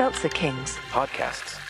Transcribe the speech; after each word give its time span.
Seltzer 0.00 0.30
Kings. 0.30 0.78
Podcasts. 0.88 1.60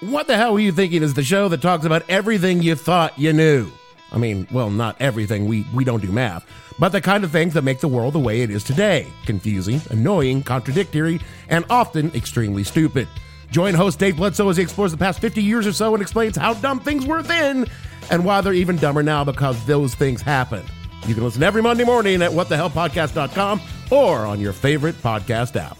What 0.00 0.26
the 0.26 0.36
hell 0.36 0.52
were 0.52 0.60
you 0.60 0.72
thinking 0.72 1.02
is 1.02 1.14
the 1.14 1.24
show 1.24 1.48
that 1.48 1.62
talks 1.62 1.86
about 1.86 2.02
everything 2.10 2.62
you 2.62 2.74
thought 2.74 3.18
you 3.18 3.32
knew. 3.32 3.72
I 4.12 4.18
mean, 4.18 4.46
well, 4.52 4.68
not 4.68 5.00
everything, 5.00 5.46
we, 5.46 5.64
we 5.72 5.84
don't 5.84 6.02
do 6.02 6.12
math, 6.12 6.46
but 6.78 6.90
the 6.90 7.00
kind 7.00 7.24
of 7.24 7.30
things 7.30 7.54
that 7.54 7.64
make 7.64 7.80
the 7.80 7.88
world 7.88 8.12
the 8.12 8.18
way 8.18 8.42
it 8.42 8.50
is 8.50 8.62
today 8.62 9.06
confusing, 9.24 9.80
annoying, 9.88 10.42
contradictory, 10.42 11.18
and 11.48 11.64
often 11.70 12.14
extremely 12.14 12.62
stupid. 12.62 13.08
Join 13.50 13.72
host 13.72 13.98
Dave 13.98 14.18
Bledsoe 14.18 14.50
as 14.50 14.58
he 14.58 14.62
explores 14.62 14.92
the 14.92 14.98
past 14.98 15.18
50 15.18 15.42
years 15.42 15.66
or 15.66 15.72
so 15.72 15.94
and 15.94 16.02
explains 16.02 16.36
how 16.36 16.52
dumb 16.52 16.78
things 16.80 17.06
were 17.06 17.22
then 17.22 17.64
and 18.10 18.22
why 18.22 18.42
they're 18.42 18.52
even 18.52 18.76
dumber 18.76 19.02
now 19.02 19.24
because 19.24 19.64
those 19.64 19.94
things 19.94 20.20
happened. 20.20 20.68
You 21.06 21.14
can 21.14 21.24
listen 21.24 21.42
every 21.42 21.62
Monday 21.62 21.84
morning 21.84 22.20
at 22.20 22.32
whatthehellpodcast.com 22.32 23.62
or 23.90 24.26
on 24.26 24.40
your 24.40 24.52
favorite 24.52 24.96
podcast 24.96 25.56
app. 25.56 25.78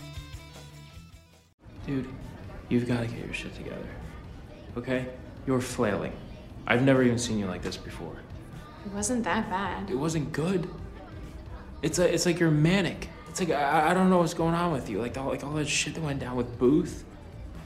Dude, 1.86 2.08
you've 2.68 2.86
got 2.86 3.00
to 3.00 3.06
get 3.06 3.24
your 3.24 3.34
shit 3.34 3.54
together. 3.54 3.88
Okay? 4.76 5.06
You're 5.46 5.60
flailing. 5.60 6.12
I've 6.66 6.82
never 6.82 7.02
even 7.02 7.18
seen 7.18 7.38
you 7.38 7.46
like 7.46 7.62
this 7.62 7.76
before. 7.76 8.16
It 8.84 8.92
wasn't 8.92 9.24
that 9.24 9.50
bad. 9.50 9.90
It 9.90 9.96
wasn't 9.96 10.32
good. 10.32 10.68
It's 11.82 11.98
like 11.98 12.12
it's 12.12 12.26
like 12.26 12.38
you're 12.38 12.50
manic. 12.50 13.08
It's 13.28 13.40
like 13.40 13.50
I, 13.50 13.90
I 13.90 13.94
don't 13.94 14.10
know 14.10 14.18
what's 14.18 14.34
going 14.34 14.54
on 14.54 14.72
with 14.72 14.88
you. 14.88 15.00
Like 15.00 15.16
all 15.16 15.28
like 15.28 15.42
all 15.42 15.52
that 15.54 15.68
shit 15.68 15.94
that 15.94 16.02
went 16.02 16.20
down 16.20 16.36
with 16.36 16.58
Booth. 16.58 17.04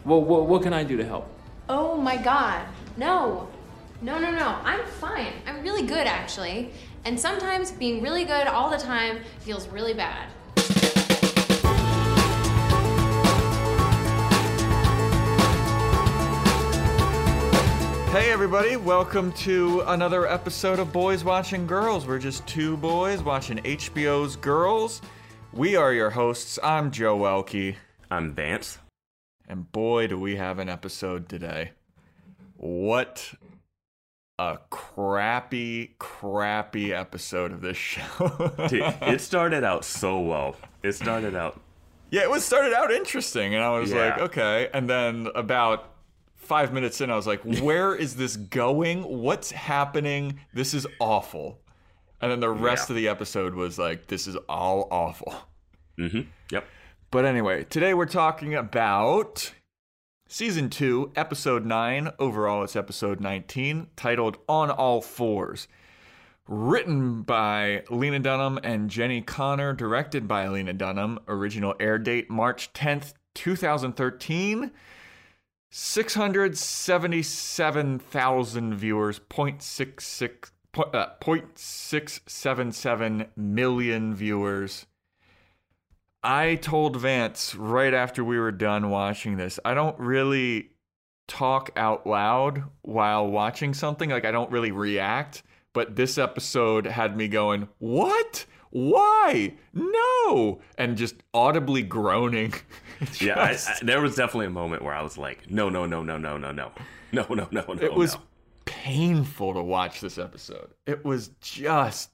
Well, 0.04 0.20
what, 0.20 0.46
what 0.46 0.62
can 0.62 0.72
I 0.72 0.84
do 0.84 0.96
to 0.96 1.04
help? 1.04 1.28
Oh 1.68 1.96
my 1.96 2.16
god. 2.16 2.66
No. 2.96 3.48
No, 4.02 4.18
no, 4.18 4.30
no. 4.30 4.58
I'm 4.62 4.84
fine. 4.84 5.32
I'm 5.46 5.62
really 5.62 5.86
good, 5.86 6.06
actually. 6.06 6.70
And 7.04 7.18
sometimes 7.18 7.70
being 7.70 8.02
really 8.02 8.24
good 8.24 8.46
all 8.46 8.70
the 8.70 8.78
time 8.78 9.20
feels 9.40 9.66
really 9.68 9.94
bad. 9.94 10.28
Hey 18.14 18.30
everybody, 18.30 18.76
welcome 18.76 19.32
to 19.32 19.80
another 19.88 20.28
episode 20.28 20.78
of 20.78 20.92
Boys 20.92 21.24
Watching 21.24 21.66
Girls. 21.66 22.06
We're 22.06 22.20
just 22.20 22.46
two 22.46 22.76
boys 22.76 23.24
watching 23.24 23.58
HBO's 23.58 24.36
Girls. 24.36 25.02
We 25.52 25.74
are 25.74 25.92
your 25.92 26.10
hosts. 26.10 26.56
I'm 26.62 26.92
Joe 26.92 27.18
Welkie. 27.18 27.74
I'm 28.12 28.32
Vance. 28.32 28.78
And 29.48 29.70
boy, 29.72 30.06
do 30.06 30.16
we 30.16 30.36
have 30.36 30.60
an 30.60 30.68
episode 30.68 31.28
today. 31.28 31.72
What 32.56 33.34
a 34.38 34.58
crappy, 34.70 35.96
crappy 35.98 36.92
episode 36.92 37.50
of 37.50 37.62
this 37.62 37.76
show. 37.78 38.52
Dude, 38.68 38.94
it 39.02 39.22
started 39.22 39.64
out 39.64 39.84
so 39.84 40.20
well. 40.20 40.54
It 40.84 40.92
started 40.92 41.34
out. 41.34 41.60
yeah, 42.12 42.22
it 42.22 42.30
was 42.30 42.44
started 42.44 42.74
out 42.74 42.92
interesting, 42.92 43.56
and 43.56 43.64
I 43.64 43.76
was 43.76 43.90
Yeah. 43.90 44.10
like, 44.10 44.18
okay. 44.20 44.68
And 44.72 44.88
then 44.88 45.26
about 45.34 45.90
five 46.44 46.72
minutes 46.72 47.00
in, 47.00 47.10
I 47.10 47.16
was 47.16 47.26
like, 47.26 47.42
where 47.62 47.94
is 47.94 48.16
this 48.16 48.36
going? 48.36 49.02
What's 49.02 49.50
happening? 49.50 50.40
This 50.52 50.74
is 50.74 50.86
awful. 51.00 51.60
And 52.20 52.30
then 52.30 52.40
the 52.40 52.50
rest 52.50 52.88
Yeah. 52.88 52.92
of 52.92 52.96
the 52.96 53.08
episode 53.08 53.54
was 53.54 53.78
like, 53.78 54.06
this 54.06 54.26
is 54.26 54.36
all 54.48 54.88
awful. 54.90 55.34
hmm 55.96 56.22
Yep. 56.50 56.64
But 57.10 57.24
anyway, 57.24 57.64
today 57.64 57.94
we're 57.94 58.06
talking 58.06 58.54
about 58.54 59.52
season 60.28 60.68
two, 60.70 61.12
episode 61.16 61.64
nine. 61.64 62.10
Overall, 62.18 62.64
it's 62.64 62.74
episode 62.76 63.20
19, 63.20 63.88
titled 63.96 64.38
On 64.48 64.70
All 64.70 65.00
Fours. 65.00 65.68
Written 66.46 67.22
by 67.22 67.84
Lena 67.88 68.18
Dunham 68.18 68.58
and 68.62 68.90
Jenni 68.90 69.24
Konner, 69.24 69.72
directed 69.72 70.28
by 70.28 70.46
Lena 70.48 70.72
Dunham. 70.74 71.18
Original 71.28 71.74
air 71.80 71.98
date 71.98 72.28
March 72.30 72.72
10th, 72.74 73.14
2013. 73.34 74.70
677,000 75.76 78.74
viewers, 78.76 79.18
0.66, 79.18 80.52
po- 80.70 80.84
uh, 80.84 81.08
0.677 81.20 83.26
million 83.36 84.14
viewers. 84.14 84.86
I 86.22 86.54
told 86.54 86.98
Vance 86.98 87.56
right 87.56 87.92
after 87.92 88.22
we 88.22 88.38
were 88.38 88.52
done 88.52 88.88
watching 88.88 89.36
this, 89.36 89.58
I 89.64 89.74
don't 89.74 89.98
really 89.98 90.70
talk 91.26 91.72
out 91.74 92.06
loud 92.06 92.62
while 92.82 93.26
watching 93.26 93.74
something. 93.74 94.10
Like, 94.10 94.24
I 94.24 94.30
don't 94.30 94.52
really 94.52 94.70
react. 94.70 95.42
But 95.72 95.96
this 95.96 96.18
episode 96.18 96.86
had 96.86 97.16
me 97.16 97.26
going, 97.26 97.66
What? 97.78 98.46
Why? 98.74 99.54
No! 99.72 100.60
And 100.76 100.96
just 100.96 101.14
audibly 101.32 101.82
groaning. 101.82 102.52
Yeah, 103.20 103.38
I, 103.38 103.50
I, 103.50 103.78
there 103.82 104.00
was 104.00 104.14
definitely 104.14 104.46
a 104.46 104.50
moment 104.50 104.82
where 104.82 104.94
I 104.94 105.02
was 105.02 105.18
like, 105.18 105.50
no, 105.50 105.68
no, 105.68 105.84
no, 105.84 106.02
no, 106.02 106.16
no, 106.16 106.38
no, 106.38 106.52
no, 106.52 106.72
no, 107.12 107.26
no, 107.28 107.48
no, 107.50 107.64
no. 107.66 107.74
it 107.74 107.92
was 107.92 108.14
no. 108.14 108.22
painful 108.64 109.52
to 109.54 109.62
watch 109.62 110.00
this 110.00 110.16
episode. 110.16 110.70
It 110.86 111.04
was 111.04 111.28
just 111.40 112.10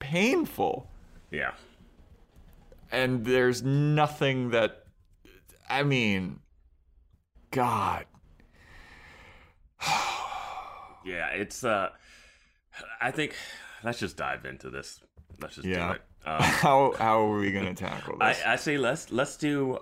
painful. 0.00 0.90
Yeah. 1.30 1.52
And 2.90 3.24
there's 3.24 3.62
nothing 3.62 4.50
that, 4.50 4.84
I 5.68 5.82
mean, 5.82 6.40
God. 7.50 8.06
Yeah, 11.06 11.28
it's, 11.28 11.62
uh, 11.62 11.90
I 12.98 13.10
think, 13.10 13.36
let's 13.84 13.98
just 13.98 14.16
dive 14.16 14.46
into 14.46 14.70
this. 14.70 15.00
Let's 15.44 15.56
just 15.56 15.68
Yeah. 15.68 15.88
do 15.88 15.92
it. 15.94 16.02
Um, 16.26 16.40
How 16.40 16.92
how 16.98 17.20
are 17.30 17.38
we 17.38 17.52
gonna 17.52 17.74
tackle 17.74 18.16
this? 18.18 18.40
I 18.46 18.56
say 18.56 18.78
let's, 18.78 19.12
let's 19.12 19.36
do, 19.36 19.78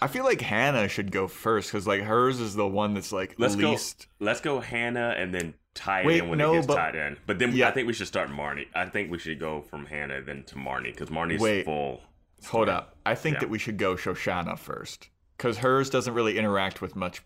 I 0.00 0.08
feel 0.08 0.24
like 0.24 0.40
Hannah 0.40 0.88
should 0.88 1.12
go 1.12 1.28
first 1.28 1.70
because 1.70 1.86
like 1.86 2.02
hers 2.02 2.40
is 2.40 2.56
the 2.56 2.66
one 2.66 2.94
that's 2.94 3.12
like 3.12 3.36
let's 3.38 3.54
least. 3.54 4.08
go, 4.18 4.24
let's 4.24 4.40
go 4.40 4.58
Hannah 4.58 5.14
and 5.16 5.32
then 5.32 5.54
tie 5.74 6.00
it 6.00 6.06
Wait, 6.06 6.18
in 6.24 6.28
when 6.30 6.38
no, 6.38 6.50
it 6.52 6.56
gets 6.56 6.66
but- 6.66 6.74
tied 6.74 6.94
in. 6.96 7.16
But 7.28 7.38
then 7.38 7.52
Yeah. 7.52 7.68
I 7.68 7.70
think 7.70 7.86
we 7.86 7.92
should 7.92 8.08
start 8.08 8.28
Marnie. 8.28 8.66
I 8.74 8.86
think 8.86 9.08
we 9.08 9.18
should 9.20 9.38
go 9.38 9.60
from 9.62 9.86
Hannah 9.86 10.20
then 10.20 10.42
to 10.48 10.56
Marnie 10.56 10.86
because 10.92 11.10
Marnie's 11.10 11.40
Wait. 11.40 11.64
full. 11.64 12.02
Hold 12.48 12.68
up, 12.68 12.96
I 13.06 13.14
think 13.14 13.34
Yeah. 13.34 13.40
that 13.42 13.48
we 13.50 13.60
should 13.60 13.78
go 13.78 13.94
Shoshanna 13.94 14.58
first 14.58 15.10
because 15.36 15.58
hers 15.58 15.90
doesn't 15.90 16.12
really 16.12 16.38
interact 16.38 16.82
with 16.82 16.96
much. 16.96 17.22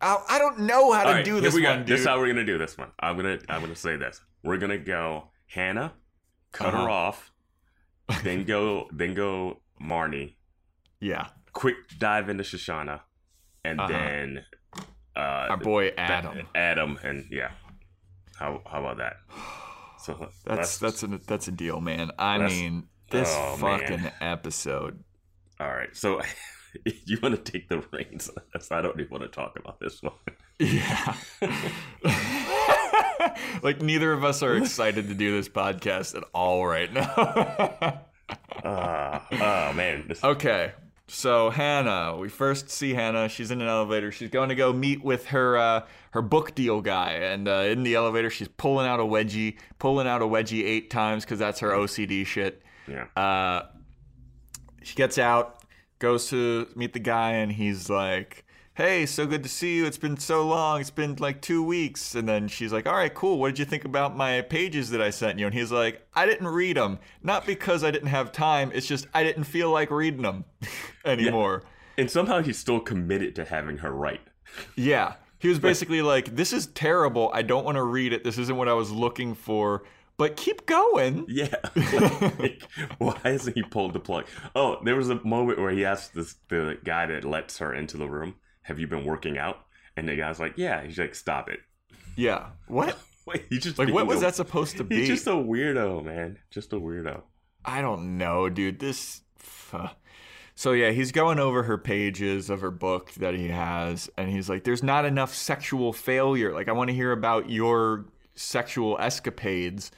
I, 0.00 0.18
I 0.28 0.38
don't 0.38 0.60
know 0.60 0.92
how 0.92 1.02
to 1.02 1.08
All 1.08 1.14
right, 1.16 1.24
do 1.24 1.40
this 1.40 1.52
one, 1.52 1.62
dude. 1.78 1.86
This 1.88 2.00
is 2.02 2.06
how 2.06 2.16
we're 2.20 2.28
gonna 2.28 2.44
do 2.46 2.58
this 2.58 2.78
one. 2.78 2.92
I'm 3.00 3.16
gonna 3.16 3.40
I'm 3.48 3.60
gonna 3.60 3.74
say 3.74 3.96
this. 3.96 4.20
We're 4.44 4.58
gonna 4.58 4.78
go 4.78 5.24
Hannah, 5.48 5.94
cut 6.52 6.68
Uh-huh. 6.74 6.84
her 6.84 6.90
off, 6.90 7.32
then 8.22 8.44
go 8.52 8.88
then 8.92 9.14
go 9.14 9.60
Marnie. 9.82 10.34
yeah, 11.00 11.28
Quick 11.52 11.76
dive 11.98 12.28
into 12.28 12.44
Shoshanna, 12.44 13.00
and 13.64 13.80
Uh-huh. 13.80 13.88
then 13.92 14.44
uh, 15.16 15.20
our 15.50 15.56
boy 15.56 15.84
Th- 15.90 15.94
Adam. 15.98 16.46
Adam, 16.54 16.98
and 17.02 17.26
yeah. 17.30 17.50
How 18.38 18.62
how 18.70 18.80
about 18.80 18.98
that? 18.98 19.16
So 20.00 20.30
That's 20.46 20.78
that's 20.78 21.02
a 21.02 21.08
that's 21.26 21.48
a 21.48 21.52
deal, 21.52 21.80
man. 21.80 22.10
I 22.18 22.38
mean, 22.38 22.88
this 23.10 23.28
Oh, 23.36 23.56
fucking 23.56 24.02
man. 24.02 24.12
episode. 24.22 25.04
all 25.60 25.68
right. 25.68 25.94
So 25.94 26.22
you 27.04 27.18
want 27.22 27.34
to 27.44 27.52
take 27.52 27.68
the 27.68 27.84
reins? 27.92 28.30
I 28.70 28.80
don't 28.80 28.98
even 28.98 29.10
want 29.10 29.24
to 29.24 29.28
talk 29.28 29.58
about 29.58 29.78
this 29.80 30.00
one. 30.02 30.14
Yeah. 30.58 31.14
like 33.62 33.80
neither 33.82 34.12
of 34.12 34.24
us 34.24 34.42
are 34.42 34.56
excited 34.56 35.08
to 35.08 35.14
do 35.14 35.32
this 35.36 35.48
podcast 35.48 36.16
at 36.16 36.24
all 36.34 36.66
right 36.66 36.92
now. 36.92 38.00
Uh, 38.62 39.20
oh 39.32 39.72
man, 39.72 40.04
this, 40.06 40.22
okay. 40.22 40.72
So 41.08 41.50
Hannah, 41.50 42.16
we 42.16 42.28
first 42.28 42.70
see 42.70 42.94
Hannah. 42.94 43.28
She's 43.28 43.50
in 43.50 43.60
an 43.60 43.66
elevator. 43.66 44.12
She's 44.12 44.30
going 44.30 44.50
to 44.50 44.54
go 44.54 44.72
meet 44.72 45.02
with 45.02 45.26
her 45.26 45.56
uh, 45.56 45.86
her 46.12 46.22
book 46.22 46.54
deal 46.54 46.80
guy, 46.80 47.12
and 47.12 47.48
uh, 47.48 47.64
in 47.68 47.82
the 47.82 47.96
elevator, 47.96 48.30
she's 48.30 48.46
pulling 48.48 48.86
out 48.86 49.00
a 49.00 49.02
wedgie, 49.02 49.56
pulling 49.80 50.06
out 50.06 50.22
a 50.22 50.26
wedgie 50.26 50.62
eight 50.64 50.90
times 50.90 51.24
because 51.24 51.38
that's 51.40 51.58
her 51.60 51.70
OCD 51.70 52.24
shit. 52.24 52.62
yeah. 52.86 53.06
Uh, 53.16 53.66
she 54.82 54.94
gets 54.94 55.18
out, 55.18 55.64
goes 55.98 56.28
to 56.30 56.68
meet 56.76 56.92
the 56.92 57.00
guy, 57.00 57.32
and 57.32 57.50
he's 57.50 57.90
like, 57.90 58.44
"Hey, 58.80 59.04
so 59.06 59.26
good 59.26 59.42
to 59.42 59.48
see 59.48 59.76
you. 59.76 59.84
It's 59.84 59.98
been 59.98 60.16
so 60.16 60.46
long. 60.46 60.80
It's 60.80 60.90
been 60.90 61.16
like 61.16 61.42
two 61.42 61.62
weeks." 61.62 62.14
And 62.14 62.28
then 62.28 62.48
she's 62.48 62.72
like, 62.72 62.86
"All 62.86 62.94
right, 62.94 63.12
cool. 63.12 63.38
What 63.38 63.48
did 63.48 63.58
you 63.58 63.64
think 63.64 63.84
about 63.84 64.16
my 64.16 64.40
pages 64.40 64.90
that 64.90 65.02
I 65.02 65.10
sent 65.10 65.38
you?" 65.38 65.46
And 65.46 65.54
he's 65.54 65.70
like, 65.70 66.06
"I 66.14 66.26
didn't 66.26 66.48
read 66.48 66.76
them. 66.76 66.98
Not 67.22 67.46
because 67.46 67.84
I 67.84 67.90
didn't 67.90 68.08
have 68.08 68.32
time. 68.32 68.70
It's 68.74 68.86
just 68.86 69.06
I 69.12 69.22
didn't 69.22 69.44
feel 69.44 69.70
like 69.70 69.90
reading 69.90 70.22
them 70.22 70.44
anymore." 71.04 71.62
and 71.98 72.10
somehow 72.10 72.40
he's 72.40 72.58
still 72.58 72.80
committed 72.80 73.36
to 73.36 73.44
having 73.44 73.78
her 73.78 73.92
write. 73.92 74.22
Yeah. 74.76 75.14
He 75.38 75.48
was 75.48 75.58
basically 75.70 76.00
like, 76.00 76.36
"This 76.36 76.52
is 76.52 76.66
terrible. 76.68 77.30
I 77.34 77.42
don't 77.42 77.64
want 77.64 77.76
to 77.76 77.82
read 77.84 78.12
it. 78.12 78.24
This 78.24 78.38
isn't 78.38 78.56
what 78.56 78.68
I 78.68 78.74
was 78.74 78.90
looking 78.90 79.34
for." 79.34 79.82
But 80.16 80.36
keep 80.36 80.66
going. 80.66 81.24
Yeah. 81.28 81.54
Like, 82.38 82.62
why 82.98 83.18
hasn't 83.22 83.56
he 83.56 83.62
pulled 83.62 83.94
the 83.94 84.00
plug? 84.00 84.26
Oh, 84.54 84.78
there 84.84 84.96
was 84.96 85.08
a 85.08 85.14
moment 85.24 85.58
where 85.58 85.70
he 85.70 85.84
asked 85.84 86.14
this, 86.14 86.36
the 86.48 86.78
guy 86.84 87.06
that 87.06 87.24
lets 87.24 87.56
her 87.58 87.72
into 87.72 87.96
the 87.96 88.06
room, 88.06 88.34
Have 88.62 88.78
you 88.78 88.86
been 88.86 89.04
working 89.04 89.38
out? 89.38 89.58
And 89.96 90.08
the 90.08 90.16
guy's 90.16 90.38
like, 90.40 90.54
Yeah. 90.56 90.82
He's 90.84 90.98
like, 90.98 91.14
Stop 91.14 91.48
it. 91.48 91.60
Yeah. 92.16 92.46
What? 92.68 92.98
Wait, 93.26 93.44
he's 93.48 93.62
just 93.62 93.78
Like, 93.78 93.92
what 93.92 94.06
was 94.06 94.18
a- 94.18 94.20
that 94.22 94.34
supposed 94.34 94.76
to 94.78 94.84
be? 94.84 94.96
He's 95.00 95.08
just 95.08 95.26
a 95.26 95.30
weirdo, 95.32 96.04
man. 96.04 96.38
Just 96.50 96.72
a 96.72 96.76
weirdo. 96.76 97.22
I 97.64 97.80
don't 97.82 98.16
know, 98.18 98.48
dude. 98.48 98.78
This. 98.80 99.22
So 100.54 100.72
yeah, 100.72 100.90
he's 100.90 101.12
going 101.12 101.38
over 101.38 101.62
her 101.62 101.78
pages 101.78 102.50
of 102.50 102.60
her 102.60 102.70
book 102.70 103.12
that 103.14 103.34
he 103.34 103.48
has, 103.48 104.10
and 104.16 104.28
he's 104.30 104.48
like, 104.48 104.64
"There's 104.64 104.82
not 104.82 105.04
enough 105.04 105.34
sexual 105.34 105.92
failure. 105.92 106.52
Like, 106.52 106.68
I 106.68 106.72
want 106.72 106.88
to 106.88 106.94
hear 106.94 107.12
about 107.12 107.48
your 107.50 108.06
sexual 108.34 108.98
escapades 108.98 109.90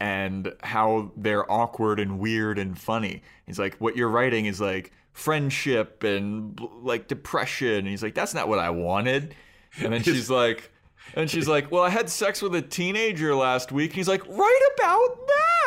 and 0.00 0.52
how 0.62 1.12
they're 1.16 1.50
awkward 1.50 2.00
and 2.00 2.18
weird 2.18 2.58
and 2.58 2.78
funny." 2.78 3.22
He's 3.46 3.58
like, 3.58 3.76
"What 3.76 3.96
you're 3.96 4.08
writing 4.10 4.46
is 4.46 4.60
like 4.60 4.92
friendship 5.12 6.02
and 6.04 6.58
like 6.82 7.08
depression." 7.08 7.74
And 7.78 7.88
he's 7.88 8.02
like, 8.02 8.14
"That's 8.14 8.34
not 8.34 8.48
what 8.48 8.58
I 8.58 8.70
wanted." 8.70 9.34
And 9.78 9.92
then 9.92 10.02
she's 10.04 10.30
like. 10.30 10.70
And 11.14 11.28
she's 11.28 11.48
like, 11.48 11.70
"Well, 11.72 11.82
I 11.82 11.90
had 11.90 12.08
sex 12.08 12.40
with 12.40 12.54
a 12.54 12.62
teenager 12.62 13.34
last 13.34 13.72
week." 13.72 13.90
And 13.90 13.96
he's 13.96 14.06
like, 14.08 14.26
right 14.28 14.70
about 14.78 15.18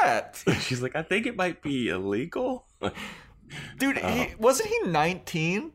that." 0.01 0.43
She's 0.61 0.81
like, 0.81 0.95
I 0.95 1.03
think 1.03 1.25
it 1.27 1.35
might 1.35 1.61
be 1.61 1.89
illegal. 1.89 2.65
Dude, 3.77 3.97
he, 3.97 4.33
wasn't 4.39 4.69
he 4.69 4.79
19? 4.87 5.71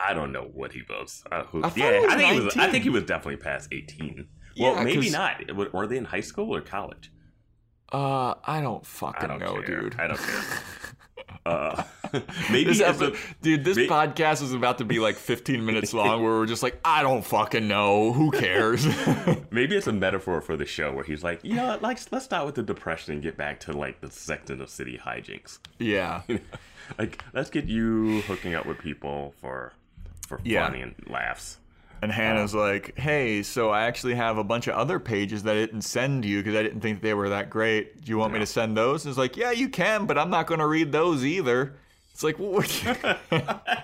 I 0.00 0.14
don't 0.14 0.32
know 0.32 0.50
what 0.52 0.72
he 0.72 0.82
was. 0.88 1.22
Uh, 1.30 1.44
who, 1.44 1.62
I 1.62 1.72
yeah, 1.76 2.00
was 2.00 2.12
I 2.12 2.16
think 2.16 2.32
he 2.32 2.40
was. 2.40 2.56
I 2.56 2.70
think 2.70 2.82
he 2.84 2.90
was 2.90 3.04
definitely 3.04 3.36
past 3.36 3.68
eighteen. 3.72 4.26
Well, 4.58 4.74
Yeah, 4.76 4.82
maybe 4.84 5.08
not. 5.10 5.54
Were- 5.54 5.70
Were 5.72 5.86
they 5.86 5.96
in 5.96 6.04
high 6.06 6.20
school 6.20 6.54
or 6.54 6.60
college? 6.60 7.12
Uh, 7.92 8.34
I 8.44 8.60
don't 8.60 8.84
fucking 8.84 9.22
I 9.22 9.26
don't 9.28 9.38
know, 9.38 9.62
care. 9.62 9.80
dude. 9.82 9.94
I 10.00 10.06
don't 10.08 10.18
care. 10.20 10.42
uh, 11.46 11.82
maybe 12.50 12.64
This 12.64 12.80
as 12.80 13.00
a- 13.00 13.12
dude, 13.42 13.64
this 13.64 13.78
podcast 13.78 14.42
is 14.42 14.52
about 14.52 14.78
to 14.78 14.84
be 14.84 14.98
like 14.98 15.16
15 15.16 15.64
minutes 15.64 15.92
long 15.94 16.22
where 16.22 16.32
we're 16.32 16.46
just 16.46 16.62
like, 16.62 16.78
I 16.84 17.02
don't 17.02 17.24
fucking 17.24 17.66
know. 17.68 18.12
Who 18.12 18.30
cares? 18.30 18.86
maybe 19.50 19.76
it's 19.76 19.86
a 19.86 19.92
metaphor 19.92 20.40
for 20.40 20.56
the 20.56 20.66
show 20.66 20.92
where 20.92 21.04
he's 21.04 21.22
like, 21.24 21.40
you 21.44 21.54
know, 21.54 21.78
like 21.80 21.98
let's 22.12 22.24
start 22.24 22.46
with 22.46 22.54
the 22.54 22.62
depression 22.62 23.14
and 23.14 23.22
get 23.22 23.36
back 23.36 23.60
to 23.60 23.72
like 23.72 24.00
the 24.00 24.10
Sex 24.10 24.50
of 24.50 24.68
City 24.68 24.98
hijinks. 25.02 25.58
yeah. 25.78 26.22
like, 26.98 27.22
let's 27.32 27.50
get 27.50 27.64
you 27.66 28.20
hooking 28.22 28.54
up 28.54 28.66
with 28.66 28.78
people 28.78 29.34
for 29.40 29.72
for 30.28 30.40
Yeah. 30.44 30.66
funny 30.66 30.82
and 30.82 30.94
laughs. 31.08 31.58
And 32.02 32.12
Hannah's 32.12 32.54
um, 32.54 32.60
like, 32.60 32.98
hey, 32.98 33.42
so 33.42 33.70
I 33.70 33.84
actually 33.84 34.14
have 34.14 34.36
a 34.36 34.44
bunch 34.44 34.66
of 34.66 34.74
other 34.74 34.98
pages 34.98 35.44
that 35.44 35.56
I 35.56 35.60
didn't 35.60 35.82
send 35.82 36.24
you 36.26 36.42
because 36.42 36.54
I 36.54 36.62
didn't 36.62 36.80
think 36.80 37.00
they 37.00 37.14
were 37.14 37.30
that 37.30 37.48
great. 37.48 38.02
Do 38.04 38.10
you 38.10 38.18
want 38.18 38.34
me 38.34 38.40
to 38.40 38.46
send 38.46 38.76
those? 38.76 39.04
And 39.04 39.10
it's 39.10 39.18
like, 39.18 39.38
yeah, 39.38 39.52
you 39.52 39.70
can, 39.70 40.04
but 40.04 40.18
I'm 40.18 40.28
not 40.28 40.46
going 40.46 40.60
to 40.60 40.66
read 40.66 40.92
those 40.92 41.24
either. 41.24 41.76
It's 42.14 42.22
like, 42.22 42.38
what- 42.38 42.84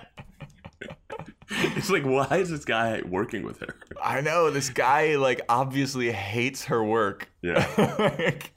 It's 1.53 1.89
like, 1.89 2.03
why 2.03 2.27
is 2.37 2.49
this 2.49 2.63
guy 2.63 3.01
working 3.05 3.43
with 3.43 3.59
her? 3.59 3.75
I 4.01 4.21
know 4.21 4.49
this 4.49 4.69
guy 4.69 5.17
like 5.17 5.41
obviously 5.49 6.09
hates 6.11 6.65
her 6.65 6.83
work. 6.83 7.29
Yeah. 7.41 7.67
Like, 7.99 8.53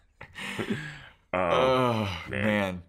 Um, 1.33 1.41
oh 1.41 2.19
man. 2.29 2.45
man. 2.45 2.83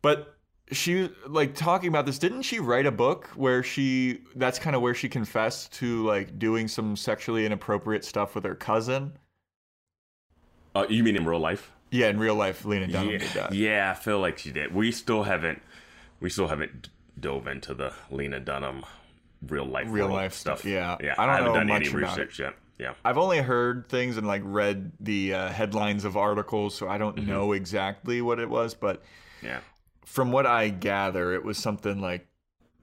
But 0.00 0.38
she 0.72 1.10
like 1.26 1.54
talking 1.54 1.88
about 1.88 2.06
this, 2.06 2.18
didn't 2.18 2.42
she 2.42 2.58
write 2.58 2.86
a 2.86 2.90
book 2.90 3.26
where 3.36 3.62
she 3.62 4.20
that's 4.36 4.58
kind 4.58 4.74
of 4.74 4.80
where 4.80 4.94
she 4.94 5.08
confessed 5.10 5.72
to 5.74 6.06
like 6.06 6.38
doing 6.38 6.66
some 6.66 6.96
sexually 6.96 7.44
inappropriate 7.44 8.04
stuff 8.04 8.34
with 8.34 8.44
her 8.44 8.54
cousin? 8.54 9.12
uh, 10.74 10.86
you 10.88 11.02
mean 11.04 11.16
in 11.16 11.26
real 11.26 11.40
life? 11.40 11.70
Yeah, 11.90 12.08
in 12.08 12.18
real 12.18 12.36
life, 12.36 12.64
Lena 12.64 12.86
Dunham 12.86 13.18
did 13.18 13.28
that. 13.34 13.52
yeah, 13.52 13.90
I 13.94 13.98
feel 14.00 14.20
like 14.20 14.38
she 14.38 14.52
did. 14.52 14.72
We 14.74 14.92
still 14.92 15.24
haven't, 15.24 15.60
we 16.20 16.30
still 16.30 16.48
haven't 16.48 16.88
dove 17.18 17.46
into 17.46 17.74
the 17.74 17.92
Lena 18.10 18.40
Dunham 18.40 18.84
real 19.46 19.64
life, 19.64 19.86
Real 19.88 20.08
life 20.08 20.34
stuff, 20.34 20.64
yeah. 20.64 20.96
yeah. 21.02 21.14
I 21.18 21.26
don't 21.26 21.34
haven't 21.34 21.52
know 21.52 21.58
done 21.58 21.66
much 21.68 21.86
any 21.86 21.94
research 21.94 22.38
yet. 22.38 22.54
Yeah, 22.78 22.94
I've 23.04 23.18
only 23.18 23.38
heard 23.38 23.88
things 23.90 24.16
and 24.16 24.26
like 24.26 24.40
read 24.44 24.92
the 25.00 25.34
uh, 25.34 25.48
headlines 25.48 26.04
of 26.06 26.16
articles, 26.16 26.74
so 26.74 26.88
I 26.88 26.96
don't 26.98 27.16
Mm-hmm. 27.16 27.28
know 27.28 27.52
exactly 27.52 28.22
what 28.22 28.38
it 28.38 28.48
was, 28.48 28.72
but 28.74 29.02
yeah, 29.42 29.60
from 30.06 30.32
what 30.32 30.46
I 30.46 30.68
gather, 30.70 31.34
it 31.34 31.44
was 31.44 31.58
something 31.58 32.00
like 32.00 32.26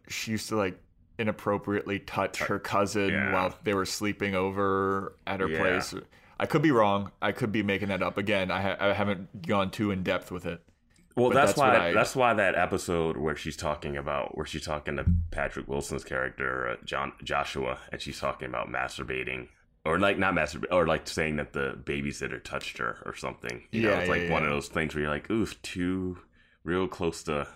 she 0.07 0.31
used 0.31 0.49
to 0.49 0.55
like 0.55 0.79
inappropriately 1.17 1.97
touch 1.99 2.37
her 2.39 2.59
cousin 2.59 3.09
yeah. 3.09 3.33
while 3.33 3.55
they 3.63 3.73
were 3.73 3.85
sleeping 3.85 4.35
over 4.35 5.15
at 5.25 5.39
her 5.39 5.49
Yeah. 5.49 5.59
place. 5.59 5.95
I 6.39 6.45
could 6.45 6.61
be 6.61 6.69
wrong. 6.71 7.11
I 7.19 7.31
could 7.31 7.51
be 7.51 7.63
making 7.63 7.87
that 7.87 8.03
up 8.03 8.19
again. 8.19 8.51
I, 8.51 8.61
ha- 8.61 8.77
I 8.79 8.93
haven't 8.93 9.47
gone 9.47 9.71
too 9.71 9.89
in 9.89 10.03
depth 10.03 10.29
with 10.31 10.45
it. 10.45 10.61
Well, 11.17 11.31
that's, 11.31 11.53
that's 11.53 11.57
why 11.57 11.77
I- 11.89 11.93
that's 11.93 12.15
why 12.15 12.33
that 12.35 12.55
episode 12.55 13.17
where 13.17 13.35
she's 13.35 13.57
talking 13.57 13.97
about 13.97 14.37
where 14.37 14.45
she's 14.45 14.63
talking 14.65 14.95
to 14.97 15.05
Patrick 15.31 15.67
Wilson's 15.67 16.03
character 16.03 16.69
uh, 16.69 16.75
John 16.85 17.11
Joshua, 17.23 17.79
and 17.91 17.99
she's 18.01 18.19
talking 18.19 18.47
about 18.47 18.69
masturbating 18.69 19.47
or 19.83 19.99
like 19.99 20.17
not 20.19 20.33
masturbate 20.35 20.71
or 20.71 20.85
like 20.85 21.07
saying 21.07 21.37
that 21.37 21.53
the 21.53 21.77
babysitter 21.83 22.43
touched 22.43 22.77
her 22.77 22.97
or 23.05 23.15
something. 23.15 23.63
You 23.71 23.81
know, 23.83 23.89
Yeah, 23.89 23.97
it's 23.99 24.07
yeah, 24.07 24.13
like 24.13 24.29
one 24.29 24.43
yeah. 24.43 24.49
of 24.49 24.53
those 24.53 24.67
things 24.67 24.93
where 24.93 25.01
you're 25.03 25.11
like, 25.11 25.29
oof, 25.31 25.59
too 25.61 26.19
real 26.63 26.87
close 26.87 27.23
to. 27.23 27.47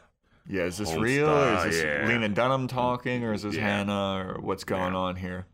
Yeah, 0.49 0.63
is 0.63 0.77
this 0.79 0.93
real? 0.95 1.29
Or 1.29 1.53
is 1.57 1.63
this 1.75 1.83
yeah. 1.83 2.07
Lena 2.07 2.29
Dunham 2.29 2.67
talking, 2.67 3.23
or 3.23 3.33
is 3.33 3.43
this. 3.43 3.55
Hannah, 3.55 4.25
or 4.25 4.39
what's 4.41 4.63
going 4.63 4.95
on 4.95 5.15
here? 5.17 5.45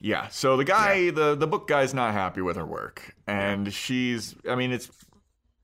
Yeah. 0.00 0.28
So 0.28 0.56
the 0.56 0.64
guy, 0.64 1.10
the 1.10 1.34
the 1.34 1.48
book 1.48 1.66
guy's 1.66 1.92
not 1.92 2.12
happy 2.12 2.40
with 2.40 2.56
her 2.56 2.64
work, 2.64 3.16
and 3.26 3.72
she's. 3.72 4.36
I 4.48 4.54
mean, 4.54 4.70
it's 4.72 4.88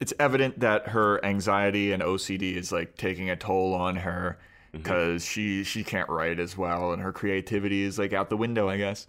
it's 0.01 0.13
evident 0.19 0.61
that 0.61 0.89
her 0.89 1.25
anxiety 1.25 1.93
and 1.93 2.03
OCD 2.03 2.55
is 2.57 2.71
like 2.73 2.97
taking 2.97 3.31
a 3.31 3.37
toll 3.37 3.75
on 3.75 3.97
her 3.97 4.39
Mm-hmm. 4.75 4.83
because 4.83 5.25
she 5.25 5.63
she 5.65 5.85
can't 5.85 6.09
write 6.11 6.39
as 6.41 6.57
well, 6.59 6.93
and 6.93 7.01
her 7.01 7.13
creativity 7.13 7.83
is 7.83 7.99
like 7.99 8.13
out 8.13 8.29
the 8.29 8.37
window, 8.37 8.69
I 8.69 8.77
guess. 8.77 9.07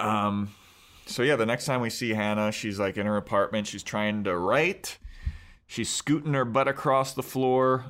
Um. 0.00 0.54
So 1.06 1.22
yeah, 1.22 1.36
the 1.36 1.46
next 1.46 1.66
time 1.66 1.80
we 1.80 1.90
see 1.90 2.10
Hannah, 2.10 2.52
she's 2.52 2.78
like 2.80 2.96
in 2.96 3.06
her 3.06 3.16
apartment. 3.16 3.66
She's 3.66 3.82
trying 3.82 4.24
to 4.24 4.36
write. 4.36 4.98
She's 5.66 5.88
scooting 5.90 6.32
her 6.34 6.44
butt 6.44 6.68
across 6.68 7.14
the 7.14 7.22
floor. 7.22 7.84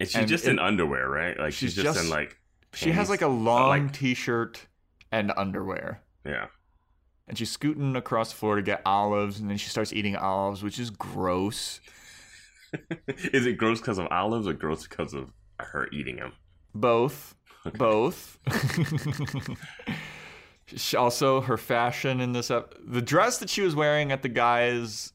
And 0.00 0.08
she's 0.08 0.16
And 0.16 0.28
just 0.28 0.46
it- 0.46 0.50
in 0.50 0.58
underwear, 0.58 1.08
right? 1.08 1.38
Like 1.38 1.52
she's, 1.52 1.74
she's 1.74 1.82
just, 1.82 1.96
just- 1.96 2.04
in 2.04 2.10
like. 2.10 2.38
She 2.74 2.90
has 2.92 3.10
like 3.10 3.20
a 3.22 3.28
long 3.28 3.68
like- 3.86 3.92
t-shirt 3.92 4.66
and 5.10 5.30
underwear. 5.36 6.00
Yeah. 6.24 6.46
And 7.28 7.38
she's 7.38 7.50
scooting 7.50 7.94
across 7.96 8.30
the 8.30 8.36
floor 8.36 8.56
to 8.56 8.62
get 8.62 8.82
olives, 8.84 9.38
and 9.40 9.48
then 9.48 9.56
she 9.56 9.68
starts 9.68 9.92
eating 9.92 10.16
olives, 10.16 10.62
which 10.62 10.78
is 10.78 10.90
gross. 10.90 11.80
Is 13.08 13.46
it 13.46 13.58
gross 13.58 13.80
because 13.80 13.98
of 13.98 14.08
olives 14.10 14.46
or 14.48 14.52
gross 14.54 14.86
because 14.86 15.14
of 15.14 15.30
her 15.60 15.88
eating 15.92 16.16
them? 16.16 16.32
Both. 16.74 17.34
Both. 17.74 18.38
She- 20.76 20.96
also, 20.96 21.40
her 21.42 21.56
fashion 21.58 22.20
in 22.20 22.32
this 22.32 22.50
ep- 22.50 22.74
the 22.82 23.02
dress 23.02 23.38
that 23.38 23.50
she 23.50 23.62
was 23.62 23.74
wearing 23.74 24.12
at 24.12 24.22
the 24.22 24.28
guy's 24.28 25.12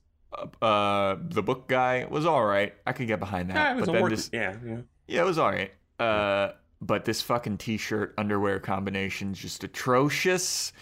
uh 0.62 1.16
the 1.20 1.42
book 1.42 1.68
guy 1.68 2.06
was 2.10 2.26
all 2.26 2.44
right. 2.46 2.74
I 2.86 2.92
could 2.92 3.08
get 3.08 3.20
behind 3.20 3.50
that. 3.50 3.56
Yeah, 3.56 3.72
it 3.72 3.76
was 3.78 3.86
but 3.88 3.94
then 3.94 4.10
this 4.10 4.30
yeah, 4.34 4.56
yeah. 4.64 4.78
Yeah, 5.08 5.22
it 5.22 5.26
was 5.26 5.38
all 5.38 5.50
right. 5.50 5.72
Uh, 6.00 6.52
but 6.82 7.06
this 7.06 7.22
fucking 7.22 7.58
t-shirt 7.58 8.14
underwear 8.18 8.60
combination 8.60 9.32
is 9.32 9.40
just 9.40 9.64
atrocious. 9.64 10.74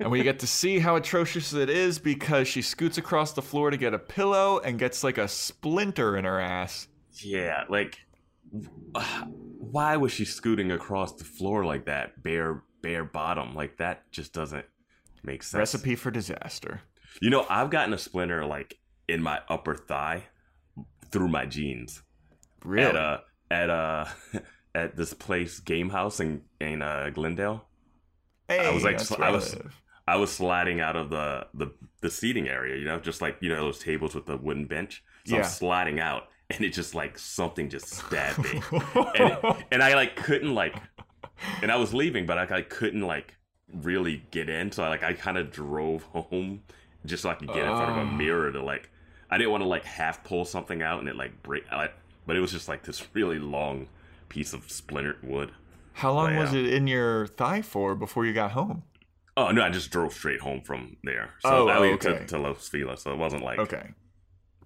And 0.00 0.10
we 0.10 0.22
get 0.22 0.38
to 0.40 0.46
see 0.46 0.78
how 0.78 0.94
atrocious 0.96 1.52
it 1.52 1.68
is 1.68 1.98
because 1.98 2.46
she 2.46 2.62
scoots 2.62 2.98
across 2.98 3.32
the 3.32 3.42
floor 3.42 3.70
to 3.70 3.76
get 3.76 3.94
a 3.94 3.98
pillow 3.98 4.60
and 4.60 4.78
gets 4.78 5.02
like 5.02 5.18
a 5.18 5.26
splinter 5.26 6.16
in 6.16 6.24
her 6.24 6.38
ass. 6.40 6.86
Yeah, 7.24 7.64
like 7.68 7.98
why 9.58 9.96
was 9.96 10.12
she 10.12 10.24
scooting 10.24 10.70
across 10.72 11.14
the 11.14 11.24
floor 11.24 11.64
like 11.64 11.86
that, 11.86 12.22
bare 12.22 12.62
bare 12.82 13.04
bottom? 13.04 13.54
Like 13.54 13.78
that 13.78 14.10
just 14.12 14.32
doesn't 14.32 14.66
make 15.24 15.42
sense. 15.42 15.58
Recipe 15.58 15.96
for 15.96 16.10
disaster. 16.10 16.80
You 17.20 17.30
know, 17.30 17.44
I've 17.50 17.70
gotten 17.70 17.92
a 17.92 17.98
splinter 17.98 18.44
like 18.46 18.78
in 19.08 19.20
my 19.22 19.40
upper 19.48 19.74
thigh 19.74 20.24
through 21.10 21.28
my 21.28 21.46
jeans 21.46 22.02
Really? 22.64 22.86
at 22.86 22.96
uh 22.96 23.18
at 23.50 23.70
uh 23.70 24.04
at 24.74 24.96
this 24.96 25.12
place 25.12 25.58
Game 25.60 25.88
House 25.90 26.20
in 26.20 26.42
in 26.60 26.82
uh, 26.82 27.10
Glendale. 27.12 27.66
hey, 28.48 28.64
I 28.66 28.70
was 28.72 28.84
like- 28.84 29.20
I 29.20 29.30
was-. 29.30 29.56
I 30.08 30.16
was 30.16 30.30
sliding 30.32 30.80
out 30.80 30.96
of 30.96 31.10
the, 31.10 31.46
the 31.54 31.68
the 32.00 32.10
seating 32.10 32.48
area, 32.48 32.76
you 32.76 32.84
know, 32.84 32.98
just 33.00 33.20
like 33.22 33.36
you 33.40 33.48
know 33.48 33.56
those 33.64 33.78
tables 33.78 34.14
with 34.14 34.26
the 34.26 34.36
wooden 34.36 34.66
bench. 34.66 35.02
So 35.26 35.34
Yeah. 35.36 35.42
I'm 35.42 35.48
sliding 35.48 36.00
out, 36.00 36.28
and 36.50 36.60
it 36.64 36.70
just 36.72 36.94
like 36.94 37.18
something 37.18 37.68
just 37.68 37.88
stabbed 37.88 38.38
me, 38.44 38.60
and, 39.18 39.36
and 39.70 39.82
I 39.82 39.94
like 39.94 40.16
couldn't 40.16 40.54
like, 40.54 40.74
and 41.62 41.70
I 41.70 41.76
was 41.76 41.92
leaving, 41.94 42.26
but 42.26 42.38
I, 42.38 42.56
I 42.58 42.62
couldn't 42.62 43.02
like 43.02 43.36
really 43.72 44.24
get 44.30 44.48
in, 44.48 44.72
so 44.72 44.82
I 44.84 44.88
like 44.88 45.02
I 45.02 45.12
kind 45.12 45.36
of 45.38 45.50
drove 45.50 46.02
home 46.04 46.62
just 47.06 47.22
so 47.22 47.30
I 47.30 47.34
could 47.34 47.48
get 47.48 47.58
in 47.66 47.76
front 47.76 47.90
of 47.90 47.96
a 47.96 48.00
Oh. 48.00 48.16
mirror 48.16 48.50
to 48.52 48.62
like. 48.62 48.90
I 49.30 49.36
didn't 49.36 49.50
want 49.50 49.62
to 49.62 49.68
like 49.68 49.84
half 49.84 50.24
pull 50.24 50.46
something 50.46 50.80
out 50.82 51.00
and 51.00 51.08
it 51.08 51.14
like 51.16 51.42
break, 51.42 51.64
I, 51.70 51.90
but 52.26 52.34
it 52.34 52.40
was 52.40 52.50
just 52.50 52.66
like 52.66 52.82
this 52.84 53.06
really 53.12 53.38
long 53.38 53.88
piece 54.30 54.54
of 54.54 54.70
splintered 54.70 55.22
wood. 55.22 55.50
How 55.92 56.12
long 56.12 56.34
was 56.36 56.54
it 56.54 56.64
in 56.72 56.86
your 56.86 57.26
thigh 57.26 57.60
for 57.60 57.94
before 57.94 58.24
you 58.24 58.32
got 58.32 58.52
home? 58.52 58.84
Oh 59.38 59.50
no, 59.52 59.62
I 59.62 59.70
just 59.70 59.90
drove 59.90 60.12
straight 60.12 60.40
home 60.40 60.62
from 60.62 60.96
there. 61.04 61.30
So 61.40 61.48
Oh, 61.48 61.68
I 61.68 61.76
okay. 61.92 62.18
to, 62.18 62.26
to 62.26 62.38
Los 62.38 62.68
Feliz, 62.68 63.02
so 63.02 63.12
it 63.12 63.18
wasn't 63.18 63.44
like 63.44 63.58
Okay. 63.60 63.90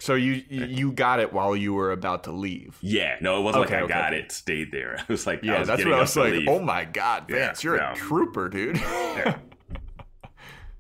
So 0.01 0.15
you 0.15 0.43
you 0.49 0.93
got 0.93 1.21
it 1.21 1.33
while 1.33 1.55
you 1.55 1.75
were 1.75 1.93
about 1.93 2.25
to 2.25 2.33
leave. 2.33 2.77
Yeah, 2.81 3.17
no, 3.21 3.39
it 3.39 3.43
wasn't 3.43 3.67
Okay, 3.67 3.75
like 3.83 3.83
I 3.83 3.85
okay, 3.85 3.95
got 3.95 4.15
it, 4.15 4.33
stayed 4.33 4.73
there. 4.73 4.97
I 5.01 5.05
was 5.09 5.27
like, 5.27 5.43
Yeah, 5.45 5.61
was 5.61 5.69
that's 5.69 5.85
what 5.85 5.95
I 5.95 6.01
was 6.01 6.17
like. 6.17 6.33
leave. 6.33 6.49
Oh 6.49 6.59
my 6.59 6.85
god, 6.85 7.27
Yeah, 7.29 7.37
Vance, 7.47 7.63
you're 7.63 7.77
no. 7.77 7.93
a 7.93 7.95
trooper, 7.95 8.49
dude. 8.49 8.77
Yeah. 9.17 9.39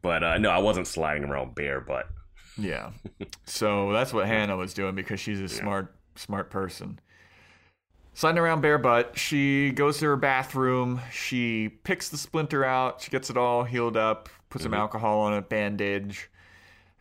But 0.00 0.24
uh, 0.24 0.38
no, 0.38 0.50
I 0.50 0.58
wasn't 0.58 0.86
sliding 0.88 1.24
around 1.24 1.54
bare 1.54 1.80
butt. 1.80 2.08
Yeah. 2.58 2.90
So 3.44 3.92
that's 3.92 4.12
what 4.12 4.26
Hannah 4.32 4.56
was 4.56 4.74
doing 4.74 4.94
because 4.96 5.20
she's 5.20 5.40
a 5.40 5.48
smart 5.48 5.94
smart 6.16 6.50
person. 6.50 6.98
Sliding 8.14 8.38
around 8.38 8.60
bare 8.60 8.78
butt. 8.78 9.18
She 9.18 9.70
goes 9.70 9.98
to 9.98 10.06
her 10.06 10.16
bathroom. 10.16 11.00
She 11.10 11.68
picks 11.84 12.08
the 12.08 12.16
splinter 12.18 12.64
out. 12.64 13.00
She 13.00 13.10
gets 13.10 13.30
it 13.30 13.36
all 13.36 13.64
healed 13.64 13.96
up. 13.96 14.28
Puts 14.50 14.64
some 14.64 14.74
alcohol 14.74 15.20
on 15.20 15.32
it, 15.32 15.48
bandage, 15.48 16.30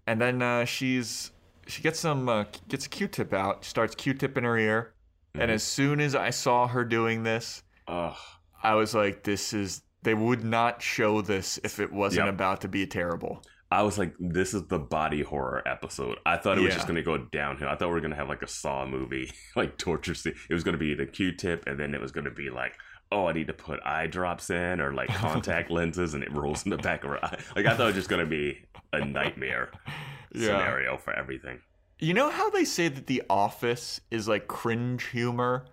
and 0.07 0.21
then 0.21 0.41
uh, 0.41 0.63
she's 0.63 1.31
she 1.67 1.81
gets 1.81 1.99
some 1.99 2.29
uh, 2.29 2.45
gets 2.69 2.85
a 2.85 2.89
Q-tip 2.89 3.33
out. 3.33 3.65
She 3.65 3.69
Starts 3.69 3.93
Q-tip 3.95 4.37
in 4.37 4.45
her 4.45 4.57
ear, 4.57 4.93
and 5.35 5.51
as 5.51 5.61
soon 5.61 5.99
as 5.99 6.15
I 6.15 6.29
saw 6.29 6.67
her 6.67 6.85
doing 6.85 7.23
this, 7.23 7.63
Ugh. 7.89 8.15
I 8.63 8.75
was 8.75 8.93
like, 8.95 9.23
"This 9.23 9.53
is." 9.53 9.81
They 10.03 10.13
would 10.15 10.43
not 10.43 10.81
show 10.81 11.21
this 11.21 11.59
if 11.63 11.79
it 11.79 11.91
wasn't 11.93 12.25
Yep. 12.25 12.33
about 12.33 12.61
to 12.61 12.67
be 12.67 12.87
terrible. 12.87 13.43
I 13.71 13.83
was 13.83 13.97
like, 13.97 14.13
this 14.19 14.53
is 14.53 14.67
the 14.67 14.79
body 14.79 15.21
horror 15.21 15.65
episode. 15.65 16.17
I 16.25 16.35
thought 16.37 16.57
it 16.57 16.61
was 16.61 16.69
Yeah. 16.71 16.75
just 16.75 16.87
gonna 16.87 17.01
go 17.01 17.17
downhill. 17.17 17.69
I 17.69 17.75
thought 17.75 17.87
we 17.87 17.93
were 17.93 18.01
gonna 18.01 18.15
have 18.15 18.27
like 18.29 18.41
a 18.43 18.47
Saw 18.47 18.85
movie, 18.85 19.31
like 19.55 19.77
torture 19.77 20.13
scene. 20.13 20.35
It 20.49 20.53
was 20.53 20.63
gonna 20.65 20.77
be 20.77 20.93
the 20.93 21.05
Q-tip, 21.05 21.63
and 21.67 21.79
then 21.79 21.93
it 21.93 22.01
was 22.01 22.11
gonna 22.11 22.31
be 22.31 22.49
like, 22.49 22.73
oh, 23.13 23.27
I 23.27 23.33
need 23.33 23.47
to 23.47 23.53
put 23.53 23.79
eye 23.85 24.07
drops 24.07 24.49
in 24.49 24.81
or 24.81 24.93
like 24.93 25.07
contact 25.09 25.71
lenses, 25.77 26.13
and 26.13 26.23
it 26.23 26.31
rolls 26.33 26.63
in 26.65 26.69
the 26.71 26.77
back 26.77 27.03
of 27.05 27.11
her 27.11 27.23
eye. 27.25 27.39
Like 27.55 27.65
I 27.65 27.71
thought 27.71 27.83
it 27.83 27.85
was 27.87 27.95
just 27.95 28.09
gonna 28.09 28.25
be 28.25 28.61
a 28.91 29.05
nightmare 29.05 29.71
Yeah. 30.33 30.47
scenario 30.47 30.97
for 30.97 31.13
everything. 31.13 31.59
You 31.99 32.13
know 32.13 32.29
how 32.29 32.49
they 32.49 32.65
say 32.65 32.87
that 32.89 33.07
The 33.07 33.21
Office 33.29 34.01
is 34.09 34.27
like 34.27 34.47
cringe 34.47 35.05
humor? 35.07 35.65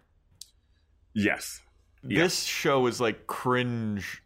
Yes. 1.14 1.62
This 2.02 2.44
show 2.44 2.86
is 2.86 3.00
like 3.00 3.26
cringe 3.26 4.22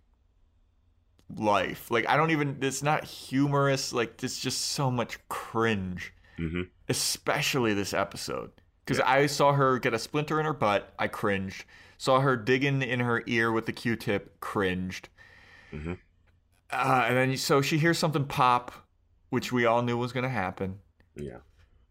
life. 1.36 1.90
Like 1.90 2.08
I 2.08 2.16
don't 2.16 2.30
even 2.30 2.58
it's 2.60 2.82
not 2.82 3.04
humorous, 3.04 3.92
like 3.92 4.22
it's 4.22 4.38
just 4.40 4.60
so 4.72 4.90
much 4.90 5.18
cringe. 5.28 6.12
hmm 6.36 6.62
Especially 6.88 7.74
this 7.74 7.94
episode. 7.94 8.50
Cuz 8.86 9.00
I 9.00 9.26
saw 9.26 9.52
her 9.52 9.78
get 9.78 9.94
a 9.94 9.98
splinter 9.98 10.38
in 10.40 10.46
her 10.46 10.52
butt, 10.52 10.92
I 10.98 11.08
cringed. 11.08 11.64
Saw 11.98 12.20
her 12.20 12.36
digging 12.36 12.82
in 12.82 13.00
her 13.00 13.22
ear 13.26 13.52
with 13.52 13.66
the 13.66 13.72
Q-tip, 13.72 14.40
cringed. 14.40 15.08
Mhm. 15.72 15.98
Uh, 16.70 17.04
and 17.06 17.16
then 17.16 17.36
so 17.36 17.60
she 17.62 17.78
hears 17.78 17.98
something 17.98 18.24
pop, 18.24 18.72
which 19.30 19.52
we 19.52 19.64
all 19.66 19.82
knew 19.82 19.96
was 19.96 20.12
going 20.12 20.24
to 20.24 20.28
happen. 20.30 20.78
Yeah. 21.14 21.38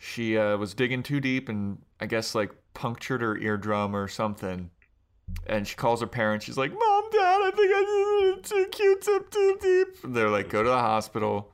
she 0.03 0.35
uh, 0.37 0.57
was 0.57 0.73
digging 0.73 1.03
too 1.03 1.19
deep 1.19 1.47
and 1.47 1.77
I 1.99 2.07
guess 2.07 2.33
like 2.33 2.51
punctured 2.73 3.21
her 3.21 3.37
eardrum 3.37 3.95
or 3.95 4.07
something. 4.07 4.71
And 5.45 5.67
she 5.67 5.75
calls 5.75 6.01
her 6.01 6.07
parents. 6.07 6.43
She's 6.45 6.57
like, 6.57 6.71
"Mom, 6.73 6.79
I 7.51 7.55
think 7.55 7.71
I 7.73 8.33
did 8.35 8.43
too 8.43 8.65
Q-tip 8.71 9.31
too 9.31 9.57
deep." 9.61 10.03
And 10.03 10.15
they're 10.15 10.29
like, 10.29 10.49
"Go 10.49 10.63
to 10.63 10.69
the 10.69 10.77
hospital." 10.79 11.53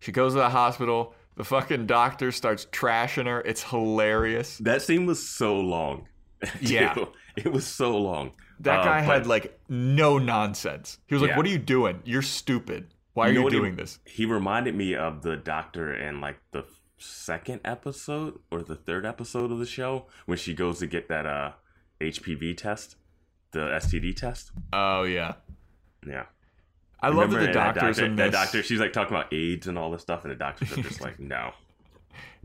She 0.00 0.12
goes 0.12 0.32
to 0.32 0.38
the 0.38 0.50
hospital. 0.50 1.14
The 1.36 1.44
fucking 1.44 1.86
doctor 1.86 2.32
starts 2.32 2.66
trashing 2.66 3.26
her. 3.26 3.40
It's 3.42 3.62
hilarious. 3.62 4.58
That 4.58 4.82
scene 4.82 5.06
was 5.06 5.26
so 5.26 5.58
long. 5.60 6.08
Yeah. 6.60 6.94
It 7.36 7.52
was 7.52 7.66
so 7.66 7.96
long. 7.98 8.32
That 8.60 8.80
Uh, 8.80 8.84
guy 8.84 9.00
had 9.00 9.26
like 9.26 9.58
no 9.68 10.18
nonsense. 10.18 10.98
He 11.06 11.14
was 11.14 11.22
like, 11.22 11.30
Yeah. 11.30 11.36
"What 11.36 11.46
are 11.46 11.50
you 11.50 11.58
doing? 11.58 12.00
You're 12.04 12.22
stupid. 12.22 12.94
Why 13.14 13.28
are 13.28 13.32
know 13.32 13.38
you 13.40 13.44
what 13.44 13.52
he- 13.52 13.58
doing 13.58 13.76
this?" 13.76 13.98
He 14.06 14.24
reminded 14.26 14.74
me 14.74 14.94
of 14.94 15.22
the 15.22 15.36
doctor 15.36 15.94
in 15.94 16.20
like 16.20 16.38
the 16.52 16.64
second 16.98 17.60
episode 17.64 18.38
or 18.50 18.62
the 18.62 18.74
third 18.76 19.06
episode 19.06 19.50
of 19.50 19.58
the 19.58 19.66
show 19.66 20.06
when 20.26 20.36
she 20.38 20.54
goes 20.54 20.78
to 20.80 20.86
get 20.86 21.08
that 21.08 21.24
uh 21.26 21.52
HPV 22.00 22.56
test, 22.56 22.96
the 23.52 23.60
STD 23.60 24.14
test. 24.16 24.52
Oh 24.72 25.02
yeah. 25.04 25.34
Yeah. 26.06 26.24
I 27.02 27.08
love 27.08 27.30
that 27.30 27.38
the 27.40 27.46
that 27.46 27.52
doctors 27.54 27.96
doctor, 27.96 28.04
in 28.04 28.16
that 28.16 28.24
this. 28.32 28.40
doctor, 28.40 28.62
she's 28.62 28.78
like 28.80 28.92
talking 28.92 29.16
about 29.16 29.32
AIDS 29.32 29.66
and 29.66 29.78
all 29.78 29.90
this 29.90 30.02
stuff, 30.02 30.22
and 30.24 30.30
the 30.30 30.36
doctors 30.36 30.70
are 30.72 30.82
just 30.82 31.00
like, 31.00 31.18
no. 31.20 31.52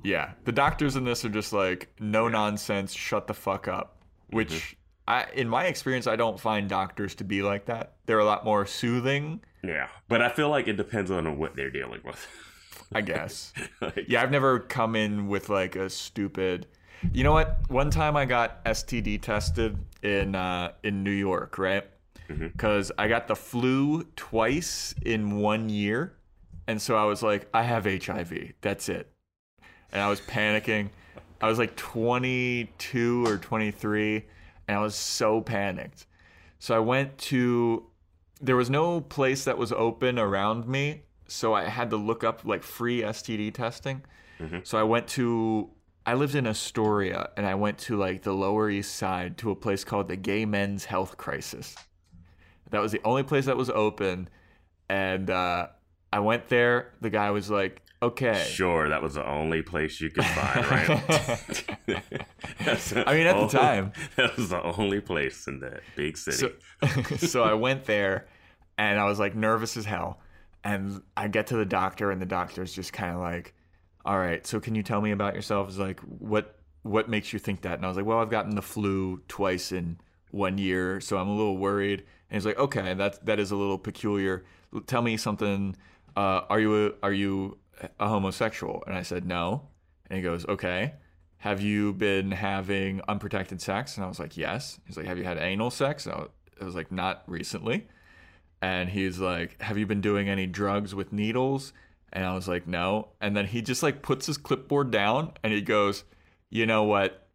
Yeah, 0.03 0.31
the 0.45 0.51
doctors 0.51 0.95
in 0.95 1.03
this 1.03 1.25
are 1.25 1.29
just 1.29 1.51
like 1.51 1.89
no 1.99 2.27
nonsense, 2.27 2.93
shut 2.93 3.27
the 3.27 3.33
fuck 3.33 3.67
up. 3.67 3.97
Which 4.29 4.49
Mm-hmm. 4.51 4.75
I, 5.07 5.25
in 5.35 5.47
my 5.47 5.65
experience, 5.65 6.07
I 6.07 6.15
don't 6.15 6.39
find 6.39 6.67
doctors 6.67 7.13
to 7.15 7.23
be 7.23 7.43
like 7.43 7.65
that. 7.65 7.93
They're 8.07 8.17
a 8.17 8.25
lot 8.25 8.43
more 8.43 8.65
soothing, 8.65 9.39
Yeah. 9.63 9.87
But 10.07 10.23
I 10.23 10.29
feel 10.29 10.49
like 10.49 10.67
it 10.67 10.77
depends 10.77 11.11
on 11.11 11.37
what 11.37 11.55
they're 11.55 11.69
dealing 11.69 12.01
with. 12.03 12.27
I 12.91 13.01
guess. 13.01 13.53
Like, 13.81 14.05
yeah, 14.07 14.23
I've 14.23 14.31
never 14.31 14.59
come 14.59 14.95
in 14.95 15.27
with 15.27 15.49
like 15.49 15.75
a 15.75 15.89
stupid. 15.91 16.65
You 17.13 17.23
know 17.23 17.33
what? 17.33 17.59
One 17.69 17.89
time 17.89 18.15
I 18.15 18.25
got 18.25 18.63
STD 18.65 19.21
tested 19.21 19.77
in 20.01 20.35
uh, 20.35 20.71
in 20.83 21.03
New 21.03 21.11
York, 21.11 21.57
right? 21.57 21.83
Mm-hmm. 22.29 22.47
Because 22.47 22.91
I 22.97 23.07
got 23.07 23.27
the 23.27 23.35
flu 23.35 24.03
twice 24.15 24.95
in 25.01 25.37
one 25.37 25.69
year, 25.69 26.15
and 26.67 26.81
so 26.81 26.95
I 26.95 27.05
was 27.05 27.21
like, 27.21 27.47
I 27.53 27.63
have 27.63 27.85
HIV. 27.85 28.53
That's 28.61 28.89
it. 28.89 29.11
And 29.91 30.01
I 30.01 30.09
was 30.09 30.21
panicking. 30.21 30.89
I 31.41 31.47
was 31.47 31.59
like 31.59 31.75
22 31.75 33.27
or 33.27 33.37
23, 33.37 34.25
and 34.67 34.77
I 34.77 34.81
was 34.81 34.95
so 34.95 35.41
panicked. 35.41 36.05
So 36.59 36.75
I 36.75 36.79
went 36.79 37.17
to. 37.19 37.85
There 38.41 38.55
was 38.55 38.69
no 38.69 39.01
place 39.01 39.45
that 39.45 39.57
was 39.57 39.71
open 39.71 40.19
around 40.19 40.67
me, 40.67 41.03
so 41.27 41.53
I 41.53 41.65
had 41.65 41.89
to 41.91 41.97
look 41.97 42.23
up 42.23 42.43
like 42.43 42.63
free 42.63 43.01
STD 43.01 43.53
testing. 43.53 44.03
So 44.63 44.77
I 44.77 44.83
went 44.83 45.07
to. 45.09 45.69
I 46.05 46.13
lived 46.13 46.35
in 46.35 46.45
Astoria, 46.45 47.29
and 47.35 47.45
I 47.45 47.55
went 47.55 47.77
to 47.79 47.97
like 47.97 48.21
the 48.21 48.33
Lower 48.33 48.69
East 48.69 48.95
Side 48.95 49.37
to 49.39 49.51
a 49.51 49.55
place 49.55 49.83
called 49.83 50.07
the 50.07 50.15
Gay 50.15 50.45
Men's 50.45 50.85
Health 50.85 51.17
Crisis. 51.17 51.75
That 52.69 52.81
was 52.81 52.91
the 52.91 53.01
only 53.03 53.23
place 53.23 53.45
that 53.45 53.57
was 53.57 53.69
open, 53.69 54.29
and 54.89 55.29
uh, 55.29 55.67
I 56.13 56.19
went 56.19 56.49
there. 56.49 56.93
The 57.01 57.09
guy 57.09 57.31
was 57.31 57.49
like, 57.49 57.81
"Okay." 58.01 58.45
Sure, 58.47 58.89
that 58.89 59.01
was 59.01 59.15
the 59.15 59.27
only 59.27 59.61
place 59.61 59.99
you 59.99 60.09
could 60.09 60.25
find, 60.25 60.71
right? 60.71 61.65
I 63.07 63.13
mean, 63.13 63.27
at 63.27 63.39
the 63.39 63.47
time. 63.51 63.93
that 64.15 64.35
was 64.37 64.49
the 64.49 64.61
only 64.61 65.01
place 65.01 65.47
in 65.47 65.59
that 65.61 65.81
big 65.95 66.17
city. 66.17 66.37
So, 66.37 67.17
so 67.17 67.43
I 67.43 67.53
went 67.53 67.85
there 67.85 68.27
and 68.77 68.99
I 68.99 69.05
was 69.05 69.19
like 69.19 69.35
nervous 69.35 69.77
as 69.77 69.85
hell. 69.85 70.19
And 70.63 71.01
I 71.15 71.27
get 71.27 71.47
to 71.47 71.57
the 71.57 71.65
doctor 71.65 72.11
and 72.11 72.21
the 72.21 72.25
doctor's 72.25 72.73
just 72.73 72.91
kind 72.91 73.13
of 73.13 73.21
like, 73.21 73.53
"All 74.05 74.17
right, 74.17 74.45
so 74.45 74.59
can 74.59 74.75
you 74.75 74.83
tell 74.83 75.01
me 75.01 75.11
about 75.11 75.35
yourself?" 75.35 75.69
Is 75.69 75.79
like, 75.79 75.99
"What 76.01 76.59
what 76.83 77.09
makes 77.09 77.33
you 77.33 77.39
think 77.39 77.61
that?" 77.61 77.77
And 77.77 77.85
I 77.85 77.87
was 77.87 77.97
like, 77.97 78.05
"Well, 78.05 78.19
I've 78.19 78.29
gotten 78.29 78.55
the 78.55 78.61
flu 78.61 79.21
twice 79.27 79.71
in 79.71 79.97
one 80.31 80.57
year, 80.57 81.01
so 81.01 81.17
I'm 81.17 81.27
a 81.27 81.35
little 81.35 81.57
worried." 81.57 81.99
And 82.29 82.37
he's 82.37 82.45
like, 82.45 82.59
"Okay, 82.59 82.93
that 82.93 83.25
that 83.25 83.39
is 83.39 83.51
a 83.51 83.55
little 83.55 83.77
peculiar. 83.77 84.45
Tell 84.87 85.01
me 85.01 85.17
something. 85.17 85.75
Uh, 86.15 86.41
are 86.49 86.59
you 86.59 86.87
a, 86.87 86.91
are 87.03 87.13
you 87.13 87.57
a 87.99 88.07
homosexual?" 88.07 88.83
And 88.87 88.95
I 88.95 89.01
said, 89.01 89.25
"No." 89.25 89.69
And 90.09 90.17
he 90.17 90.23
goes, 90.23 90.45
"Okay." 90.47 90.93
Have 91.39 91.61
you 91.61 91.93
been 91.93 92.31
having 92.31 93.01
unprotected 93.07 93.61
sex? 93.61 93.97
And 93.97 94.03
I 94.03 94.07
was 94.07 94.19
like, 94.19 94.35
yes. 94.35 94.79
He's 94.87 94.97
like, 94.97 95.05
have 95.05 95.19
you 95.19 95.23
had 95.23 95.37
anal 95.37 95.69
sex? 95.69 96.07
And 96.07 96.15
I 96.15 96.19
was, 96.21 96.29
I 96.59 96.65
was 96.65 96.73
like, 96.73 96.91
not 96.91 97.21
recently. 97.27 97.87
And 98.63 98.89
he's 98.89 99.19
like, 99.19 99.61
have 99.61 99.77
you 99.77 99.85
been 99.85 100.01
doing 100.01 100.27
any 100.27 100.47
drugs 100.47 100.95
with 100.95 101.13
needles? 101.13 101.71
And 102.15 102.23
I 102.23 102.33
was 102.33 102.47
like, 102.47 102.65
no. 102.65 103.09
And 103.19 103.35
then 103.35 103.45
he 103.45 103.61
just 103.61 103.83
like 103.83 104.01
puts 104.01 104.25
his 104.25 104.37
clipboard 104.37 104.89
down 104.89 105.33
and 105.43 105.51
he 105.51 105.61
goes, 105.61 106.05
you 106.49 106.65
know 106.65 106.83
what? 106.83 107.27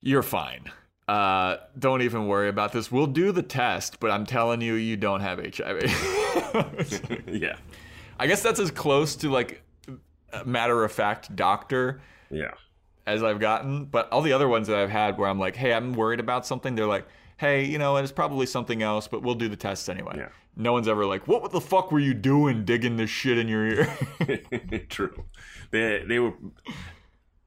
You're 0.00 0.22
fine. 0.22 0.70
Uh, 1.08 1.56
don't 1.76 2.02
even 2.02 2.28
worry 2.28 2.48
about 2.48 2.72
this. 2.72 2.92
We'll 2.92 3.08
do 3.08 3.32
the 3.32 3.42
test, 3.42 3.98
but 3.98 4.12
I'm 4.12 4.24
telling 4.24 4.60
you, 4.60 4.74
you 4.74 4.96
don't 4.96 5.20
have 5.20 5.40
HIV. 5.40 5.82
yeah, 7.26 7.56
I 8.20 8.28
guess 8.28 8.40
that's 8.40 8.60
as 8.60 8.70
close 8.70 9.16
to 9.16 9.28
like 9.28 9.64
a 10.32 10.44
matter 10.44 10.84
of 10.84 10.92
fact 10.92 11.34
doctor 11.34 12.00
yeah. 12.30 12.52
as 13.08 13.24
I've 13.24 13.40
gotten, 13.40 13.86
but 13.86 14.08
all 14.12 14.22
the 14.22 14.32
other 14.32 14.46
ones 14.46 14.68
that 14.68 14.78
I've 14.78 14.90
had 14.90 15.18
where 15.18 15.28
I'm 15.28 15.40
like, 15.40 15.56
hey, 15.56 15.74
I'm 15.74 15.92
worried 15.94 16.20
about 16.20 16.46
something, 16.46 16.76
they're 16.76 16.86
like, 16.86 17.08
hey, 17.38 17.64
you 17.64 17.78
know, 17.78 17.96
it's 17.96 18.12
probably 18.12 18.46
something 18.46 18.80
else, 18.80 19.08
but 19.08 19.22
we'll 19.22 19.34
do 19.34 19.48
the 19.48 19.56
tests 19.56 19.88
anyway. 19.88 20.14
Yeah. 20.16 20.28
No 20.56 20.72
one's 20.72 20.88
ever 20.88 21.06
like, 21.06 21.26
what 21.28 21.52
the 21.52 21.60
fuck 21.60 21.90
were 21.92 22.00
you 22.00 22.12
doing 22.12 22.64
digging 22.64 22.96
this 22.96 23.08
shit 23.10 23.38
in 23.38 23.48
your 23.48 23.66
ear? 23.66 23.96
True. 24.88 25.24
They 25.70 26.04
they 26.06 26.18
were. 26.18 26.34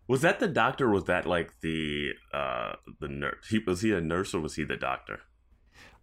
Was 0.08 0.22
that 0.22 0.40
the 0.40 0.48
doctor? 0.48 0.90
Was 0.90 1.06
that 1.06 1.26
like 1.26 1.60
the 1.62 2.12
uh 2.34 2.74
the 3.00 3.08
nurse? 3.08 3.48
He 3.50 3.60
was 3.60 3.82
he 3.82 3.92
a 3.94 4.02
nurse 4.02 4.34
or 4.34 4.40
was 4.42 4.56
he 4.56 4.64
the 4.64 4.78
doctor? 4.78 5.22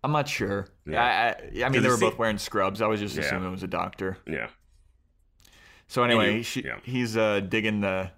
I'm 0.03 0.13
not 0.13 0.29
sure. 0.29 0.69
Yeah. 0.87 1.03
I, 1.05 1.61
I, 1.61 1.65
I 1.67 1.69
mean, 1.69 1.83
they 1.83 1.89
were 1.89 1.99
both 1.99 2.17
wearing 2.19 2.39
scrubs. 2.39 2.81
I 2.81 2.87
was 2.87 3.01
just 3.01 3.17
Yeah. 3.17 3.23
assuming 3.25 3.49
it 3.49 3.51
was 3.53 3.63
a 3.63 3.67
doctor. 3.69 4.17
Yeah. 4.27 4.49
So 5.89 6.03
anyway, 6.05 6.27
Anyway, 6.29 6.43
she, 6.43 6.63
yeah. 6.65 6.79
he's 6.85 7.17
uh, 7.17 7.41
digging 7.41 7.81
the 7.81 8.11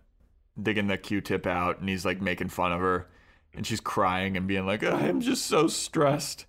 digging 0.62 0.86
the 0.86 0.98
Q-tip 0.98 1.46
out, 1.46 1.80
and 1.80 1.88
he's 1.88 2.04
like 2.04 2.20
making 2.20 2.50
fun 2.50 2.70
of 2.72 2.80
her, 2.80 3.08
and 3.54 3.66
she's 3.66 3.80
crying 3.80 4.36
and 4.36 4.46
being 4.46 4.66
like, 4.66 4.84
"I'm 4.84 5.20
just 5.22 5.46
so 5.46 5.66
stressed. 5.68 6.44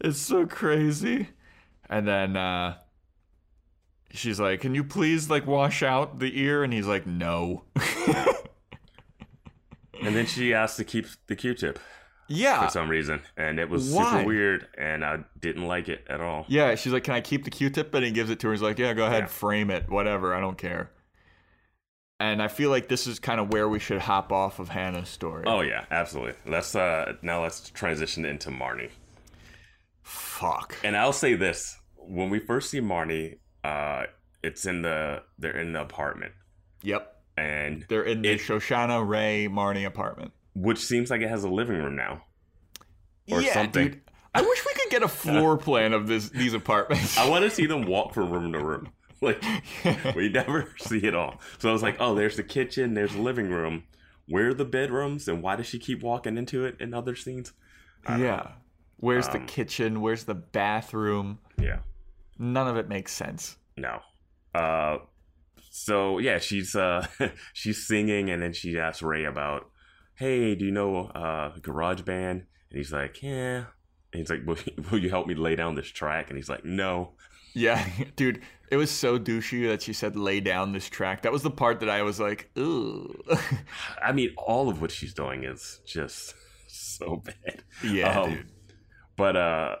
It's 0.00 0.18
so 0.20 0.46
crazy." 0.46 1.30
And 1.90 2.06
then 2.06 2.36
uh, 2.36 2.76
she's 4.12 4.38
like, 4.38 4.60
"Can 4.60 4.74
you 4.74 4.84
please 4.84 5.30
like 5.30 5.46
wash 5.46 5.82
out 5.82 6.18
the 6.18 6.38
ear?" 6.40 6.62
And 6.62 6.72
he's 6.72 6.86
like, 6.86 7.06
"No." 7.06 7.64
And 10.00 10.14
then 10.14 10.26
she 10.26 10.54
asked 10.54 10.76
to 10.76 10.84
keep 10.84 11.06
the 11.26 11.34
Q-tip 11.34 11.78
yeah, 12.28 12.64
for 12.64 12.70
some 12.70 12.88
reason, 12.88 13.20
and 13.36 13.58
it 13.58 13.68
was 13.68 13.90
Why? 13.90 14.18
super 14.18 14.26
weird, 14.28 14.68
and 14.78 15.04
I 15.04 15.24
didn't 15.40 15.66
like 15.66 15.88
it 15.88 16.06
at 16.08 16.20
all. 16.20 16.44
yeah. 16.46 16.74
She's 16.76 16.92
like, 16.92 17.02
"Can 17.02 17.14
I 17.14 17.20
keep 17.20 17.42
the 17.44 17.50
Q-tip?" 17.50 17.92
And 17.94 18.04
he 18.04 18.12
gives 18.12 18.30
it 18.30 18.38
to 18.40 18.46
her. 18.46 18.52
He's 18.52 18.62
like, 18.62 18.78
"Yeah, 18.78 18.92
go 18.94 19.06
ahead, 19.06 19.22
Yeah. 19.24 19.26
frame 19.26 19.70
it, 19.70 19.88
whatever. 19.88 20.34
I 20.34 20.40
don't 20.40 20.58
care." 20.58 20.90
and 22.20 22.42
I 22.42 22.48
feel 22.48 22.68
like 22.70 22.88
this 22.88 23.06
is 23.06 23.18
kind 23.20 23.38
of 23.40 23.52
where 23.52 23.68
we 23.68 23.78
should 23.78 24.00
hop 24.00 24.32
off 24.32 24.58
of 24.58 24.68
Hannah's 24.68 25.08
story. 25.08 25.44
Oh 25.46 25.60
yeah, 25.62 25.84
absolutely. 25.90 26.34
Let's 26.46 26.74
uh 26.76 27.14
now 27.22 27.42
let's 27.42 27.70
transition 27.70 28.24
into 28.24 28.50
Marnie. 28.50 28.90
fuck! 30.02 30.76
And 30.84 30.96
I'll 30.96 31.12
say 31.12 31.34
this: 31.34 31.77
when 32.08 32.30
we 32.30 32.38
first 32.38 32.70
see 32.70 32.80
Marnie, 32.80 33.38
uh, 33.64 34.04
it's 34.42 34.64
in 34.66 34.82
the 34.82 35.22
they're 35.38 35.56
in 35.56 35.72
the 35.72 35.80
apartment, 35.82 36.32
Yep, 36.82 37.14
and 37.36 37.84
they're 37.88 38.02
in 38.02 38.22
the 38.22 38.30
It- 38.30 38.40
Shoshanna 38.40 39.06
Ray 39.06 39.48
Marnie 39.50 39.86
apartment. 39.86 40.32
which 40.54 40.78
seems 40.78 41.10
like 41.10 41.20
it 41.20 41.28
has 41.28 41.44
a 41.44 41.48
living 41.48 41.76
room 41.76 41.96
now, 41.96 42.22
or 43.30 43.40
yeah, 43.42 43.52
something. 43.54 43.88
dude. 43.90 44.00
I 44.34 44.42
wish 44.42 44.64
we 44.66 44.74
could 44.74 44.90
get 44.90 45.02
a 45.02 45.08
floor 45.08 45.56
plan 45.56 45.92
of 45.92 46.06
this 46.06 46.28
these 46.30 46.54
apartments. 46.54 47.16
I 47.18 47.28
want 47.28 47.44
to 47.44 47.50
see 47.50 47.66
them 47.66 47.82
walk 47.86 48.14
from 48.14 48.30
room 48.30 48.52
to 48.52 48.58
room. 48.64 48.88
Like 49.20 49.42
we 50.14 50.28
never 50.28 50.72
see 50.78 50.98
it 50.98 51.12
all. 51.12 51.40
So 51.58 51.68
I 51.68 51.72
was 51.72 51.82
like, 51.82 51.96
oh, 51.98 52.14
there's 52.14 52.36
the 52.36 52.44
kitchen, 52.44 52.94
there's 52.94 53.12
the 53.14 53.20
living 53.20 53.50
room. 53.50 53.82
Where 54.28 54.50
are 54.50 54.54
the 54.54 54.64
bedrooms, 54.64 55.26
and 55.26 55.42
why 55.42 55.56
does 55.56 55.66
she 55.66 55.80
keep 55.80 56.04
walking 56.04 56.38
into 56.38 56.64
it 56.64 56.76
in 56.78 56.94
other 56.94 57.16
scenes? 57.16 57.52
yeah. 58.08 58.52
Where's 58.98 59.26
the 59.26 59.38
Um, 59.38 59.46
kitchen? 59.46 60.00
Where's 60.02 60.22
the 60.22 60.36
bathroom? 60.36 61.40
Yeah, 61.60 61.78
None 62.38 62.68
of 62.68 62.76
it 62.76 62.88
makes 62.88 63.12
sense. 63.12 63.56
no. 63.76 64.00
Uh, 64.54 64.98
so 65.70 66.18
yeah, 66.18 66.38
she's 66.38 66.74
uh 66.74 67.06
she's 67.52 67.86
singing, 67.86 68.30
and 68.30 68.42
then 68.42 68.52
she 68.52 68.78
asks 68.78 69.02
Ray 69.02 69.24
about, 69.24 69.68
hey, 70.16 70.54
do 70.54 70.64
you 70.64 70.72
know 70.72 71.06
uh 71.08 71.56
Garage 71.60 72.02
Band? 72.02 72.46
And 72.70 72.78
he's 72.78 72.92
like, 72.92 73.22
yeah. 73.22 73.64
And 74.12 74.20
he's 74.20 74.30
like, 74.30 74.44
will, 74.46 74.56
will 74.90 74.98
you 74.98 75.10
help 75.10 75.26
me 75.26 75.34
lay 75.34 75.54
down 75.54 75.74
this 75.74 75.88
track? 75.88 76.30
And 76.30 76.36
he's 76.38 76.48
like, 76.48 76.64
no. 76.64 77.12
Yeah, 77.54 77.86
dude, 78.16 78.40
it 78.70 78.76
was 78.76 78.90
so 78.90 79.18
douchey 79.18 79.68
that 79.68 79.82
she 79.82 79.92
said 79.92 80.16
lay 80.16 80.40
down 80.40 80.72
this 80.72 80.88
track. 80.88 81.22
That 81.22 81.32
was 81.32 81.42
the 81.42 81.50
part 81.50 81.80
that 81.80 81.90
I 81.90 82.02
was 82.02 82.18
like, 82.18 82.50
ooh. 82.58 83.14
I 84.02 84.12
mean, 84.12 84.30
all 84.36 84.68
of 84.68 84.80
what 84.80 84.90
she's 84.90 85.12
doing 85.14 85.44
is 85.44 85.80
just 85.86 86.34
so 86.66 87.16
bad. 87.24 87.62
yeah, 87.84 88.20
Um, 88.20 88.30
dude. 88.34 88.46
But 89.16 89.36
uh 89.36 89.76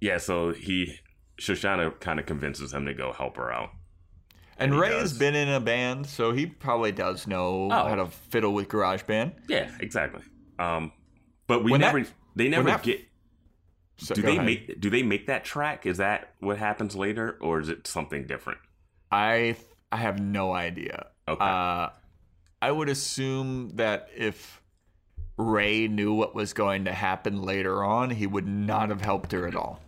yeah, 0.00 0.18
so 0.18 0.52
he 0.52 0.94
Shoshanna 1.40 1.98
kind 2.00 2.20
of 2.20 2.26
convinces 2.26 2.72
him 2.72 2.86
to 2.86 2.94
go 2.94 3.12
help 3.12 3.36
her 3.36 3.52
out. 3.52 3.70
And 4.58 4.72
he 4.74 4.78
Ray 4.78 4.98
has 4.98 5.16
been 5.18 5.34
in 5.34 5.48
a 5.48 5.60
band, 5.60 6.06
so 6.06 6.32
he 6.32 6.46
probably 6.46 6.92
does 6.92 7.26
know 7.26 7.68
Oh. 7.72 7.88
how 7.88 7.94
to 7.96 8.06
fiddle 8.06 8.52
with 8.54 8.68
GarageBand. 8.68 9.32
Yeah, 9.48 9.70
exactly. 9.80 10.22
Um 10.58 10.92
but 11.46 11.64
we 11.64 11.72
When 11.72 11.80
that- 11.80 11.94
never 11.94 12.08
they 12.36 12.48
never 12.48 12.68
that- 12.70 12.82
get 12.82 13.00
So, 13.96 14.14
do 14.14 14.22
they 14.22 14.32
ahead. 14.32 14.44
make 14.46 14.80
do 14.80 14.90
they 14.90 15.02
make 15.02 15.26
that 15.26 15.44
track? 15.44 15.86
Is 15.86 15.98
that 15.98 16.34
what 16.40 16.58
happens 16.58 16.94
later 16.96 17.38
or 17.40 17.60
is 17.60 17.68
it 17.68 17.86
something 17.86 18.26
different? 18.26 18.58
I 19.10 19.56
I 19.90 19.96
have 19.98 20.20
no 20.20 20.52
idea. 20.54 21.08
Okay. 21.28 21.44
Uh, 21.44 21.90
I 22.62 22.70
would 22.70 22.88
assume 22.88 23.70
that 23.76 24.08
if 24.16 24.62
Ray 25.36 25.88
knew 25.88 26.14
what 26.14 26.34
was 26.34 26.52
going 26.52 26.84
to 26.84 26.92
happen 26.92 27.42
later 27.42 27.82
on, 27.84 28.10
he 28.10 28.26
would 28.26 28.46
not 28.46 28.88
have 28.90 29.00
helped 29.02 29.32
her 29.32 29.46
at 29.48 29.54
all. 29.56 29.80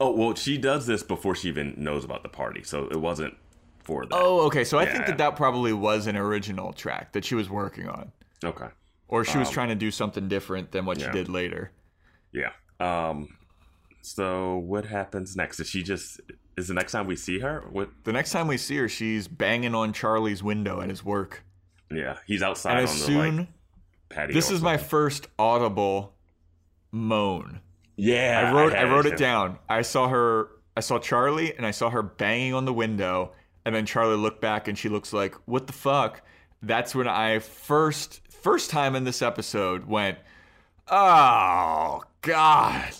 Oh, 0.00 0.12
well, 0.12 0.34
she 0.34 0.58
does 0.58 0.86
this 0.86 1.02
before 1.02 1.34
she 1.34 1.48
even 1.48 1.74
knows 1.76 2.04
about 2.04 2.22
the 2.22 2.28
party. 2.28 2.62
So 2.62 2.86
it 2.88 2.96
wasn't 3.00 3.34
for 3.80 4.04
that. 4.06 4.14
Oh, 4.14 4.40
okay. 4.46 4.64
So 4.64 4.78
I 4.78 4.86
think 4.86 5.06
that 5.06 5.18
that 5.18 5.36
probably 5.36 5.72
was 5.72 6.06
an 6.06 6.16
original 6.16 6.72
track 6.72 7.12
that 7.12 7.24
she 7.24 7.34
was 7.34 7.48
working 7.50 7.88
on, 7.88 8.12
Okay. 8.44 8.68
or 9.08 9.24
she 9.24 9.38
was 9.38 9.50
trying 9.50 9.68
to 9.68 9.74
do 9.74 9.90
something 9.90 10.28
different 10.28 10.70
than 10.72 10.84
what 10.84 10.98
she 11.00 11.06
Um, 11.06 11.12
did 11.12 11.28
later. 11.28 11.72
Yeah. 12.32 12.50
Um 12.80 13.28
so 14.02 14.56
what 14.58 14.84
happens 14.86 15.36
next? 15.36 15.58
Is 15.60 15.68
she 15.68 15.82
just 15.82 16.20
is 16.56 16.68
the 16.68 16.74
next 16.74 16.92
time 16.92 17.06
we 17.06 17.16
see 17.16 17.38
her? 17.40 17.64
What 17.70 17.90
The 18.04 18.12
next 18.12 18.30
time 18.32 18.46
we 18.46 18.56
see 18.56 18.76
her, 18.76 18.88
she's 18.88 19.26
banging 19.28 19.74
on 19.74 19.92
Charlie's 19.92 20.42
window 20.42 20.80
at 20.80 20.88
his 20.90 21.04
work, 21.04 21.44
yeah, 21.90 22.18
he's 22.26 22.42
outside 22.42 22.70
and 22.72 22.78
on 22.80 22.84
as 22.84 22.98
the 22.98 23.04
soon 23.06 23.36
like 23.38 23.48
patio. 24.10 24.34
this 24.34 24.50
is 24.50 24.60
my 24.62 24.76
first 24.76 25.26
audible 25.38 26.14
moan. 26.92 27.60
Yeah. 27.98 28.50
I 28.50 28.54
wrote 28.54 28.72
I, 28.72 28.78
had 28.78 28.90
wrote 28.90 29.06
it 29.06 29.18
down. 29.18 29.58
I 29.68 29.82
saw 29.82 30.08
her 30.08 30.48
I 30.76 30.80
saw 30.80 30.98
Charlie 30.98 31.54
and 31.54 31.66
I 31.66 31.72
saw 31.72 31.90
her 31.90 32.02
banging 32.02 32.54
on 32.54 32.64
the 32.64 32.72
window 32.72 33.32
and 33.66 33.74
then 33.74 33.84
Charlie 33.84 34.16
looked 34.16 34.40
back 34.40 34.68
and 34.68 34.78
she 34.78 34.88
looks 34.88 35.12
like, 35.12 35.34
"What 35.44 35.66
the 35.66 35.74
fuck?" 35.74 36.22
That's 36.62 36.94
when 36.94 37.06
I 37.06 37.40
first 37.40 38.20
first 38.30 38.70
time 38.70 38.96
in 38.96 39.04
this 39.04 39.20
episode 39.20 39.84
went, 39.84 40.18
"Oh 40.88 42.02
god." 42.22 42.94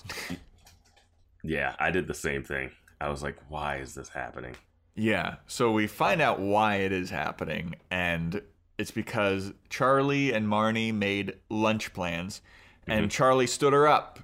Yeah, 1.43 1.75
I 1.79 1.91
did 1.91 2.07
the 2.07 2.15
same 2.15 2.43
thing. 2.45 2.71
I 3.01 3.09
was 3.09 3.23
like, 3.23 3.37
why 3.49 3.77
is 3.77 3.95
this 3.95 4.09
happening? 4.09 4.57
Yeah. 4.95 5.37
So 5.47 5.71
we 5.71 5.87
find 5.87 6.21
out 6.21 6.41
why 6.41 6.77
it 6.77 6.93
is 6.93 7.11
happening 7.11 7.77
and 7.91 8.43
it's 8.77 8.91
because 8.91 9.53
Charlie 9.71 10.33
and 10.33 10.47
Marnie 10.47 10.93
made 10.93 11.35
lunch 11.49 11.93
plans 11.93 12.43
and 12.87 13.03
mm-hmm. 13.03 13.09
Charlie 13.09 13.47
stood 13.47 13.73
her 13.73 13.87
up. 13.87 14.21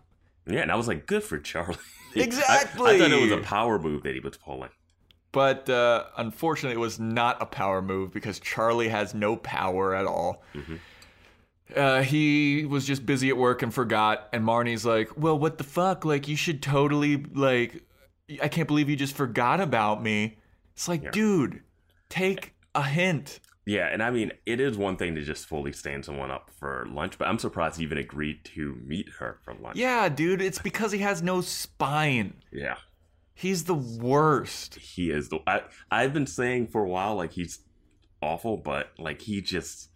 Yeah, 0.46 0.60
and 0.60 0.70
I 0.70 0.76
was 0.76 0.88
like, 0.88 1.06
good 1.06 1.22
for 1.22 1.38
Charlie. 1.38 1.76
Exactly. 2.16 2.90
I, 2.94 2.98
thought 3.00 3.10
it 3.10 3.20
was 3.20 3.32
a 3.32 3.38
power 3.38 3.76
move 3.76 4.04
that 4.04 4.14
he 4.14 4.20
was 4.20 4.36
pulling. 4.36 4.70
But 5.32 5.68
uh, 5.68 6.04
unfortunately, 6.16 6.76
it 6.76 6.78
was 6.78 7.00
not 7.00 7.42
a 7.42 7.46
power 7.46 7.82
move 7.82 8.12
because 8.12 8.38
Charlie 8.38 8.86
has 8.86 9.14
no 9.14 9.34
power 9.34 9.96
at 9.96 10.06
all. 10.06 10.44
Uh, 11.74 12.02
he 12.02 12.66
was 12.66 12.86
just 12.86 13.04
busy 13.04 13.30
at 13.30 13.36
work 13.36 13.62
and 13.62 13.74
forgot. 13.74 14.28
And 14.32 14.44
Marnie's 14.44 14.86
like, 14.86 15.10
"Well, 15.16 15.36
what 15.36 15.58
the 15.58 15.64
fuck? 15.64 16.04
Like, 16.04 16.28
you 16.28 16.36
should 16.36 16.62
totally 16.62 17.16
like. 17.16 17.82
I 18.40 18.46
can't 18.46 18.68
believe 18.68 18.88
you 18.88 18.94
just 18.94 19.16
forgot 19.16 19.60
about 19.60 20.00
me." 20.00 20.36
It's 20.74 20.86
like, 20.86 21.10
dude, 21.10 21.62
take 22.08 22.54
a 22.76 22.84
hint. 22.84 23.40
Yeah, 23.66 23.88
and 23.90 24.02
I 24.02 24.10
mean, 24.10 24.32
it 24.44 24.60
is 24.60 24.76
one 24.76 24.96
thing 24.96 25.14
to 25.14 25.22
just 25.22 25.46
fully 25.46 25.72
stand 25.72 26.04
someone 26.04 26.30
up 26.30 26.50
for 26.58 26.86
lunch, 26.90 27.16
but 27.18 27.28
I'm 27.28 27.38
surprised 27.38 27.78
he 27.78 27.82
even 27.84 27.96
agreed 27.98 28.44
to 28.54 28.76
meet 28.84 29.08
her 29.20 29.38
for 29.42 29.54
lunch. 29.54 29.76
Yeah, 29.78 30.08
dude, 30.10 30.42
it's 30.42 30.58
because 30.58 30.92
he 30.92 30.98
has 30.98 31.22
no 31.22 31.40
spine. 31.40 32.34
Yeah. 32.52 32.76
He's 33.34 33.64
the 33.64 33.74
worst. 33.74 34.74
He 34.76 35.10
is 35.10 35.28
the. 35.30 35.40
I, 35.46 35.62
I've 35.90 36.12
been 36.12 36.26
saying 36.26 36.68
for 36.68 36.84
a 36.84 36.88
while, 36.88 37.16
like, 37.16 37.32
he's 37.32 37.60
awful, 38.22 38.56
but, 38.58 38.90
like, 38.98 39.22
he 39.22 39.40
just. 39.40 39.88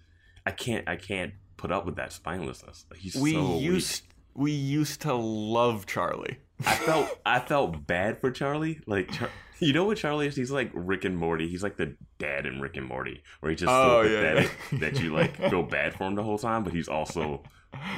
I 0.47 0.51
can't. 0.51 0.89
I 0.89 0.97
can't 0.97 1.35
put 1.59 1.71
up 1.71 1.85
with 1.85 1.97
that 1.97 2.11
spinelessness. 2.11 2.85
He's 2.97 3.15
We 3.17 3.33
so 3.35 3.53
weak. 3.53 3.63
used 3.63 4.03
we 4.35 4.53
used 4.53 5.03
to 5.03 5.15
love 5.15 5.85
Charlie. 5.87 6.39
I 6.67 6.75
felt 6.77 7.19
I 7.27 7.41
felt 7.41 7.87
bad 7.87 8.19
for 8.21 8.31
Charlie. 8.31 8.81
Like 8.87 9.11
Char- 9.13 9.31
you 9.61 9.73
know 9.73 9.85
what 9.85 9.97
Charlie 9.99 10.27
is? 10.27 10.37
He's 10.37 10.51
like 10.51 10.71
Rick 10.75 11.05
and 11.05 11.17
Morty. 11.17 11.49
He's 11.49 11.63
like 11.63 11.77
the 11.77 11.95
dad 12.19 12.47
in 12.47 12.61
Rick 12.61 12.77
and 12.77 12.87
Morty, 12.87 13.23
where 13.41 13.51
he's 13.51 13.61
just 13.61 13.71
Oh, 13.71 14.03
so 14.05 14.09
yeah, 14.09 14.31
pathetic 14.35 14.51
yeah. 14.73 14.79
that 14.81 15.01
you 15.01 15.13
like 15.13 15.37
feel 15.51 15.63
bad 15.63 15.95
for 15.95 16.05
him 16.07 16.15
the 16.15 16.23
whole 16.23 16.39
time, 16.39 16.65
but 16.65 16.73
he's 16.73 16.89
also 16.89 17.43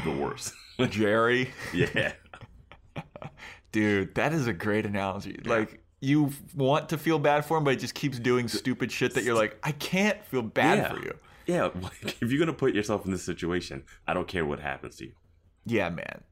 the 0.05 0.11
worst. 0.11 0.53
Jerry. 0.91 1.51
yeah, 1.75 2.13
Dude, 3.73 4.15
that 4.17 4.33
is 4.33 4.47
a 4.47 4.53
great 4.53 4.85
analogy. 4.87 5.41
Like 5.45 5.83
you 6.01 6.31
want 6.57 6.89
to 6.89 6.99
feel 6.99 7.19
bad 7.19 7.45
for 7.45 7.59
him, 7.59 7.65
but 7.65 7.71
he 7.73 7.77
just 7.77 7.95
keeps 7.95 8.19
doing 8.19 8.49
stupid 8.49 8.91
shit 8.91 9.15
that 9.15 9.23
you're 9.25 9.35
like, 9.37 9.59
I 9.63 9.73
can't 9.73 10.25
feel 10.25 10.43
bad 10.43 10.79
Yeah. 10.79 10.93
for 10.93 11.01
you. 11.01 11.15
yeah. 11.47 11.69
Like, 11.81 12.17
if 12.23 12.31
you're 12.33 12.39
gonna 12.41 12.53
put 12.53 12.75
yourself 12.75 13.05
in 13.05 13.13
this 13.13 13.23
situation, 13.23 13.85
I 14.09 14.15
don't 14.15 14.27
care 14.27 14.45
what 14.45 14.61
happens 14.61 14.97
to 14.97 15.05
you. 15.07 15.13
Yeah, 15.67 15.91
man. 15.91 16.23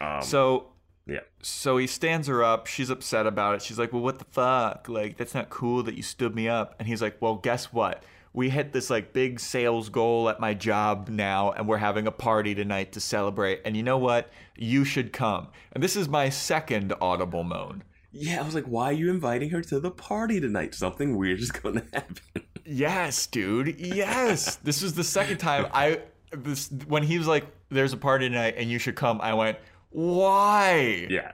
Um, 0.00 0.22
So 0.22 0.68
yeah, 1.06 1.20
so 1.42 1.76
he 1.76 1.86
stands 1.86 2.26
her 2.28 2.42
up. 2.42 2.66
She's 2.66 2.90
upset 2.90 3.26
about 3.26 3.54
it. 3.54 3.62
She's 3.62 3.78
like, 3.78 3.92
"Well, 3.92 4.02
what 4.02 4.18
the 4.18 4.24
fuck? 4.26 4.88
Like 4.88 5.16
that's 5.16 5.34
not 5.34 5.50
cool 5.50 5.82
that 5.84 5.94
you 5.94 6.02
stood 6.02 6.34
me 6.34 6.48
up." 6.48 6.74
And 6.78 6.88
he's 6.88 7.00
like, 7.02 7.16
"Well, 7.20 7.36
guess 7.36 7.72
what? 7.72 8.02
We 8.32 8.50
hit 8.50 8.72
this 8.72 8.90
like 8.90 9.12
big 9.14 9.40
sales 9.40 9.88
goal 9.88 10.28
at 10.28 10.40
my 10.40 10.52
job 10.52 11.08
now 11.08 11.52
and 11.52 11.66
we're 11.66 11.78
having 11.78 12.06
a 12.06 12.10
party 12.12 12.54
tonight 12.54 12.92
to 12.92 13.00
celebrate. 13.00 13.62
And 13.64 13.76
you 13.76 13.82
know 13.82 13.96
what? 13.98 14.30
You 14.56 14.84
should 14.84 15.12
come." 15.12 15.48
And 15.72 15.82
this 15.82 15.96
is 15.96 16.08
my 16.08 16.28
second 16.28 16.92
audible 17.00 17.44
moan. 17.44 17.82
yeah. 18.12 18.40
I 18.40 18.42
was 18.42 18.54
like, 18.54 18.64
why 18.64 18.86
are 18.86 18.92
you 18.92 19.10
inviting 19.10 19.50
her 19.50 19.62
to 19.62 19.78
the 19.80 19.90
party 19.90 20.40
tonight? 20.40 20.74
Something 20.74 21.16
weird 21.16 21.40
is 21.40 21.50
gonna 21.52 21.84
happen. 21.92 22.42
Yes, 22.64 23.26
dude. 23.28 23.78
Yes. 23.78 24.56
this 24.64 24.82
was 24.82 24.94
the 24.94 25.04
second 25.04 25.38
time 25.38 25.66
I 25.72 26.00
this 26.32 26.68
when 26.88 27.04
he 27.04 27.16
was 27.16 27.26
like, 27.28 27.46
"There's 27.70 27.92
a 27.92 27.96
party 27.96 28.28
tonight 28.28 28.54
and 28.58 28.68
you 28.70 28.78
should 28.78 28.96
come." 28.96 29.20
I 29.20 29.32
went, 29.34 29.56
"Why?" 29.96 31.06
Yeah. 31.08 31.32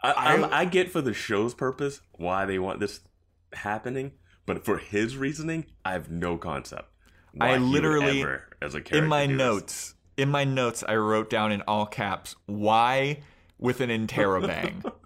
I, 0.00 0.32
I'm, 0.32 0.44
I 0.44 0.64
get 0.64 0.90
for 0.90 1.02
the 1.02 1.12
show's 1.12 1.52
purpose 1.54 2.00
why 2.12 2.46
they 2.46 2.58
want 2.58 2.80
this 2.80 3.00
happening, 3.52 4.12
but 4.46 4.64
for 4.64 4.78
his 4.78 5.16
reasoning, 5.18 5.66
I 5.84 5.92
have 5.92 6.10
no 6.10 6.38
concept. 6.38 6.90
I 7.38 7.56
literally- 7.58 8.22
ever, 8.22 8.48
as 8.62 8.74
a 8.74 8.80
character, 8.80 8.98
In 8.98 9.08
my 9.08 9.26
notes, 9.26 9.94
in 10.16 10.30
my 10.30 10.44
notes, 10.44 10.82
I 10.86 10.96
wrote 10.96 11.28
down 11.28 11.52
in 11.52 11.60
all 11.62 11.84
caps, 11.84 12.36
"Why?" 12.46 13.22
with 13.58 13.80
an 13.80 13.90
interrobang. 13.90 14.90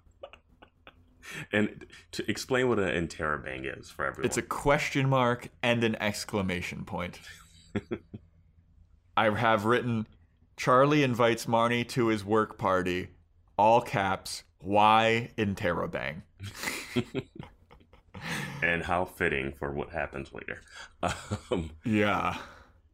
And 1.52 1.84
to 2.12 2.30
explain 2.30 2.68
what 2.68 2.78
an 2.78 2.88
interrobang 3.06 3.78
is 3.78 3.90
for 3.90 4.06
everyone. 4.06 4.24
it's 4.26 4.38
a 4.38 4.42
question 4.42 5.10
mark 5.10 5.48
and 5.62 5.84
an 5.84 5.94
exclamation 6.00 6.84
point. 6.86 7.20
I 9.16 9.28
have 9.28 9.66
written, 9.66 10.06
"Charlie 10.58 11.02
invites 11.02 11.46
Marnie 11.46 11.88
to 11.88 12.08
his 12.08 12.24
work 12.24 12.58
party." 12.58 13.08
All 13.56 13.80
caps. 13.80 14.44
Why 14.60 15.30
interrobang? 15.38 16.22
and 18.62 18.82
how 18.84 19.04
fitting 19.04 19.52
for 19.58 19.72
what 19.72 19.90
happens 19.90 20.30
later. 20.32 20.60
Um, 21.50 21.70
Yeah. 21.84 22.36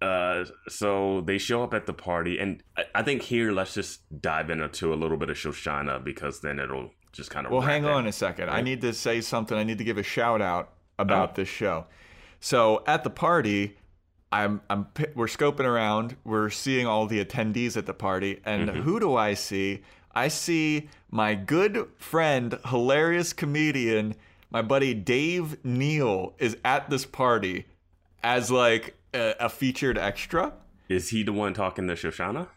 uh, 0.02 0.44
so 0.68 1.22
they 1.22 1.38
show 1.38 1.62
up 1.64 1.72
at 1.74 1.86
the 1.86 1.92
party, 1.94 2.38
and 2.38 2.62
I, 2.76 2.84
I 2.96 3.02
think 3.02 3.22
here 3.22 3.50
let's 3.52 3.74
just 3.74 4.00
dive 4.20 4.50
into 4.50 4.92
a 4.92 4.96
little 4.96 5.16
bit 5.16 5.30
of 5.30 5.36
Shoshanna 5.36 6.04
because 6.04 6.40
then 6.40 6.58
it'll 6.58 6.90
just 7.12 7.30
kind 7.30 7.46
of. 7.46 7.52
Well, 7.52 7.62
hang 7.62 7.84
on 7.86 8.06
a 8.06 8.12
second. 8.12 8.50
I 8.50 8.60
need 8.60 8.80
to 8.82 8.92
say 8.92 9.20
something. 9.20 9.56
I 9.56 9.64
need 9.64 9.78
to 9.78 9.84
give 9.84 9.98
a 9.98 10.02
shout 10.02 10.42
out 10.42 10.74
about 10.98 11.34
this 11.34 11.48
show. 11.48 11.86
So 12.40 12.82
at 12.86 13.04
the 13.04 13.10
party, 13.10 13.78
I'm 14.32 14.60
I'm 14.68 14.86
we're 15.14 15.26
scoping 15.26 15.64
around. 15.64 16.16
We're 16.24 16.50
seeing 16.50 16.86
all 16.86 17.06
the 17.06 17.24
attendees 17.24 17.76
at 17.76 17.86
the 17.86 17.94
party, 17.94 18.40
and 18.44 18.68
mm-hmm. 18.68 18.80
who 18.82 19.00
do 19.00 19.14
I 19.14 19.34
see? 19.34 19.82
I 20.14 20.28
see 20.28 20.88
my 21.10 21.34
good 21.34 21.88
friend, 21.98 22.58
hilarious 22.66 23.32
comedian, 23.32 24.14
my 24.50 24.62
buddy 24.62 24.94
Dave 24.94 25.64
Neal 25.64 26.34
is 26.38 26.56
at 26.64 26.88
this 26.90 27.04
party 27.04 27.66
as 28.22 28.50
like 28.50 28.96
a, 29.12 29.34
a 29.40 29.48
featured 29.48 29.98
extra. 29.98 30.52
Is 30.88 31.08
he 31.10 31.22
the 31.22 31.32
one 31.32 31.54
talking 31.54 31.88
to 31.88 31.94
Shoshanna? 31.94 32.48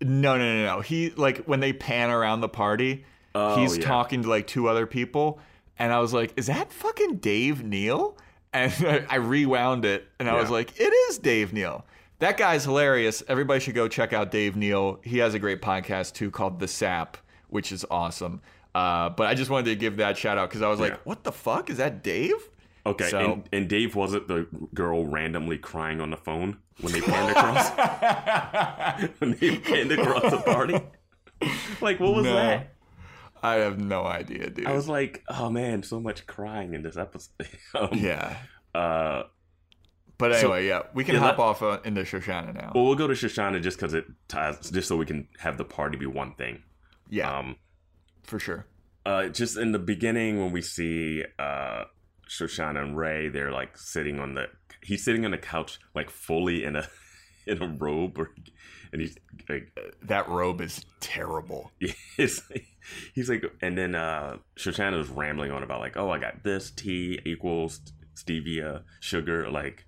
No, 0.00 0.36
no, 0.36 0.56
no, 0.56 0.64
no. 0.64 0.80
He 0.80 1.10
like 1.10 1.44
when 1.44 1.60
they 1.60 1.72
pan 1.72 2.10
around 2.10 2.40
the 2.40 2.48
party, 2.48 3.04
Oh, 3.34 3.60
he's 3.60 3.76
yeah. 3.76 3.84
talking 3.84 4.22
to 4.22 4.28
like 4.28 4.46
two 4.46 4.68
other 4.68 4.86
people, 4.86 5.40
and 5.78 5.92
I 5.92 5.98
was 6.00 6.12
like, 6.12 6.32
"Is 6.36 6.46
that 6.46 6.72
fucking 6.72 7.16
Dave 7.16 7.62
Neal?" 7.62 8.16
And 8.52 8.72
I 9.10 9.16
rewound 9.16 9.84
it, 9.84 10.06
and 10.18 10.28
I 10.28 10.34
was 10.40 10.50
like, 10.50 10.78
"It 10.80 10.92
is 11.10 11.18
Dave 11.18 11.52
Neal." 11.52 11.84
That 12.20 12.36
guy's 12.36 12.64
hilarious. 12.64 13.22
Everybody 13.28 13.60
should 13.60 13.74
go 13.74 13.86
check 13.88 14.12
out 14.12 14.30
Dave 14.30 14.56
Neal. 14.56 15.00
He 15.04 15.18
has 15.18 15.34
a 15.34 15.38
great 15.38 15.62
podcast 15.62 16.14
too 16.14 16.30
called 16.30 16.58
The 16.58 16.66
Sap, 16.68 17.16
which 17.48 17.70
is 17.70 17.84
awesome. 17.90 18.40
Uh, 18.74 19.10
but 19.10 19.26
I 19.28 19.34
just 19.34 19.50
wanted 19.50 19.66
to 19.66 19.76
give 19.76 19.96
that 19.98 20.16
shout 20.18 20.36
out 20.38 20.48
because 20.48 20.62
I 20.62 20.68
was 20.68 20.80
like, 20.80 20.92
Yeah. 20.92 20.98
"What 21.04 21.24
the 21.24 21.32
fuck 21.32 21.70
is 21.70 21.76
that, 21.76 22.02
Dave?" 22.02 22.34
Okay, 22.86 23.08
So- 23.10 23.18
and, 23.32 23.48
and 23.52 23.68
Dave 23.68 23.94
wasn't 23.94 24.28
the 24.28 24.46
girl 24.74 25.04
randomly 25.06 25.58
crying 25.58 26.00
on 26.00 26.10
the 26.10 26.16
phone 26.16 26.56
when 26.80 26.92
they 26.92 27.00
panned 27.02 27.30
across 27.30 27.70
when 29.18 29.32
they 29.38 29.56
panned 29.58 29.92
across 29.92 30.30
the 30.30 30.38
party. 30.38 30.80
Like, 31.80 32.00
what 32.00 32.14
was 32.14 32.24
No. 32.24 32.34
that? 32.34 32.74
I 33.42 33.54
have 33.56 33.78
no 33.78 34.04
idea, 34.04 34.50
dude. 34.50 34.66
I 34.66 34.72
was 34.72 34.88
like, 34.88 35.22
oh 35.28 35.50
man, 35.50 35.82
so 35.82 36.00
much 36.00 36.26
crying 36.26 36.74
in 36.74 36.82
this 36.82 36.96
episode. 36.96 37.32
um, 37.74 37.90
yeah. 37.94 38.36
Uh, 38.74 39.24
But 40.18 40.32
So- 40.34 40.52
anyway, 40.52 40.66
yeah, 40.66 40.82
we 40.94 41.04
can 41.04 41.14
Yeah, 41.14 41.20
hop 41.20 41.38
let- 41.38 41.44
off 41.44 41.62
uh, 41.62 41.78
into 41.84 42.02
Shoshanna 42.02 42.54
now. 42.54 42.72
well, 42.74 42.84
we'll 42.86 42.96
go 42.96 43.06
to 43.06 43.14
Shoshanna 43.14 43.62
just 43.62 43.76
because 43.78 43.94
it 43.94 44.04
ties, 44.26 44.70
just 44.70 44.88
so 44.88 44.96
we 44.96 45.06
can 45.06 45.28
have 45.38 45.56
the 45.58 45.64
party 45.64 45.96
be 45.96 46.06
one 46.06 46.34
thing. 46.34 46.62
yeah, 47.08 47.30
Um, 47.38 47.56
for 48.24 48.38
sure. 48.40 48.66
uh, 49.06 49.28
just 49.28 49.56
in 49.56 49.72
the 49.72 49.78
beginning 49.78 50.38
when 50.40 50.50
we 50.52 50.60
see 50.60 51.24
uh, 51.38 51.84
Shoshanna 52.28 52.82
and 52.82 52.96
Ray, 52.96 53.28
they're 53.28 53.52
like 53.52 53.78
sitting 53.78 54.18
on 54.18 54.34
the. 54.34 54.48
He's 54.82 55.04
sitting 55.04 55.24
on 55.24 55.30
the 55.30 55.38
couch, 55.38 55.78
like 55.94 56.10
fully 56.10 56.64
in 56.64 56.76
a 56.76 56.86
in 57.48 57.62
a 57.62 57.66
robe, 57.68 58.18
or, 58.18 58.30
and 58.92 59.00
he's 59.00 59.16
like, 59.48 59.76
That 60.02 60.28
robe 60.28 60.60
is 60.60 60.84
terrible. 61.00 61.70
he's, 62.16 62.42
he's 63.14 63.28
like, 63.28 63.44
and 63.62 63.76
then 63.76 63.94
uh, 63.94 64.36
Shoshanna's 64.56 65.08
rambling 65.08 65.50
on 65.50 65.62
about 65.62 65.80
like, 65.80 65.96
oh, 65.96 66.10
I 66.10 66.18
got 66.18 66.42
this 66.44 66.70
tea 66.70 67.20
equals 67.24 67.80
stevia 68.14 68.82
sugar. 69.00 69.50
Like, 69.50 69.84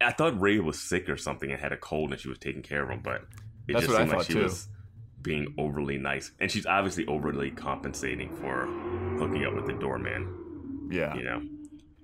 I 0.00 0.12
thought 0.12 0.40
Ray 0.40 0.58
was 0.58 0.80
sick 0.80 1.08
or 1.08 1.16
something 1.16 1.50
and 1.50 1.60
had 1.60 1.72
a 1.72 1.76
cold, 1.76 2.10
and 2.12 2.20
she 2.20 2.28
was 2.28 2.38
taking 2.38 2.62
care 2.62 2.82
of 2.82 2.90
him, 2.90 3.00
but 3.02 3.22
it 3.68 3.74
That's 3.74 3.86
just 3.86 3.96
seemed 3.96 4.10
like 4.10 4.26
she 4.26 4.32
too. 4.34 4.42
was 4.42 4.68
being 5.20 5.54
overly 5.58 5.98
nice, 5.98 6.32
and 6.40 6.50
she's 6.50 6.66
obviously 6.66 7.06
overly 7.06 7.50
compensating 7.52 8.34
for 8.36 8.66
hooking 9.18 9.44
up 9.46 9.54
with 9.54 9.66
the 9.66 9.74
doorman. 9.74 10.88
Yeah. 10.90 11.14
You 11.14 11.22
know. 11.22 11.42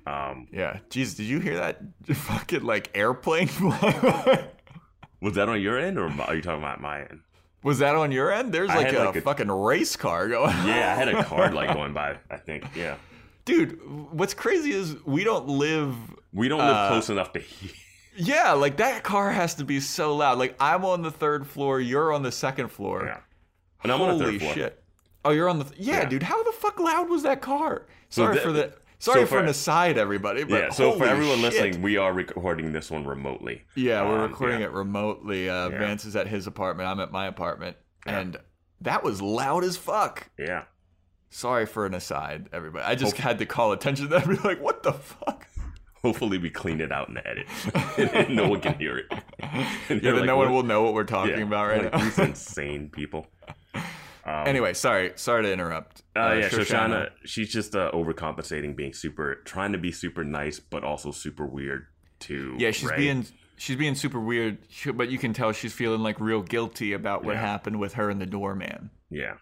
Um, 0.07 0.47
Yeah. 0.53 0.79
Jeez, 0.89 1.17
did 1.17 1.27
you 1.27 1.41
hear 1.41 1.57
that 1.57 1.81
fucking 2.15 2.63
like 2.63 2.91
airplane? 2.95 3.49
was 5.21 5.35
that 5.35 5.49
on 5.49 5.61
your 5.61 5.79
end, 5.79 5.99
or 5.99 6.11
are 6.23 6.35
you 6.35 6.43
talking 6.43 6.63
about 6.63 6.81
my 6.81 7.01
end? 7.01 7.21
Was 7.65 7.79
that 7.81 7.95
on 7.97 8.13
your 8.13 8.31
end? 8.33 8.53
There's 8.53 8.69
like 8.69 8.93
a, 8.93 8.99
like, 9.05 9.17
a- 9.17 9.21
fucking 9.21 9.51
race 9.51 9.97
car 9.97 10.29
going. 10.29 10.51
Yeah, 10.67 10.93
I 10.93 10.95
had 10.95 11.09
a 11.09 11.25
card 11.33 11.55
like 11.55 11.75
going 11.75 11.93
by. 11.93 12.17
I 12.31 12.37
think. 12.37 12.65
Yeah, 12.77 12.97
Dude, 13.45 13.81
what's 14.13 14.35
crazy 14.35 14.73
is 14.73 14.95
we 15.05 15.25
don't 15.25 15.49
live. 15.49 15.95
we 16.33 16.49
don't 16.49 16.59
live 16.61 16.69
Uh, 16.77 16.89
close 16.89 17.11
enough 17.11 17.33
to 17.33 17.41
hear. 17.41 17.71
Yeah, 18.17 18.53
like 18.53 18.77
that 18.79 19.03
car 19.05 19.31
has 19.31 19.55
to 19.57 19.65
be 19.65 19.81
so 19.81 20.15
loud. 20.17 20.39
Like 20.39 20.55
I'm 20.61 20.85
on 20.85 21.03
the 21.03 21.11
third 21.11 21.47
floor, 21.47 21.81
you're 21.81 22.13
on 22.13 22.23
the 22.23 22.33
second 22.33 22.69
floor. 22.69 23.05
Yeah. 23.07 23.19
And 23.83 23.93
I'm 23.93 24.01
on 24.01 24.19
the 24.19 24.25
third 24.25 24.41
floor. 24.41 24.55
shit. 24.55 24.83
Oh, 25.25 25.31
you're 25.31 25.49
on 25.49 25.59
the. 25.59 25.65
Th- 25.65 25.81
yeah, 25.81 26.01
Yeah. 26.01 26.05
dude. 26.09 26.23
How 26.23 26.43
the 26.43 26.53
fuck 26.53 26.79
loud 26.81 27.09
was 27.09 27.23
that 27.25 27.41
car? 27.41 27.87
So 28.09 28.23
Sorry 28.23 28.35
that- 28.37 28.43
for 28.45 28.53
the. 28.53 28.73
Sorry 29.01 29.21
so 29.21 29.27
for, 29.27 29.31
for- 29.37 29.39
an 29.41 29.49
aside, 29.49 29.97
everybody. 29.99 30.45
But 30.45 30.63
Yeah, 30.65 30.71
so 30.71 30.93
for 30.99 31.05
everyone 31.05 31.37
shit. 31.39 31.55
listening, 31.55 31.83
we 31.83 31.97
are 31.97 32.13
recording 32.13 32.73
this 32.73 32.91
one 32.91 33.07
remotely. 33.07 33.63
Yeah, 33.77 34.03
we're 34.03 34.17
Um, 34.25 34.31
recording 34.31 34.61
yeah. 34.61 34.67
it 34.67 34.73
remotely. 34.73 35.49
Uh, 35.49 35.69
Yeah. 35.71 35.79
Vance 35.79 36.05
is 36.05 36.17
at 36.17 36.27
his 36.27 36.47
apartment. 36.47 36.89
I'm 36.89 36.99
at 37.01 37.13
my 37.13 37.27
apartment, 37.27 37.77
Yeah. 38.07 38.19
and 38.19 38.37
that 38.81 39.03
was 39.05 39.23
loud 39.23 39.63
as 39.65 39.77
fuck. 39.77 40.29
Yeah. 40.39 40.65
Sorry 41.31 41.67
for 41.67 41.85
an 41.87 41.95
aside, 41.95 42.49
everybody. 42.53 42.85
I 42.85 42.95
just 42.95 43.17
had 43.19 43.39
to 43.39 43.47
call 43.47 43.73
attention 43.73 44.07
to 44.07 44.11
that. 44.15 44.27
and 44.27 44.37
Be 44.43 44.49
like, 44.49 44.61
what 44.63 44.83
the 44.83 44.93
fuck? 44.95 45.47
Hopefully, 46.03 46.39
we 46.39 46.49
clean 46.49 46.81
it 46.81 46.91
out 46.93 47.09
in 47.09 47.15
the 47.15 47.29
edit, 47.29 47.47
and 47.99 48.31
no 48.37 48.49
one 48.49 48.61
can 48.61 48.75
hear 48.79 48.97
it. 48.99 49.07
And 49.41 49.53
Yeah, 50.03 50.13
then 50.13 50.17
like, 50.19 50.25
no 50.27 50.37
one 50.37 50.53
will 50.53 50.63
know 50.63 50.83
what 50.83 50.95
we're 50.95 51.03
talking 51.05 51.43
about 51.43 51.69
right 51.69 51.83
like, 51.85 51.93
now. 51.93 51.99
These 52.05 52.19
insane 52.21 52.89
people. 52.89 53.27
Um, 54.29 54.47
anyway, 54.47 54.75
sorry, 54.75 55.13
sorry 55.17 55.45
to 55.45 55.53
interrupt. 55.53 56.03
Uh, 56.17 56.37
yeah, 56.41 56.49
Shoshanna, 56.49 57.11
she's 57.25 57.51
just 57.53 57.75
uh, 57.75 57.91
overcompensating, 57.93 58.77
being 58.77 58.93
super, 58.93 59.37
trying 59.45 59.73
to 59.73 59.79
be 59.79 59.91
super 59.93 60.25
nice, 60.25 60.61
but 60.61 60.85
also 60.85 61.11
super 61.13 61.47
weird 61.47 61.87
to. 62.21 62.55
Yeah, 62.59 62.71
she's 62.73 62.91
Ray. 62.91 62.97
being 62.97 63.27
she's 63.57 63.77
being 63.77 63.95
super 63.95 64.21
weird, 64.21 64.59
but 64.95 65.11
you 65.11 65.19
can 65.19 65.33
tell 65.33 65.53
she's 65.53 65.73
feeling 65.73 66.01
like 66.03 66.21
real 66.21 66.43
guilty 66.43 66.93
about 66.93 67.25
what 67.25 67.35
Yeah. 67.37 67.41
happened 67.41 67.79
with 67.81 67.95
her 67.95 68.11
and 68.11 68.21
the 68.21 68.27
doorman. 68.27 68.91
Yeah. 69.11 69.35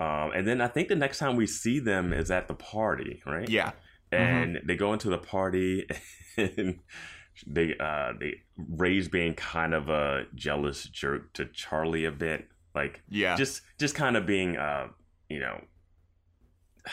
Um, 0.00 0.30
and 0.34 0.46
then 0.46 0.60
I 0.60 0.68
think 0.68 0.88
the 0.88 0.94
next 0.96 1.18
time 1.18 1.36
we 1.36 1.46
see 1.46 1.78
them 1.80 2.12
is 2.12 2.30
at 2.30 2.46
the 2.48 2.54
party, 2.54 3.20
right? 3.26 3.48
Yeah, 3.48 3.72
and 4.12 4.60
they 4.64 4.76
go 4.76 4.92
into 4.92 5.10
the 5.10 5.18
party 5.18 5.86
and 6.36 6.80
they 7.46 7.74
uh 7.78 8.12
they 8.18 8.34
Ray's 8.56 9.08
being 9.08 9.34
kind 9.34 9.74
of 9.74 9.88
a 9.88 10.24
jealous 10.34 10.84
jerk 10.84 11.32
to 11.34 11.44
Charlie 11.46 12.04
a 12.04 12.10
bit 12.12 12.48
like 12.74 13.02
yeah, 13.08 13.36
just 13.36 13.62
just 13.78 13.94
kind 13.94 14.16
of 14.16 14.26
being 14.26 14.56
uh 14.56 14.88
you 15.28 15.40
know 15.40 15.60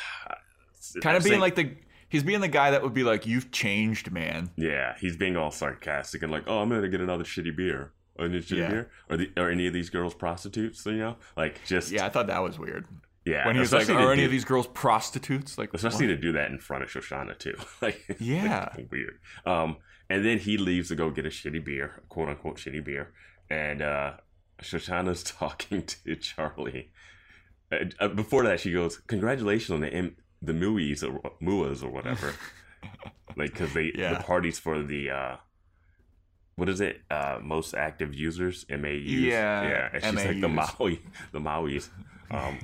kind 1.01 1.17
of 1.17 1.23
being 1.23 1.31
saying- 1.33 1.41
like 1.41 1.55
the 1.55 1.75
he's 2.09 2.23
being 2.23 2.41
the 2.41 2.47
guy 2.47 2.71
that 2.71 2.83
would 2.83 2.93
be 2.93 3.03
like, 3.03 3.25
"You've 3.25 3.51
changed, 3.51 4.11
man." 4.11 4.49
yeah 4.55 4.95
he's 4.99 5.17
being 5.17 5.35
all 5.37 5.51
sarcastic 5.51 6.23
and 6.23 6.31
like 6.31 6.43
oh 6.47 6.59
I'm 6.59 6.69
gonna 6.69 6.87
get 6.87 7.01
another 7.01 7.23
shitty 7.23 7.55
beer 7.55 7.93
another 8.17 8.39
shitty 8.39 8.57
Yeah. 8.59 8.69
beer 8.69 8.91
are 9.09 9.17
the 9.17 9.31
are 9.37 9.49
any 9.49 9.67
of 9.67 9.73
these 9.73 9.89
girls 9.89 10.13
prostitutes 10.13 10.85
you 10.85 10.93
know 10.93 11.17
like 11.35 11.59
just 11.65 11.91
Yeah, 11.91 12.05
I 12.05 12.09
thought 12.09 12.27
that 12.27 12.41
was 12.41 12.57
weird. 12.57 12.85
yeah 13.25 13.45
when 13.45 13.55
he 13.55 13.59
was 13.61 13.73
like, 13.73 13.89
"Are 13.89 14.11
any 14.11 14.21
do- 14.21 14.25
of 14.25 14.31
these 14.31 14.45
girls 14.45 14.67
prostitutes?" 14.67 15.57
Like, 15.57 15.73
especially 15.73 16.07
what? 16.07 16.15
to 16.15 16.21
do 16.21 16.31
that 16.33 16.51
in 16.51 16.59
front 16.59 16.83
of 16.83 16.89
Shoshanna 16.89 17.37
too. 17.37 17.55
like 17.81 18.01
Yeah. 18.19 18.73
weird. 18.91 19.19
Um, 19.45 19.77
and 20.09 20.23
then 20.23 20.37
he 20.37 20.57
leaves 20.57 20.89
to 20.89 20.95
go 20.95 21.09
get 21.09 21.25
a 21.25 21.29
shitty 21.29 21.65
beer, 21.65 22.03
quote 22.09 22.29
unquote 22.29 22.57
shitty 22.57 22.85
beer, 22.85 23.11
and 23.49 23.81
uh, 23.81 24.13
Shoshanna's 24.61 25.23
talking 25.39 25.83
to 25.83 26.15
Charlie. 26.15 26.91
Uh, 27.99 28.07
before 28.09 28.43
that, 28.43 28.59
she 28.59 28.71
goes, 28.71 28.97
"Congratulations 29.07 29.71
on 29.71 29.81
the 29.81 29.93
M- 29.93 30.15
the 30.41 30.53
Muis 30.53 31.03
or 31.03 31.19
Muas 31.41 31.83
or 31.83 31.89
whatever." 31.89 32.33
like 33.35 33.51
because 33.53 33.73
they 33.73 33.91
Yeah. 33.95 34.13
the 34.17 34.23
parties 34.23 34.59
for 34.59 34.81
the 34.83 35.09
uh, 35.09 35.35
what 36.55 36.69
is 36.69 36.79
it? 36.79 37.01
Uh, 37.11 37.39
most 37.41 37.73
active 37.73 38.13
users, 38.13 38.65
MAUs. 38.69 39.01
Yeah, 39.03 39.63
yeah. 39.67 39.89
And 39.93 40.03
she's 40.17 40.25
like 40.25 40.39
the 40.41 40.47
Maui, 40.47 41.01
the 41.31 41.39
Mauis. 41.39 41.89
Um, 42.31 42.59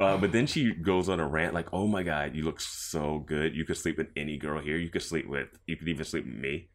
uh, 0.00 0.16
but 0.18 0.30
then 0.32 0.46
she 0.46 0.72
goes 0.74 1.08
on 1.08 1.20
a 1.20 1.26
rant 1.26 1.54
like, 1.54 1.72
"Oh 1.72 1.86
my 1.86 2.02
god, 2.02 2.34
you 2.36 2.42
look 2.42 2.60
so 2.60 3.20
good. 3.20 3.54
You 3.54 3.64
could 3.64 3.76
sleep 3.76 3.96
with 3.96 4.08
any 4.16 4.36
girl 4.36 4.60
here. 4.60 4.76
You 4.76 4.90
could 4.90 5.02
sleep 5.02 5.26
with. 5.28 5.48
You 5.66 5.76
could 5.76 5.88
even 5.88 6.04
sleep 6.04 6.26
with 6.26 6.34
me." 6.34 6.68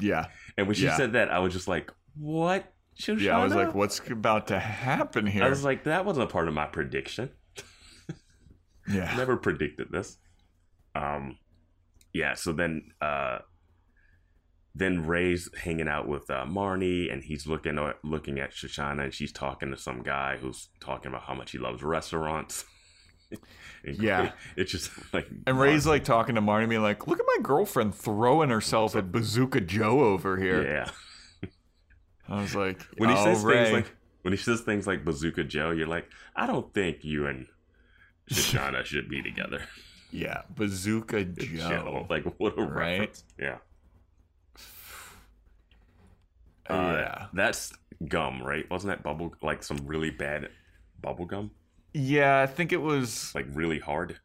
yeah, 0.00 0.26
And 0.58 0.66
when 0.66 0.74
she 0.74 0.84
Yeah. 0.84 0.96
said 0.96 1.12
that, 1.12 1.30
I 1.30 1.38
was 1.38 1.52
just 1.54 1.68
like, 1.68 1.90
"What?" 2.16 2.70
Shoshanna? 2.98 3.20
yeah. 3.20 3.38
I 3.38 3.44
was 3.44 3.54
like, 3.54 3.74
"What's 3.74 4.00
about 4.08 4.48
to 4.48 4.58
happen 4.58 5.26
here?" 5.26 5.44
I 5.44 5.48
was 5.48 5.64
like, 5.64 5.84
"That 5.84 6.04
wasn't 6.04 6.30
a 6.30 6.32
part 6.32 6.48
of 6.48 6.54
my 6.54 6.66
prediction. 6.66 7.30
yeah, 8.88 9.14
Never 9.16 9.36
predicted 9.36 9.88
this." 9.90 10.18
Um, 10.94 11.38
yeah. 12.12 12.34
So 12.34 12.52
then, 12.52 12.90
uh, 13.00 13.38
then 14.74 15.06
Ray's 15.06 15.48
hanging 15.56 15.88
out 15.88 16.06
with 16.06 16.30
uh, 16.30 16.44
Marnie, 16.46 17.12
and 17.12 17.22
he's 17.22 17.46
looking 17.46 17.78
at 17.78 17.96
looking 18.04 18.38
at 18.38 18.52
Shoshanna, 18.52 19.04
and 19.04 19.14
she's 19.14 19.32
talking 19.32 19.70
to 19.70 19.76
some 19.76 20.02
guy 20.02 20.36
who's 20.40 20.68
talking 20.80 21.08
about 21.08 21.22
how 21.22 21.34
much 21.34 21.50
he 21.50 21.58
loves 21.58 21.82
restaurants. 21.82 22.64
Yeah. 23.84 24.32
it's 24.56 24.70
just 24.70 24.90
like 25.12 25.26
And 25.46 25.58
Ray's 25.58 25.86
like 25.86 26.04
talking 26.04 26.36
to 26.36 26.40
Marty, 26.40 26.66
being 26.66 26.82
like, 26.82 27.06
"Look 27.06 27.20
at 27.20 27.26
my 27.26 27.42
girlfriend 27.42 27.94
throwing 27.94 28.50
herself 28.50 28.96
at 28.96 29.12
Bazooka 29.12 29.60
Joe 29.62 30.00
over 30.00 30.36
here." 30.36 30.64
yeah. 30.64 30.90
I 32.28 32.40
was 32.40 32.54
like, 32.54 32.80
when 32.96 33.10
he 33.10 33.16
oh, 33.16 33.24
says 33.24 33.42
Ray. 33.44 33.64
things 33.64 33.72
like 33.72 33.96
when 34.22 34.32
he 34.32 34.38
says 34.38 34.62
things 34.62 34.86
like 34.86 35.04
Bazooka 35.04 35.44
Joe, 35.44 35.70
you're 35.70 35.86
like, 35.86 36.08
I 36.34 36.46
don't 36.46 36.72
think 36.72 37.04
you 37.04 37.26
and 37.26 37.46
Shoshanna 38.30 38.84
should 38.86 39.08
be 39.08 39.22
together. 39.22 39.60
Yeah, 40.10 40.42
Bazooka 40.54 41.24
Joe. 41.24 41.68
Joe. 41.68 42.06
Like 42.08 42.24
what 42.38 42.58
a 42.58 42.62
Right? 42.62 42.98
reference. 43.00 43.24
Yeah. 43.38 43.58
Uh, 46.66 46.96
yeah. 46.98 47.26
That's 47.34 47.74
gum, 48.08 48.42
right? 48.42 48.64
Wasn't 48.70 48.90
that 48.90 49.02
bubble 49.02 49.34
like 49.42 49.62
some 49.62 49.76
really 49.84 50.08
bad 50.08 50.48
bubble 51.02 51.26
gum? 51.26 51.50
Yeah, 51.92 52.40
I 52.40 52.46
think 52.46 52.72
it 52.72 52.78
was. 52.80 53.34
Like 53.34 53.46
really 53.52 53.78
hard? 53.78 54.18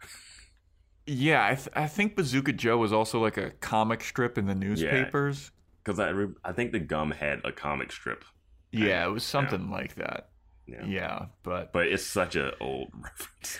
Yeah, 1.05 1.45
I, 1.45 1.55
th- 1.55 1.67
I 1.73 1.87
think 1.87 2.15
Bazooka 2.15 2.53
Joe 2.53 2.77
was 2.77 2.93
also 2.93 3.19
like 3.19 3.35
a 3.37 3.49
comic 3.59 4.03
strip 4.03 4.37
in 4.37 4.45
the 4.45 4.55
newspapers. 4.55 5.51
Because 5.89 5.99
I 5.99 6.09
re- 6.09 6.33
I 6.45 6.51
think 6.51 6.71
the 6.71 6.79
gum 6.79 7.09
had 7.09 7.41
a 7.43 7.51
comic 7.51 7.91
strip. 7.91 8.23
Yeah, 8.71 9.03
it 9.05 9.09
was 9.09 9.23
something 9.23 9.71
like 9.71 9.95
that. 9.95 10.29
Yeah. 10.67 10.85
Yeah, 10.85 11.25
but 11.41 11.73
But 11.73 11.87
it's 11.87 12.05
such 12.05 12.35
a 12.35 12.55
old 12.59 12.91
reference. 13.03 13.57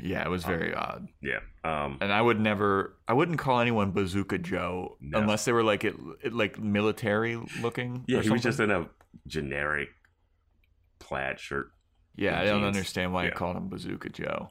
yeah, 0.00 0.24
it 0.24 0.28
was 0.30 0.44
Um, 0.44 0.50
very 0.52 0.72
odd. 0.72 1.08
Yeah. 1.20 1.40
Um 1.64 1.98
And 2.00 2.12
I 2.12 2.22
would 2.22 2.38
never, 2.38 2.96
I 3.08 3.14
wouldn't 3.14 3.40
call 3.40 3.58
anyone 3.58 3.90
Bazooka 3.90 4.38
Joe 4.38 4.96
No. 5.00 5.18
unless 5.18 5.44
they 5.44 5.50
were 5.50 5.64
like 5.64 5.82
it, 5.82 5.96
it 6.22 6.32
like 6.32 6.60
military 6.60 7.34
looking. 7.60 8.04
Yeah, 8.06 8.22
he 8.22 8.30
was 8.30 8.42
just 8.42 8.60
in 8.60 8.70
a 8.70 8.88
generic 9.26 9.88
plaid 11.00 11.40
shirt. 11.40 11.72
Yeah, 12.14 12.38
I 12.40 12.44
don't 12.44 12.60
jeans. 12.60 12.76
understand 12.76 13.12
why 13.12 13.24
you 13.24 13.28
Yeah. 13.30 13.34
called 13.34 13.56
him 13.56 13.68
Bazooka 13.68 14.10
Joe. 14.10 14.50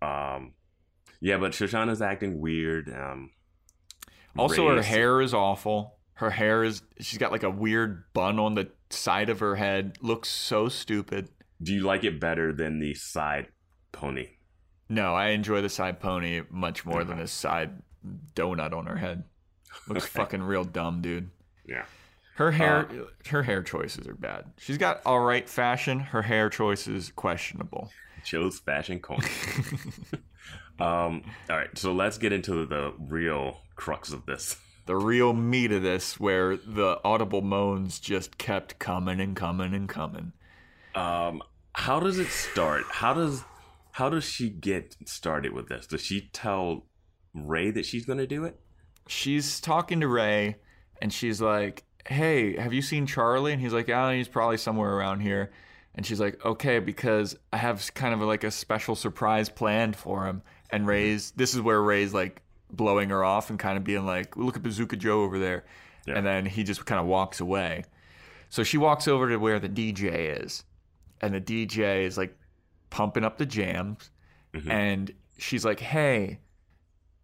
Um 0.00 0.54
yeah, 1.20 1.36
but 1.36 1.52
Shoshanna's 1.52 2.00
acting 2.00 2.40
weird. 2.40 2.88
Um 2.88 3.32
Also, 4.36 4.74
her 4.74 4.80
hair 4.82 5.20
is 5.20 5.34
awful. 5.34 5.97
Her 6.18 6.30
hair 6.30 6.64
is, 6.64 6.82
she's 7.00 7.18
got 7.18 7.30
like 7.30 7.44
a 7.44 7.50
weird 7.50 8.02
bun 8.12 8.40
on 8.40 8.54
the 8.56 8.68
side 8.90 9.28
of 9.28 9.38
her 9.38 9.54
head. 9.54 9.98
Looks 10.00 10.28
so 10.28 10.68
stupid. 10.68 11.28
Do 11.62 11.72
you 11.72 11.82
like 11.82 12.02
it 12.02 12.18
better 12.18 12.52
than 12.52 12.80
the 12.80 12.94
side 12.94 13.46
pony? 13.92 14.30
No, 14.88 15.14
I 15.14 15.28
enjoy 15.28 15.60
the 15.60 15.68
side 15.68 16.00
pony 16.00 16.42
much 16.50 16.84
more 16.84 17.04
than 17.04 17.18
this 17.18 17.30
side 17.30 17.70
donut 18.34 18.72
on 18.72 18.86
her 18.86 18.96
head. 18.96 19.22
Looks 19.86 20.06
fucking 20.06 20.42
real 20.42 20.64
dumb, 20.64 21.02
dude. 21.02 21.30
Yeah. 21.64 21.84
Her 22.34 22.50
hair, 22.50 22.88
Uh, 22.90 23.28
her 23.30 23.44
hair 23.44 23.62
choices 23.62 24.08
are 24.08 24.14
bad. 24.14 24.46
She's 24.58 24.78
got 24.78 25.00
all 25.06 25.20
right 25.20 25.48
fashion. 25.48 26.00
Her 26.00 26.22
hair 26.22 26.50
choices 26.50 27.12
questionable. 27.14 27.92
Joe's 28.24 28.58
fashion 28.58 28.98
corner. 28.98 29.28
um, 30.80 31.22
all 31.48 31.56
right, 31.56 31.76
so 31.78 31.92
let's 31.92 32.18
get 32.18 32.32
into 32.32 32.66
the 32.66 32.92
real 32.98 33.58
crux 33.76 34.12
of 34.12 34.26
this. 34.26 34.56
The 34.88 34.96
real 34.96 35.32
meat 35.34 35.70
of 35.70 35.82
this, 35.82 36.18
where 36.18 36.56
the 36.56 36.98
audible 37.04 37.42
moans 37.42 38.00
just 38.00 38.38
kept 38.38 38.78
coming 38.78 39.20
and 39.20 39.36
coming 39.36 39.74
and 39.74 39.88
coming. 39.88 40.32
Um, 40.94 41.42
how 41.74 42.00
does 42.00 42.18
it 42.18 42.28
start? 42.28 42.84
How 42.90 43.12
does 43.14 43.44
how 43.92 44.08
does 44.08 44.24
she 44.24 44.48
get 44.48 44.96
started 45.04 45.52
with 45.52 45.68
this? 45.68 45.86
Does 45.86 46.02
she 46.02 46.30
tell 46.32 46.86
Ray 47.34 47.70
that 47.70 47.84
she's 47.84 48.06
going 48.06 48.18
to 48.18 48.26
do 48.26 48.44
it? 48.44 48.58
she's 49.08 49.60
talking 49.60 50.00
to 50.00 50.08
Ray 50.08 50.56
and 51.02 51.12
she's 51.12 51.40
like, 51.40 51.84
Hey, 52.06 52.56
have 52.56 52.72
you 52.72 52.82
seen 52.82 53.06
Charlie? 53.06 53.52
And 53.52 53.60
he's 53.60 53.72
like, 53.72 53.88
Yeah, 53.88 54.12
he's 54.12 54.28
probably 54.28 54.58
somewhere 54.58 54.94
around 54.94 55.20
here. 55.20 55.50
And 55.94 56.06
she's 56.06 56.20
like, 56.20 56.44
Okay, 56.44 56.78
because 56.78 57.36
I 57.52 57.56
have 57.56 57.92
kind 57.94 58.14
of 58.14 58.20
like 58.20 58.44
a 58.44 58.50
special 58.50 58.94
surprise 58.94 59.48
planned 59.48 59.96
for 59.96 60.26
him. 60.26 60.42
And 60.70 60.86
Ray's, 60.86 61.32
this 61.32 61.54
is 61.54 61.60
where 61.60 61.82
Ray's 61.82 62.14
like 62.14 62.42
blowing 62.70 63.10
her 63.10 63.24
off 63.24 63.50
and 63.50 63.58
kind 63.58 63.76
of 63.76 63.84
being 63.84 64.04
like, 64.06 64.36
Look 64.36 64.56
at 64.56 64.62
Bazooka 64.62 64.96
Joe 64.96 65.22
over 65.22 65.38
there. 65.38 65.64
Yeah. 66.06 66.16
And 66.16 66.26
then 66.26 66.46
he 66.46 66.64
just 66.64 66.86
kind 66.86 67.00
of 67.00 67.06
walks 67.06 67.40
away. 67.40 67.84
So 68.48 68.62
she 68.64 68.78
walks 68.78 69.06
over 69.06 69.28
to 69.28 69.36
where 69.36 69.58
the 69.60 69.68
DJ 69.68 70.42
is. 70.42 70.64
And 71.20 71.34
the 71.34 71.40
DJ 71.40 72.04
is 72.04 72.16
like 72.16 72.36
pumping 72.90 73.24
up 73.24 73.38
the 73.38 73.46
jams. 73.46 74.10
Mhm. 74.54 74.70
And 74.70 75.12
she's 75.36 75.64
like, 75.64 75.80
Hey, 75.80 76.38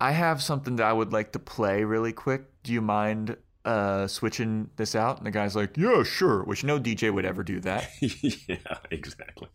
I 0.00 0.10
have 0.12 0.42
something 0.42 0.76
that 0.76 0.86
I 0.86 0.92
would 0.92 1.12
like 1.12 1.32
to 1.32 1.38
play 1.38 1.84
really 1.84 2.12
quick. 2.12 2.44
Do 2.62 2.72
you 2.72 2.80
mind 2.82 3.36
uh, 3.64 4.06
switching 4.06 4.68
this 4.76 4.94
out? 4.94 5.16
And 5.18 5.26
the 5.26 5.30
guy's 5.30 5.56
like, 5.56 5.76
Yeah, 5.76 6.02
sure. 6.02 6.42
Which 6.44 6.64
no 6.64 6.78
DJ 6.78 7.12
would 7.12 7.24
ever 7.24 7.42
do 7.42 7.60
that. 7.60 7.88
yeah, 8.00 8.56
exactly. 8.90 9.48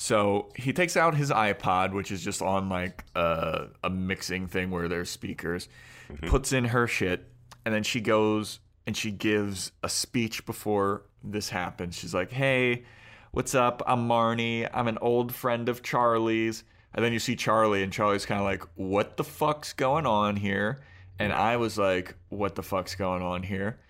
So 0.00 0.50
he 0.54 0.72
takes 0.72 0.96
out 0.96 1.16
his 1.16 1.32
iPod, 1.32 1.92
which 1.92 2.12
is 2.12 2.22
just 2.22 2.40
on 2.40 2.68
like 2.68 3.04
a, 3.16 3.66
a 3.82 3.90
mixing 3.90 4.46
thing 4.46 4.70
where 4.70 4.86
there's 4.86 5.10
speakers, 5.10 5.68
mm-hmm. 6.08 6.28
puts 6.28 6.52
in 6.52 6.66
her 6.66 6.86
shit, 6.86 7.26
and 7.64 7.74
then 7.74 7.82
she 7.82 8.00
goes 8.00 8.60
and 8.86 8.96
she 8.96 9.10
gives 9.10 9.72
a 9.82 9.88
speech 9.88 10.46
before 10.46 11.02
this 11.24 11.48
happens. 11.48 11.96
She's 11.96 12.14
like, 12.14 12.30
Hey, 12.30 12.84
what's 13.32 13.56
up? 13.56 13.82
I'm 13.88 14.08
Marnie. 14.08 14.70
I'm 14.72 14.86
an 14.86 14.98
old 14.98 15.34
friend 15.34 15.68
of 15.68 15.82
Charlie's. 15.82 16.62
And 16.94 17.04
then 17.04 17.12
you 17.12 17.18
see 17.18 17.34
Charlie, 17.34 17.82
and 17.82 17.92
Charlie's 17.92 18.24
kind 18.24 18.38
of 18.38 18.44
like, 18.44 18.62
What 18.76 19.16
the 19.16 19.24
fuck's 19.24 19.72
going 19.72 20.06
on 20.06 20.36
here? 20.36 20.78
And 21.18 21.32
mm-hmm. 21.32 21.42
I 21.42 21.56
was 21.56 21.76
like, 21.76 22.14
What 22.28 22.54
the 22.54 22.62
fuck's 22.62 22.94
going 22.94 23.22
on 23.22 23.42
here? 23.42 23.80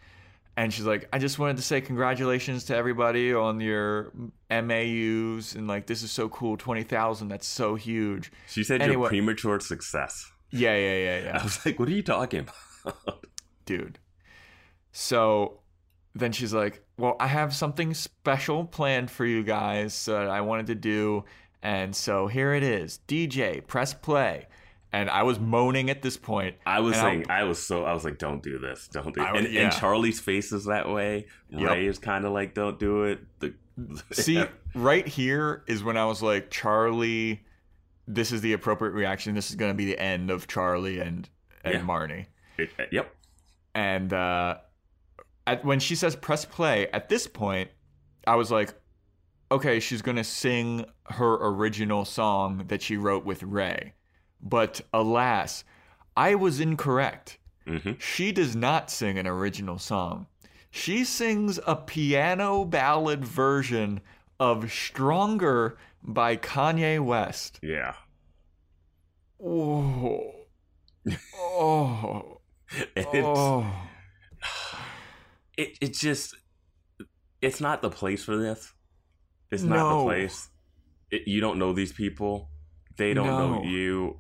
And 0.59 0.75
she's 0.75 0.87
like, 0.87 1.09
I 1.13 1.19
just 1.19 1.39
wanted 1.39 1.57
to 1.59 1.63
say 1.63 1.81
congratulations 1.81 2.65
to 2.65 2.75
everybody 2.77 3.33
on 3.33 3.61
your 3.61 4.13
MAUs 4.51 5.55
and 5.55 5.69
like 5.69 5.87
this 5.87 6.03
is 6.03 6.11
so 6.11 6.29
cool, 6.29 6.57
twenty 6.57 6.83
thousand. 6.83 7.29
That's 7.29 7.47
so 7.47 7.77
huge. 7.77 8.33
She 8.49 8.65
said 8.65 8.83
Anyway. 8.83 9.03
your 9.03 9.09
premature 9.09 9.61
success. 9.61 10.33
Yeah, 10.51 10.75
yeah, 10.77 10.97
yeah, 10.97 11.25
yeah. 11.27 11.39
I 11.39 11.45
was 11.45 11.65
like, 11.65 11.79
what 11.79 11.89
are 11.89 11.93
you 11.93 12.03
talking 12.03 12.49
about? 12.85 13.25
dude. 13.67 14.01
So 14.91 15.61
then 16.15 16.33
she's 16.33 16.53
like, 16.53 16.83
Well, 16.97 17.15
I 17.21 17.29
have 17.29 17.55
something 17.55 17.95
special 17.95 18.65
planned 18.65 19.13
for 19.13 19.25
you 19.25 19.45
guys 19.45 20.07
that 20.07 20.29
I 20.29 20.41
wanted 20.41 20.67
to 20.67 20.75
do, 20.75 21.25
and 21.63 21.95
so 21.95 22.27
here 22.27 22.53
it 22.55 22.65
is. 22.65 22.99
DJ, 23.07 23.65
press 23.65 23.95
play. 23.95 24.49
And 24.93 25.11
I 25.11 25.23
was 25.23 25.39
moaning 25.39 25.91
at 25.91 26.01
this 26.01 26.17
point. 26.17 26.57
I 26.65 26.81
was 26.81 26.97
saying, 26.97 27.27
I 27.29 27.45
was 27.45 27.59
so, 27.63 27.85
I 27.85 27.93
was 27.93 28.05
like, 28.05 28.19
don't 28.19 28.43
do 28.43 28.59
this, 28.59 28.89
don't 28.89 29.15
do 29.15 29.21
it. 29.21 29.25
I- 29.25 29.37
And, 29.37 29.53
yeah. 29.53 29.63
and 29.65 29.73
Charlie's 29.73 30.19
face 30.19 30.51
is 30.53 30.65
that 30.65 30.89
way. 30.89 31.27
Yep. 31.51 31.69
Ray 31.71 31.87
is 31.87 31.99
kind 31.99 32.25
of 32.25 32.33
like, 32.33 32.55
don't 32.55 32.79
do 32.79 33.05
it. 33.05 33.21
The, 33.41 33.55
See, 34.13 34.43
right 34.75 35.07
here 35.07 35.63
is 35.69 35.85
when 35.85 35.97
I 35.99 36.07
was 36.07 36.23
like, 36.23 36.51
Charlie, 36.51 37.45
this 38.07 38.33
is 38.33 38.41
the 38.41 38.55
appropriate 38.55 38.93
reaction. 38.93 39.35
This 39.35 39.51
is 39.51 39.57
going 39.57 39.71
to 39.71 39.77
be 39.77 39.85
the 39.85 39.99
end 39.99 40.31
of 40.31 40.47
Charlie 40.49 41.01
and 41.01 41.29
and 41.65 41.75
Yeah. 41.75 41.81
Marnie. 41.83 42.27
It- 42.57 42.71
uh, 42.79 42.85
yep. 42.91 43.15
And 43.75 44.13
uh, 44.13 44.57
at, 45.47 45.65
when 45.65 45.81
she 45.81 45.95
says 45.97 46.17
press 46.17 46.45
play, 46.47 46.89
at 46.93 47.09
this 47.11 47.27
point, 47.27 47.69
I 48.27 48.37
was 48.37 48.51
like, 48.51 48.73
okay, 49.53 49.81
she's 49.81 50.03
going 50.03 50.17
to 50.17 50.25
sing 50.25 50.87
her 51.11 51.35
original 51.35 52.05
song 52.07 52.65
that 52.69 52.81
she 52.83 52.97
wrote 52.97 53.25
with 53.25 53.43
Ray. 53.43 53.93
But 54.41 54.81
alas, 54.93 55.65
I 56.17 56.35
was 56.35 56.61
incorrect. 56.61 57.39
hmm 57.67 57.93
She 57.99 58.33
does 58.33 58.55
not 58.57 58.91
sing 58.91 59.19
an 59.19 59.27
original 59.27 59.79
song. 59.79 60.27
She 60.71 61.05
sings 61.05 61.59
a 61.67 61.75
piano 61.77 62.65
ballad 62.65 63.25
version 63.25 64.01
of 64.39 64.71
Stronger 64.71 65.77
by 66.03 66.37
Kanye 66.37 67.01
West. 67.05 67.59
Yeah. 67.63 67.95
Oh. 69.43 70.35
Oh. 71.61 72.41
It's, 72.95 73.09
Oh. 73.15 73.67
it, 75.57 75.79
it's 75.81 75.99
just, 76.01 76.37
it's 77.41 77.61
not 77.61 77.81
the 77.83 77.91
place 77.91 78.23
for 78.23 78.37
this. 78.37 78.73
It's 79.51 79.63
not 79.63 79.77
No. 79.77 79.99
the 80.01 80.05
place. 80.05 80.51
It, 81.11 81.27
you 81.27 81.41
don't 81.41 81.59
know 81.59 81.73
these 81.73 81.93
people. 81.93 82.51
They 82.97 83.15
don't 83.15 83.27
No. 83.27 83.55
know 83.55 83.63
you. 83.65 84.19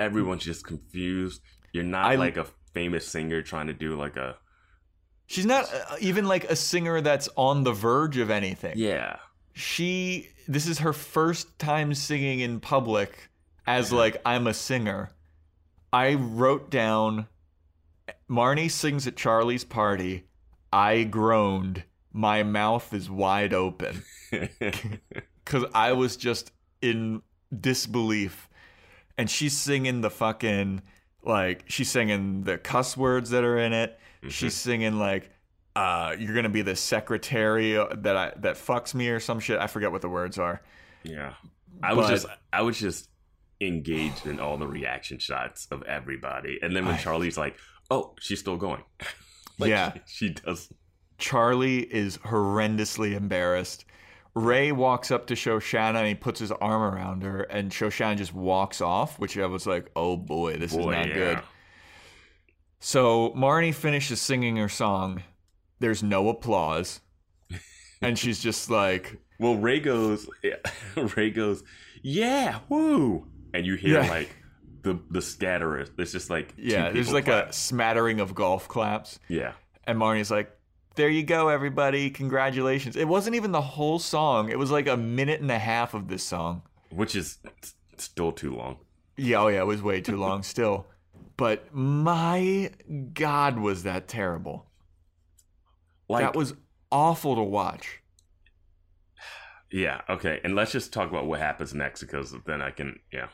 Everyone's 0.00 0.44
just 0.44 0.64
confused. 0.66 1.42
You're 1.72 1.84
not 1.84 2.06
I- 2.06 2.14
like 2.16 2.36
a 2.36 2.46
famous 2.74 3.06
singer 3.06 3.42
trying 3.42 3.66
to 3.66 3.72
do 3.74 3.96
like 3.96 4.16
a 4.16 4.36
She's 5.26 5.46
not 5.46 5.64
uh, 5.72 5.96
even 6.00 6.24
like 6.26 6.44
a 6.44 6.56
singer 6.56 7.00
that's 7.00 7.28
on 7.36 7.62
the 7.64 7.72
verge 7.72 8.16
of 8.16 8.30
anything. 8.30 8.74
yeah. 8.76 9.16
She 9.52 10.28
this 10.48 10.66
is 10.66 10.78
her 10.78 10.92
first 10.92 11.58
time 11.58 11.92
singing 11.94 12.40
in 12.40 12.60
public 12.60 13.28
as 13.66 13.92
like 13.92 14.16
I'm 14.24 14.46
a 14.46 14.54
singer. 14.54 15.10
I 15.92 16.14
wrote 16.14 16.70
down 16.70 17.26
Marnie 18.28 18.70
sings 18.70 19.06
at 19.06 19.16
Charlie's 19.16 19.64
party. 19.64 20.24
I 20.72 21.02
groaned. 21.04 21.84
My 22.12 22.42
mouth 22.42 22.92
is 22.94 23.10
wide 23.10 23.52
open 23.52 24.02
cuz 25.44 25.64
I 25.74 25.92
was 25.92 26.16
just 26.16 26.52
in 26.80 27.22
disbelief. 27.56 28.48
And 29.20 29.28
she's 29.30 29.56
singing 29.56 30.00
the 30.00 30.08
fucking 30.10 30.80
like 31.22 31.64
she's 31.68 31.90
singing 31.90 32.44
the 32.44 32.56
cuss 32.56 32.96
words 32.96 33.28
that 33.30 33.44
are 33.44 33.58
in 33.58 33.74
it. 33.74 33.98
She's 34.28 34.54
singing 34.54 34.98
like 34.98 35.30
uh 35.76 36.16
you're 36.18 36.32
going 36.32 36.44
to 36.44 36.48
be 36.48 36.62
the 36.62 36.74
secretary 36.74 37.72
that 37.74 38.16
I 38.16 38.32
that 38.38 38.56
fucks 38.56 38.94
me 38.94 39.08
or 39.10 39.20
some 39.20 39.38
shit. 39.38 39.58
I 39.60 39.66
forget 39.66 39.92
what 39.92 40.00
the 40.00 40.08
words 40.08 40.38
are. 40.38 40.62
Yeah. 41.02 41.34
I 41.82 41.92
was 41.92 42.06
But- 42.06 42.10
just 42.12 42.26
I 42.52 42.62
was 42.62 42.78
just 42.78 43.10
engaged 43.60 44.26
in 44.26 44.40
all 44.40 44.56
the 44.56 44.66
reaction 44.66 45.18
shots 45.18 45.68
of 45.70 45.82
everybody. 45.82 46.58
And 46.62 46.74
then 46.74 46.86
when 46.86 46.94
I- 46.94 46.98
Charlie's 46.98 47.36
like, 47.36 47.56
"Oh, 47.90 48.14
she's 48.20 48.40
still 48.40 48.56
going." 48.56 48.82
like, 49.58 49.68
Yeah. 49.68 49.92
She, 50.06 50.28
she 50.28 50.34
does. 50.34 50.72
Charlie 51.18 51.80
is 51.80 52.16
horrendously 52.18 53.14
embarrassed. 53.14 53.84
Ray 54.44 54.72
walks 54.72 55.10
up 55.10 55.26
to 55.28 55.34
Shoshanna 55.34 55.96
and 55.96 56.08
he 56.08 56.14
puts 56.14 56.40
his 56.40 56.50
arm 56.52 56.82
around 56.82 57.22
her, 57.22 57.42
and 57.42 57.70
Shoshanna 57.70 58.16
just 58.16 58.34
walks 58.34 58.80
off, 58.80 59.18
which 59.18 59.36
I 59.38 59.46
was 59.46 59.66
like, 59.66 59.90
oh 59.96 60.16
boy, 60.16 60.56
this 60.56 60.72
Boy, 60.74 60.80
is 60.80 60.86
not 60.86 61.08
yeah. 61.08 61.14
good. 61.14 61.38
So 62.78 63.30
Marnie 63.36 63.74
finishes 63.74 64.20
singing 64.20 64.56
her 64.56 64.68
song. 64.68 65.22
There's 65.78 66.02
no 66.02 66.28
applause. 66.28 67.00
And 68.02 68.18
she's 68.18 68.42
just 68.42 68.70
like, 68.70 69.18
Well, 69.38 69.56
Ray 69.56 69.78
goes, 69.78 70.26
yeah, 70.42 70.54
Ray 71.16 71.28
goes, 71.30 71.62
yeah, 72.02 72.60
woo, 72.70 73.26
and 73.52 73.66
you 73.66 73.74
hear 73.74 74.00
Yeah. 74.00 74.08
like 74.08 74.34
the 74.80 74.98
the 75.10 75.20
scatter. 75.20 75.76
It's 75.98 76.10
just 76.12 76.30
like 76.30 76.54
yeah, 76.56 76.88
there's 76.88 77.12
like 77.12 77.26
clap. 77.26 77.50
a 77.50 77.52
smattering 77.52 78.20
of 78.20 78.34
golf 78.34 78.68
claps. 78.68 79.18
yeah, 79.28 79.52
And 79.84 79.98
Marnie's 79.98 80.30
like, 80.30 80.50
there 80.96 81.08
you 81.08 81.22
go, 81.22 81.48
everybody. 81.48 82.10
Congratulations. 82.10 82.96
It 82.96 83.08
wasn't 83.08 83.36
even 83.36 83.52
the 83.52 83.60
whole 83.60 83.98
song, 83.98 84.50
it 84.50 84.58
was 84.58 84.70
like 84.70 84.86
a 84.88 84.96
minute 84.96 85.40
and 85.40 85.50
a 85.50 85.58
half 85.58 85.94
of 85.94 86.08
this 86.08 86.22
song. 86.22 86.62
which 86.90 87.14
is 87.14 87.38
still 87.96 88.32
too 88.32 88.54
long. 88.54 88.78
Yeah, 89.16 89.40
oh 89.42 89.48
yeah, 89.48 89.60
it 89.60 89.66
was 89.66 89.82
way 89.82 90.00
too 90.00 90.16
long 90.26 90.42
still. 90.42 90.86
But 91.36 91.74
my 91.74 92.70
God, 93.14 93.58
was 93.58 93.84
that 93.84 94.08
terrible. 94.08 94.66
Like 96.08 96.22
that 96.24 96.34
was 96.36 96.54
awful 96.90 97.36
to 97.36 97.42
watch. 97.42 98.00
yeah, 99.70 100.00
okay, 100.08 100.40
and 100.42 100.54
let's 100.56 100.72
just 100.72 100.92
talk 100.92 101.08
about 101.08 101.26
what 101.26 101.38
happens 101.38 101.72
next 101.72 102.00
because 102.00 102.34
then 102.46 102.60
I 102.60 102.70
can 102.70 102.98
yeah. 103.12 103.28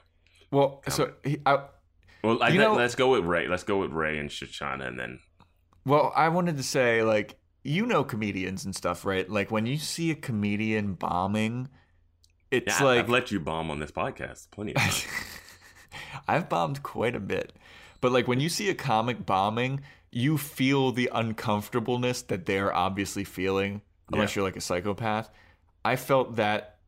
Well, 0.52 0.82
um, 0.86 0.92
so 0.92 1.12
he, 1.24 1.38
I, 1.46 1.64
Well, 2.22 2.42
I, 2.42 2.50
know- 2.50 2.74
let's 2.74 2.94
go 2.94 3.10
with 3.10 3.24
Ray. 3.24 3.48
Let's 3.48 3.64
go 3.64 3.78
with 3.78 3.90
Ray 3.92 4.18
and 4.18 4.28
Shoshanna, 4.30 4.86
and 4.86 4.98
then 4.98 5.20
well, 5.84 6.12
I 6.14 6.28
wanted 6.28 6.56
to 6.58 6.62
say 6.62 7.02
like 7.02 7.36
you 7.66 7.86
know 7.86 8.04
comedians 8.04 8.64
and 8.64 8.74
stuff, 8.74 9.04
right? 9.04 9.28
Like 9.28 9.50
when 9.50 9.66
you 9.66 9.78
see 9.78 10.10
a 10.10 10.14
comedian 10.14 10.94
bombing, 10.94 11.68
it's 12.50 12.80
yeah, 12.80 12.86
like 12.86 12.98
I've 13.00 13.08
let 13.08 13.30
you 13.30 13.40
bomb 13.40 13.70
on 13.70 13.78
this 13.80 13.90
podcast 13.90 14.50
plenty 14.50 14.74
of 14.74 14.80
times. 14.82 15.06
I've 16.28 16.48
bombed 16.48 16.82
quite 16.82 17.14
a 17.14 17.20
bit. 17.20 17.52
But 18.00 18.12
like 18.12 18.28
when 18.28 18.40
you 18.40 18.48
see 18.48 18.68
a 18.68 18.74
comic 18.74 19.24
bombing, 19.26 19.80
you 20.12 20.38
feel 20.38 20.92
the 20.92 21.10
uncomfortableness 21.12 22.22
that 22.22 22.46
they're 22.46 22.74
obviously 22.74 23.24
feeling, 23.24 23.82
unless 24.12 24.34
Yeah. 24.34 24.40
you're 24.40 24.48
like 24.48 24.56
a 24.56 24.60
psychopath. 24.60 25.30
I 25.84 25.96
felt 25.96 26.36
that 26.36 26.78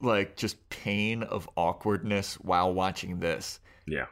like 0.00 0.36
just 0.36 0.68
pain 0.68 1.22
of 1.22 1.48
awkwardness 1.56 2.34
while 2.34 2.72
watching 2.74 3.20
this. 3.20 3.60
yeah, 3.86 4.06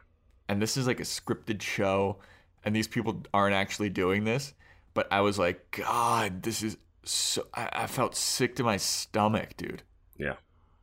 And 0.48 0.60
this 0.62 0.76
is 0.76 0.86
like 0.86 1.00
a 1.00 1.04
scripted 1.04 1.62
show, 1.62 2.18
and 2.64 2.74
these 2.76 2.86
people 2.88 3.22
aren't 3.34 3.54
actually 3.54 3.88
doing 3.90 4.24
this. 4.24 4.52
But 4.94 5.08
I 5.12 5.20
was 5.20 5.38
like, 5.38 5.70
God, 5.70 6.42
this 6.42 6.62
is 6.62 6.76
so. 7.04 7.46
I, 7.54 7.68
I 7.72 7.86
felt 7.86 8.14
sick 8.16 8.56
to 8.56 8.64
my 8.64 8.76
stomach, 8.76 9.56
dude. 9.56 9.82
yeah, 10.18 10.34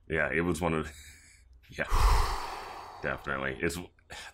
yeah. 0.09 0.29
It 0.33 0.41
was 0.41 0.61
one 0.61 0.73
of 0.73 0.91
yeah, 1.77 1.85
definitely. 3.01 3.57
It's 3.61 3.77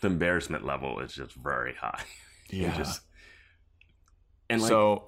the 0.01 0.07
embarrassment 0.07 0.65
level 0.65 0.99
is 0.99 1.13
just 1.13 1.33
very 1.35 1.73
high. 1.75 2.01
Yeah. 2.49 2.77
just 2.77 3.01
and 4.47 4.61
like 4.61 4.69
so, 4.69 5.05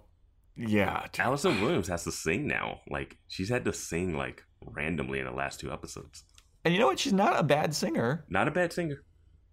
yeah. 0.55 1.05
Allison 1.19 1.61
Williams 1.61 1.87
has 1.89 2.05
to 2.05 2.11
sing 2.11 2.47
now. 2.47 2.79
Like 2.89 3.17
she's 3.27 3.49
had 3.49 3.65
to 3.65 3.73
sing 3.73 4.17
like 4.17 4.43
randomly 4.65 5.19
in 5.19 5.25
the 5.25 5.31
last 5.31 5.59
two 5.59 5.71
episodes. 5.71 6.23
And 6.63 6.73
you 6.73 6.79
know 6.79 6.87
what? 6.87 6.97
She's 6.97 7.13
not 7.13 7.37
a 7.39 7.43
bad 7.43 7.75
singer, 7.75 8.25
Not 8.29 8.47
a 8.47 8.51
bad 8.51 8.73
singer. 8.73 9.03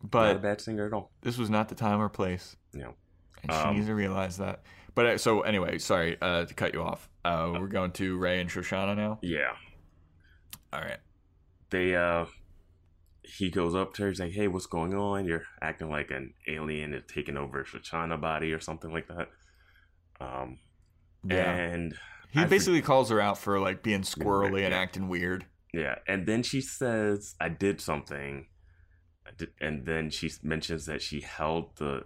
But 0.02 0.28
not 0.28 0.36
a 0.36 0.38
bad 0.38 0.60
singer 0.62 0.86
at 0.86 0.94
all. 0.94 1.10
this 1.20 1.36
was 1.36 1.50
not 1.50 1.68
the 1.68 1.74
time 1.74 2.00
or 2.00 2.08
place, 2.08 2.56
know. 2.72 2.94
and 3.42 3.52
she 3.52 3.58
Um, 3.58 3.74
needs 3.74 3.88
to 3.88 3.94
realize 3.94 4.38
that. 4.38 4.62
But 4.94 5.06
uh, 5.06 5.18
so 5.18 5.40
anyway, 5.42 5.78
sorry 5.78 6.16
uh, 6.20 6.44
to 6.44 6.54
cut 6.54 6.74
you 6.74 6.82
off. 6.82 7.08
Uh, 7.24 7.52
we're 7.58 7.68
going 7.68 7.92
to 7.92 8.18
Ray 8.18 8.40
and 8.40 8.50
Shoshanna 8.50 8.96
now. 8.96 9.18
Yeah. 9.22 9.52
All 10.72 10.80
right. 10.80 10.98
They 11.70 11.94
uh 11.96 12.26
he 13.22 13.50
goes 13.50 13.74
up 13.74 13.94
to 13.94 14.02
her, 14.02 14.08
he's 14.08 14.20
like, 14.20 14.32
Hey, 14.32 14.48
what's 14.48 14.66
going 14.66 14.94
on? 14.94 15.24
You're 15.24 15.44
acting 15.62 15.88
like 15.90 16.10
an 16.10 16.34
alien 16.48 16.92
is 16.92 17.04
taking 17.06 17.36
over 17.36 17.64
Shoshanna 17.64 18.20
body 18.20 18.52
or 18.52 18.60
something 18.60 18.92
like 18.92 19.08
that. 19.08 19.28
Um 20.20 20.58
Yeah. 21.24 21.50
and 21.52 21.94
he 22.30 22.40
I 22.40 22.44
basically 22.44 22.82
calls 22.82 23.10
her 23.10 23.20
out 23.20 23.38
for 23.38 23.60
like 23.60 23.82
being 23.82 24.02
squirrely 24.02 24.64
and 24.64 24.74
acting 24.74 25.08
weird. 25.08 25.46
Yeah, 25.74 25.96
and 26.06 26.26
then 26.26 26.42
she 26.42 26.60
says, 26.60 27.34
"I 27.40 27.48
did 27.48 27.80
something," 27.80 28.46
and 29.60 29.86
then 29.86 30.10
she 30.10 30.30
mentions 30.42 30.84
that 30.86 31.00
she 31.02 31.20
held 31.20 31.76
the 31.76 32.04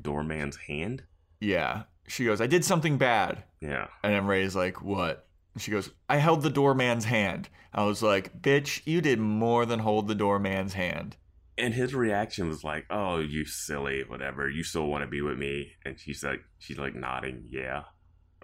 doorman's 0.00 0.56
hand. 0.68 1.04
Yeah. 1.40 1.84
She 2.08 2.24
goes, 2.24 2.40
"I 2.40 2.46
did 2.46 2.64
something 2.64 2.98
bad," 2.98 3.44
Yeah, 3.60 3.88
and 4.02 4.12
then 4.12 4.26
Ray's 4.26 4.56
like, 4.56 4.82
"What?" 4.82 5.26
And 5.54 5.62
she 5.62 5.70
goes, 5.70 5.90
"I 6.08 6.16
held 6.16 6.42
the 6.42 6.50
doorman's 6.50 7.04
hand." 7.04 7.48
I 7.72 7.84
was 7.84 8.02
like, 8.02 8.42
"Bitch, 8.42 8.82
you 8.84 9.00
did 9.00 9.18
more 9.18 9.64
than 9.64 9.80
hold 9.80 10.08
the 10.08 10.14
doorman's 10.14 10.74
hand." 10.74 11.16
and 11.58 11.74
his 11.74 11.94
reaction 11.94 12.48
was 12.48 12.64
like, 12.64 12.86
"Oh, 12.90 13.18
you 13.18 13.44
silly, 13.44 14.02
whatever. 14.06 14.48
You 14.48 14.64
still 14.64 14.86
want 14.86 15.02
to 15.02 15.08
be 15.08 15.20
with 15.20 15.38
me?" 15.38 15.72
And 15.84 15.98
she's 15.98 16.24
like, 16.24 16.40
she's 16.58 16.78
like 16.78 16.94
nodding, 16.94 17.44
yeah, 17.50 17.82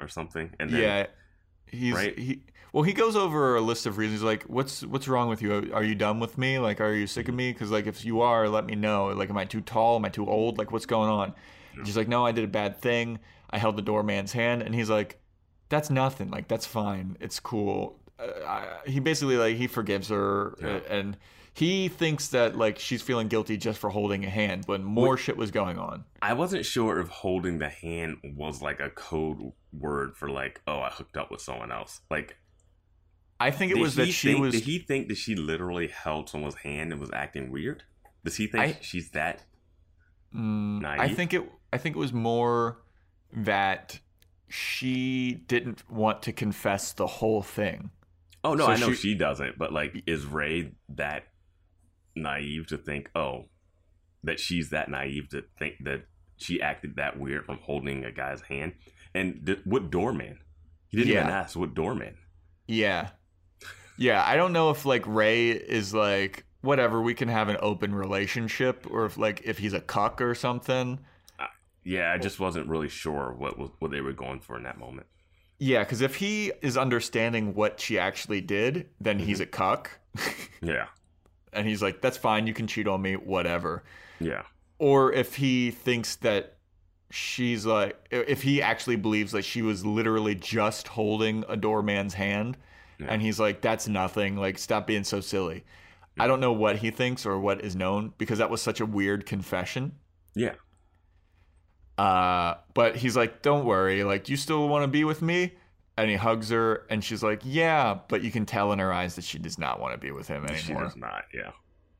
or 0.01 0.09
something. 0.09 0.51
And 0.61 0.71
then, 0.71 0.81
yeah. 0.81 1.07
He's 1.71 1.95
Right? 1.95 2.19
he 2.19 2.45
well 2.73 2.83
he 2.83 2.95
goes 2.95 3.15
over 3.15 3.57
a 3.57 3.61
list 3.61 3.85
of 3.85 3.99
reasons 3.99 4.23
like 4.23 4.45
what's 4.45 4.83
what's 4.87 5.07
wrong 5.07 5.29
with 5.29 5.43
you 5.43 5.71
are 5.75 5.85
you 5.85 5.95
done 5.95 6.19
with 6.19 6.39
me 6.39 6.59
like 6.59 6.81
are 6.81 6.95
you 6.95 7.07
sick 7.07 7.29
of 7.29 7.33
mm-hmm. 7.33 7.37
me 7.37 7.53
because 7.53 7.71
like 7.71 7.87
if 7.87 8.07
you 8.07 8.23
are 8.23 8.49
let 8.49 8.65
me 8.65 8.75
know 8.75 9.09
like 9.09 9.29
am 9.29 9.37
I 9.37 9.45
too 9.45 9.61
tall 9.61 9.97
am 9.97 10.05
I 10.07 10.09
too 10.09 10.27
old 10.27 10.57
like 10.57 10.73
what's 10.73 10.87
going 10.87 11.11
on 11.11 11.35
And 11.77 11.87
she's 11.87 11.97
like 11.97 12.09
no 12.09 12.25
I 12.25 12.33
did 12.33 12.45
a 12.45 12.49
bad 12.49 12.81
thing 12.81 13.19
I 13.51 13.59
held 13.59 13.77
the 13.77 13.83
doorman's 13.83 14.33
hand 14.33 14.63
and 14.63 14.75
he's 14.75 14.91
like 14.91 15.21
that's 15.69 15.91
nothing 15.91 16.31
like 16.31 16.49
that's 16.49 16.67
fine 16.67 17.17
it's 17.21 17.41
cool 17.41 17.99
uh, 18.19 18.25
I, 18.47 18.67
he 18.87 19.01
basically 19.01 19.37
like 19.37 19.57
he 19.57 19.67
forgives 19.67 20.09
her 20.09 20.55
uh, 20.63 20.67
Yeah. 20.67 20.81
and 20.91 21.17
he 21.55 21.89
thinks 21.89 22.29
that 22.29 22.57
like 22.57 22.79
she's 22.79 23.03
feeling 23.03 23.29
guilty 23.29 23.57
just 23.57 23.79
for 23.81 23.91
holding 23.91 24.25
a 24.25 24.31
hand 24.31 24.65
when 24.67 24.85
more 24.85 25.17
shit 25.17 25.37
was 25.37 25.51
going 25.51 25.77
on 25.79 26.05
I 26.23 26.33
wasn't 26.35 26.65
sure 26.65 27.01
if 27.01 27.09
holding 27.09 27.59
the 27.59 27.69
hand 27.69 28.19
was 28.37 28.63
like 28.63 28.81
a 28.81 28.91
code 28.91 29.53
word 29.73 30.17
for 30.17 30.31
like, 30.31 30.61
oh, 30.67 30.81
I 30.81 30.89
hooked 30.91 31.17
up 31.17 31.31
with 31.31 31.41
someone 31.41 31.71
else. 31.71 32.01
Like, 32.11 32.37
I 33.39 33.51
think 33.51 33.71
it 33.71 33.79
was 33.79 33.95
that 33.97 34.07
he 34.07 34.13
she 34.13 34.29
think, 34.29 34.41
was 34.41 34.53
Did 34.55 34.63
he 34.65 34.79
think 34.79 35.09
that 35.09 35.17
she 35.17 35.35
literally 35.37 35.89
held 35.89 36.29
someone's 36.29 36.57
hand 36.57 36.91
and 36.93 37.01
was 37.01 37.11
acting 37.13 37.51
weird? 37.53 37.85
Does 38.25 38.37
he 38.37 38.47
think 38.47 38.65
I- 38.65 38.79
she's 38.81 39.11
that? 39.11 39.43
Mm, 40.35 40.85
I 40.85 41.09
think 41.09 41.33
it. 41.35 41.43
I 41.73 41.79
think 41.79 41.97
it 41.97 41.99
was 41.99 42.13
more 42.13 42.79
that 43.33 44.01
she 44.49 45.35
didn't 45.47 45.89
want 45.91 46.23
to 46.23 46.33
confess 46.33 46.93
the 46.93 47.07
whole 47.07 47.43
thing. 47.43 47.91
Oh 48.45 48.55
no, 48.55 48.67
So 48.67 48.73
I 48.73 48.77
know 48.77 48.91
she- 48.93 49.11
she, 49.11 49.15
doesn't, 49.15 49.59
but 49.59 49.73
like, 49.73 50.03
is 50.07 50.25
Ray 50.25 50.73
that 50.91 51.25
naive 52.17 52.67
to 52.69 52.79
think, 52.79 53.11
oh, 53.15 53.47
that 54.25 54.41
she's 54.41 54.71
that 54.71 54.89
naive 54.91 55.29
to 55.31 55.43
think 55.59 55.75
that 55.85 56.05
she 56.37 56.61
acted 56.63 56.97
that 56.97 57.19
weird 57.19 57.45
from 57.45 57.59
holding 57.63 58.05
a 58.05 58.13
guy's 58.13 58.41
hand? 58.43 58.75
And 59.15 59.45
th- 59.45 59.61
what 59.65 59.91
doorman? 59.91 60.39
He 60.89 60.99
didn't 60.99 61.13
even 61.13 61.29
ask 61.31 61.57
what 61.59 61.75
doorman. 61.75 62.17
Yeah, 62.67 63.11
yeah. 63.99 64.25
I 64.27 64.37
don't 64.37 64.53
know 64.53 64.71
if 64.71 64.87
like 64.87 65.07
Ray 65.07 65.51
is 65.51 65.93
like 65.93 66.45
whatever. 66.63 67.01
We 67.03 67.15
can 67.15 67.29
have 67.29 67.49
an 67.49 67.59
open 67.61 67.95
relationship, 67.95 68.87
or 68.91 69.05
if 69.05 69.19
like 69.19 69.43
if 69.45 69.59
he's 69.59 69.73
a 69.75 69.81
cuck 69.81 70.21
or 70.23 70.35
something. 70.35 71.01
Yeah, 71.89 72.13
I 72.13 72.19
just 72.19 72.39
wasn't 72.39 72.69
really 72.69 72.91
sure 72.91 73.35
what 73.39 73.59
what 73.81 73.91
they 73.91 74.03
were 74.03 74.13
going 74.13 74.41
for 74.41 74.59
in 74.59 74.65
that 74.65 74.79
moment. 74.79 75.07
Yeah, 75.59 75.85
because 75.85 76.03
if 76.03 76.17
he 76.17 76.53
is 76.61 76.77
understanding 76.77 77.55
what 77.55 77.81
she 77.81 77.99
actually 77.99 78.43
did, 78.43 78.91
then 79.01 79.19
he's 79.19 79.39
mm-hmm. 79.39 79.45
a 79.45 79.47
cuck, 79.47 79.99
Yeah, 80.63 80.89
and 81.51 81.67
he's 81.67 81.81
like, 81.81 82.03
"That's 82.03 82.19
fine. 82.19 82.47
You 82.47 82.53
can 82.53 82.67
cheat 82.67 82.87
on 82.87 83.01
me, 83.01 83.15
whatever." 83.15 83.85
yeah, 84.21 84.43
or 84.79 85.13
if 85.15 85.37
he 85.37 85.71
thinks 85.71 86.17
that 86.17 86.59
she's 87.11 87.65
like 87.65 87.97
if 88.11 88.43
he 88.43 88.61
actually 88.61 88.97
believes 88.97 89.33
that 89.33 89.43
she 89.43 89.63
was 89.63 89.87
literally 89.87 90.35
just 90.35 90.89
holding 90.89 91.43
a 91.49 91.57
doorman's 91.57 92.13
hand 92.13 92.59
Yeah. 92.99 93.07
and 93.09 93.23
he's 93.23 93.41
like 93.41 93.63
that's 93.63 93.89
nothing 93.89 94.37
like 94.37 94.59
stop 94.59 94.87
being 94.87 95.05
so 95.05 95.21
silly 95.21 95.65
i 96.19 96.27
don't 96.27 96.39
know 96.39 96.53
what 96.53 96.77
he 96.77 96.91
thinks 96.91 97.25
or 97.25 97.41
what 97.41 97.65
is 97.65 97.75
known 97.75 98.13
because 98.19 98.37
that 98.41 98.51
was 98.51 98.61
such 98.61 98.81
a 98.81 98.85
weird 98.85 99.25
confession 99.25 99.93
yeah. 100.35 100.53
Uh 101.99 102.55
but 102.75 102.97
he's 102.97 103.17
like 103.17 103.43
don't 103.43 103.65
worry 103.65 104.05
like 104.05 104.29
you 104.29 104.37
still 104.37 104.69
want 104.69 104.83
to 104.85 104.89
be 104.89 105.03
with 105.05 105.21
me 105.21 105.53
and 105.97 106.09
he 106.09 106.17
hugs 106.17 106.51
her 106.51 106.87
and 106.91 107.03
she's 107.03 107.23
like 107.23 107.41
yeah 107.45 107.99
but 108.09 108.23
you 108.23 108.31
can 108.31 108.47
tell 108.47 108.73
in 108.73 108.79
her 108.79 108.93
eyes 108.93 109.17
that 109.17 109.25
she 109.25 109.39
does 109.39 109.59
not 109.59 109.81
want 109.81 109.93
to 109.93 109.99
be 109.99 110.13
with 110.13 110.29
him 110.29 110.45
anymore. 110.45 110.59
She 110.59 110.73
does 110.75 110.97
not. 110.97 111.25
Yeah, 111.35 111.51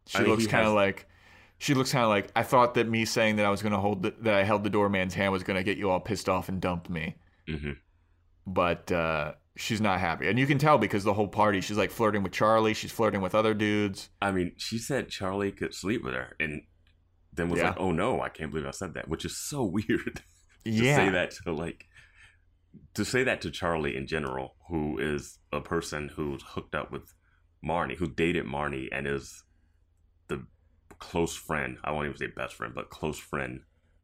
she 0.07 0.19
I 0.19 0.21
mean, 0.23 0.31
looks 0.31 0.47
kind 0.47 0.63
of 0.65 0.69
has- 0.73 0.75
like 0.75 1.07
she 1.59 1.75
looks 1.75 1.91
kind 1.91 2.05
of 2.05 2.11
like 2.11 2.31
I 2.37 2.45
thought 2.45 2.75
that 2.75 2.89
me 2.89 3.05
saying 3.05 3.37
that 3.37 3.45
I 3.45 3.51
was 3.51 3.61
going 3.63 3.73
to 3.73 3.79
hold 3.81 4.03
the, 4.05 4.15
that 4.21 4.35
I 4.35 4.45
held 4.45 4.63
the 4.63 4.71
doorman's 4.71 5.15
hand 5.15 5.33
was 5.33 5.43
going 5.43 5.57
to 5.57 5.65
get 5.65 5.77
you 5.77 5.91
all 5.91 5.99
pissed 5.99 6.29
off 6.29 6.49
and 6.49 6.61
dump 6.61 6.89
me. 6.89 7.17
hmm 7.49 7.73
But 8.47 8.93
uh, 8.93 9.33
she's 9.57 9.81
not 9.81 9.99
happy, 9.99 10.29
and 10.29 10.39
you 10.39 10.47
can 10.47 10.59
tell 10.59 10.79
because 10.79 11.03
the 11.03 11.15
whole 11.15 11.27
party 11.27 11.61
she's 11.61 11.77
like 11.77 11.91
flirting 11.91 12.23
with 12.23 12.31
Charlie, 12.33 12.75
she's 12.75 12.93
flirting 12.93 13.21
with 13.21 13.35
other 13.35 13.55
dudes. 13.55 14.09
I 14.23 14.31
mean, 14.31 14.53
she 14.57 14.79
said 14.79 15.09
Charlie 15.09 15.51
could 15.51 15.75
sleep 15.75 16.05
with 16.05 16.15
her, 16.15 16.37
and 16.39 16.63
then 17.39 17.49
was 17.49 17.59
Yeah. 17.61 17.69
like, 17.71 17.81
"Oh 17.81 17.91
no, 17.93 18.21
I 18.21 18.29
can't 18.29 18.51
believe 18.51 18.67
I 18.67 18.71
said 18.73 18.95
that," 18.95 19.09
which 19.09 19.25
is 19.25 19.37
so 19.37 19.65
weird. 19.77 20.23
to 20.65 20.71
yeah, 20.71 20.97
say 20.97 21.09
that 21.11 21.31
to 21.45 21.53
like 21.53 21.87
to 22.95 23.05
say 23.05 23.25
that 23.25 23.41
to 23.43 23.51
Charlie 23.51 23.97
in 23.97 24.07
general, 24.07 24.57
who 24.69 24.99
is 24.99 25.39
a 25.53 25.61
person 25.61 26.11
who's 26.15 26.43
hooked 26.43 26.75
up 26.75 26.93
with 26.93 27.15
Marnie, 27.65 27.97
who 27.97 28.09
dated 28.09 28.45
Marnie 28.45 28.89
and 28.93 29.07
is 29.07 29.43
the 30.29 30.47
close 30.99 31.35
friend. 31.35 31.79
I 31.83 31.91
won't 31.93 32.07
even 32.07 32.19
say 32.19 32.27
best 32.27 32.55
friend, 32.55 32.75
but 32.75 32.91
close 32.91 33.19
friend 33.19 33.61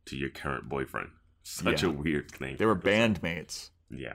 to 0.06 0.16
your 0.16 0.30
current 0.30 0.68
boyfriend. 0.68 1.10
Such 1.42 1.82
Yeah. 1.82 1.90
a 1.90 1.92
weird 1.92 2.30
thing. 2.30 2.56
They 2.56 2.64
were 2.66 2.74
bandmates. 2.76 3.70
Yeah. 3.90 4.14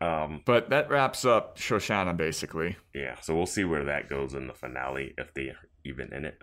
Um. 0.00 0.42
But 0.44 0.68
that 0.70 0.90
wraps 0.90 1.24
up 1.24 1.56
Shoshanna 1.56 2.16
basically. 2.16 2.76
Yeah. 2.94 3.18
So 3.20 3.34
we'll 3.36 3.46
see 3.46 3.64
where 3.64 3.84
that 3.84 4.08
goes 4.10 4.34
in 4.34 4.46
the 4.48 4.54
finale 4.54 5.14
if 5.16 5.32
they 5.34 5.48
are 5.50 5.68
even 5.84 6.12
in 6.12 6.24
it. 6.24 6.38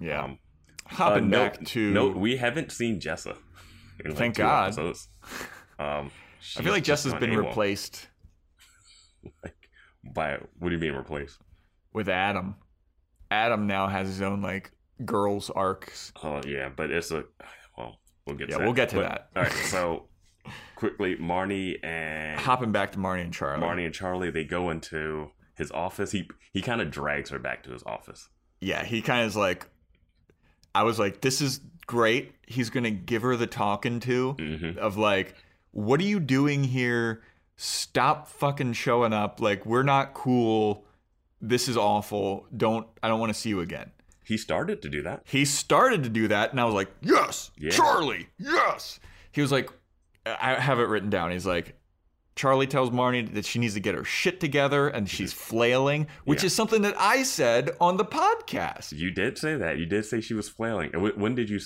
Yeah. 0.00 0.22
Um, 0.24 0.38
Hopping 0.86 1.32
uh, 1.32 1.36
back 1.38 1.64
to 1.64 1.90
no, 1.92 2.08
we 2.08 2.36
haven't 2.36 2.70
seen 2.72 3.00
Jessa. 3.00 3.36
In 4.04 4.10
like 4.10 4.18
Thank 4.18 4.36
God. 4.36 4.76
Um. 5.78 6.10
I 6.58 6.62
feel 6.62 6.72
like 6.72 6.84
Jessa's 6.84 7.14
been 7.14 7.34
replaced 7.36 8.06
Like, 9.42 9.56
by 10.14 10.38
what 10.58 10.68
do 10.68 10.74
you 10.74 10.80
mean 10.80 10.92
replaced? 10.92 11.38
with 11.92 12.08
Adam. 12.08 12.56
Adam 13.30 13.66
now 13.66 13.86
has 13.88 14.06
his 14.08 14.20
own 14.22 14.42
like 14.42 14.70
girls 15.04 15.50
arcs. 15.50 16.12
Oh 16.22 16.40
yeah, 16.46 16.68
but 16.74 16.90
it's 16.90 17.10
a 17.10 17.24
well, 17.78 17.98
we'll 18.26 18.36
get. 18.36 18.48
Yeah, 18.50 18.56
to 18.56 18.58
that. 18.58 18.64
we'll 18.64 18.74
get 18.74 18.88
to 18.90 18.96
But- 18.96 19.02
that. 19.08 19.28
All 19.36 19.42
right, 19.42 19.52
so 19.52 20.08
quickly, 20.76 21.16
Marnie 21.16 21.76
and 21.82 22.38
Hopping 22.38 22.70
back 22.72 22.92
to 22.92 22.98
Marnie 22.98 23.22
and 23.22 23.32
Charlie. 23.32 23.62
Marnie 23.66 23.86
and 23.86 23.94
Charlie 23.94 24.30
they 24.30 24.44
go 24.44 24.70
into 24.70 25.30
his 25.56 25.70
office. 25.72 26.12
He 26.12 26.28
he 26.52 26.60
kind 26.60 26.80
of 26.80 26.90
drags 26.90 27.30
her 27.30 27.38
back 27.38 27.62
to 27.64 27.72
his 27.72 27.82
office. 27.84 28.28
Yeah, 28.60 28.84
he 28.84 29.00
kind 29.02 29.22
of 29.22 29.28
is 29.28 29.36
like, 29.36 29.66
I 30.74 30.82
was 30.82 30.98
like, 30.98 31.20
this 31.20 31.40
is 31.40 31.60
great. 31.86 32.32
He's 32.46 32.70
gonna 32.70 32.90
give 32.90 33.22
her 33.22 33.36
the 33.36 33.46
talking 33.46 34.00
to 34.00 34.34
Mhm. 34.38 34.76
of 34.76 34.96
like, 34.96 35.34
what 35.70 36.00
are 36.00 36.04
you 36.04 36.20
doing 36.20 36.64
here? 36.64 37.22
Stop 37.56 38.28
fucking 38.28 38.72
showing 38.72 39.12
up. 39.12 39.40
Like, 39.40 39.64
we're 39.64 39.82
not 39.84 40.14
cool. 40.14 40.84
This 41.40 41.68
is 41.68 41.76
awful. 41.76 42.46
Don't. 42.56 42.86
I 43.02 43.08
don't 43.08 43.20
want 43.20 43.32
to 43.32 43.38
see 43.38 43.50
you 43.50 43.60
again. 43.60 43.90
He 44.24 44.36
started 44.38 44.80
to 44.82 44.88
do 44.88 45.02
that. 45.02 45.22
He 45.26 45.44
started 45.44 46.02
to 46.04 46.08
do 46.08 46.28
that, 46.28 46.50
and 46.50 46.60
I 46.60 46.64
was 46.64 46.74
like, 46.74 46.90
yes, 47.02 47.50
Yeah. 47.58 47.70
Charlie, 47.70 48.28
yes. 48.38 48.98
He 49.32 49.42
was 49.42 49.52
like, 49.52 49.68
I 50.24 50.54
have 50.54 50.78
it 50.80 50.84
written 50.88 51.10
down. 51.10 51.30
He's 51.30 51.44
like, 51.44 51.76
Charlie 52.36 52.66
tells 52.66 52.90
Marnie 52.90 53.32
that 53.34 53.44
she 53.44 53.58
needs 53.58 53.74
to 53.74 53.80
get 53.80 53.94
her 53.94 54.04
shit 54.04 54.40
together 54.40 54.88
and 54.88 55.08
she's 55.08 55.32
flailing, 55.50 56.08
which 56.24 56.42
Yeah. 56.42 56.46
is 56.46 56.54
something 56.54 56.82
that 56.82 56.94
I 56.98 57.22
said 57.22 57.70
on 57.80 57.96
the 57.96 58.04
podcast. 58.04 58.92
You 58.92 59.10
did 59.12 59.38
say 59.38 59.56
that. 59.56 59.78
You 59.78 59.86
did 59.86 60.04
say 60.04 60.20
she 60.20 60.34
was 60.34 60.48
flailing. 60.48 60.90
When 61.16 61.34
did 61.34 61.48
you? 61.48 61.60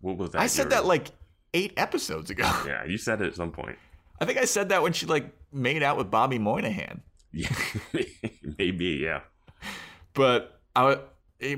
What 0.00 0.16
was 0.16 0.30
that? 0.30 0.40
I 0.40 0.46
said 0.46 0.64
Your- 0.64 0.70
that 0.70 0.84
like 0.86 1.08
eight 1.54 1.72
episodes 1.76 2.30
ago. 2.30 2.50
Yeah, 2.66 2.84
you 2.84 2.96
said 2.98 3.20
it 3.20 3.26
at 3.26 3.34
some 3.34 3.50
point. 3.52 3.76
I 4.20 4.24
think 4.24 4.38
I 4.38 4.46
said 4.46 4.70
that 4.70 4.82
when 4.82 4.92
she 4.94 5.04
like 5.06 5.26
made 5.52 5.82
out 5.82 5.96
with 5.98 6.10
Bobby 6.10 6.38
Moynihan. 6.38 7.02
Yeah, 7.32 7.54
maybe. 8.58 8.86
Yeah. 9.02 9.20
But 10.14 10.58
I, 10.74 10.98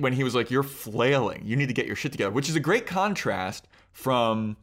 when 0.01 0.13
he 0.13 0.25
was 0.25 0.35
like, 0.35 0.51
"You're 0.51 0.65
flailing. 0.65 1.43
You 1.45 1.55
need 1.57 1.69
to 1.69 1.75
get 1.75 1.87
your 1.87 1.95
shit 1.97 2.11
together," 2.13 2.33
which 2.33 2.49
is 2.49 2.57
a 2.57 2.61
great 2.61 2.87
contrast 2.87 3.69
from 3.93 4.57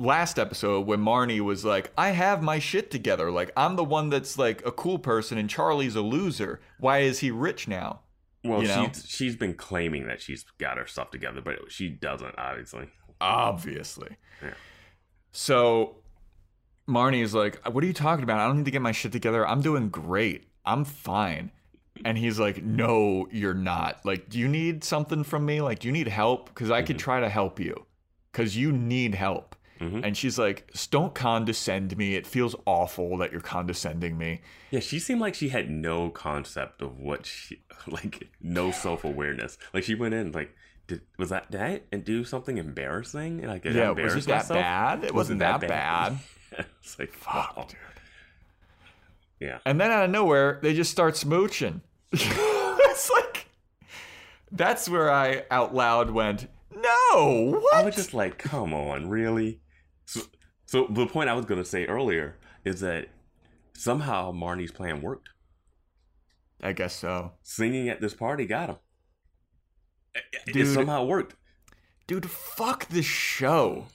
last 0.00 0.38
episode 0.38 0.86
when 0.86 1.00
Marnie 1.00 1.40
was 1.40 1.64
like, 1.64 1.92
"I 1.96 2.10
have 2.10 2.42
my 2.42 2.58
shit 2.58 2.90
together. 2.90 3.30
Like 3.30 3.52
I'm 3.56 3.76
the 3.76 3.84
one 3.84 4.08
that's 4.08 4.38
like 4.38 4.64
a 4.66 4.72
cool 4.72 4.98
person, 4.98 5.38
and 5.38 5.48
Charlie's 5.48 5.94
a 5.94 6.02
loser. 6.02 6.60
Why 6.78 6.98
is 6.98 7.20
he 7.20 7.30
rich 7.30 7.68
now?" 7.68 8.00
Well, 8.42 8.62
You 8.62 8.68
know? 8.68 8.90
she's 8.92 9.06
she's 9.06 9.36
been 9.36 9.54
claiming 9.54 10.06
that 10.06 10.20
she's 10.20 10.44
got 10.58 10.78
her 10.78 10.86
stuff 10.86 11.10
together, 11.10 11.40
but 11.40 11.70
she 11.70 11.88
doesn't. 11.88 12.34
Obviously. 12.38 12.88
Obviously. 13.20 14.16
Yeah. 14.42 14.54
So 15.32 15.96
Marnie 16.88 17.22
is 17.22 17.34
like, 17.34 17.64
What 17.68 17.84
are 17.84 17.86
you 17.86 17.92
talking 17.92 18.22
about? 18.22 18.40
I 18.40 18.46
don't 18.46 18.58
need 18.58 18.64
to 18.64 18.70
get 18.70 18.82
my 18.82 18.92
shit 18.92 19.12
together. 19.12 19.46
I'm 19.46 19.60
doing 19.60 19.88
great. 19.88 20.48
I'm 20.64 20.84
fine. 20.84 21.50
And 22.04 22.16
he's 22.16 22.38
like, 22.38 22.62
No, 22.62 23.28
you're 23.30 23.54
not. 23.54 24.04
Like, 24.04 24.28
do 24.28 24.38
you 24.38 24.48
need 24.48 24.84
something 24.84 25.22
from 25.22 25.44
me? 25.44 25.60
Like, 25.60 25.80
do 25.80 25.88
you 25.88 25.92
need 25.92 26.08
help? 26.08 26.46
Because 26.46 26.70
I 26.70 26.82
could 26.82 26.96
mm-hmm. 26.96 27.04
try 27.04 27.20
to 27.20 27.28
help 27.28 27.60
you. 27.60 27.86
Because 28.32 28.56
you 28.56 28.72
need 28.72 29.14
help. 29.14 29.54
Mhm. 29.80 30.04
And 30.04 30.16
she's 30.16 30.38
like, 30.38 30.70
Don't 30.90 31.14
condescend 31.14 31.96
me. 31.96 32.14
It 32.14 32.26
feels 32.26 32.54
awful 32.66 33.16
that 33.18 33.32
you're 33.32 33.40
condescending 33.40 34.18
me. 34.18 34.42
Yeah, 34.70 34.80
she 34.80 34.98
seemed 34.98 35.20
like 35.20 35.34
she 35.34 35.48
had 35.48 35.70
no 35.70 36.10
concept 36.10 36.82
of 36.82 36.98
what 36.98 37.24
she 37.26 37.62
like, 37.86 38.28
no 38.40 38.70
self 38.70 39.04
awareness. 39.04 39.56
Like 39.72 39.84
she 39.84 39.94
went 39.94 40.14
in 40.14 40.32
like, 40.32 40.54
did 40.86 41.00
was 41.18 41.30
that 41.30 41.50
did 41.50 41.60
I 41.62 41.96
do 41.96 42.24
something 42.24 42.58
embarrassing? 42.58 43.42
Like 43.46 43.62
did 43.62 43.76
I 43.76 43.80
yeah, 43.80 43.88
was 43.90 43.98
embarrass 43.98 44.24
it 44.24 44.28
that 44.28 44.34
myself? 44.36 44.60
bad? 44.60 45.04
It 45.04 45.14
wasn't, 45.14 45.38
that, 45.40 45.60
bad. 45.60 46.18
it's 46.82 46.98
like 46.98 47.12
Fuck, 47.12 47.56
wow. 47.56 47.66
dude. 47.68 47.76
Yeah, 49.38 49.58
And 49.64 49.80
then 49.80 49.90
out 49.90 50.04
of 50.04 50.10
nowhere, 50.10 50.58
they 50.62 50.74
just 50.74 50.90
start 50.90 51.14
smooching. 51.14 51.80
it's 52.12 53.10
like 53.10 53.46
that's 54.52 54.88
where 54.88 55.10
I 55.10 55.44
out 55.50 55.74
loud 55.74 56.10
went, 56.10 56.48
"No, 56.74 57.58
what?" 57.62 57.74
I 57.74 57.82
was 57.84 57.94
just 57.94 58.12
like, 58.12 58.36
come 58.36 58.74
on, 58.74 59.08
really? 59.08 59.60
So, 60.10 60.22
so 60.66 60.86
the 60.90 61.06
point 61.06 61.30
I 61.30 61.34
was 61.34 61.44
gonna 61.46 61.64
say 61.64 61.86
earlier 61.86 62.36
is 62.64 62.80
that 62.80 63.06
somehow 63.74 64.32
Marnie's 64.32 64.72
plan 64.72 65.00
worked. 65.00 65.28
I 66.60 66.72
guess 66.72 66.94
so, 66.96 67.32
Singing 67.44 67.88
at 67.88 68.00
this 68.00 68.12
party 68.12 68.44
got 68.44 68.70
him. 68.70 68.76
It 70.48 70.52
Dude. 70.52 70.74
somehow 70.74 71.04
worked. 71.04 71.36
dude. 72.08 72.28
Fuck 72.28 72.88
this 72.88 73.06
show. 73.06 73.86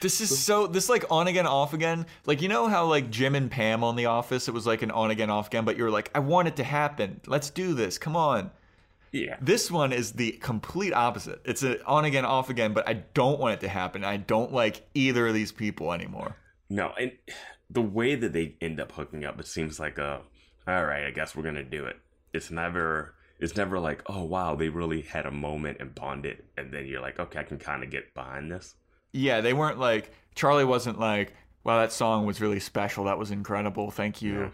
this 0.00 0.20
is 0.20 0.36
so. 0.44 0.66
This 0.66 0.88
like 0.88 1.04
on 1.08 1.28
again, 1.28 1.46
off 1.46 1.72
again. 1.72 2.06
Like 2.26 2.42
you 2.42 2.48
know 2.48 2.66
how 2.66 2.86
like 2.86 3.08
Jim 3.10 3.36
and 3.36 3.48
Pam 3.48 3.84
on 3.84 3.94
The 3.94 4.06
Office, 4.06 4.48
it 4.48 4.52
was 4.54 4.66
like 4.66 4.82
an 4.82 4.90
on 4.90 5.12
again, 5.12 5.30
off 5.30 5.46
again. 5.46 5.64
But 5.64 5.76
you're 5.76 5.90
like, 5.92 6.10
I 6.16 6.18
want 6.18 6.48
it 6.48 6.56
to 6.56 6.64
happen. 6.64 7.20
Let's 7.28 7.48
do 7.50 7.74
this. 7.74 7.96
Come 7.96 8.16
on. 8.16 8.50
Yeah. 9.12 9.36
This 9.40 9.70
one 9.70 9.92
is 9.92 10.12
the 10.12 10.32
complete 10.32 10.92
opposite. 10.94 11.42
It's 11.44 11.62
an 11.62 11.78
on 11.86 12.04
again, 12.04 12.24
off 12.24 12.50
again, 12.50 12.72
but 12.72 12.88
I 12.88 12.94
don't 12.94 13.38
want 13.38 13.54
it 13.54 13.60
to 13.60 13.68
happen. 13.68 14.04
I 14.04 14.16
don't 14.16 14.52
like 14.52 14.88
either 14.94 15.28
of 15.28 15.34
these 15.34 15.52
people 15.52 15.92
anymore. 15.92 16.36
No, 16.70 16.92
and 16.98 17.12
the 17.68 17.82
way 17.82 18.14
that 18.14 18.32
they 18.32 18.56
end 18.60 18.80
up 18.80 18.92
hooking 18.92 19.24
up, 19.24 19.38
it 19.38 19.46
seems 19.46 19.78
like 19.78 19.98
a, 19.98 20.22
all 20.66 20.84
right, 20.84 21.04
I 21.04 21.10
guess 21.10 21.36
we're 21.36 21.42
gonna 21.42 21.62
do 21.62 21.84
it. 21.84 21.96
It's 22.32 22.50
never, 22.50 23.14
it's 23.38 23.56
never 23.56 23.78
like, 23.78 24.02
oh 24.06 24.24
wow, 24.24 24.54
they 24.54 24.70
really 24.70 25.02
had 25.02 25.26
a 25.26 25.30
moment 25.30 25.76
and 25.80 25.94
bonded, 25.94 26.42
and 26.56 26.72
then 26.72 26.86
you're 26.86 27.02
like, 27.02 27.20
okay, 27.20 27.40
I 27.40 27.44
can 27.44 27.58
kind 27.58 27.84
of 27.84 27.90
get 27.90 28.14
behind 28.14 28.50
this. 28.50 28.74
Yeah, 29.12 29.42
they 29.42 29.52
weren't 29.52 29.78
like 29.78 30.10
Charlie 30.34 30.64
wasn't 30.64 30.98
like, 30.98 31.34
"Wow, 31.64 31.78
that 31.80 31.92
song 31.92 32.24
was 32.26 32.40
really 32.40 32.60
special. 32.60 33.04
That 33.04 33.18
was 33.18 33.30
incredible. 33.30 33.90
Thank 33.90 34.22
you." 34.22 34.40
Yeah. 34.40 34.48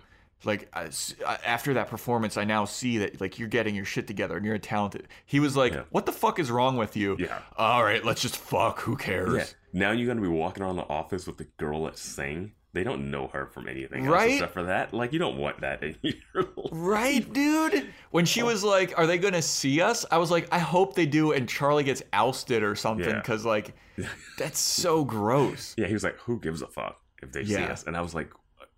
Like 0.44 0.68
I 0.72 0.84
s- 0.84 1.14
I- 1.26 1.38
after 1.44 1.74
that 1.74 1.88
performance, 1.88 2.36
I 2.36 2.44
now 2.44 2.64
see 2.64 2.98
that 2.98 3.20
like 3.20 3.38
you're 3.38 3.48
getting 3.48 3.74
your 3.74 3.84
shit 3.84 4.06
together 4.06 4.36
and 4.36 4.46
you're 4.46 4.54
a 4.54 4.58
talented. 4.60 5.08
He 5.26 5.40
was 5.40 5.56
like, 5.56 5.72
Yeah. 5.72 5.82
"What 5.90 6.06
the 6.06 6.12
fuck 6.12 6.38
is 6.38 6.50
wrong 6.50 6.76
with 6.76 6.96
you?" 6.96 7.16
Yeah. 7.18 7.40
All 7.56 7.82
right, 7.82 8.04
let's 8.04 8.22
just 8.22 8.36
fuck. 8.36 8.80
Who 8.82 8.96
cares? 8.96 9.34
Yeah. 9.72 9.80
Now 9.80 9.90
you're 9.92 10.06
gonna 10.06 10.20
be 10.20 10.28
walking 10.28 10.62
around 10.62 10.76
the 10.76 10.88
office 10.88 11.26
with 11.26 11.38
the 11.38 11.48
girl 11.56 11.84
that 11.84 11.98
sang. 11.98 12.52
They 12.74 12.84
don't 12.84 13.10
know 13.10 13.28
her 13.28 13.46
from 13.46 13.66
anything 13.66 14.04
else 14.06 14.12
Right? 14.14 14.32
except 14.34 14.52
for 14.52 14.62
that. 14.64 14.92
Like 14.94 15.12
you 15.12 15.18
don't 15.18 15.38
want 15.38 15.60
that 15.62 15.82
in 15.82 15.96
your 16.02 16.44
life. 16.56 16.68
Right, 16.70 17.32
dude. 17.32 17.88
When 18.10 18.24
she 18.24 18.42
was 18.44 18.62
like, 18.62 18.96
"Are 18.96 19.06
they 19.08 19.18
gonna 19.18 19.42
see 19.42 19.80
us?" 19.80 20.04
I 20.10 20.18
was 20.18 20.30
like, 20.30 20.46
"I 20.52 20.58
hope 20.60 20.94
they 20.94 21.06
do." 21.06 21.32
And 21.32 21.48
Charlie 21.48 21.82
gets 21.84 22.02
ousted 22.12 22.62
or 22.62 22.76
something 22.76 23.08
Yeah. 23.08 23.16
because 23.20 23.44
like, 23.44 23.74
that's 24.38 24.60
so 24.60 25.04
gross. 25.04 25.74
Yeah, 25.76 25.86
he 25.88 25.94
was 25.94 26.04
like, 26.04 26.16
"Who 26.20 26.38
gives 26.38 26.62
a 26.62 26.68
fuck 26.68 27.00
if 27.22 27.32
they 27.32 27.44
see 27.44 27.56
us?" 27.56 27.82
And 27.84 27.96
I 27.96 28.02
was 28.02 28.14
like, 28.14 28.30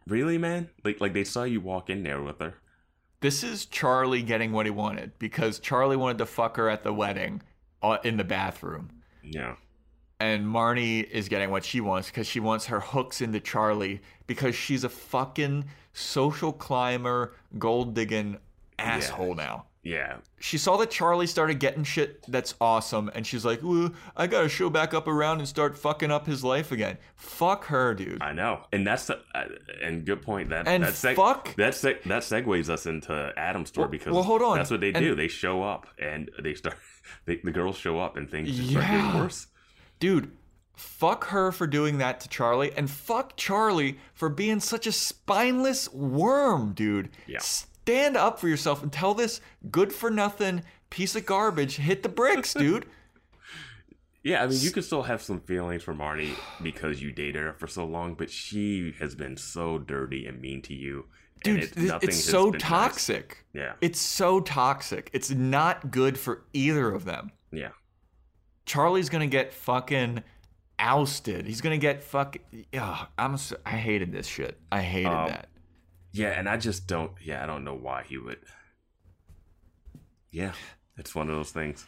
"Really, 0.06 0.38
man? 0.38 0.70
Like, 0.84 1.00
like 1.00 1.12
they 1.12 1.24
saw 1.24 1.44
you 1.44 1.60
walk 1.60 1.90
in 1.90 2.02
there 2.02 2.20
with 2.22 2.40
her." 2.40 2.54
This 3.20 3.42
is 3.42 3.66
Charlie 3.66 4.22
getting 4.22 4.52
what 4.52 4.66
he 4.66 4.70
wanted 4.70 5.18
because 5.18 5.58
Charlie 5.58 5.96
wanted 5.96 6.18
to 6.18 6.26
fuck 6.26 6.56
her 6.56 6.68
at 6.70 6.84
the 6.84 6.92
wedding, 6.92 7.42
uh, 7.82 7.98
in 8.02 8.16
the 8.16 8.24
bathroom. 8.24 8.90
Yeah, 9.22 9.56
and 10.20 10.46
Marnie 10.46 11.08
is 11.08 11.28
getting 11.28 11.50
what 11.50 11.64
she 11.64 11.80
wants 11.80 12.08
because 12.08 12.26
she 12.26 12.40
wants 12.40 12.66
her 12.66 12.80
hooks 12.80 13.20
into 13.20 13.40
Charlie 13.40 14.00
because 14.26 14.54
she's 14.54 14.84
a 14.84 14.88
fucking 14.88 15.64
social 15.92 16.52
climber, 16.52 17.34
gold 17.58 17.94
digging 17.94 18.38
asshole 18.78 19.34
now. 19.34 19.66
Yeah. 19.82 20.18
She 20.40 20.58
saw 20.58 20.76
that 20.78 20.90
Charlie 20.90 21.26
started 21.26 21.58
getting 21.58 21.84
shit 21.84 22.24
that's 22.28 22.54
awesome, 22.60 23.10
and 23.14 23.26
she's 23.26 23.44
like, 23.44 23.62
"Ooh, 23.62 23.94
I 24.16 24.26
gotta 24.26 24.48
show 24.48 24.68
back 24.70 24.92
up 24.94 25.08
around 25.08 25.38
and 25.38 25.48
start 25.48 25.78
fucking 25.78 26.10
up 26.10 26.26
his 26.26 26.44
life 26.44 26.70
again." 26.72 26.98
Fuck 27.16 27.64
her, 27.66 27.94
dude. 27.94 28.20
I 28.22 28.32
know, 28.32 28.64
and 28.72 28.86
that's 28.86 29.06
the 29.06 29.20
uh, 29.34 29.44
and 29.82 30.04
good 30.04 30.22
point. 30.22 30.50
That 30.50 30.68
And 30.68 30.82
that 30.84 30.92
seg- 30.92 31.16
fuck- 31.16 31.54
that 31.56 31.72
seg- 31.72 32.02
that 32.04 32.22
segues 32.22 32.68
us 32.68 32.86
into 32.86 33.32
Adam's 33.36 33.68
story 33.68 33.84
Well- 33.84 33.90
because 33.90 34.12
well, 34.12 34.22
hold 34.22 34.42
on. 34.42 34.56
that's 34.58 34.70
what 34.70 34.80
they 34.80 34.92
And- 34.92 35.04
do. 35.04 35.14
They 35.14 35.28
show 35.28 35.62
up 35.62 35.86
and 35.98 36.30
they 36.42 36.54
start. 36.54 36.76
They, 37.24 37.40
the 37.42 37.50
girls 37.50 37.76
show 37.76 37.98
up 37.98 38.16
and 38.16 38.30
things 38.30 38.56
just 38.56 38.70
start 38.70 38.86
getting 38.86 39.14
worse. 39.18 39.48
Dude, 39.98 40.30
fuck 40.76 41.24
her 41.28 41.50
for 41.50 41.66
doing 41.66 41.98
that 41.98 42.20
to 42.20 42.28
Charlie, 42.28 42.72
and 42.76 42.88
fuck 42.88 43.36
Charlie 43.36 43.98
for 44.14 44.28
being 44.28 44.60
such 44.60 44.86
a 44.86 44.92
spineless 44.92 45.92
worm, 45.92 46.72
dude. 46.72 47.08
Yeah. 47.26 47.40
Stand 47.90 48.16
up 48.16 48.38
for 48.38 48.48
yourself 48.48 48.82
and 48.82 48.92
tell 48.92 49.14
this 49.14 49.40
good 49.70 49.92
for 49.92 50.10
nothing 50.10 50.62
piece 50.90 51.16
of 51.16 51.26
garbage 51.26 51.76
hit 51.76 52.02
the 52.02 52.08
bricks, 52.08 52.54
dude. 52.54 52.86
Yeah, 54.22 54.42
I 54.42 54.46
mean, 54.46 54.60
you 54.60 54.70
can 54.70 54.82
still 54.82 55.02
have 55.04 55.22
some 55.22 55.40
feelings 55.40 55.82
for 55.82 55.94
Marnie 55.94 56.34
because 56.62 57.00
you 57.02 57.10
dated 57.10 57.36
her 57.42 57.52
for 57.54 57.66
so 57.66 57.84
long, 57.86 58.14
but 58.14 58.30
she 58.30 58.94
has 59.00 59.14
been 59.14 59.36
so 59.36 59.78
dirty 59.78 60.26
and 60.26 60.40
mean 60.40 60.60
to 60.62 60.74
you. 60.74 61.06
Dude, 61.42 61.64
it- 61.64 61.72
it's 62.02 62.22
so 62.22 62.50
been 62.50 62.58
nice. 62.60 62.68
toxic. 62.68 63.44
Yeah, 63.54 63.72
It's 63.80 63.98
so 63.98 64.40
toxic. 64.40 65.08
It's 65.14 65.30
not 65.30 65.90
good 65.90 66.18
for 66.18 66.44
either 66.52 66.90
of 66.92 67.04
them. 67.04 67.32
yeah. 67.50 67.70
Charlie's 68.66 69.08
gonna 69.08 69.26
get 69.26 69.52
fucking 69.52 70.22
ousted. 70.78 71.46
He's 71.46 71.60
gonna 71.60 71.78
get 71.78 72.04
fucking. 72.04 72.42
Ugh, 72.78 73.08
I'm. 73.18 73.36
So, 73.36 73.56
I 73.66 73.70
hated 73.70 74.12
this 74.12 74.26
shit. 74.28 74.60
I 74.70 74.80
hated 74.82 75.08
Um, 75.08 75.28
that. 75.28 75.48
Yeah, 76.12 76.28
and 76.30 76.48
I 76.48 76.56
just 76.56 76.86
don't. 76.86 77.12
Yeah, 77.22 77.42
I 77.42 77.46
don't 77.46 77.64
know 77.64 77.74
why 77.74 78.04
he 78.08 78.18
would. 78.18 78.38
Yeah, 80.30 80.52
it's 80.96 81.14
one 81.14 81.28
of 81.28 81.36
those 81.36 81.50
things. 81.50 81.86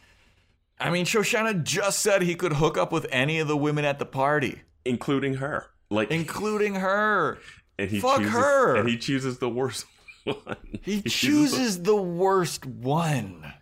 I 0.81 0.91
mean, 0.91 1.05
Shoshanna 1.05 1.63
just 1.63 2.01
said 2.01 2.23
he 2.23 2.35
could 2.35 2.55
hook 2.55 2.77
up 2.77 2.91
with 2.93 3.07
any 3.11 3.39
of 3.39 3.47
the 3.49 3.57
women 3.57 3.85
at 3.85 3.99
the 3.99 4.07
party, 4.07 4.63
including 4.85 5.35
her. 5.35 5.67
Like, 5.91 6.11
including 6.11 6.77
her. 6.77 7.39
and 7.79 7.91
he 7.91 8.01
fuck 8.01 8.19
chooses, 8.19 8.33
her. 8.33 8.77
and 8.77 8.89
he 8.89 8.97
chooses 8.99 9.39
the 9.39 9.49
worst 9.49 9.85
one. 10.25 10.37
He 10.83 11.01
the- 11.01 11.11
chooses 11.11 11.83
the 11.83 11.95
worst 11.97 12.65
one. 12.67 13.53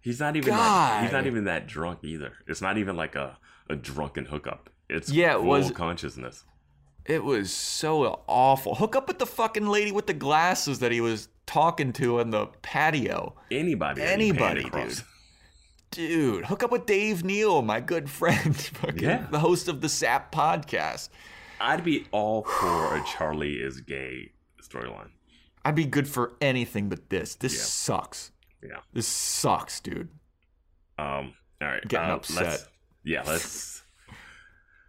he's 0.00 0.20
not 0.20 0.36
even. 0.36 0.50
That, 0.50 1.02
he's 1.04 1.12
not 1.12 1.26
even 1.26 1.44
that 1.44 1.66
drunk 1.66 2.00
either. 2.04 2.32
It's 2.46 2.62
not 2.62 2.78
even 2.78 2.96
like 2.96 3.16
a 3.16 3.38
a 3.68 3.76
drunken 3.76 4.26
hookup. 4.26 4.70
It's 4.88 5.10
Yeah, 5.10 5.32
it 5.34 5.38
full 5.40 5.46
was- 5.48 5.70
consciousness. 5.72 6.44
It 7.06 7.24
was 7.24 7.52
so 7.52 8.22
awful. 8.28 8.76
Hook 8.76 8.94
up 8.94 9.08
with 9.08 9.18
the 9.18 9.26
fucking 9.26 9.66
lady 9.66 9.90
with 9.92 10.06
the 10.06 10.14
glasses 10.14 10.78
that 10.78 10.92
he 10.92 11.00
was 11.00 11.28
talking 11.46 11.92
to 11.94 12.20
on 12.20 12.30
the 12.30 12.46
patio. 12.62 13.34
Anybody, 13.50 14.00
that 14.00 14.20
you 14.20 14.34
pan 14.34 14.56
Anybody, 14.58 14.88
dude. 14.88 15.02
Dude, 15.90 16.44
hook 16.46 16.62
up 16.62 16.70
with 16.72 16.86
Dave 16.86 17.22
Neal, 17.24 17.60
my 17.60 17.80
good 17.80 18.08
friend, 18.08 18.56
fucking 18.80 19.02
Yeah. 19.02 19.26
the 19.30 19.40
host 19.40 19.68
of 19.68 19.80
the 19.80 19.88
SAP 19.88 20.32
podcast. 20.32 21.10
I'd 21.60 21.84
be 21.84 22.06
all 22.12 22.44
for 22.44 22.96
a 22.96 23.04
Charlie 23.04 23.54
is 23.56 23.80
gay 23.82 24.32
storyline. 24.62 25.10
I'd 25.64 25.74
be 25.74 25.84
good 25.84 26.08
for 26.08 26.32
anything 26.40 26.88
but 26.88 27.10
this. 27.10 27.34
This 27.34 27.54
Yeah. 27.54 27.62
sucks. 27.62 28.32
Yeah. 28.62 28.78
This 28.92 29.06
sucks, 29.06 29.80
dude. 29.80 30.08
Um. 30.98 31.34
All 31.60 31.68
right. 31.68 31.86
Getting 31.86 32.10
uh, 32.10 32.14
upset. 32.16 32.42
Let's, 32.44 32.68
yeah. 33.04 33.22
Let's. 33.26 33.81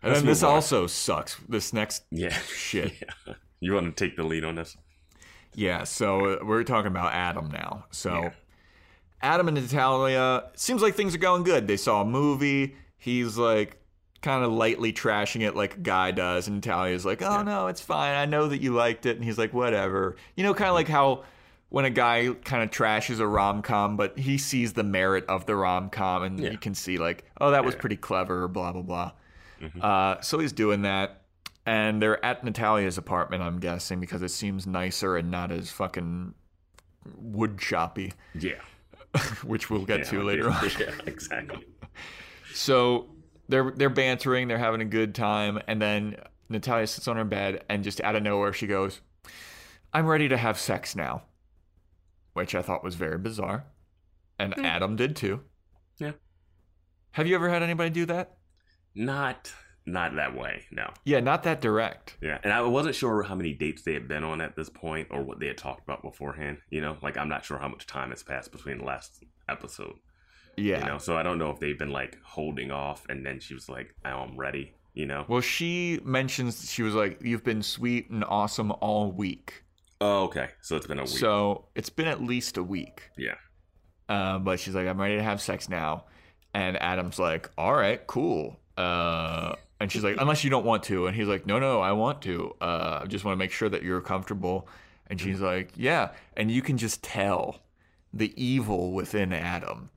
And 0.03 0.15
then 0.15 0.25
this 0.25 0.43
also 0.43 0.85
sucks. 0.87 1.37
This 1.49 1.73
next 1.73 2.03
Yeah. 2.11 2.29
shit. 2.33 2.93
Yeah. 3.27 3.33
You 3.59 3.73
want 3.73 3.95
to 3.95 4.05
take 4.07 4.17
the 4.17 4.23
lead 4.23 4.43
on 4.43 4.55
this? 4.55 4.75
Yeah, 5.55 5.85
so 5.85 6.25
uh, 6.33 6.37
we're 6.43 6.63
talking 6.65 6.87
about 6.91 7.13
Adam 7.13 7.49
now. 7.49 7.85
So 7.91 8.13
Yeah. 8.23 8.31
Adam 9.21 9.47
and 9.47 9.55
Natalia, 9.55 10.49
seems 10.55 10.81
like 10.81 10.95
things 10.95 11.15
are 11.15 11.19
going 11.19 11.43
good. 11.43 11.65
They 11.67 11.77
saw 11.77 12.01
a 12.01 12.05
movie. 12.05 12.75
He's 12.97 13.37
like 13.37 13.77
kind 14.21 14.43
of 14.43 14.51
lightly 14.51 14.91
trashing 14.91 15.41
it 15.47 15.55
like 15.55 15.75
a 15.75 15.79
guy 15.79 16.11
does. 16.11 16.47
And 16.47 16.57
Natalia's 16.57 17.05
like, 17.05 17.21
oh 17.21 17.41
no, 17.43 17.67
it's 17.67 17.79
fine. 17.81 18.15
I 18.15 18.25
know 18.25 18.47
that 18.49 18.61
you 18.61 18.73
liked 18.73 19.05
it. 19.05 19.15
And 19.15 19.23
he's 19.23 19.37
like, 19.37 19.53
whatever. 19.53 20.17
You 20.35 20.43
know, 20.43 20.53
kind 20.53 20.67
of 20.69 20.75
like 20.75 20.89
how 20.89 21.23
when 21.69 21.85
a 21.85 21.89
guy 21.89 22.29
kind 22.43 22.63
of 22.63 22.69
trashes 22.69 23.19
a 23.19 23.27
rom 23.27 23.61
com, 23.61 23.95
but 23.95 24.17
he 24.19 24.37
sees 24.37 24.73
the 24.73 24.83
merit 24.83 25.25
of 25.27 25.45
the 25.45 25.55
rom 25.55 25.89
com 25.89 26.23
and 26.23 26.39
Yeah. 26.39 26.51
you 26.51 26.57
can 26.57 26.75
see, 26.75 26.97
like, 26.97 27.23
oh, 27.39 27.51
that 27.51 27.63
was 27.63 27.75
pretty 27.75 27.95
clever, 27.97 28.47
blah, 28.49 28.73
blah, 28.73 28.81
blah. 28.81 29.11
Mm-hmm. 29.63 29.79
Uh, 29.81 30.21
so 30.21 30.39
he's 30.39 30.51
doing 30.53 30.81
that. 30.83 31.21
And 31.65 32.01
they're 32.01 32.23
at 32.25 32.43
Natalia's 32.43 32.97
apartment, 32.97 33.41
I'm 33.41 33.59
guessing, 33.59 34.01
because 34.01 34.21
it 34.21 34.29
seems 34.29 34.67
nicer 34.67 35.15
and 35.15 35.31
not 35.31 35.49
as 35.51 35.71
fucking 35.71 36.33
wood 37.17 37.57
choppy, 37.57 38.13
Yeah. 38.37 38.59
which 39.43 39.69
we'll 39.69 39.85
get 39.85 39.99
yeah, 39.99 40.05
to 40.05 40.23
later 40.23 40.43
yeah, 40.49 40.57
on. 40.57 40.69
Yeah. 40.79 40.91
Exactly. 41.05 41.65
So 42.53 43.07
they're 43.47 43.71
they're 43.71 43.89
bantering, 43.89 44.47
they're 44.47 44.57
having 44.57 44.81
a 44.81 44.85
good 44.85 45.15
time, 45.15 45.59
and 45.67 45.81
then 45.81 46.17
Natalia 46.49 46.87
sits 46.87 47.07
on 47.07 47.15
her 47.17 47.23
bed 47.23 47.63
and 47.69 47.83
just 47.83 48.01
out 48.01 48.15
of 48.15 48.23
nowhere 48.23 48.51
she 48.53 48.67
goes, 48.67 49.01
"I'm 49.93 50.05
ready 50.05 50.27
to 50.29 50.37
have 50.37 50.59
sex 50.59 50.95
now," 50.95 51.23
which 52.33 52.55
I 52.55 52.61
thought 52.61 52.83
was 52.83 52.95
very 52.95 53.17
bizarre, 53.17 53.65
and 54.37 54.57
Adam 54.59 54.95
did 54.95 55.15
too. 55.15 55.41
Yeah. 55.97 56.11
Have 57.11 57.27
you 57.27 57.35
ever 57.35 57.49
had 57.49 57.63
anybody 57.63 57.89
do 57.89 58.05
that? 58.07 58.37
Not. 58.95 59.53
Not 59.85 60.15
that 60.15 60.35
way. 60.35 60.63
No. 60.71 60.89
Yeah, 61.03 61.19
not 61.19 61.43
that 61.43 61.59
direct. 61.59 62.17
Yeah, 62.21 62.37
and 62.43 62.53
I 62.53 62.61
wasn't 62.61 62.95
sure 62.95 63.23
how 63.23 63.35
many 63.35 63.53
dates 63.53 63.81
they 63.81 63.93
had 63.93 64.07
been 64.07 64.23
on 64.23 64.39
at 64.39 64.55
this 64.55 64.69
point 64.69 65.09
or 65.11 65.23
what 65.23 65.39
they 65.39 65.47
had 65.47 65.57
talked 65.57 65.83
about 65.83 66.01
beforehand. 66.01 66.59
You 66.69 66.79
know, 66.81 66.97
like 67.01 67.17
I'm 67.17 67.27
not 67.27 67.43
sure 67.43 67.57
how 67.57 67.67
much 67.67 67.85
time 67.85 68.11
has 68.11 68.23
passed 68.23 68.51
between 68.51 68.77
the 68.77 68.85
last 68.85 69.23
episode. 69.49 69.95
Yeah. 70.55 70.79
You 70.79 70.85
know, 70.85 70.97
so 70.99 71.17
I 71.17 71.23
don't 71.23 71.37
know 71.37 71.49
if 71.49 71.59
they've 71.59 71.77
been 71.77 71.91
like 71.91 72.17
holding 72.23 72.71
off, 72.71 73.05
and 73.09 73.25
then 73.25 73.39
she 73.41 73.53
was 73.53 73.67
like, 73.67 73.93
"Now 74.05 74.23
I'm 74.23 74.37
ready." 74.37 74.73
You 74.93 75.05
know. 75.05 75.25
Well, 75.27 75.41
she 75.41 75.99
mentions 76.05 76.71
she 76.71 76.81
was 76.83 76.93
like, 76.93 77.19
"You've 77.21 77.43
been 77.43 77.61
sweet 77.61 78.09
and 78.09 78.23
awesome 78.23 78.71
all 78.79 79.11
week." 79.11 79.63
Oh, 79.99 80.23
okay. 80.25 80.49
So 80.61 80.77
it's 80.77 80.87
been 80.87 80.99
a 80.99 81.03
week. 81.03 81.09
So 81.17 81.65
it's 81.75 81.89
been 81.89 82.07
at 82.07 82.21
least 82.21 82.57
a 82.57 82.63
week. 82.63 83.09
yeah. 83.17 83.35
Uh, 84.09 84.37
but 84.37 84.59
she's 84.59 84.75
like, 84.75 84.85
I'm 84.85 84.99
ready 84.99 85.15
to 85.15 85.23
have 85.23 85.41
sex 85.41 85.69
now. 85.69 86.05
And 86.53 86.75
Adam's 86.81 87.17
like, 87.17 87.49
all 87.57 87.73
right, 87.73 88.05
cool. 88.05 88.59
Uh, 88.77 89.55
and 89.79 89.91
she's 89.91 90.03
like, 90.03 90.17
unless 90.19 90.43
you 90.43 90.49
don't 90.49 90.65
want 90.65 90.83
to. 90.83 91.07
And 91.07 91.15
he's 91.15 91.27
like, 91.27 91.45
no, 91.45 91.59
no, 91.59 91.81
I 91.81 91.91
want 91.91 92.21
to. 92.23 92.55
Uh, 92.61 93.01
I 93.03 93.05
just 93.07 93.25
want 93.25 93.33
to 93.33 93.39
make 93.39 93.51
sure 93.51 93.69
that 93.69 93.83
you're 93.83 94.01
comfortable. 94.01 94.67
And 95.07 95.19
she's 95.19 95.41
like, 95.41 95.71
yeah. 95.75 96.11
And 96.37 96.49
you 96.49 96.61
can 96.61 96.77
just 96.77 97.03
tell 97.03 97.59
the 98.13 98.33
evil 98.41 98.93
within 98.93 99.33
Adam 99.33 99.89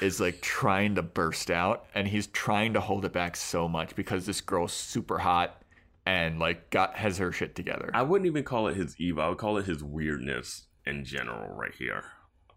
is 0.00 0.20
like 0.20 0.40
trying 0.40 0.94
to 0.94 1.02
burst 1.02 1.50
out. 1.50 1.86
And 1.94 2.06
he's 2.08 2.28
trying 2.28 2.74
to 2.74 2.80
hold 2.80 3.04
it 3.04 3.12
back 3.12 3.36
so 3.36 3.68
much 3.68 3.94
because 3.96 4.26
this 4.26 4.40
girl's 4.40 4.72
super 4.72 5.18
hot 5.18 5.60
and 6.06 6.38
like 6.38 6.70
got 6.70 6.94
has 6.96 7.18
her 7.18 7.32
shit 7.32 7.54
together. 7.54 7.90
I 7.94 8.02
wouldn't 8.02 8.26
even 8.26 8.44
call 8.44 8.68
it 8.68 8.76
his 8.76 8.94
evil. 8.98 9.22
I 9.22 9.28
would 9.28 9.38
call 9.38 9.58
it 9.58 9.66
his 9.66 9.82
weirdness 9.82 10.66
in 10.86 11.04
general, 11.04 11.54
right 11.54 11.74
here. 11.74 12.04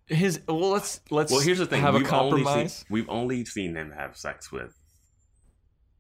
His 0.08 0.42
well, 0.48 0.70
let's 0.70 1.02
let's 1.10 1.32
Well, 1.32 1.42
here's 1.42 1.58
the 1.58 1.66
thing. 1.66 1.82
have 1.82 1.94
we've 1.94 2.12
only 2.14 2.44
compromise. 2.44 2.74
seen, 2.74 2.86
we've 2.90 3.10
only 3.10 3.46
seen 3.46 3.76
him 3.76 3.92
have 3.92 4.16
sex 4.16 4.52
with 4.52 4.77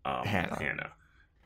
um, 0.07 0.25
Hannah. 0.25 0.57
Hannah. 0.59 0.91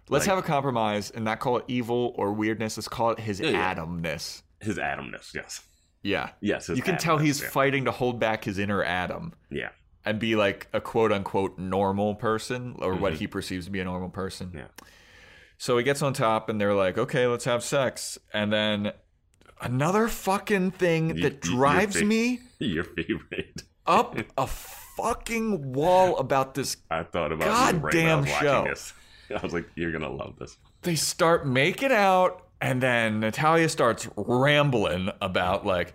Let's 0.10 0.28
Like- 0.28 0.36
have 0.36 0.44
a 0.44 0.48
compromise 0.48 1.10
and 1.12 1.24
not 1.26 1.40
call 1.40 1.58
it 1.58 1.66
evil 1.68 2.14
or 2.18 2.34
weirdness. 2.34 2.78
Let's 2.78 2.88
call 2.88 3.12
it 3.12 3.20
his 3.20 3.40
Yeah, 3.40 3.50
yeah. 3.52 3.76
Adamness. 3.76 4.42
His 4.60 4.78
Adamness. 4.78 5.34
Yes. 5.34 5.62
Yeah. 6.04 6.30
Yes. 6.42 6.68
You 6.70 6.82
can 6.82 6.98
tell 6.98 7.18
he's 7.18 7.42
yeah. 7.42 7.50
fighting 7.50 7.86
to 7.86 7.92
hold 7.92 8.20
back 8.20 8.44
his 8.44 8.58
inner 8.60 8.84
Adam 8.84 9.34
Yeah. 9.50 9.70
and 10.04 10.20
be 10.20 10.36
like 10.36 10.68
a 10.74 10.82
quote 10.82 11.12
unquote 11.12 11.58
normal 11.58 12.16
person 12.16 12.76
or 12.80 12.96
what 12.96 13.14
Mhm. 13.14 13.18
he 13.18 13.28
perceives 13.28 13.66
to 13.66 13.72
be 13.72 13.80
a 13.80 13.84
normal 13.86 14.10
person. 14.10 14.52
Yeah. 14.54 14.68
So 15.58 15.78
he 15.78 15.84
gets 15.84 16.02
on 16.02 16.14
top 16.14 16.50
and 16.50 16.60
they're 16.60 16.74
like, 16.74 16.98
okay, 16.98 17.28
let's 17.28 17.46
have 17.46 17.64
sex. 17.64 18.18
And 18.34 18.52
then 18.52 18.94
another 19.62 20.08
fucking 20.08 20.72
thing 20.72 21.10
that 21.10 21.20
your 21.20 21.30
drives 21.58 22.00
fa- 22.00 22.06
me 22.06 22.40
Your 22.60 22.84
favorite. 22.84 23.64
up 23.86 24.18
a 24.38 24.48
fucking 25.02 25.74
wall 25.74 26.18
about 26.18 26.54
this 26.54 26.78
I 26.90 27.04
thought 27.04 27.32
about 27.32 27.74
you 27.74 27.80
right 27.80 27.94
Goddamn 27.94 28.26
show. 28.26 28.66
This. 28.68 28.94
I 29.36 29.40
was 29.42 29.54
like, 29.54 29.66
"You're 29.76 29.92
gonna 29.92 30.12
love 30.12 30.36
this." 30.40 30.58
they 30.84 30.96
start 30.96 31.46
making 31.46 31.92
out 31.92 32.44
and 32.60 32.82
then 32.82 33.20
natalia 33.20 33.70
starts 33.70 34.08
rambling 34.16 35.10
about 35.22 35.64
like 35.66 35.94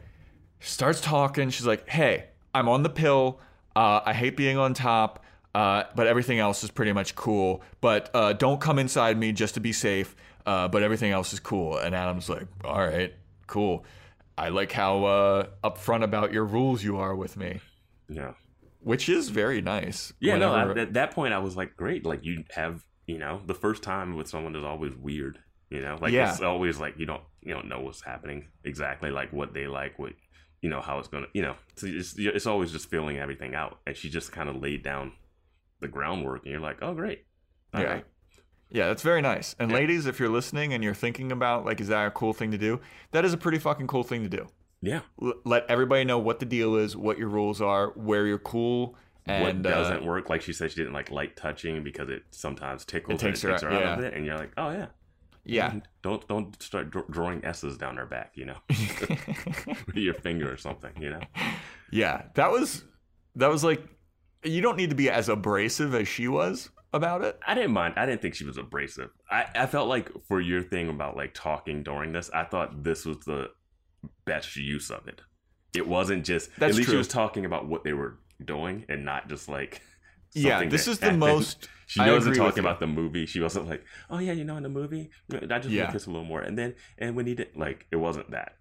starts 0.61 1.01
talking 1.01 1.51
she's 1.51 1.67
like 1.67 1.89
hey 1.89 2.27
i'm 2.55 2.69
on 2.69 2.85
the 2.85 2.89
pill 2.89 3.41
uh, 3.75 4.01
i 4.07 4.13
hate 4.13 4.37
being 4.37 4.57
on 4.59 4.75
top 4.75 5.25
uh, 5.57 5.83
but 5.97 6.07
everything 6.07 6.39
else 6.39 6.63
is 6.63 6.71
pretty 6.71 6.93
much 6.93 7.15
cool 7.17 7.63
but 7.81 8.11
uh, 8.15 8.33
don't 8.35 8.61
come 8.61 8.79
inside 8.79 9.19
me 9.19 9.33
just 9.33 9.55
to 9.55 9.61
be 9.61 9.73
safe 9.73 10.15
uh, 10.47 10.69
but 10.69 10.83
everything 10.85 11.11
else 11.11 11.33
is 11.33 11.41
cool 11.41 11.77
and 11.79 11.95
adam's 11.97 12.29
like 12.29 12.47
all 12.65 12.79
right 12.87 13.13
cool 13.49 13.85
i 14.39 14.49
like 14.51 14.71
how 14.71 15.05
uh, 15.05 15.47
upfront 15.65 16.05
about 16.05 16.33
your 16.33 16.45
rules 16.45 16.85
you 16.85 16.97
are 16.97 17.15
with 17.17 17.37
me 17.37 17.59
Yeah. 18.09 18.35
Which 18.87 19.09
is 19.09 19.31
very 19.31 19.61
nice 19.61 20.13
Yeah. 20.21 20.37
No. 20.37 20.55
I, 20.55 20.71
at 20.79 20.93
that 20.95 21.11
point, 21.11 21.35
I 21.35 21.39
was 21.39 21.57
like, 21.57 21.77
"Great!" 21.77 22.07
Like 22.07 22.25
you 22.25 22.45
have, 22.51 22.85
you 23.07 23.19
know, 23.19 23.43
the 23.45 23.55
first 23.55 23.83
time 23.83 24.17
with 24.17 24.29
someone 24.29 24.55
is 24.55 24.65
always 24.65 24.95
weird. 24.95 25.41
You 25.71 25.81
know, 25.81 25.99
like 26.01 26.13
Yeah. 26.13 26.31
it's 26.31 26.41
always 26.41 26.79
like 26.79 26.95
you 26.97 27.07
don't, 27.07 27.23
you 27.43 27.53
don't 27.53 27.69
know 27.69 27.81
what's 27.81 28.01
happening 28.03 28.49
exactly, 28.63 29.11
like 29.11 29.33
what 29.33 29.53
they 29.53 29.67
like, 29.67 29.99
what 29.99 30.13
you 30.63 30.71
know, 30.71 30.81
how 30.81 30.99
it's 31.01 31.09
gonna, 31.09 31.27
you 31.35 31.43
know. 31.43 31.57
So 31.75 31.87
it's 31.89 32.15
it's 32.17 32.47
always 32.47 32.71
just 32.71 32.89
filling 32.89 33.19
everything 33.19 33.55
out, 33.57 33.81
and 33.87 33.97
she 33.97 34.09
just 34.09 34.31
kind 34.31 34.49
of 34.49 34.57
laid 34.63 34.83
down 34.85 35.13
the 35.81 35.89
groundwork, 35.89 36.43
and 36.45 36.53
you're 36.53 36.61
like, 36.61 36.79
"Oh, 36.81 36.95
great." 36.95 37.27
All 37.75 37.83
Yeah. 37.83 37.89
right. 37.93 38.07
Yeah, 38.71 38.87
that's 38.87 39.03
very 39.03 39.21
nice. 39.23 39.55
And 39.59 39.71
Yeah. 39.71 39.77
ladies, 39.79 40.07
if 40.07 40.19
you're 40.21 40.29
listening 40.29 40.73
and 40.73 40.83
you're 40.85 40.95
thinking 40.95 41.31
about 41.33 41.65
like, 41.65 41.81
is 41.81 41.89
that 41.89 42.07
a 42.07 42.11
cool 42.11 42.33
thing 42.33 42.51
to 42.53 42.59
do? 42.59 42.81
That 43.11 43.25
is 43.25 43.33
a 43.33 43.37
pretty 43.37 43.59
fucking 43.59 43.87
cool 43.89 44.03
thing 44.05 44.23
to 44.23 44.29
do. 44.29 44.47
Yeah. 44.83 45.01
L- 45.23 45.41
let 45.45 45.67
everybody 45.69 46.05
know 46.05 46.19
what 46.19 46.39
the 46.39 46.47
deal 46.47 46.77
is, 46.77 46.97
what 46.97 47.19
your 47.19 47.29
rules 47.29 47.61
are, 47.61 47.91
where 47.91 48.27
you're 48.27 48.39
cool, 48.39 48.97
and 49.27 49.45
what 49.45 49.63
doesn't 49.63 50.03
uh, 50.03 50.07
work. 50.07 50.29
Like 50.31 50.43
she 50.43 50.53
said, 50.53 50.71
she 50.71 50.77
didn't 50.77 50.93
like 50.93 51.11
light 51.11 51.37
touching 51.37 51.83
because 51.83 52.09
it 52.09 52.23
sometimes 52.31 52.85
tickles. 52.85 53.21
It 53.23 53.27
takes 53.27 53.43
and 53.43 53.53
her 53.53 53.59
takes 53.59 53.63
her 53.63 53.71
out 53.71 53.99
of 53.99 54.05
it, 54.05 54.15
and 54.15 54.25
you're 54.25 54.37
like, 54.37 54.53
oh 54.57 54.71
yeah, 54.71 54.87
yeah, 55.45 55.75
Don't 56.03 56.27
don't 56.29 56.61
start 56.63 56.91
drawing 57.11 57.45
s's 57.45 57.77
down 57.77 57.97
her 57.97 58.07
back. 58.07 58.33
You 58.35 58.47
know, 58.47 58.57
with 58.69 59.97
your 59.97 60.15
finger 60.15 60.53
or 60.53 60.57
something. 60.57 60.93
You 61.01 61.11
know. 61.11 61.21
yeah. 61.91 62.23
That 62.35 62.51
was 62.51 62.85
that 63.37 63.49
was 63.49 63.65
like, 63.65 63.83
you 64.45 64.61
don't 64.61 64.77
need 64.77 64.91
to 64.91 64.97
be 64.97 65.11
as 65.11 65.29
abrasive 65.29 65.95
as 65.95 66.09
she 66.09 66.29
was, 66.29 66.71
about 66.93 67.23
it. 67.23 67.39
I 67.47 67.55
didn't 67.55 67.73
mind. 67.73 67.95
I 67.97 68.07
didn't 68.07 68.23
think 68.23 68.35
she 68.35 68.45
was 68.45 68.57
abrasive. 68.57 69.11
I, 69.31 69.47
I 69.55 69.67
felt 69.67 69.89
like 69.89 70.11
for 70.27 70.41
your 70.41 70.63
thing 70.63 70.89
about 70.89 71.17
like 71.17 71.35
talking 71.35 71.83
during 71.83 72.13
this, 72.13 72.31
I 72.35 72.45
thought 72.45 72.83
this 72.83 73.05
was 73.05 73.19
the 73.19 73.51
best 74.25 74.57
use 74.57 74.91
of 74.91 75.07
it. 75.09 75.21
It 75.75 75.87
wasn't 75.87 76.25
just 76.25 76.51
That's 76.59 76.71
at 76.73 76.77
least 76.77 76.87
true. 76.87 76.95
she 76.95 76.99
was 76.99 77.09
talking 77.09 77.45
about 77.45 77.67
what 77.69 77.85
they 77.85 77.93
were 77.93 78.19
doing 78.45 78.85
and 78.89 79.05
not 79.05 79.29
just 79.29 79.49
like 79.49 79.83
Yeah, 80.35 80.65
this 80.67 80.87
is 80.89 80.99
the 80.99 81.07
happened. 81.07 81.21
most. 81.21 81.69
She 81.89 82.01
wasn't 82.01 82.35
talking 82.35 82.59
about 82.65 82.81
the 82.81 82.89
movie. 82.89 83.27
She 83.27 83.39
wasn't 83.39 83.69
like, 83.69 83.85
oh 84.11 84.19
yeah, 84.19 84.33
you 84.33 84.43
know, 84.43 84.57
in 84.57 84.65
the 84.65 84.69
movie, 84.69 85.11
I 85.33 85.39
just 85.59 85.69
Yeah. 85.69 85.83
want 85.85 85.91
to 85.91 85.93
kiss 85.93 86.07
a 86.07 86.11
little 86.11 86.25
more, 86.25 86.41
and 86.41 86.59
then 86.59 86.75
and 86.99 87.15
when 87.15 87.27
he 87.27 87.35
did, 87.37 87.51
like, 87.55 87.87
it 87.93 87.97
wasn't 87.97 88.33
that. 88.33 88.57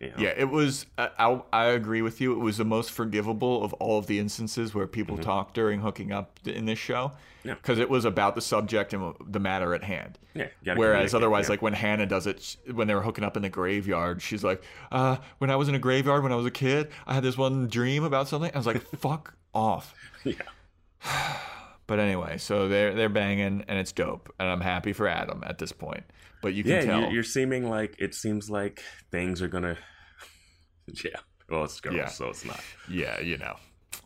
You 0.00 0.08
know? 0.08 0.14
Yeah, 0.18 0.34
it 0.36 0.50
was. 0.50 0.84
I, 0.98 1.08
I, 1.18 1.40
I 1.52 1.64
agree 1.68 2.02
with 2.02 2.20
you. 2.20 2.32
It 2.32 2.38
was 2.38 2.58
the 2.58 2.64
most 2.66 2.90
forgivable 2.90 3.64
of 3.64 3.72
all 3.74 3.98
of 3.98 4.06
the 4.06 4.18
instances 4.18 4.74
where 4.74 4.86
people 4.86 5.16
talk 5.16 5.54
during 5.54 5.80
hooking 5.80 6.12
up 6.12 6.38
in 6.44 6.66
this 6.66 6.78
show, 6.78 7.12
Yeah. 7.44 7.54
because 7.54 7.78
it 7.78 7.88
was 7.88 8.04
about 8.04 8.34
the 8.34 8.42
subject 8.42 8.92
and 8.92 9.14
the 9.26 9.40
matter 9.40 9.74
at 9.74 9.82
hand. 9.84 10.18
yeah. 10.34 10.48
Whereas 10.74 11.14
otherwise, 11.14 11.46
yeah. 11.46 11.50
like 11.52 11.62
when 11.62 11.72
Hannah 11.72 12.04
does 12.06 12.26
it, 12.26 12.56
when 12.74 12.88
they 12.88 12.94
were 12.94 13.00
hooking 13.00 13.24
up 13.24 13.36
in 13.38 13.42
the 13.42 13.48
graveyard, 13.48 14.20
she's 14.20 14.44
like, 14.44 14.62
uh, 14.92 15.16
"When 15.38 15.48
I 15.50 15.56
was 15.56 15.68
in 15.68 15.74
a 15.74 15.78
graveyard 15.78 16.22
when 16.22 16.32
I 16.32 16.36
was 16.36 16.46
a 16.46 16.50
kid, 16.50 16.88
I 17.06 17.14
had 17.14 17.22
this 17.22 17.38
one 17.38 17.66
dream 17.68 18.04
about 18.04 18.28
something." 18.28 18.50
I 18.54 18.58
was 18.58 18.66
like, 18.66 18.82
"Fuck 18.98 19.34
off." 19.54 19.94
yeah, 20.24 20.34
But 21.86 22.00
anyway, 22.00 22.38
so 22.38 22.68
they're 22.68 22.94
they're 22.94 23.08
banging 23.08 23.64
and 23.68 23.78
it's 23.78 23.92
dope, 23.92 24.34
and 24.40 24.48
I'm 24.48 24.60
happy 24.60 24.92
for 24.92 25.06
Adam 25.06 25.42
at 25.46 25.58
this 25.58 25.70
point. 25.72 26.02
But 26.46 26.54
you 26.54 26.62
can 26.62 26.70
yeah, 26.74 26.80
tell, 26.82 27.00
you're, 27.00 27.10
you're 27.10 27.22
seeming 27.24 27.68
like 27.68 27.96
it 27.98 28.14
seems 28.14 28.48
like 28.48 28.80
things 29.10 29.42
are 29.42 29.48
gonna. 29.48 29.76
Yeah, 31.04 31.18
well, 31.50 31.64
it's 31.64 31.80
girls, 31.80 31.96
Yeah. 31.96 32.06
so 32.06 32.28
it's 32.28 32.44
not. 32.44 32.60
Yeah, 32.88 33.18
you 33.18 33.36
know. 33.36 33.56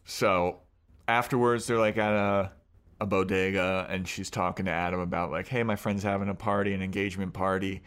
So 0.07 0.61
afterwards, 1.07 1.67
they're 1.67 1.77
like 1.77 1.99
at 1.99 2.15
a 2.15 2.51
a 2.99 3.05
bodega, 3.05 3.87
and 3.91 4.09
she's 4.09 4.31
talking 4.31 4.65
to 4.65 4.71
Adam 4.71 5.01
about 5.01 5.31
like, 5.31 5.49
"Hey, 5.49 5.63
my 5.65 5.77
friend's 5.77 6.03
having 6.03 6.31
a 6.31 6.35
party, 6.35 6.73
an 6.73 6.81
engagement 6.81 7.35
party, 7.35 7.83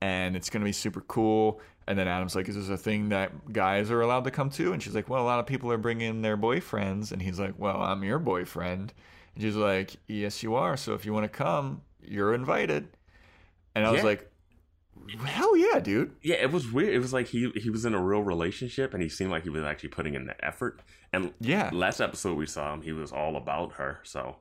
and 0.00 0.36
it's 0.36 0.48
gonna 0.48 0.64
be 0.64 0.70
super 0.70 1.00
cool." 1.00 1.60
And 1.88 1.98
then 1.98 2.06
Adam's 2.06 2.36
like, 2.36 2.48
"Is 2.48 2.54
this 2.54 2.68
a 2.68 2.76
thing 2.76 3.08
that 3.08 3.52
guys 3.52 3.90
are 3.90 4.00
allowed 4.00 4.22
to 4.26 4.30
come 4.30 4.50
to?" 4.50 4.72
And 4.72 4.80
she's 4.80 4.94
like, 4.94 5.08
"Well, 5.08 5.24
a 5.24 5.26
lot 5.26 5.40
of 5.40 5.46
people 5.46 5.72
are 5.72 5.76
bringing 5.76 6.22
their 6.22 6.36
boyfriends." 6.36 7.10
And 7.10 7.20
he's 7.20 7.40
like, 7.40 7.54
"Well, 7.58 7.82
I'm 7.82 8.04
your 8.04 8.20
boyfriend." 8.20 8.92
And 9.34 9.42
she's 9.42 9.56
like, 9.56 9.96
"Yes, 10.06 10.44
you 10.44 10.54
are. 10.54 10.76
So 10.76 10.94
if 10.94 11.04
you 11.04 11.12
want 11.12 11.24
to 11.24 11.36
come, 11.36 11.82
you're 12.00 12.34
invited." 12.34 12.90
And 13.78 13.86
I 13.86 13.90
was 13.90 14.00
Yeah. 14.00 14.04
like, 14.06 14.30
"Hell 15.24 15.56
yeah, 15.56 15.78
dude!" 15.80 16.14
Yeah, 16.22 16.36
it 16.36 16.50
was 16.52 16.70
weird. 16.70 16.92
It 16.92 16.98
was 16.98 17.12
like 17.12 17.28
he 17.28 17.50
he 17.56 17.70
was 17.70 17.84
in 17.84 17.94
a 17.94 18.02
real 18.02 18.22
relationship, 18.22 18.92
and 18.94 19.02
he 19.02 19.08
seemed 19.08 19.30
like 19.30 19.44
he 19.44 19.50
was 19.50 19.62
actually 19.64 19.88
putting 19.90 20.14
in 20.14 20.26
the 20.26 20.44
effort. 20.44 20.80
And 21.12 21.32
Yeah. 21.40 21.70
last 21.72 22.00
episode 22.00 22.36
we 22.36 22.46
saw 22.46 22.74
him, 22.74 22.82
he 22.82 22.92
was 22.92 23.12
all 23.12 23.36
about 23.36 23.72
her. 23.74 24.00
So 24.02 24.36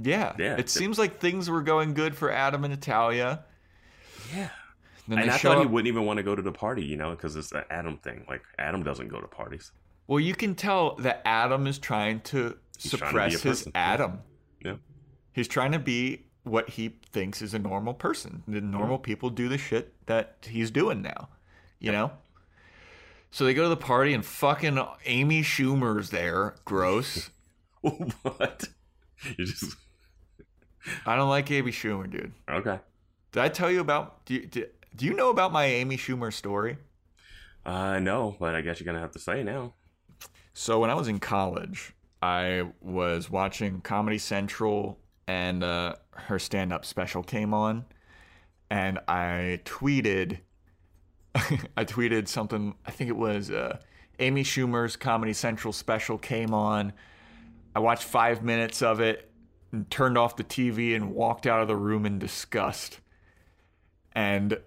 Yeah, 0.00 0.34
Yeah. 0.38 0.56
It 0.56 0.68
seems 0.70 0.96
like 0.98 1.18
things 1.20 1.50
were 1.50 1.62
going 1.62 1.92
good 1.94 2.14
for 2.16 2.30
Adam 2.30 2.62
and 2.64 2.72
Natalia. 2.72 3.44
yeah, 4.32 4.50
Then 5.08 5.18
and 5.18 5.30
I 5.30 5.36
thought 5.38 5.58
he 5.60 5.66
wouldn't 5.66 5.88
even 5.88 6.04
want 6.04 6.18
to 6.18 6.22
go 6.22 6.34
to 6.36 6.42
the 6.42 6.52
party, 6.52 6.84
you 6.84 6.96
know, 6.96 7.10
because 7.10 7.34
it's 7.34 7.50
an 7.52 7.64
Adam 7.70 7.98
thing. 7.98 8.24
Like 8.28 8.42
Adam 8.58 8.82
doesn't 8.84 9.08
go 9.08 9.20
to 9.20 9.26
parties. 9.26 9.72
Well, 10.06 10.20
you 10.20 10.34
can 10.34 10.54
tell 10.54 10.94
that 10.96 11.20
Adam 11.24 11.66
is 11.66 11.78
trying 11.80 12.20
to 12.22 12.56
He's 12.78 12.92
trying 12.92 13.30
to 13.30 13.38
suppress 13.38 13.42
his. 13.64 13.68
Adam. 13.74 14.20
Yeah, 14.64 14.76
He's 15.32 15.48
trying 15.48 15.72
to 15.72 15.78
be 15.80 16.26
what 16.48 16.70
he 16.70 16.96
thinks 17.12 17.42
is 17.42 17.54
a 17.54 17.58
normal 17.58 17.94
person. 17.94 18.42
The 18.48 18.60
normal 18.60 18.98
people 18.98 19.30
do 19.30 19.48
the 19.48 19.58
shit 19.58 19.94
that 20.06 20.38
he's 20.48 20.70
doing 20.70 21.02
now, 21.02 21.28
you 21.78 21.92
know? 21.92 22.12
So 23.30 23.44
they 23.44 23.54
go 23.54 23.64
to 23.64 23.68
the 23.68 23.76
party 23.76 24.14
and 24.14 24.24
fucking 24.24 24.78
Amy 25.04 25.42
Schumer's 25.42 26.10
there. 26.10 26.54
Gross. 26.64 27.30
what? 27.80 28.68
You 29.36 29.44
just 29.44 29.76
I 31.06 31.16
don't 31.16 31.28
like 31.28 31.50
Amy 31.50 31.72
Schumer, 31.72 32.10
dude. 32.10 32.32
okay. 32.50 32.80
Did 33.32 33.42
I 33.42 33.48
tell 33.48 33.70
you 33.70 33.80
about 33.80 34.24
do 34.24 34.34
you, 34.34 34.46
do, 34.46 34.66
do 34.96 35.04
you 35.04 35.14
know 35.14 35.30
about 35.30 35.52
my 35.52 35.64
Amy 35.66 35.96
Schumer 35.96 36.32
story? 36.32 36.78
Uh, 37.66 37.98
no, 37.98 38.36
but 38.40 38.54
I 38.54 38.62
guess 38.62 38.80
you're 38.80 38.86
gonna 38.86 39.00
have 39.00 39.12
to 39.12 39.18
say 39.18 39.42
now. 39.42 39.74
So 40.54 40.80
when 40.80 40.90
I 40.90 40.94
was 40.94 41.08
in 41.08 41.20
college, 41.20 41.92
I 42.22 42.72
was 42.80 43.30
watching 43.30 43.80
Comedy 43.80 44.18
Central, 44.18 44.98
and 45.28 45.62
uh, 45.62 45.94
her 46.12 46.38
stand-up 46.38 46.86
special 46.86 47.22
came 47.22 47.52
on, 47.52 47.84
and 48.70 48.98
I 49.06 49.60
tweeted, 49.64 50.38
I 51.76 51.84
tweeted 51.84 52.26
something. 52.26 52.74
I 52.86 52.90
think 52.90 53.10
it 53.10 53.16
was 53.16 53.50
uh, 53.50 53.78
Amy 54.18 54.42
Schumer's 54.42 54.96
Comedy 54.96 55.34
Central 55.34 55.72
special 55.72 56.16
came 56.16 56.54
on. 56.54 56.94
I 57.76 57.80
watched 57.80 58.04
five 58.04 58.42
minutes 58.42 58.80
of 58.80 59.00
it, 59.00 59.30
and 59.70 59.88
turned 59.90 60.16
off 60.16 60.36
the 60.36 60.44
TV, 60.44 60.96
and 60.96 61.12
walked 61.14 61.46
out 61.46 61.60
of 61.60 61.68
the 61.68 61.76
room 61.76 62.06
in 62.06 62.18
disgust. 62.18 63.00
And 64.12 64.58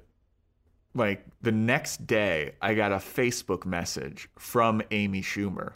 like 0.93 1.25
the 1.41 1.51
next 1.51 2.05
day, 2.05 2.53
I 2.61 2.75
got 2.75 2.91
a 2.91 2.97
Facebook 2.97 3.65
message 3.65 4.29
from 4.37 4.83
Amy 4.91 5.23
Schumer. 5.23 5.73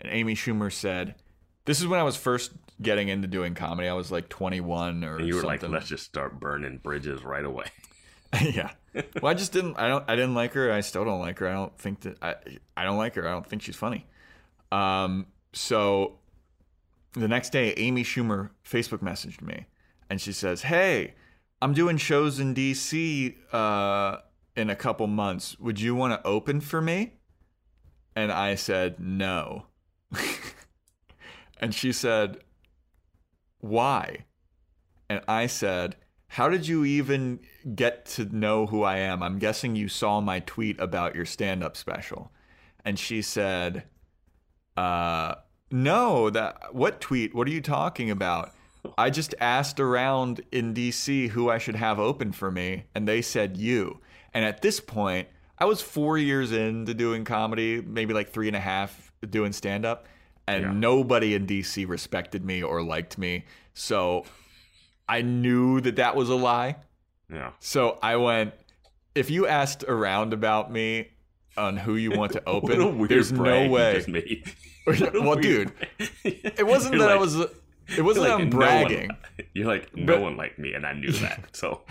And 0.00 0.10
Amy 0.10 0.34
Schumer 0.34 0.72
said, 0.72 1.14
This 1.64 1.80
is 1.80 1.86
when 1.86 2.00
I 2.00 2.02
was 2.02 2.16
first 2.16 2.52
getting 2.80 3.08
into 3.08 3.28
doing 3.28 3.54
comedy. 3.54 3.88
I 3.88 3.92
was 3.92 4.10
like 4.10 4.28
21 4.28 5.04
or 5.04 5.18
And 5.18 5.26
you 5.26 5.34
were 5.34 5.42
something. 5.42 5.70
like, 5.70 5.80
let's 5.80 5.88
just 5.88 6.04
start 6.04 6.40
burning 6.40 6.78
bridges 6.78 7.22
right 7.22 7.44
away. 7.44 7.66
yeah. 8.42 8.70
Well, 9.20 9.30
I 9.30 9.34
just 9.34 9.52
didn't. 9.52 9.76
I 9.78 9.88
don't. 9.88 10.04
I 10.08 10.16
didn't 10.16 10.34
like 10.34 10.54
her. 10.54 10.72
I 10.72 10.80
still 10.80 11.04
don't 11.04 11.20
like 11.20 11.38
her. 11.38 11.48
I 11.48 11.52
don't 11.52 11.76
think 11.78 12.00
that. 12.00 12.16
I. 12.22 12.34
I 12.76 12.84
don't 12.84 12.96
like 12.96 13.14
her. 13.14 13.28
I 13.28 13.32
don't 13.32 13.46
think 13.46 13.62
she's 13.62 13.76
funny. 13.76 14.06
Um. 14.70 15.26
So, 15.52 16.18
the 17.12 17.28
next 17.28 17.50
day, 17.50 17.74
Amy 17.76 18.04
Schumer 18.04 18.50
Facebook 18.66 19.00
messaged 19.00 19.42
me, 19.42 19.66
and 20.08 20.18
she 20.18 20.32
says, 20.32 20.62
"Hey, 20.62 21.14
I'm 21.60 21.74
doing 21.74 21.98
shows 21.98 22.40
in 22.40 22.54
D.C. 22.54 23.36
Uh, 23.52 24.16
in 24.56 24.70
a 24.70 24.76
couple 24.76 25.06
months. 25.06 25.58
Would 25.58 25.78
you 25.80 25.94
want 25.94 26.14
to 26.14 26.26
open 26.26 26.60
for 26.62 26.80
me?" 26.80 27.14
And 28.16 28.32
I 28.32 28.54
said, 28.54 28.98
"No." 28.98 29.66
and 31.62 31.74
she 31.74 31.92
said, 31.92 32.38
"Why?" 33.60 34.24
And 35.12 35.20
I 35.28 35.46
said, 35.46 35.96
How 36.26 36.48
did 36.48 36.66
you 36.66 36.86
even 36.86 37.40
get 37.74 38.06
to 38.16 38.24
know 38.24 38.64
who 38.64 38.82
I 38.82 38.96
am? 38.96 39.22
I'm 39.22 39.38
guessing 39.38 39.76
you 39.76 39.88
saw 39.88 40.22
my 40.22 40.40
tweet 40.40 40.80
about 40.80 41.14
your 41.14 41.26
stand 41.26 41.62
up 41.62 41.76
special. 41.76 42.32
And 42.82 42.98
she 42.98 43.20
said, 43.20 43.84
uh, 44.74 45.34
No, 45.70 46.30
that 46.30 46.74
what 46.74 47.02
tweet? 47.02 47.34
What 47.34 47.46
are 47.46 47.50
you 47.50 47.60
talking 47.60 48.10
about? 48.10 48.54
I 48.96 49.10
just 49.10 49.34
asked 49.38 49.78
around 49.78 50.40
in 50.50 50.72
DC 50.72 51.28
who 51.28 51.50
I 51.50 51.58
should 51.58 51.76
have 51.76 52.00
open 52.00 52.32
for 52.32 52.50
me, 52.50 52.84
and 52.94 53.06
they 53.06 53.20
said 53.20 53.58
you. 53.58 54.00
And 54.32 54.46
at 54.46 54.62
this 54.62 54.80
point, 54.80 55.28
I 55.58 55.66
was 55.66 55.82
four 55.82 56.16
years 56.16 56.52
into 56.52 56.94
doing 56.94 57.24
comedy, 57.24 57.82
maybe 57.82 58.14
like 58.14 58.30
three 58.30 58.48
and 58.48 58.56
a 58.56 58.60
half 58.60 59.12
doing 59.28 59.52
stand 59.52 59.84
up, 59.84 60.06
and 60.46 60.62
Yeah. 60.64 60.72
nobody 60.72 61.34
in 61.34 61.46
DC 61.46 61.86
respected 61.88 62.44
me 62.44 62.62
or 62.62 62.82
liked 62.82 63.18
me. 63.18 63.44
So 63.74 64.24
I 65.08 65.22
knew 65.22 65.80
that 65.80 65.96
that 65.96 66.16
was 66.16 66.28
a 66.28 66.34
lie. 66.34 66.76
Yeah. 67.32 67.52
So 67.60 67.98
I 68.02 68.16
went, 68.16 68.52
if 69.14 69.30
you 69.30 69.46
asked 69.46 69.84
around 69.84 70.32
about 70.32 70.70
me 70.72 71.08
on 71.56 71.76
who 71.76 71.96
you 71.96 72.10
want 72.12 72.32
to 72.32 72.42
open, 72.46 73.06
there's 73.08 73.32
no 73.32 73.68
way. 73.68 73.94
just 73.94 74.08
made. 74.08 74.52
What 74.84 75.00
a 75.14 75.20
well, 75.20 75.36
dude, 75.36 75.70
it 76.24 76.66
wasn't 76.66 76.96
You're 76.96 77.04
that 77.06 77.12
I 77.12 77.16
was. 77.16 77.36
It 77.96 78.02
wasn't 78.02 78.26
that 78.26 78.32
like, 78.32 78.40
I'm 78.42 78.50
no 78.50 78.56
bragging. 78.56 79.08
one- 79.10 79.18
you're 79.54 79.68
like, 79.68 79.94
no 79.96 80.06
But- 80.14 80.22
one 80.22 80.36
liked 80.36 80.58
me, 80.58 80.72
and 80.74 80.84
I 80.84 80.92
knew 80.92 81.12
that. 81.12 81.54
So, 81.54 81.82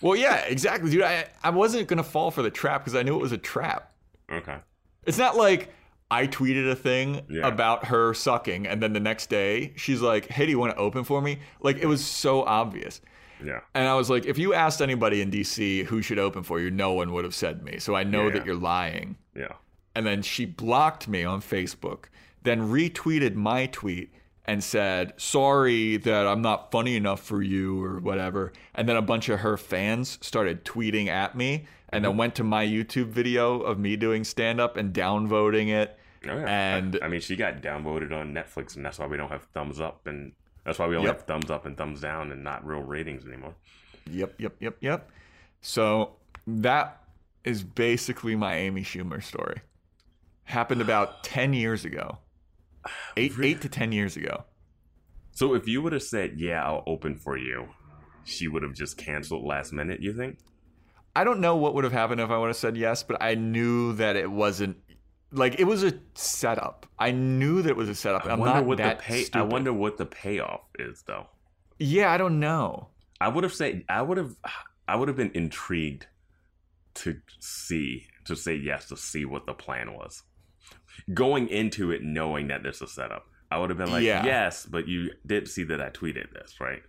Well, 0.00 0.16
yeah, 0.16 0.36
exactly, 0.46 0.90
dude. 0.90 1.02
I 1.02 1.26
I 1.44 1.50
wasn't 1.50 1.86
gonna 1.86 2.02
fall 2.02 2.30
for 2.30 2.40
the 2.40 2.50
trap 2.50 2.80
because 2.82 2.94
I 2.94 3.02
knew 3.02 3.14
it 3.14 3.20
was 3.20 3.32
a 3.32 3.36
trap. 3.38 3.92
okay. 4.32 4.56
It's 5.04 5.18
not 5.18 5.36
like 5.36 5.68
I 6.10 6.26
tweeted 6.26 6.68
a 6.70 6.74
thing 6.74 7.22
Yeah. 7.28 7.46
about 7.46 7.86
her 7.86 8.14
sucking, 8.14 8.66
and 8.66 8.82
then 8.82 8.92
the 8.92 9.00
next 9.00 9.30
day 9.30 9.72
she's 9.76 10.00
like, 10.00 10.26
"Hey, 10.26 10.44
do 10.46 10.50
you 10.50 10.58
want 10.58 10.72
to 10.72 10.78
open 10.78 11.04
for 11.04 11.20
me?" 11.22 11.38
Like 11.60 11.78
it 11.78 11.86
was 11.86 12.04
so 12.04 12.42
obvious. 12.44 13.00
Yeah. 13.44 13.60
And 13.74 13.88
I 13.88 13.94
was 13.94 14.10
like, 14.10 14.26
if 14.26 14.38
you 14.38 14.52
asked 14.52 14.82
anybody 14.82 15.22
in 15.22 15.30
DC 15.30 15.84
who 15.84 16.02
should 16.02 16.18
open 16.18 16.42
for 16.42 16.60
you, 16.60 16.70
no 16.70 16.92
one 16.92 17.12
would 17.12 17.24
have 17.24 17.34
said 17.34 17.62
me. 17.62 17.78
So 17.78 17.94
I 17.94 18.04
know 18.04 18.26
Yeah. 18.26 18.34
that 18.34 18.46
you're 18.46 18.54
lying. 18.54 19.16
Yeah. 19.34 19.52
And 19.94 20.06
then 20.06 20.22
she 20.22 20.44
blocked 20.44 21.08
me 21.08 21.24
on 21.24 21.40
Facebook, 21.40 22.04
then 22.42 22.68
retweeted 22.70 23.34
my 23.34 23.66
tweet 23.66 24.12
and 24.44 24.62
said, 24.62 25.12
sorry 25.16 25.96
that 25.98 26.26
I'm 26.26 26.42
not 26.42 26.70
funny 26.70 26.96
enough 26.96 27.22
for 27.22 27.42
you 27.42 27.82
or 27.82 27.98
whatever. 28.00 28.52
And 28.74 28.88
then 28.88 28.96
a 28.96 29.02
bunch 29.02 29.28
of 29.28 29.40
her 29.40 29.56
fans 29.56 30.18
started 30.20 30.64
tweeting 30.64 31.06
at 31.08 31.36
me 31.36 31.66
and 31.90 32.04
then 32.04 32.12
mm-hmm. 32.12 32.18
went 32.18 32.34
to 32.36 32.44
my 32.44 32.66
YouTube 32.66 33.08
video 33.08 33.60
of 33.60 33.78
me 33.78 33.96
doing 33.96 34.24
stand 34.24 34.60
up 34.60 34.76
and 34.76 34.92
downvoting 34.92 35.68
it. 35.68 35.96
Oh, 36.28 36.36
yeah. 36.36 36.74
And 36.76 36.98
I, 37.00 37.06
I 37.06 37.08
mean, 37.08 37.20
she 37.20 37.36
got 37.36 37.62
downvoted 37.62 38.12
on 38.12 38.34
Netflix, 38.34 38.76
and 38.76 38.84
that's 38.84 38.98
why 38.98 39.06
we 39.06 39.16
don't 39.16 39.30
have 39.30 39.44
thumbs 39.54 39.80
up, 39.80 40.06
and 40.06 40.32
that's 40.64 40.78
why 40.78 40.86
we 40.86 40.96
only 40.96 41.08
Yep. 41.08 41.16
have 41.18 41.26
thumbs 41.26 41.50
up 41.50 41.64
and 41.66 41.76
thumbs 41.76 42.00
down, 42.00 42.30
and 42.32 42.44
not 42.44 42.64
real 42.66 42.80
ratings 42.82 43.26
anymore. 43.26 43.54
Yep, 44.10 44.34
yep, 44.40 44.54
yep, 44.60 44.76
yep. 44.80 45.10
So 45.62 46.16
that 46.46 47.02
is 47.44 47.62
basically 47.62 48.36
my 48.36 48.54
Amy 48.56 48.82
Schumer 48.82 49.22
story. 49.22 49.60
Happened 50.44 50.82
about 50.82 51.22
10 51.24 51.52
years 51.54 51.84
ago. 51.84 52.18
Eight, 53.16 53.32
eight 53.42 53.60
to 53.62 53.68
10 53.68 53.92
years 53.92 54.16
ago. 54.16 54.44
So 55.32 55.54
if 55.54 55.66
you 55.68 55.80
would 55.82 55.92
have 55.92 56.02
said, 56.02 56.34
"Yeah, 56.38 56.64
I'll 56.64 56.82
open 56.86 57.14
for 57.16 57.36
you," 57.36 57.68
she 58.24 58.48
would 58.48 58.62
have 58.62 58.74
just 58.74 58.96
canceled 58.98 59.44
last 59.44 59.72
minute. 59.72 60.00
You 60.02 60.12
think? 60.14 60.38
I 61.14 61.24
don't 61.24 61.40
know 61.40 61.56
what 61.56 61.74
would 61.74 61.84
have 61.84 61.92
happened 61.92 62.20
if 62.20 62.30
I 62.30 62.38
would 62.38 62.48
have 62.48 62.56
said 62.56 62.76
yes, 62.76 63.02
but 63.02 63.22
I 63.22 63.34
knew 63.34 63.92
that 63.94 64.16
it 64.16 64.30
wasn't 64.30 64.78
like 65.32 65.58
it 65.60 65.64
was 65.64 65.82
a 65.84 65.94
setup. 66.14 66.86
I 66.98 67.10
knew 67.12 67.62
that 67.62 67.70
it 67.70 67.76
was 67.76 67.88
a 67.88 67.94
setup. 67.94 68.26
I 68.26 68.30
I'm 68.32 68.38
wonder 68.40 68.54
not 68.56 68.64
what 68.66 68.78
the 68.78 68.96
pay. 68.98 69.26
I 69.32 69.42
wonder 69.42 69.72
what 69.72 69.96
the 69.96 70.06
payoff 70.06 70.62
is, 70.78 71.02
though. 71.06 71.26
Yeah, 71.78 72.12
I 72.12 72.18
don't 72.18 72.40
know. 72.40 72.88
I 73.20 73.28
would 73.28 73.44
have 73.44 73.54
said 73.54 73.84
I 73.88 74.02
would 74.02 74.18
have 74.18 74.34
I 74.88 74.96
would 74.96 75.08
have 75.08 75.16
been 75.16 75.30
intrigued 75.34 76.06
to 76.94 77.20
see 77.38 78.06
to 78.24 78.34
say 78.36 78.54
yes 78.54 78.88
to 78.88 78.96
see 78.96 79.24
what 79.24 79.46
the 79.46 79.54
plan 79.54 79.92
was. 79.94 80.22
Going 81.14 81.48
into 81.48 81.90
it 81.90 82.02
knowing 82.02 82.48
that 82.48 82.62
this 82.62 82.80
there's 82.80 82.82
a 82.82 82.86
setup. 82.86 83.24
I 83.50 83.58
would 83.58 83.70
have 83.70 83.78
been 83.78 83.90
like, 83.90 84.02
Yeah. 84.04 84.24
yes, 84.24 84.66
but 84.66 84.86
you 84.86 85.10
did 85.26 85.48
see 85.48 85.64
that 85.64 85.80
I 85.80 85.90
tweeted 85.90 86.32
this, 86.32 86.60
right? 86.60 86.82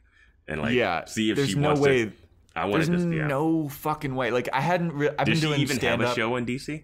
And 0.47 0.61
like 0.61 0.73
yeah, 0.73 1.05
see 1.05 1.29
if 1.31 1.37
there's 1.37 1.49
she 1.49 1.55
no 1.55 1.69
wants 1.69 1.81
way. 1.81 2.05
to 2.05 2.11
I 2.55 2.65
wanted 2.65 2.87
There's 2.87 3.03
to 3.05 3.15
yeah. 3.15 3.27
no 3.27 3.69
fucking 3.69 4.13
way. 4.13 4.31
Like 4.31 4.49
I 4.51 4.59
hadn't. 4.61 4.91
Re- 4.93 5.09
I've 5.17 5.25
Did 5.25 5.35
been 5.35 5.39
doing 5.41 5.61
even 5.61 5.77
stand 5.77 6.01
have 6.01 6.11
a 6.11 6.15
show 6.15 6.35
in 6.35 6.45
DC? 6.45 6.83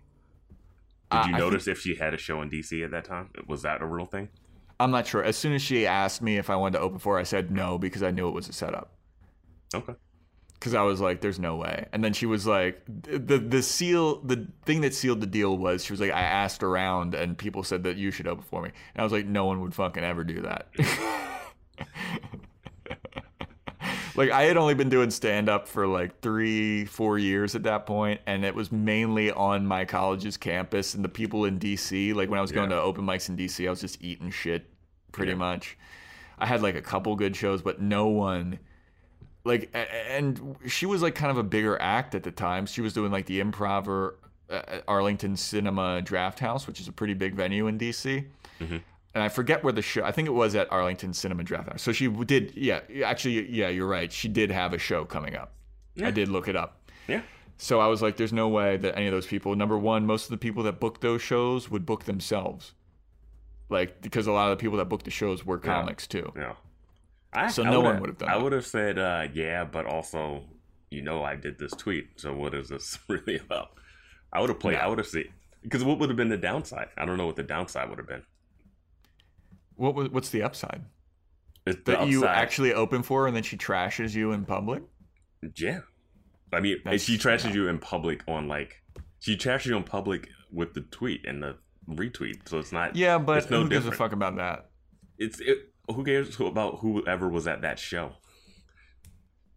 Did 1.12 1.26
you 1.26 1.36
I 1.36 1.40
notice 1.40 1.68
if 1.68 1.80
she 1.80 1.96
had 1.96 2.14
a 2.14 2.18
show 2.18 2.42
in 2.42 2.50
DC 2.50 2.84
at 2.84 2.92
that 2.92 3.06
time? 3.06 3.30
Was 3.48 3.62
that 3.62 3.82
a 3.82 3.86
real 3.86 4.06
thing? 4.06 4.30
I'm 4.80 4.92
not 4.92 5.08
sure. 5.08 5.24
As 5.24 5.38
soon 5.38 5.54
as 5.54 5.62
she 5.62 5.88
asked 5.88 6.22
me 6.22 6.38
if 6.38 6.50
I 6.50 6.56
wanted 6.56 6.78
to 6.78 6.84
open 6.84 7.00
for 7.00 7.14
her, 7.16 7.20
I 7.20 7.24
said 7.24 7.50
no 7.52 7.78
because 7.78 8.04
I 8.04 8.12
knew 8.12 8.28
it 8.28 8.34
was 8.34 8.48
a 8.50 8.54
setup. 8.54 8.92
Okay. 9.74 9.94
because 10.60 10.74
I 10.74 10.82
was 10.84 11.00
like, 11.02 11.22
"There's 11.22 11.40
no 11.40 11.56
way." 11.56 11.88
And 11.94 12.04
then 12.04 12.14
she 12.14 12.26
was 12.26 12.46
like, 12.48 12.82
"the 12.88 13.38
the 13.40 13.62
seal, 13.62 14.22
the 14.22 14.48
thing 14.66 14.82
that 14.82 14.94
sealed 14.94 15.22
the 15.22 15.28
deal 15.28 15.58
was 15.58 15.84
she 15.86 15.94
was 15.94 16.00
like, 16.00 16.12
I 16.12 16.22
asked 16.22 16.64
around 16.64 17.16
and 17.16 17.38
people 17.38 17.64
said 17.64 17.84
that 17.84 17.98
you 17.98 18.12
should 18.12 18.28
open 18.28 18.44
for 18.44 18.62
me." 18.62 18.70
And 18.94 19.02
I 19.02 19.04
was 19.04 19.12
like, 19.14 19.26
"No 19.26 19.46
one 19.46 19.62
would 19.62 19.74
fucking 19.76 20.04
ever 20.04 20.24
do 20.24 20.42
that." 20.42 20.68
like 24.18 24.32
I 24.32 24.44
had 24.44 24.58
only 24.58 24.74
been 24.74 24.90
doing 24.90 25.10
stand 25.12 25.48
up 25.48 25.68
for 25.68 25.88
like 25.88 26.20
three, 26.22 26.86
four 26.86 27.18
years 27.18 27.56
at 27.56 27.64
that 27.64 27.86
point, 27.86 28.20
and 28.26 28.44
it 28.44 28.54
was 28.56 28.72
mainly 28.72 29.32
on 29.32 29.66
my 29.66 29.86
college's 29.86 30.36
campus 30.38 30.94
and 30.96 31.06
the 31.06 31.10
people 31.10 31.46
in 31.46 31.60
DC. 31.60 32.14
Like 32.14 32.30
when 32.30 32.38
I 32.40 32.42
was 32.42 32.52
going 32.52 32.70
Yeah. 32.72 32.78
to 32.78 32.82
open 32.82 33.06
mics 33.06 33.30
in 33.30 33.38
DC, 33.38 33.66
I 33.66 33.70
was 33.70 33.80
just 33.82 34.02
eating 34.04 34.30
shit 34.32 34.66
pretty 35.12 35.32
Yeah. 35.32 35.38
much. 35.38 35.78
I 36.40 36.46
had 36.46 36.62
like 36.62 36.76
a 36.76 36.82
couple 36.82 37.16
good 37.16 37.36
shows, 37.36 37.62
but 37.62 37.82
no 37.82 38.08
one 38.08 38.60
like 39.46 39.70
and 39.74 40.58
she 40.68 40.86
was 40.86 41.02
like 41.02 41.16
kind 41.16 41.32
of 41.32 41.38
a 41.38 41.44
bigger 41.44 41.82
act 41.82 42.14
at 42.16 42.24
the 42.24 42.32
time 42.32 42.66
she 42.66 42.82
was 42.82 42.92
doing 42.94 43.12
like 43.14 43.26
the 43.28 43.40
improv 43.40 43.88
or 43.88 44.16
uh, 44.50 44.56
at 44.68 44.84
arlington 44.90 45.38
cinema 45.38 46.02
draft 46.02 46.40
house 46.40 46.68
which 46.68 46.82
is 46.82 46.88
a 46.90 46.92
pretty 46.92 47.14
big 47.14 47.34
venue 47.34 47.68
in 47.68 47.78
dc 47.80 48.26
Mhm. 48.60 48.82
And 49.18 49.24
i 49.24 49.30
forget 49.30 49.64
where 49.64 49.74
the 49.74 49.82
show 49.82 50.04
i 50.04 50.12
think 50.12 50.28
it 50.28 50.32
was 50.44 50.54
at 50.54 50.72
arlington 50.72 51.12
cinema 51.14 51.44
draft 51.44 51.70
house 51.70 51.82
so 51.82 51.92
she 51.92 52.08
did 52.08 52.54
yeah 52.56 52.82
actually 53.04 53.50
yeah 53.50 53.68
you're 53.68 53.88
right 53.88 54.12
she 54.12 54.28
did 54.28 54.52
have 54.52 54.74
a 54.74 54.78
show 54.78 55.04
coming 55.06 55.36
up 55.36 55.54
Yeah. 55.96 56.08
i 56.10 56.12
did 56.12 56.28
look 56.28 56.48
it 56.48 56.56
up 56.56 56.72
Yeah. 57.08 57.22
so 57.58 57.80
i 57.80 57.88
was 57.88 58.02
like 58.04 58.16
there's 58.18 58.34
no 58.34 58.48
way 58.48 58.78
that 58.78 58.96
any 58.96 59.08
of 59.08 59.12
those 59.14 59.26
people 59.26 59.56
number 59.56 59.78
one 59.78 60.06
most 60.06 60.26
of 60.26 60.30
the 60.30 60.38
people 60.38 60.62
that 60.64 60.80
booked 60.80 61.02
those 61.02 61.22
shows 61.22 61.72
would 61.72 61.86
book 61.86 62.04
themselves 62.06 62.74
like 63.70 64.02
because 64.02 64.28
a 64.28 64.32
lot 64.32 64.52
of 64.52 64.58
the 64.58 64.62
people 64.62 64.78
that 64.78 64.86
booked 64.86 65.06
the 65.06 65.12
shows 65.12 65.46
were 65.46 65.60
Yeah. 65.64 65.74
comics 65.74 66.06
too 66.08 66.32
Yeah. 66.36 66.54
I, 67.34 67.48
So 67.50 67.64
I 67.64 67.70
no 67.72 67.82
one 67.82 68.00
would've- 68.00 68.18
done 68.20 68.30
I 68.30 68.38
would 68.38 68.54
have 68.54 68.66
said, 68.66 68.98
uh, 68.98 69.28
yeah, 69.34 69.66
but 69.66 69.86
also, 69.86 70.44
you 70.90 71.02
know, 71.02 71.24
I 71.24 71.36
did 71.36 71.60
this 71.60 71.74
tweet. 71.74 72.08
So 72.16 72.34
what 72.34 72.54
is 72.54 72.70
this 72.70 72.98
really 73.10 73.38
about? 73.38 73.72
I 74.32 74.40
would 74.40 74.50
have 74.50 74.60
played. 74.62 74.76
Yeah. 74.78 74.86
I 74.86 74.88
would 74.88 74.98
have 74.98 75.08
seen. 75.08 75.28
Because 75.62 75.84
what 75.84 76.00
would 76.00 76.10
have 76.10 76.16
been 76.16 76.30
the 76.30 76.38
downside? 76.38 76.88
I 76.98 77.04
don't 77.06 77.18
know 77.18 77.26
what 77.28 77.36
the 77.36 77.44
downside 77.44 77.90
would 77.90 77.98
have 78.00 78.08
been. 78.08 78.24
What 79.78 80.12
what's 80.12 80.30
the 80.30 80.44
upside 80.44 80.84
It's 81.66 81.80
that 81.86 82.08
you 82.08 82.26
actually 82.26 82.74
open 82.74 83.04
for 83.04 83.22
her 83.22 83.28
and 83.28 83.36
then 83.36 83.44
she 83.44 83.58
trashes 83.58 84.14
you 84.16 84.32
in 84.34 84.46
public. 84.46 84.84
Yeah. 85.56 85.80
I 86.52 86.60
mean, 86.60 86.78
That's- 86.84 87.02
she 87.02 87.18
trashes 87.18 87.54
you 87.54 87.68
in 87.68 87.80
public 87.80 88.24
on 88.28 88.48
like 88.48 88.82
she 89.20 89.36
trashes 89.38 89.68
you 89.68 89.78
in 89.78 89.84
public 89.84 90.30
with 90.52 90.74
the 90.74 90.82
tweet 90.82 91.26
and 91.26 91.42
the 91.44 91.58
retweet. 91.90 92.48
So 92.48 92.60
it's 92.60 92.72
not. 92.72 92.96
Yeah, 92.96 93.18
but 93.18 93.40
It's 93.40 93.50
no 93.50 93.64
who 93.64 93.70
gives 93.70 93.86
a 93.86 93.92
fuck 93.92 94.12
about 94.12 94.36
that? 94.38 94.70
It's 95.18 95.40
it. 95.40 95.72
Who 95.94 96.04
cares 96.04 96.36
who- 96.36 96.48
about 96.48 96.80
whoever 96.80 97.28
was 97.30 97.48
at 97.48 97.62
that 97.62 97.80
show? 97.80 98.12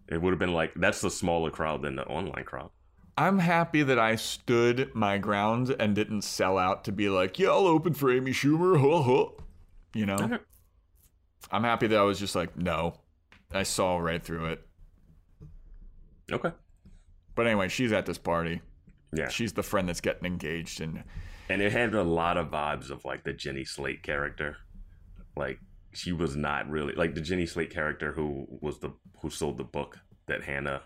It 0.08 0.20
would 0.20 0.30
have 0.32 0.38
been 0.38 0.52
like 0.52 0.72
that's 0.74 1.00
the 1.00 1.10
smaller 1.10 1.50
crowd 1.50 1.82
than 1.82 1.96
the 1.96 2.04
online 2.06 2.44
crowd. 2.44 2.70
I'm 3.16 3.38
happy 3.38 3.82
that 3.82 3.98
I 3.98 4.16
stood 4.16 4.90
my 4.94 5.18
ground 5.18 5.74
and 5.78 5.94
didn't 5.94 6.22
sell 6.22 6.56
out 6.56 6.84
to 6.84 6.92
be 6.92 7.08
like, 7.08 7.38
yeah, 7.38 7.48
I'll 7.48 7.66
open 7.66 7.92
for 7.92 8.10
Amy 8.10 8.32
Schumer. 8.32 8.80
Huh, 8.80 9.02
huh. 9.02 9.26
You 9.94 10.06
know, 10.06 10.16
Okay. 10.16 10.38
I'm 11.50 11.64
happy 11.64 11.86
that 11.88 11.98
I 11.98 12.02
was 12.02 12.18
just 12.18 12.34
like, 12.34 12.56
no. 12.56 12.94
I 13.52 13.64
saw 13.64 13.98
right 13.98 14.22
through 14.22 14.46
it. 14.46 14.66
Okay. 16.30 16.52
But 17.34 17.46
anyway, 17.46 17.68
she's 17.68 17.92
at 17.92 18.06
this 18.06 18.18
party. 18.18 18.60
Yeah. 19.12 19.28
She's 19.28 19.52
the 19.52 19.62
friend 19.62 19.88
that's 19.88 20.00
getting 20.00 20.24
engaged, 20.24 20.80
and 20.80 21.02
and 21.48 21.60
it 21.60 21.72
had 21.72 21.94
a 21.94 22.02
lot 22.04 22.36
of 22.36 22.50
vibes 22.50 22.90
of 22.90 23.04
like 23.04 23.24
the 23.24 23.32
Jenny 23.32 23.64
Slate 23.64 24.02
character. 24.04 24.56
Like 25.36 25.58
she 25.92 26.12
was 26.12 26.36
not 26.36 26.70
really 26.70 26.94
like 26.94 27.14
the 27.14 27.20
Jenny 27.20 27.46
Slate 27.46 27.70
character 27.70 28.12
who 28.12 28.46
was 28.60 28.78
the 28.78 28.92
who 29.20 29.30
sold 29.30 29.58
the 29.58 29.64
book 29.64 29.98
that 30.28 30.44
Hannah 30.44 30.82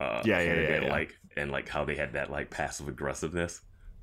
uh 0.00 0.22
Yeah, 0.24 0.40
yeah, 0.40 0.46
Hannah 0.48 0.60
yeah, 0.62 0.66
didn't 0.68 0.82
yeah. 0.84 0.90
like 0.90 1.14
and 1.36 1.52
like 1.52 1.68
how 1.68 1.84
they 1.84 1.94
had 1.94 2.14
that 2.14 2.30
like 2.30 2.50
passive 2.50 2.88
aggressiveness. 2.88 3.60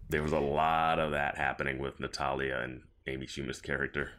There 0.08 0.24
was 0.24 0.32
a 0.32 0.40
lot 0.40 1.00
of 1.00 1.12
that 1.12 1.36
happening 1.38 1.80
with 1.80 2.00
Natalia 2.00 2.62
and 2.64 2.82
Amy 3.08 3.26
Schumer's 3.26 3.62
character. 3.62 4.12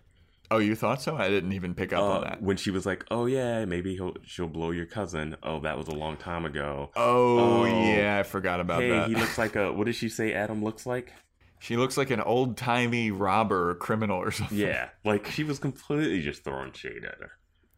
oh, 0.50 0.58
you 0.58 0.76
thought 0.76 1.02
so? 1.02 1.16
I 1.16 1.28
didn't 1.28 1.52
even 1.52 1.74
pick 1.74 1.92
up 1.92 2.02
Uh, 2.02 2.06
on 2.06 2.20
that. 2.22 2.42
when 2.42 2.56
she 2.56 2.70
was 2.70 2.86
like, 2.86 3.04
"Oh 3.10 3.26
yeah, 3.26 3.64
maybe 3.64 3.94
he'll 3.96 4.14
she'll 4.24 4.46
blow 4.48 4.70
your 4.70 4.86
cousin." 4.86 5.36
Oh, 5.42 5.58
that 5.60 5.76
was 5.76 5.88
a 5.88 5.94
long 5.94 6.16
time 6.16 6.44
ago. 6.44 6.90
Oh, 6.94 7.62
Oh. 7.62 7.64
yeah, 7.64 8.18
I 8.20 8.22
forgot 8.22 8.60
about 8.60 8.82
hey, 8.82 8.90
that. 8.90 9.08
he 9.08 9.14
looks 9.16 9.38
like 9.38 9.56
a 9.56 9.72
what 9.76 9.86
did 9.86 9.96
she 9.96 10.08
say? 10.08 10.32
Adam 10.32 10.62
looks 10.62 10.86
like. 10.86 11.12
she 11.58 11.76
looks 11.76 11.96
like 11.96 12.10
an 12.10 12.20
old 12.20 12.56
timey 12.56 13.10
robber 13.10 13.70
or 13.70 13.74
criminal 13.74 14.18
or 14.18 14.30
something. 14.38 14.56
Yeah, 14.56 14.90
like 15.04 15.26
she 15.26 15.42
was 15.42 15.58
completely 15.58 16.20
just 16.22 16.44
throwing 16.44 16.72
shade 16.72 17.04
at 17.04 17.18
her. 17.18 17.32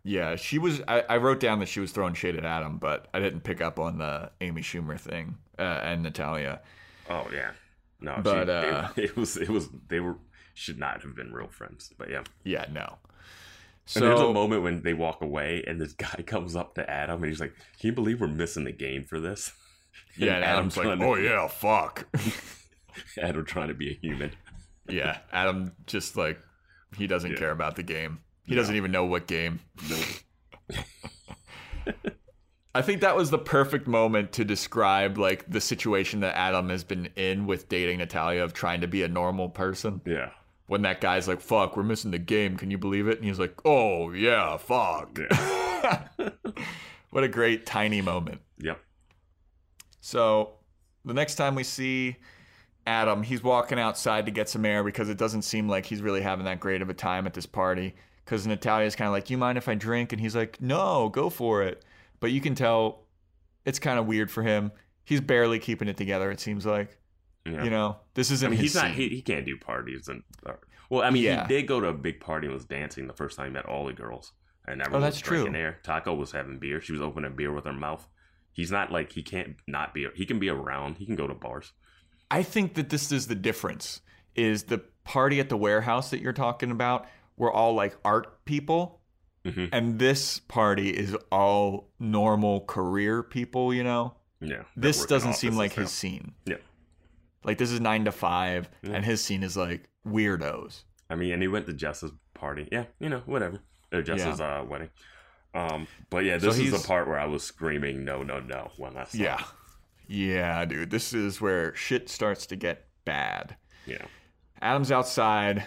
Yeah, 0.05 0.37
she 0.37 0.59
was. 0.59 0.81
I, 0.87 1.01
I 1.09 1.17
wrote 1.19 1.41
down 1.41 1.59
that 1.61 1.69
she 1.69 1.81
was 1.81 1.91
throwing 1.93 2.15
shade 2.15 2.37
at 2.37 2.45
Adam, 2.45 2.77
but 2.79 3.09
I 3.15 3.19
didn't 3.21 3.41
pick 3.45 3.61
up 3.63 3.79
on 3.79 3.99
the 3.99 4.31
Amy 4.43 4.61
Schumer 4.63 4.99
thing 5.01 5.37
uh, 5.59 5.63
and 5.83 6.03
Natalia. 6.03 6.61
Oh 7.11 7.27
yeah, 7.33 7.51
no, 8.01 8.21
But, 8.23 8.45
she, 8.47 8.51
uh, 8.53 8.89
it, 8.97 9.05
it 9.11 9.17
was 9.17 9.37
it 9.39 9.49
was 9.49 9.69
they 9.89 10.01
were 10.01 10.17
should 10.59 10.79
not 10.79 11.03
have 11.03 11.15
been 11.17 11.33
real 11.33 11.49
friends. 11.49 11.93
But 11.97 12.11
yeah, 12.11 12.25
Yeah, 12.45 12.67
no. 12.73 12.99
and 13.95 14.05
there's 14.05 14.21
a 14.21 14.33
moment 14.33 14.63
when 14.63 14.83
they 14.83 14.93
walk 14.95 15.23
away 15.23 15.65
and 15.67 15.81
this 15.81 15.93
guy 15.95 16.23
comes 16.27 16.55
up 16.57 16.75
to 16.75 16.89
Adam 16.91 17.23
and 17.23 17.31
he's 17.31 17.41
like, 17.41 17.55
"Can 17.81 17.89
you 17.89 17.93
believe 17.93 18.21
we're 18.21 18.29
missing 18.29 18.65
the 18.65 18.73
game 18.73 19.05
for 19.05 19.21
this?" 19.21 19.53
yeah, 20.17 20.35
and 20.37 20.45
Adam's 20.45 20.77
like, 20.77 20.85
trying 20.87 20.99
to- 20.99 21.05
"Oh 21.07 21.15
yeah, 21.17 21.47
fuck." 21.49 22.07
Adam 23.23 23.45
trying 23.45 23.69
to 23.69 23.75
be 23.75 23.91
a 23.91 23.95
human. 23.95 24.33
yeah, 24.89 25.19
Adam 25.33 25.73
just 25.87 26.17
like 26.17 26.39
he 26.97 27.07
doesn't 27.07 27.33
Yeah. 27.33 27.39
care 27.39 27.51
about 27.51 27.77
the 27.77 27.83
game. 27.83 28.21
He 28.45 28.55
doesn't 28.55 28.75
even 28.77 28.91
know 28.91 29.05
what 29.05 29.27
game. 29.27 29.61
I 32.75 32.83
think 32.83 33.01
that 33.01 33.17
was 33.17 33.31
the 33.31 33.39
perfect 33.39 33.87
moment 33.87 34.33
to 34.33 34.45
describe 34.45 35.19
like 35.19 35.51
the 35.51 35.61
situation 35.61 36.21
that 36.21 36.37
Adam 36.37 36.69
has 36.69 36.85
been 36.85 37.09
in 37.17 37.47
with 37.47 37.69
dating 37.69 37.99
Natalia 37.99 38.43
of 38.45 38.53
trying 38.53 38.83
to 38.83 38.87
be 38.87 39.03
a 39.03 39.09
normal 39.09 39.49
person. 39.49 40.01
Yeah, 40.07 40.31
When 40.69 40.83
that 40.83 41.01
guy's 41.01 41.27
like, 41.27 41.41
"Fuck, 41.41 41.77
we're 41.77 41.83
missing 41.83 42.13
the 42.13 42.19
game. 42.19 42.57
Can 42.57 42.71
you 42.71 42.79
believe 42.79 43.09
it?" 43.09 43.17
And 43.17 43.25
he's 43.27 43.39
like, 43.41 43.59
"Oh 43.65 44.13
yeah, 44.13 44.57
fuck." 44.59 45.19
yeah, 45.19 46.09
What 47.11 47.25
a 47.25 47.29
great 47.29 47.67
tiny 47.67 48.01
moment. 48.03 48.41
yep. 48.59 48.81
So 50.01 50.53
the 51.05 51.15
next 51.15 51.35
time 51.35 51.55
we 51.55 51.65
see 51.65 52.17
Adam, 52.87 53.23
he's 53.23 53.43
walking 53.43 53.79
outside 53.79 54.27
to 54.27 54.31
get 54.33 54.49
some 54.49 54.65
air 54.65 54.85
because 54.85 55.09
it 55.09 55.19
doesn't 55.19 55.43
seem 55.43 55.69
like 55.69 55.87
he's 55.87 56.03
really 56.03 56.21
having 56.21 56.45
that 56.45 56.61
great 56.61 56.83
of 56.83 56.89
a 56.91 56.95
time 56.95 57.27
at 57.27 57.35
this 57.35 57.47
party. 57.47 57.95
Because 58.25 58.47
Natalia's 58.47 58.95
kind 58.95 59.09
of 59.09 59.13
like, 59.13 59.31
"You 59.31 59.39
mind 59.39 59.57
if 59.59 59.69
I 59.69 59.75
drink?" 59.75 60.13
And 60.13 60.21
he's 60.21 60.37
like, 60.37 60.61
"No, 60.61 61.09
go 61.09 61.31
for 61.31 61.63
it." 61.63 61.83
But 62.21 62.31
you 62.31 62.41
can 62.43 62.55
tell 62.55 63.05
it's 63.65 63.79
kind 63.79 63.99
of 63.99 64.07
weird 64.07 64.31
for 64.31 64.43
him. 64.43 64.71
He's 65.05 65.23
barely 65.23 65.59
keeping 65.59 65.89
it 65.89 65.97
together. 65.97 66.31
It 66.31 66.41
seems 66.41 66.67
like 66.67 66.99
Yeah. 67.47 67.65
you 67.65 67.71
know 67.71 67.97
this 68.15 68.31
isn't. 68.31 68.47
I 68.47 68.51
mean, 68.51 68.61
he's 68.61 68.75
not. 68.75 68.91
He, 68.91 69.09
he 69.09 69.23
can't 69.23 69.47
do 69.47 69.57
parties 69.57 70.09
and. 70.09 70.23
uh, 70.47 70.53
well, 70.91 71.03
I 71.03 71.11
mean, 71.11 71.23
Yeah. 71.23 71.47
he 71.47 71.49
did 71.55 71.67
go 71.67 71.81
to 71.81 71.89
a 71.89 71.93
big 71.95 72.21
party 72.21 72.47
and 72.47 72.55
was 72.55 72.65
dancing 72.65 73.07
the 73.07 73.13
first 73.13 73.37
time 73.37 73.47
he 73.49 73.53
met 73.53 73.67
all 73.67 73.87
the 73.87 73.93
girls, 73.93 74.33
and 74.67 74.81
everyone 74.81 75.03
Oh, 75.03 75.05
that's 75.05 75.17
was 75.17 75.23
drinking 75.23 75.53
true. 75.53 75.61
there. 75.63 75.79
Taco 75.83 76.15
was 76.15 76.33
having 76.33 76.59
beer. 76.59 76.81
She 76.81 76.93
was 76.93 77.01
opening 77.03 77.35
beer 77.37 77.53
with 77.53 77.65
her 77.65 77.73
mouth. 77.73 78.07
He's 78.53 78.71
not 78.71 78.91
like 78.91 79.13
he 79.13 79.23
can't 79.23 79.57
not 79.67 79.95
be. 79.95 80.07
He 80.15 80.25
can 80.27 80.39
be 80.39 80.49
around. 80.49 80.97
He 80.99 81.07
can 81.07 81.15
go 81.17 81.27
to 81.27 81.35
bars. 81.35 81.73
I 82.31 82.43
think 82.43 82.75
that 82.75 82.91
this 82.91 83.11
is 83.13 83.27
the 83.29 83.35
difference. 83.35 84.01
Is 84.35 84.65
the 84.65 84.79
party 85.05 85.41
at 85.41 85.49
the 85.49 85.57
warehouse 85.57 86.11
that 86.11 86.21
you're 86.21 86.33
talking 86.33 86.71
about? 86.71 87.07
We're 87.37 87.53
all 87.53 87.75
like 87.75 87.97
art 88.05 88.45
people. 88.45 89.01
Mhm. 89.45 89.69
And 89.73 89.99
this 89.99 90.41
party 90.41 90.91
is 90.91 91.15
all 91.31 91.91
normal 91.99 92.63
career 92.67 93.23
people, 93.23 93.73
you 93.73 93.85
know? 93.85 94.15
Yeah. 94.41 94.63
This 94.77 95.07
doesn't 95.07 95.35
seem 95.35 95.55
like 95.57 95.77
now. 95.77 95.85
his 95.85 95.93
scene. 95.93 96.33
Yeah. 96.45 96.57
Like 97.49 97.57
this 97.57 97.71
is 97.71 97.81
nine 97.81 98.05
to 98.05 98.13
five, 98.13 98.69
Yeah. 98.83 98.93
and 98.93 99.05
his 99.07 99.25
scene 99.25 99.43
is 99.43 99.57
like 99.57 99.89
weirdos. 100.07 100.83
I 101.09 101.15
mean, 101.15 101.33
and 101.33 101.41
he 101.41 101.49
went 101.49 101.65
to 101.65 101.73
Jessa's 101.73 102.13
party. 102.35 102.69
Yeah, 102.71 102.85
you 103.01 103.09
know, 103.09 103.23
whatever. 103.25 103.61
or 103.91 104.03
Jessa's 104.03 104.39
uh, 104.39 104.67
wedding. 104.69 104.91
Um, 105.55 105.87
but 106.11 106.25
yeah, 106.27 106.37
this 106.37 106.59
is 106.59 106.71
the 106.83 106.87
part 106.87 107.09
where 107.09 107.19
I 107.19 107.25
was 107.25 107.43
screaming 107.43 108.05
no, 108.05 108.23
no, 108.23 108.39
no 108.39 108.71
when 108.77 108.99
I 108.99 109.05
saw. 109.05 109.17
Yeah. 109.17 109.43
Yeah, 110.07 110.63
dude. 110.67 110.91
This 110.91 111.15
is 111.15 111.41
where 111.41 111.75
shit 111.75 112.11
starts 112.11 112.45
to 112.49 112.57
get 112.57 112.87
bad. 113.07 113.57
yeah. 113.87 114.05
Adam's 114.61 114.93
outside, 114.93 115.65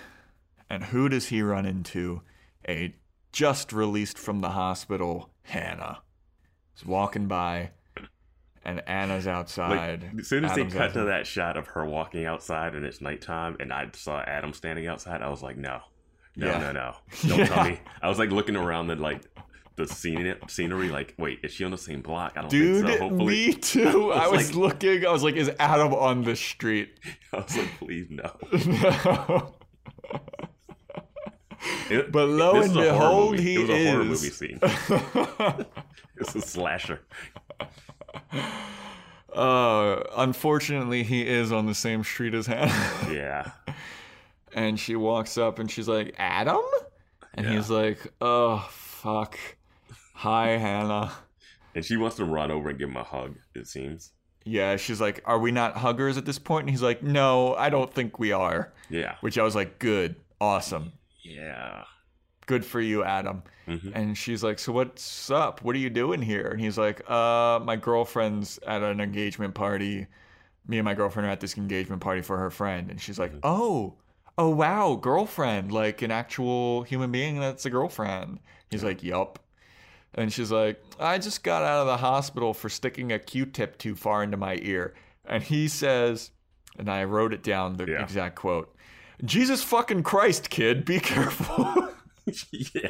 and 0.69 0.83
who 0.83 1.09
does 1.09 1.29
he 1.29 1.41
run 1.41 1.65
into? 1.65 2.21
A 2.69 2.93
just 3.31 3.73
released 3.73 4.19
from 4.19 4.41
the 4.41 4.49
hospital 4.49 5.31
Hannah. 5.45 6.03
Is 6.77 6.85
walking 6.85 7.27
by, 7.27 7.71
and 8.63 8.81
Hannah's 8.87 9.27
outside. 9.27 10.03
Like 10.03 10.19
as 10.19 10.27
soon 10.27 10.45
as 10.45 10.51
Adam's 10.51 10.73
they 10.73 10.77
cut 10.79 10.87
outside. 10.89 10.99
to 10.99 11.05
that 11.07 11.27
shot 11.27 11.57
of 11.57 11.67
her 11.67 11.85
walking 11.85 12.25
outside 12.25 12.75
and 12.75 12.85
it's 12.85 13.01
nighttime, 13.01 13.57
and 13.59 13.71
I 13.73 13.89
saw 13.93 14.19
Adam 14.21 14.53
standing 14.53 14.87
outside, 14.87 15.21
I 15.21 15.29
was 15.29 15.41
like, 15.41 15.57
no, 15.57 15.79
no, 16.35 16.47
Yeah. 16.47 16.57
no, 16.59 16.71
no, 16.71 16.95
don't 17.27 17.39
Yeah. 17.39 17.45
tell 17.47 17.63
me. 17.65 17.79
I 18.01 18.09
was 18.09 18.19
like 18.19 18.29
looking 18.31 18.55
around 18.55 18.87
the 18.87 18.95
like 18.95 19.23
the 19.77 19.87
scene 19.87 20.35
scenery, 20.47 20.89
like, 20.89 21.15
wait, 21.17 21.39
is 21.43 21.53
she 21.53 21.63
on 21.63 21.71
the 21.71 21.77
same 21.77 22.01
block? 22.01 22.33
I 22.35 22.41
don't 22.41 22.51
Dude, 22.51 22.85
think 22.85 22.99
so. 22.99 23.07
Hopefully, 23.09 23.47
me 23.47 23.53
too. 23.61 24.11
I 24.11 24.27
was 24.27 24.37
was 24.49 24.55
like- 24.55 24.73
looking. 24.81 25.05
I 25.05 25.11
was 25.11 25.23
like, 25.23 25.35
"Is 25.35 25.49
Adam 25.59 25.93
on 25.93 26.23
the 26.23 26.35
street?" 26.35 26.99
I 27.33 27.37
was 27.37 27.57
like, 27.57 27.77
please 27.79 28.07
no. 28.09 28.31
no. 28.51 29.55
It- 31.89 32.11
But 32.11 32.27
lo 32.29 32.55
and 32.55 32.63
is 32.65 32.75
a 32.75 32.79
horror 32.79 32.91
behold, 32.93 33.31
movie. 33.31 33.43
he 33.43 33.55
it 33.55 33.59
was 33.59 33.69
a 33.69 33.91
horror 33.91 34.03
movie 34.03 34.29
scene. 34.29 34.59
it's 36.17 36.35
a 36.35 36.41
slasher. 36.41 37.01
Uh, 39.33 40.03
unfortunately, 40.17 41.03
he 41.03 41.25
is 41.27 41.51
on 41.51 41.65
the 41.65 41.73
same 41.75 42.03
street 42.03 42.33
as 42.33 42.47
Hannah. 42.47 43.13
Yeah, 43.13 43.51
and 44.53 44.79
she 44.79 44.95
walks 44.95 45.37
up 45.37 45.57
and 45.59 45.71
she's 45.71 45.87
like, 45.87 46.13
Adam? 46.17 46.61
And 47.33 47.45
Yeah. 47.45 47.53
he's 47.55 47.69
like, 47.69 47.99
oh, 48.19 48.67
fuck. 48.71 49.37
Hi, 50.15 50.49
Hannah. 50.57 51.11
and 51.73 51.85
she 51.85 51.95
wants 51.95 52.17
to 52.17 52.25
run 52.25 52.51
over 52.51 52.69
and 52.69 52.77
give 52.77 52.89
him 52.89 52.97
a 52.97 53.03
hug. 53.03 53.35
It 53.55 53.67
seems. 53.67 54.11
Yeah, 54.43 54.75
she's 54.75 54.99
like, 54.99 55.21
are 55.25 55.39
we 55.39 55.51
not 55.51 55.77
huggers 55.77 56.17
at 56.17 56.25
this 56.25 56.37
point? 56.39 56.63
And 56.63 56.69
he's 56.71 56.81
like, 56.81 57.01
no, 57.01 57.55
I 57.55 57.69
don't 57.69 57.93
think 57.93 58.19
we 58.19 58.31
are. 58.33 58.73
Yeah, 58.89 59.15
Which 59.21 59.37
I 59.37 59.43
was 59.43 59.55
like, 59.55 59.79
good, 59.79 60.15
awesome. 60.41 60.91
Yeah. 61.21 61.83
Good 62.47 62.65
for 62.65 62.81
you, 62.81 63.03
Adam. 63.03 63.43
Mhm. 63.67 63.91
And 63.95 64.17
she's 64.17 64.43
like, 64.43 64.59
so 64.59 64.73
what's 64.73 65.29
up? 65.29 65.61
What 65.63 65.75
are 65.75 65.79
you 65.79 65.89
doing 65.89 66.21
here? 66.21 66.47
And 66.47 66.59
he's 66.59 66.77
like, 66.77 67.07
uh, 67.09 67.59
my 67.63 67.75
girlfriend's 67.75 68.59
at 68.65 68.81
an 68.81 68.99
engagement 68.99 69.53
party. 69.53 70.07
Me 70.67 70.77
and 70.77 70.85
my 70.85 70.93
girlfriend 70.93 71.27
are 71.27 71.31
at 71.31 71.39
this 71.39 71.57
engagement 71.57 72.01
party 72.01 72.21
for 72.21 72.37
her 72.37 72.49
friend. 72.49 72.89
And 72.89 72.99
she's 72.99 73.19
like, 73.19 73.31
oh, 73.43 73.93
oh, 74.37 74.49
wow, 74.49 74.95
girlfriend, 74.95 75.71
like 75.71 76.01
an 76.01 76.11
actual 76.11 76.83
human 76.83 77.11
being 77.11 77.39
that's 77.39 77.65
a 77.65 77.69
girlfriend. 77.69 78.39
He's 78.69 78.83
like, 78.83 79.03
yup. 79.03 79.39
And 80.15 80.33
she's 80.33 80.51
like, 80.51 80.81
I 80.99 81.19
just 81.19 81.43
got 81.43 81.63
out 81.63 81.81
of 81.81 81.87
the 81.87 81.97
hospital 81.97 82.53
for 82.53 82.67
sticking 82.69 83.11
a 83.13 83.19
Q-tip 83.19 83.77
too 83.77 83.95
far 83.95 84.23
into 84.23 84.35
my 84.37 84.59
ear. 84.61 84.93
And 85.25 85.41
he 85.43 85.67
says, 85.67 86.31
and 86.77 86.89
I 86.89 87.05
wrote 87.05 87.33
it 87.33 87.43
down, 87.43 87.77
the 87.77 87.85
Yeah. 87.85 88.01
exact 88.03 88.35
quote, 88.35 88.75
Jesus 89.23 89.63
fucking 89.63 90.03
Christ, 90.03 90.49
kid, 90.49 90.85
be 90.85 90.99
careful. 90.99 91.89
yeah. 92.51 92.89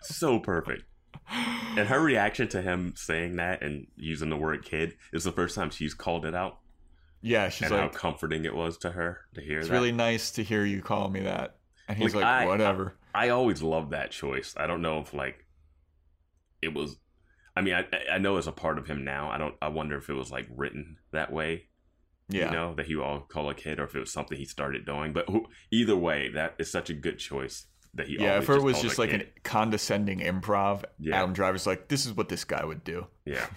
so 0.00 0.38
perfect. 0.38 0.84
And 1.30 1.88
her 1.88 2.00
reaction 2.00 2.48
to 2.48 2.62
him 2.62 2.94
saying 2.96 3.36
that 3.36 3.62
and 3.62 3.86
using 3.96 4.30
the 4.30 4.36
word 4.36 4.64
kid 4.64 4.94
is 5.12 5.24
the 5.24 5.32
first 5.32 5.54
time 5.54 5.70
she's 5.70 5.94
called 5.94 6.24
it 6.24 6.34
out. 6.34 6.58
yeah, 7.20 7.48
she's 7.50 7.70
and 7.70 7.80
how 7.80 7.88
comforting 7.88 8.44
it 8.44 8.54
was 8.54 8.78
to 8.78 8.90
her 8.92 9.20
to 9.34 9.40
hear 9.40 9.58
It's 9.58 9.68
that. 9.68 9.74
really 9.74 9.92
nice 9.92 10.30
to 10.32 10.42
hear 10.42 10.64
you 10.64 10.80
call 10.80 11.08
me 11.10 11.20
that. 11.20 11.56
And 11.88 11.98
he's 11.98 12.14
Like, 12.14 12.24
like, 12.24 12.32
I- 12.42 12.46
whatever. 12.46 12.94
I 13.14 13.30
always 13.30 13.62
love 13.62 13.90
that 13.90 14.10
choice. 14.10 14.54
I 14.56 14.66
don't 14.66 14.82
know 14.82 15.00
if 15.00 15.12
like 15.14 15.44
it 16.62 16.72
was. 16.74 16.96
I 17.56 17.62
mean, 17.62 17.74
I 17.74 17.84
I 18.12 18.18
know 18.18 18.36
it's 18.36 18.46
a 18.46 18.52
part 18.52 18.78
of 18.78 18.86
him 18.86 19.02
now. 19.04 19.30
I 19.30 19.38
don't. 19.38 19.54
I 19.60 19.68
wonder 19.68 19.96
if 19.96 20.08
it 20.08 20.12
was 20.14 20.30
like 20.30 20.46
written 20.54 20.98
that 21.12 21.32
way. 21.32 21.64
Yeah. 22.28 22.46
You 22.46 22.50
know 22.52 22.74
that 22.74 22.86
he 22.86 22.96
all 22.96 23.20
call 23.20 23.48
a 23.50 23.54
kid, 23.54 23.78
or 23.80 23.84
if 23.84 23.94
it 23.94 24.00
was 24.00 24.12
something 24.12 24.36
he 24.38 24.44
started 24.44 24.84
doing. 24.84 25.12
But 25.12 25.28
who, 25.28 25.46
either 25.70 25.96
way, 25.96 26.28
that 26.34 26.54
is 26.58 26.70
such 26.70 26.90
a 26.90 26.94
good 26.94 27.18
choice 27.18 27.66
that 27.94 28.06
he. 28.06 28.16
yeah, 28.20 28.38
if 28.38 28.48
it 28.50 28.62
was 28.62 28.80
just 28.82 28.98
like 28.98 29.10
kid. 29.10 29.20
an 29.22 29.26
condescending 29.44 30.20
improv, 30.20 30.84
Yeah. 30.98 31.16
Adam 31.16 31.32
Driver's 31.32 31.66
like, 31.66 31.88
this 31.88 32.04
is 32.06 32.12
what 32.12 32.28
this 32.28 32.44
guy 32.44 32.64
would 32.64 32.84
do. 32.84 33.06
Yeah. 33.24 33.46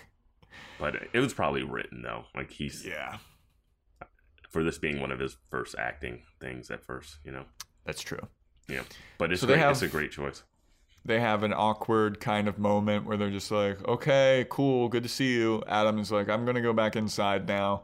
But 0.80 0.96
it 1.14 1.20
was 1.20 1.32
probably 1.32 1.62
written 1.62 2.02
though. 2.02 2.24
Like 2.36 2.50
he's 2.50 2.84
Yeah, 2.84 3.18
for 4.50 4.64
this 4.64 4.80
being 4.80 5.00
one 5.00 5.12
of 5.12 5.20
his 5.20 5.38
first 5.52 5.76
acting 5.78 6.24
things 6.40 6.72
at 6.72 6.84
first, 6.84 7.20
you 7.24 7.32
know. 7.32 7.46
that's 7.86 8.02
true. 8.02 8.28
Yeah. 8.68 8.82
But 9.20 9.32
it's 9.32 9.42
So 9.42 9.48
great. 9.48 9.60
It's 9.62 9.82
a 9.84 9.88
great 9.88 10.12
choice. 10.12 10.42
They 11.06 11.20
have 11.20 11.44
an 11.44 11.54
awkward 11.54 12.20
kind 12.20 12.48
of 12.48 12.58
moment 12.58 13.06
where 13.06 13.16
they're 13.18 13.30
just 13.30 13.52
like, 13.52 13.88
okay, 13.88 14.46
cool, 14.50 14.88
good 14.90 15.04
to 15.04 15.10
see 15.10 15.34
you. 15.34 15.64
Adam 15.68 16.00
is 16.00 16.12
like, 16.12 16.30
I'm 16.30 16.46
going 16.46 16.56
to 16.56 16.62
go 16.62 16.74
back 16.74 16.96
inside 16.96 17.48
now. 17.48 17.84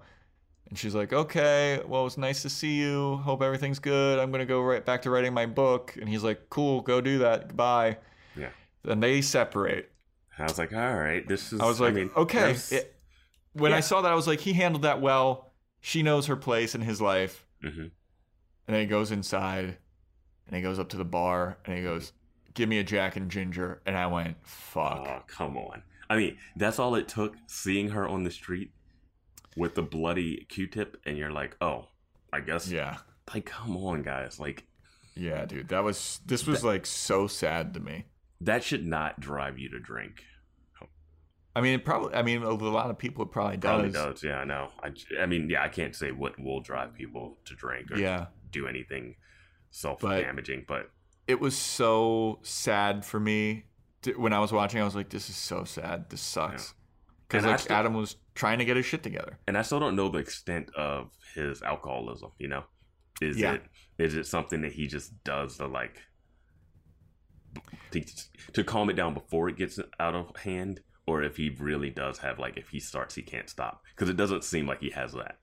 And 0.69 0.77
she's 0.77 0.93
like, 0.93 1.13
okay, 1.13 1.81
well, 1.87 2.05
it's 2.05 2.17
nice 2.17 2.41
to 2.41 2.49
see 2.49 2.75
you. 2.75 3.17
Hope 3.23 3.41
everything's 3.41 3.79
good. 3.79 4.19
I'm 4.19 4.31
going 4.31 4.39
to 4.39 4.45
go 4.45 4.61
right 4.61 4.85
back 4.85 5.01
to 5.03 5.09
writing 5.09 5.33
my 5.33 5.45
book. 5.45 5.95
And 5.99 6.09
he's 6.09 6.23
like, 6.23 6.49
cool, 6.49 6.81
go 6.81 6.99
do 6.99 7.19
that. 7.19 7.47
Goodbye. 7.49 7.97
Yeah. 8.35 8.49
Then 8.83 8.99
they 8.99 9.21
separate. 9.21 9.89
I 10.37 10.43
was 10.43 10.57
like, 10.57 10.73
all 10.73 10.93
right, 10.95 11.25
this 11.27 11.51
is 11.53 11.61
I 11.61 11.65
was 11.65 11.79
like, 11.79 11.93
mean, 11.93 12.11
okay. 12.15 12.55
It- 12.71 12.93
when 13.53 13.73
I 13.73 13.79
saw 13.79 14.01
that, 14.01 14.11
I 14.11 14.15
was 14.15 14.27
like, 14.27 14.39
he 14.39 14.53
handled 14.53 14.83
that 14.83 15.01
well. 15.01 15.51
She 15.81 16.03
knows 16.03 16.27
her 16.27 16.35
place 16.35 16.75
in 16.75 16.81
his 16.81 17.01
life. 17.01 17.43
Mhm. 17.63 17.79
And 17.79 17.91
then 18.67 18.81
he 18.81 18.85
goes 18.85 19.11
inside 19.11 19.77
and 20.47 20.55
he 20.55 20.61
goes 20.61 20.77
up 20.77 20.89
to 20.89 20.97
the 20.97 21.05
bar 21.05 21.57
and 21.65 21.75
he 21.75 21.81
goes, 21.81 22.11
give 22.53 22.69
me 22.69 22.77
a 22.77 22.83
Jack 22.83 23.15
and 23.15 23.31
Ginger. 23.31 23.81
And 23.87 23.97
I 23.97 24.05
went, 24.07 24.35
fuck. 24.43 25.07
Oh, 25.07 25.23
come 25.27 25.57
on. 25.57 25.81
I 26.09 26.17
mean, 26.17 26.37
that's 26.55 26.77
all 26.77 26.93
it 26.95 27.07
took 27.07 27.35
seeing 27.47 27.89
her 27.89 28.07
on 28.07 28.23
the 28.23 28.31
street 28.31 28.71
with 29.57 29.75
the 29.75 29.81
bloody 29.81 30.45
Q-tip 30.49 30.97
and 31.05 31.17
you're 31.17 31.31
like, 31.31 31.57
"Oh, 31.59 31.87
I 32.31 32.39
guess 32.41 32.69
yeah. 32.71 32.97
like 33.33 33.45
come 33.45 33.75
on, 33.75 34.03
guys. 34.03 34.39
Like 34.39 34.65
Yeah, 35.15 35.45
dude. 35.45 35.69
That 35.69 35.83
was, 35.83 36.19
this 36.25 36.45
was 36.45 36.63
like 36.63 36.85
so 36.85 37.27
sad 37.27 37.73
to 37.73 37.79
me. 37.79 38.05
that 38.41 38.63
should 38.63 38.85
not 38.85 39.19
drive 39.19 39.57
you 39.57 39.69
to 39.69 39.79
drink." 39.79 40.23
I 41.55 41.61
mean, 41.61 41.73
it 41.73 41.83
probably, 41.85 42.13
I 42.13 42.21
mean, 42.21 42.43
a 42.43 42.51
lot 42.53 42.91
of 42.91 42.99
people 42.99 43.23
it 43.25 43.31
probably 43.31 43.57
does. 43.57 43.91
Probably 43.91 43.91
does. 43.91 44.23
Yeah, 44.23 44.37
I 44.37 44.45
know. 44.45 44.69
I, 44.83 44.91
I 45.19 45.25
mean, 45.25 45.49
yeah, 45.49 45.63
I 45.63 45.69
can't 45.69 45.95
say 45.95 46.11
what 46.11 46.37
will 46.39 46.61
drive 46.61 46.93
people 46.93 47.39
to 47.45 47.55
drink 47.55 47.89
or 47.91 47.97
Yeah. 47.97 48.27
do 48.51 48.67
anything 48.67 49.15
self-damaging, 49.71 50.65
but 50.67 50.91
It 51.27 51.39
was 51.39 51.57
so 51.57 52.37
sad 52.43 53.03
for 53.03 53.19
me. 53.19 53.65
When 54.15 54.33
I 54.33 54.39
was 54.39 54.51
watching, 54.51 54.79
I 54.79 54.83
was 54.83 54.95
like, 54.95 55.09
this 55.09 55.29
is 55.31 55.35
so 55.35 55.63
sad. 55.63 56.11
This 56.11 56.21
sucks. 56.21 56.75
Because 57.27 57.45
like 57.45 57.59
still- 57.59 57.75
Adam 57.75 57.93
was 57.93 58.15
trying 58.35 58.59
to 58.59 58.65
get 58.65 58.77
his 58.77 58.85
shit 58.85 59.03
together. 59.03 59.37
and 59.47 59.57
I 59.57 59.61
still 59.61 59.79
don't 59.79 59.95
know 59.95 60.09
the 60.09 60.19
extent 60.19 60.69
of 60.75 61.09
his 61.35 61.61
alcoholism. 61.61 62.31
You 62.39 62.47
know, 62.49 62.63
is 63.21 63.37
Yeah. 63.37 63.53
it 63.53 63.63
is 63.97 64.15
it 64.15 64.25
something 64.27 64.61
that 64.61 64.71
he 64.73 64.87
just 64.87 65.23
does 65.23 65.57
to 65.57 65.67
like 65.67 66.01
to, 67.91 68.01
to 68.53 68.63
calm 68.63 68.89
it 68.89 68.93
down 68.95 69.13
before 69.13 69.49
it 69.49 69.57
gets 69.57 69.79
out 69.99 70.15
of 70.15 70.35
hand, 70.37 70.81
or 71.05 71.23
if 71.23 71.37
he 71.37 71.49
really 71.49 71.89
does 71.89 72.19
have 72.19 72.37
like 72.39 72.57
if 72.57 72.69
he 72.69 72.79
starts 72.79 73.15
he 73.15 73.21
can't 73.21 73.49
stop? 73.49 73.81
Because 73.95 74.09
it 74.09 74.17
doesn't 74.17 74.43
seem 74.43 74.67
like 74.67 74.79
he 74.81 74.91
has 74.91 75.13
that. 75.13 75.37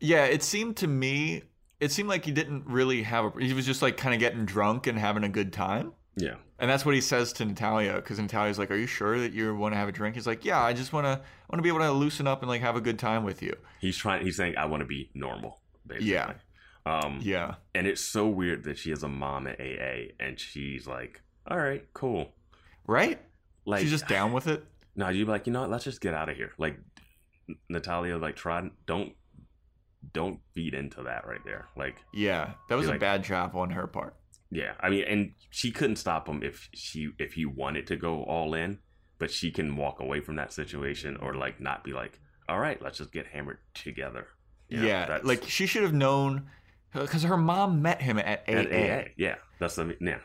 Yeah, 0.00 0.24
it 0.24 0.42
seemed 0.42 0.76
to 0.78 0.86
me, 0.86 1.42
it 1.78 1.90
seemed 1.92 2.08
like 2.08 2.24
he 2.24 2.32
didn't 2.32 2.66
really 2.66 3.02
have 3.02 3.24
a. 3.36 3.40
He 3.40 3.52
was 3.52 3.66
just 3.66 3.82
like 3.82 3.96
kind 3.96 4.14
of 4.14 4.20
getting 4.20 4.44
drunk 4.44 4.86
and 4.86 4.98
having 4.98 5.24
a 5.24 5.28
good 5.28 5.52
time. 5.52 5.92
Yeah, 6.16 6.34
And 6.60 6.70
that's 6.70 6.84
what 6.84 6.94
he 6.94 7.00
says 7.00 7.32
to 7.34 7.44
Natalia 7.44 7.94
because 7.96 8.18
Natalia's 8.18 8.58
like, 8.58 8.70
"Are 8.70 8.76
you 8.76 8.86
sure 8.86 9.18
that 9.18 9.32
you 9.32 9.54
want 9.56 9.72
to 9.72 9.78
have 9.78 9.88
a 9.88 9.92
drink?" 9.92 10.14
He's 10.14 10.26
like, 10.26 10.44
"Yeah, 10.44 10.62
I 10.62 10.72
just 10.74 10.92
want 10.92 11.06
to 11.06 11.20
want 11.48 11.58
to 11.58 11.62
be 11.62 11.68
able 11.70 11.78
to 11.80 11.90
loosen 11.90 12.26
up 12.26 12.42
and 12.42 12.48
like 12.48 12.60
have 12.60 12.76
a 12.76 12.80
good 12.80 12.98
time 12.98 13.24
with 13.24 13.42
you." 13.42 13.56
he's 13.80 13.96
trying. 13.96 14.24
He's 14.24 14.36
saying 14.36 14.56
I 14.58 14.66
want 14.66 14.82
to 14.82 14.86
be 14.86 15.10
normal. 15.14 15.60
Basically. 15.86 16.10
Yeah. 16.12 16.34
Um, 16.86 17.18
Yeah, 17.22 17.54
and 17.74 17.86
it's 17.86 18.00
so 18.00 18.26
weird 18.28 18.64
that 18.64 18.78
she 18.78 18.90
has 18.90 19.02
a 19.02 19.08
mom 19.08 19.46
at 19.46 19.58
AA, 19.60 20.12
and 20.20 20.38
she's 20.38 20.86
like, 20.86 21.22
"All 21.46 21.58
right, 21.58 21.84
cool." 21.94 22.34
right. 22.86 23.18
Like 23.66 23.82
She's 23.82 23.90
just 23.90 24.08
down 24.08 24.32
with 24.32 24.46
it. 24.46 24.64
No, 24.96 25.08
you'd 25.08 25.26
be 25.26 25.30
like, 25.30 25.46
you 25.46 25.52
know 25.52 25.60
what? 25.60 25.70
Let's 25.70 25.84
just 25.84 26.00
get 26.00 26.14
out 26.14 26.28
of 26.28 26.36
here. 26.36 26.50
Like 26.58 26.76
Natalia, 27.68 28.16
like 28.18 28.36
try 28.36 28.68
don't 28.86 29.12
don't 30.12 30.40
feed 30.52 30.74
into 30.74 31.02
that 31.04 31.26
right 31.26 31.40
there. 31.44 31.66
Like, 31.76 31.96
Yeah, 32.12 32.52
that 32.68 32.74
was 32.74 32.86
a 32.88 32.92
like- 32.92 33.00
bad 33.00 33.22
job 33.24 33.54
on 33.54 33.70
her 33.70 33.86
part. 33.86 34.14
Yeah, 34.50 34.72
I 34.80 34.90
mean, 34.90 35.04
and 35.06 35.32
she 35.50 35.70
couldn't 35.70 35.96
stop 35.96 36.28
him 36.28 36.42
if 36.42 36.68
she 36.74 37.10
if 37.18 37.34
he 37.34 37.46
wanted 37.46 37.86
to 37.88 37.96
go 37.96 38.22
all 38.24 38.54
in, 38.54 38.78
but 39.18 39.30
she 39.30 39.50
can 39.50 39.76
walk 39.76 40.00
away 40.00 40.20
from 40.20 40.36
that 40.36 40.52
situation 40.52 41.16
or 41.16 41.34
like 41.34 41.60
not 41.60 41.84
be 41.84 41.92
like, 41.92 42.18
all 42.48 42.58
right, 42.58 42.80
let's 42.82 42.98
just 42.98 43.12
get 43.12 43.26
hammered 43.28 43.58
together. 43.74 44.26
You 44.68 44.78
know, 44.78 44.86
yeah, 44.86 45.18
like 45.24 45.44
she 45.48 45.66
should 45.66 45.82
have 45.82 45.94
known 45.94 46.48
because 46.92 47.22
her 47.24 47.36
mom 47.36 47.82
met 47.82 48.02
him 48.02 48.18
at 48.18 48.44
AA. 48.48 48.52
at 48.52 48.66
AA, 48.72 49.08
yeah, 49.16 49.36
that's 49.58 49.76
the 49.76 49.96
yeah. 50.00 50.18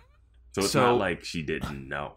So 0.54 0.62
it's 0.62 0.72
So- 0.72 0.82
not 0.82 0.98
like 1.00 1.24
she 1.24 1.42
didn't 1.44 1.88
know. 1.88 2.16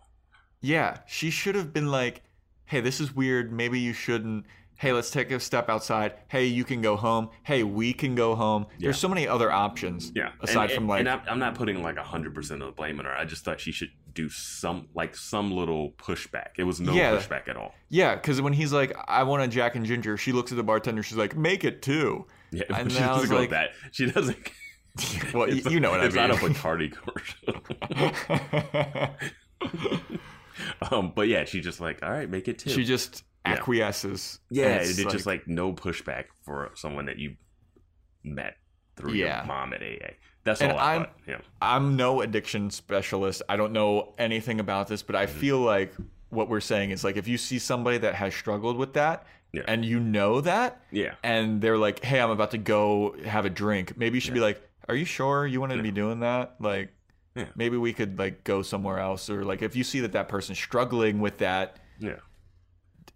Yeah, 0.61 0.99
she 1.07 1.31
should 1.31 1.55
have 1.55 1.73
been 1.73 1.89
like, 1.91 2.23
"Hey, 2.65 2.81
this 2.81 3.01
is 3.01 3.15
weird. 3.15 3.53
Maybe 3.53 3.79
you 3.79 3.93
shouldn't." 3.93 4.45
Hey, 4.79 4.93
let's 4.93 5.11
take 5.11 5.31
a 5.31 5.39
step 5.41 5.69
outside. 5.69 6.15
Hey, 6.29 6.47
you 6.47 6.65
can 6.65 6.81
go 6.81 6.97
home. 6.97 7.29
Hey, 7.43 7.63
we 7.65 7.93
can 7.93 8.15
go 8.15 8.35
home. 8.35 8.67
Yeah. 8.79 8.87
There's 8.87 8.99
so 8.99 9.09
many 9.09 9.29
other 9.29 9.51
options. 9.53 10.11
Yeah. 10.15 10.31
Aside 10.41 10.71
and, 10.71 10.73
from 10.73 10.89
like, 10.89 11.01
and 11.01 11.09
I'm, 11.09 11.39
not 11.39 11.55
putting 11.55 11.83
like 11.83 11.99
hundred 11.99 12.35
percent 12.35 12.63
of 12.63 12.67
the 12.69 12.73
blame 12.73 12.99
on 12.99 13.05
her. 13.05 13.13
I 13.15 13.25
just 13.25 13.45
thought 13.45 13.61
she 13.61 13.73
should 13.73 13.91
do 14.15 14.29
some 14.31 14.89
like 14.95 15.15
some 15.15 15.51
little 15.53 15.93
pushback. 15.93 16.49
It 16.57 16.65
was 16.65 16.81
no 16.81 16.93
Yeah. 16.95 17.17
pushback 17.17 17.49
at 17.49 17.57
all. 17.57 17.75
yeah, 17.89 18.15
because 18.15 18.41
when 18.41 18.53
he's 18.53 18.73
like, 18.73 18.97
I 19.07 19.23
want 19.25 19.43
a 19.43 19.49
Jack 19.49 19.75
and 19.77 19.85
Ginger, 19.85 20.17
she 20.17 20.33
looks 20.33 20.51
at 20.53 20.57
the 20.57 20.63
bartender. 20.65 21.03
She's 21.03 21.19
like, 21.19 21.37
make 21.37 21.63
it 21.65 21.83
too. 21.83 22.27
Yeah, 22.51 22.63
And 22.75 22.91
she 22.91 22.99
doesn't 22.99 23.29
go 23.31 23.37
like- 23.37 23.51
that. 23.51 23.71
She 23.93 24.07
doesn't. 24.11 24.37
Well, 25.33 25.49
you, 25.49 25.59
It's- 25.59 25.73
you 25.73 25.79
know 25.79 25.91
what 25.93 26.01
I 26.01 26.07
it's 26.07 26.15
mean. 26.17 26.27
not 26.29 26.37
a 26.39 26.41
Bacardi 26.43 26.91
commercial. 26.93 27.63
um, 30.91 31.13
but 31.15 31.29
yeah, 31.29 31.45
she 31.45 31.61
just 31.61 31.81
like, 31.81 32.03
all 32.03 32.11
right, 32.11 32.29
make 32.29 32.49
it 32.49 32.59
two. 32.59 32.71
she 32.71 32.85
just. 32.85 33.25
Acquiesces. 33.57 34.41
yeah, 34.51 34.77
it's, 34.77 34.99
it's 34.99 35.13
just 35.13 35.27
like 35.27 35.47
no 35.49 35.73
pushback 35.73 36.25
for 36.45 36.71
someone 36.75 37.07
that 37.07 37.19
you 37.19 37.37
met 38.25 38.57
through 38.97 39.13
Yeah. 39.15 39.39
your 39.39 39.47
mom 39.47 39.73
at 39.73 39.83
AA. 39.83 40.13
That's 40.45 40.61
And 40.61 40.73
all 40.73 40.79
I 40.79 40.93
I'm- 40.93 41.01
thought. 41.05 41.15
Yeah, 41.27 41.39
I'm 41.61 41.97
no 41.97 42.21
addiction 42.23 42.71
specialist. 42.71 43.43
I 43.49 43.57
don't 43.57 43.73
know 43.73 44.15
anything 44.19 44.61
about 44.61 44.89
this, 44.89 45.03
but 45.03 45.15
I 45.17 45.27
Mm-hmm. 45.27 45.39
feel 45.39 45.59
like 45.61 45.95
what 46.31 46.49
we're 46.49 46.61
saying 46.61 46.91
is 46.91 47.05
like 47.05 47.17
if 47.17 47.27
you 47.29 47.39
see 47.39 47.59
somebody 47.59 47.99
that 47.99 48.15
has 48.15 48.35
struggled 48.35 48.77
with 48.77 48.95
that 48.95 49.27
Yeah. 49.53 49.63
and 49.67 49.85
you 49.85 49.99
know 50.01 50.41
that 50.43 50.83
yeah, 50.91 51.15
and 51.23 51.61
they're 51.63 51.79
like, 51.79 52.05
"Hey, 52.05 52.21
I'm 52.21 52.31
about 52.31 52.51
to 52.53 52.59
go 52.59 53.17
have 53.25 53.45
a 53.47 53.51
drink." 53.51 53.97
Maybe 53.97 54.17
you 54.17 54.21
should 54.21 54.35
be 54.35 54.41
like, 54.41 54.61
"Are 54.89 54.95
you 54.95 55.05
sure 55.07 55.47
you 55.47 55.61
want 55.61 55.73
to 55.73 55.83
be 55.83 55.91
doing 55.91 56.21
that?" 56.21 56.57
Like 56.61 56.91
maybe 57.55 57.77
we 57.77 57.93
could 57.93 58.19
like 58.19 58.43
go 58.45 58.63
somewhere 58.63 58.99
else 58.99 59.31
or 59.31 59.45
like 59.45 59.63
if 59.63 59.77
you 59.77 59.85
see 59.85 60.01
that 60.01 60.13
that 60.13 60.29
person's 60.29 60.59
struggling 60.59 61.21
with 61.21 61.39
that, 61.39 61.77
yeah. 62.01 62.17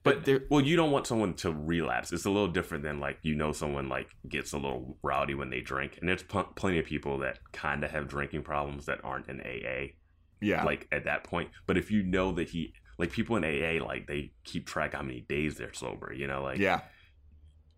But 0.03 0.25
there 0.25 0.43
well, 0.51 0.61
you 0.61 0.77
don't 0.77 0.91
want 0.91 1.07
someone 1.07 1.35
to 1.35 1.53
relapse. 1.53 2.13
It's 2.13 2.25
a 2.25 2.31
little 2.31 2.49
different 2.49 2.83
than 2.83 2.99
like 2.99 3.19
you 3.23 3.35
know 3.35 3.53
someone 3.53 3.89
like 3.89 4.09
gets 4.29 4.53
a 4.53 4.59
little 4.59 4.97
rowdy 5.03 5.35
when 5.35 5.51
they 5.51 5.61
drink, 5.61 5.99
and 6.01 6.09
there's 6.09 6.23
pl- 6.23 6.51
plenty 6.57 6.79
of 6.79 6.87
people 6.87 7.19
that 7.19 7.39
kind 7.53 7.85
of 7.85 7.91
have 7.91 8.09
drinking 8.09 8.43
problems 8.43 8.87
that 8.87 9.01
aren't 9.05 9.29
in 9.29 9.41
AA. 9.41 9.93
yeah. 10.41 10.65
like 10.65 10.89
at 10.91 11.05
that 11.05 11.25
point. 11.25 11.51
But 11.67 11.77
if 11.77 11.91
you 11.91 12.03
know 12.03 12.33
that 12.33 12.49
he 12.49 12.75
like 12.99 13.13
people 13.13 13.37
in 13.37 13.45
AA 13.45 13.85
like 13.85 14.07
they 14.07 14.33
keep 14.45 14.67
track 14.67 14.95
how 14.95 15.03
many 15.03 15.21
days 15.21 15.57
they're 15.57 15.73
sober, 15.73 16.13
you 16.13 16.27
know, 16.27 16.43
like 16.43 16.59
yeah. 16.59 16.81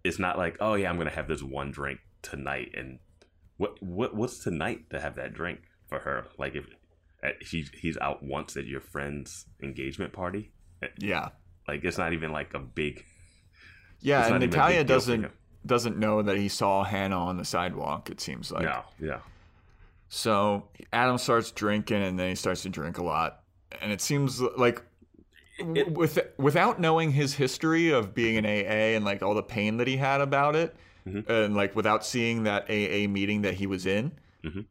it's 0.02 0.18
not 0.18 0.38
like, 0.38 0.56
oh 0.60 0.74
yeah, 0.74 0.88
I'm 0.88 0.96
gonna 0.96 1.10
have 1.10 1.28
this 1.28 1.42
one 1.42 1.70
drink 1.70 2.00
tonight 2.22 2.70
and 2.74 2.98
what 3.56 3.82
what 3.82 4.14
what's 4.14 4.38
tonight 4.38 4.90
to 4.90 5.00
have 5.00 5.16
that 5.16 5.34
drink 5.34 5.60
for 5.86 6.00
her? 6.00 6.26
Like 6.38 6.54
if 6.54 6.66
uh, 7.22 7.30
he's 7.40 7.70
he's 7.70 7.96
out 7.98 8.22
once 8.22 8.56
at 8.56 8.66
your 8.66 8.80
friend's 8.80 9.46
engagement 9.62 10.12
party. 10.12 10.52
Yeah. 10.98 11.28
Like 11.68 11.84
it's 11.84 11.98
not 11.98 12.12
even 12.12 12.32
like 12.32 12.54
a 12.54 12.58
big 12.58 13.04
Yeah, 14.00 14.22
and 14.24 14.32
not 14.32 14.40
Natalia 14.40 14.80
big 14.80 14.86
deal 14.88 15.00
for 15.00 15.06
doesn't 15.06 15.30
doesn't 15.66 15.96
know 15.98 16.20
that 16.22 16.36
he 16.36 16.48
saw 16.48 16.84
Hannah 16.84 17.18
on 17.18 17.36
the 17.38 17.44
sidewalk, 17.44 18.10
it 18.10 18.20
seems 18.20 18.52
like. 18.52 18.64
no, 18.64 18.82
yeah. 19.00 19.20
So 20.08 20.68
Adam 20.92 21.18
starts 21.18 21.50
drinking, 21.50 22.02
and 22.02 22.18
then 22.18 22.28
he 22.28 22.34
starts 22.34 22.62
to 22.62 22.68
drink 22.68 22.98
a 22.98 23.02
lot, 23.04 23.40
and 23.80 23.90
it 23.90 24.00
seems 24.00 24.40
like 24.40 24.82
w- 25.58 25.88
with 25.90 26.18
without 26.36 26.78
knowing 26.80 27.10
his 27.12 27.34
history 27.34 27.90
of 27.90 28.14
being 28.14 28.36
in 28.36 28.44
AA 28.44 28.94
and 28.96 29.04
like 29.04 29.22
all 29.22 29.34
the 29.34 29.42
pain 29.42 29.78
that 29.78 29.88
he 29.88 29.96
had 29.96 30.20
about 30.20 30.54
it, 30.54 30.76
Mhm. 31.06 31.28
and 31.28 31.56
like 31.56 31.74
without 31.74 32.04
seeing 32.04 32.44
that 32.44 32.64
AA 32.70 33.06
meeting 33.08 33.42
that 33.42 33.54
he 33.54 33.66
was 33.66 33.86
in, 33.86 34.12
Mhm. 34.44 34.66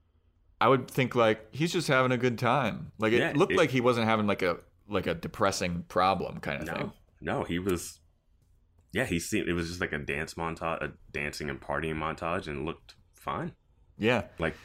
I 0.61 0.67
would 0.69 0.89
think 0.89 1.15
like 1.15 1.53
he's 1.53 1.73
just 1.73 1.87
having 1.87 2.11
a 2.11 2.17
good 2.17 2.37
time. 2.37 2.91
Like 2.99 3.11
it 3.13 3.19
Yeah, 3.19 3.33
looked 3.35 3.53
it- 3.53 3.57
like 3.57 3.71
he 3.71 3.81
wasn't 3.81 4.05
having 4.07 4.27
like 4.27 4.43
a 4.43 4.59
like 4.93 5.07
a 5.07 5.13
depressing 5.13 5.83
problem 5.87 6.39
kind 6.39 6.61
of 6.61 6.67
No, 6.67 6.73
thing. 6.73 6.91
no, 7.21 7.43
he 7.43 7.59
was. 7.59 7.99
Yeah, 8.91 9.05
he 9.05 9.19
seemed 9.19 9.47
it 9.49 9.53
was 9.53 9.69
just 9.69 9.81
like 9.81 9.91
a 9.91 9.97
dance 9.99 10.35
montage, 10.35 10.81
a 10.83 10.93
dancing 11.11 11.49
and 11.49 11.59
partying 11.59 11.95
montage, 11.95 12.47
and 12.47 12.65
looked 12.65 12.95
fine. 13.13 13.53
Yeah. 13.97 14.25
Like, 14.37 14.55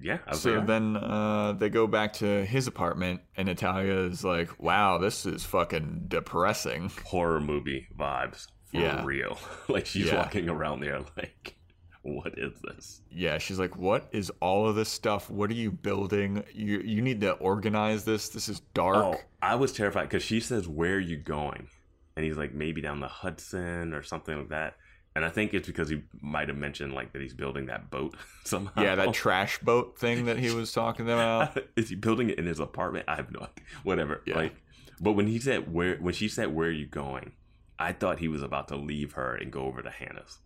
yeah, 0.00 0.18
So 0.32 0.54
like, 0.54 0.66
then 0.66 0.96
uh, 0.96 1.52
they 1.52 1.68
go 1.68 1.86
back 1.86 2.14
to 2.14 2.44
his 2.46 2.66
apartment, 2.66 3.20
and 3.36 3.46
Natalia 3.46 3.98
is 3.98 4.24
like, 4.24 4.58
"Wow, 4.60 4.98
this 4.98 5.26
is 5.26 5.44
fucking 5.44 6.06
depressing." 6.08 6.90
horror 7.06 7.40
movie 7.40 7.86
vibes 7.98 8.46
for 8.70 8.80
Yeah. 8.80 9.04
real. 9.04 9.38
like 9.68 9.86
she's 9.86 10.06
Yeah. 10.06 10.16
walking 10.16 10.48
around 10.48 10.80
there 10.80 11.00
like, 11.16 11.56
what 12.04 12.38
is 12.38 12.60
this? 12.60 13.00
Yeah, 13.10 13.38
she's 13.38 13.58
like, 13.58 13.76
"What 13.78 14.08
is 14.12 14.30
all 14.40 14.68
of 14.68 14.76
this 14.76 14.90
stuff? 14.90 15.30
What 15.30 15.50
are 15.50 15.54
you 15.54 15.70
building? 15.70 16.44
You 16.52 16.80
you 16.80 17.00
need 17.00 17.22
to 17.22 17.32
organize 17.32 18.04
this. 18.04 18.28
This 18.28 18.48
is 18.48 18.60
dark." 18.74 18.96
Oh, 18.96 19.20
I 19.40 19.54
was 19.54 19.72
terrified 19.72 20.04
because 20.04 20.22
she 20.22 20.38
says, 20.40 20.68
"Where 20.68 20.96
are 20.96 21.00
you 21.00 21.16
going?" 21.16 21.68
And 22.14 22.24
he's 22.24 22.36
like, 22.36 22.52
"Maybe 22.52 22.82
down 22.82 23.00
the 23.00 23.08
Hudson 23.08 23.94
or 23.94 24.02
something 24.02 24.36
like 24.36 24.50
that." 24.50 24.76
And 25.16 25.24
I 25.24 25.30
think 25.30 25.54
it's 25.54 25.66
because 25.66 25.88
he 25.88 26.02
might 26.20 26.48
have 26.48 26.58
mentioned 26.58 26.92
like 26.92 27.12
that 27.12 27.22
he's 27.22 27.34
building 27.34 27.66
that 27.66 27.90
boat 27.90 28.14
somehow. 28.44 28.82
Yeah, 28.82 28.96
that 28.96 29.14
trash 29.14 29.58
boat 29.60 29.98
thing 29.98 30.26
that 30.26 30.38
he 30.38 30.50
was 30.50 30.72
talking 30.72 31.06
about. 31.06 31.58
is 31.76 31.88
he 31.88 31.94
building 31.96 32.28
it 32.28 32.38
in 32.38 32.44
his 32.44 32.60
apartment? 32.60 33.06
I 33.08 33.16
have 33.16 33.32
no 33.32 33.40
idea. 33.40 33.64
Whatever. 33.82 34.20
Yeah. 34.26 34.36
Like, 34.36 34.56
but 35.00 35.12
when 35.12 35.26
he 35.26 35.38
said 35.38 35.72
where, 35.72 35.96
when 35.96 36.12
she 36.12 36.28
said, 36.28 36.54
"Where 36.54 36.68
are 36.68 36.72
you 36.72 36.86
going?" 36.86 37.32
I 37.78 37.92
thought 37.92 38.18
he 38.18 38.28
was 38.28 38.42
about 38.42 38.68
to 38.68 38.76
leave 38.76 39.12
her 39.14 39.34
and 39.34 39.50
go 39.50 39.62
over 39.62 39.82
to 39.82 39.90
Hannah's. 39.90 40.38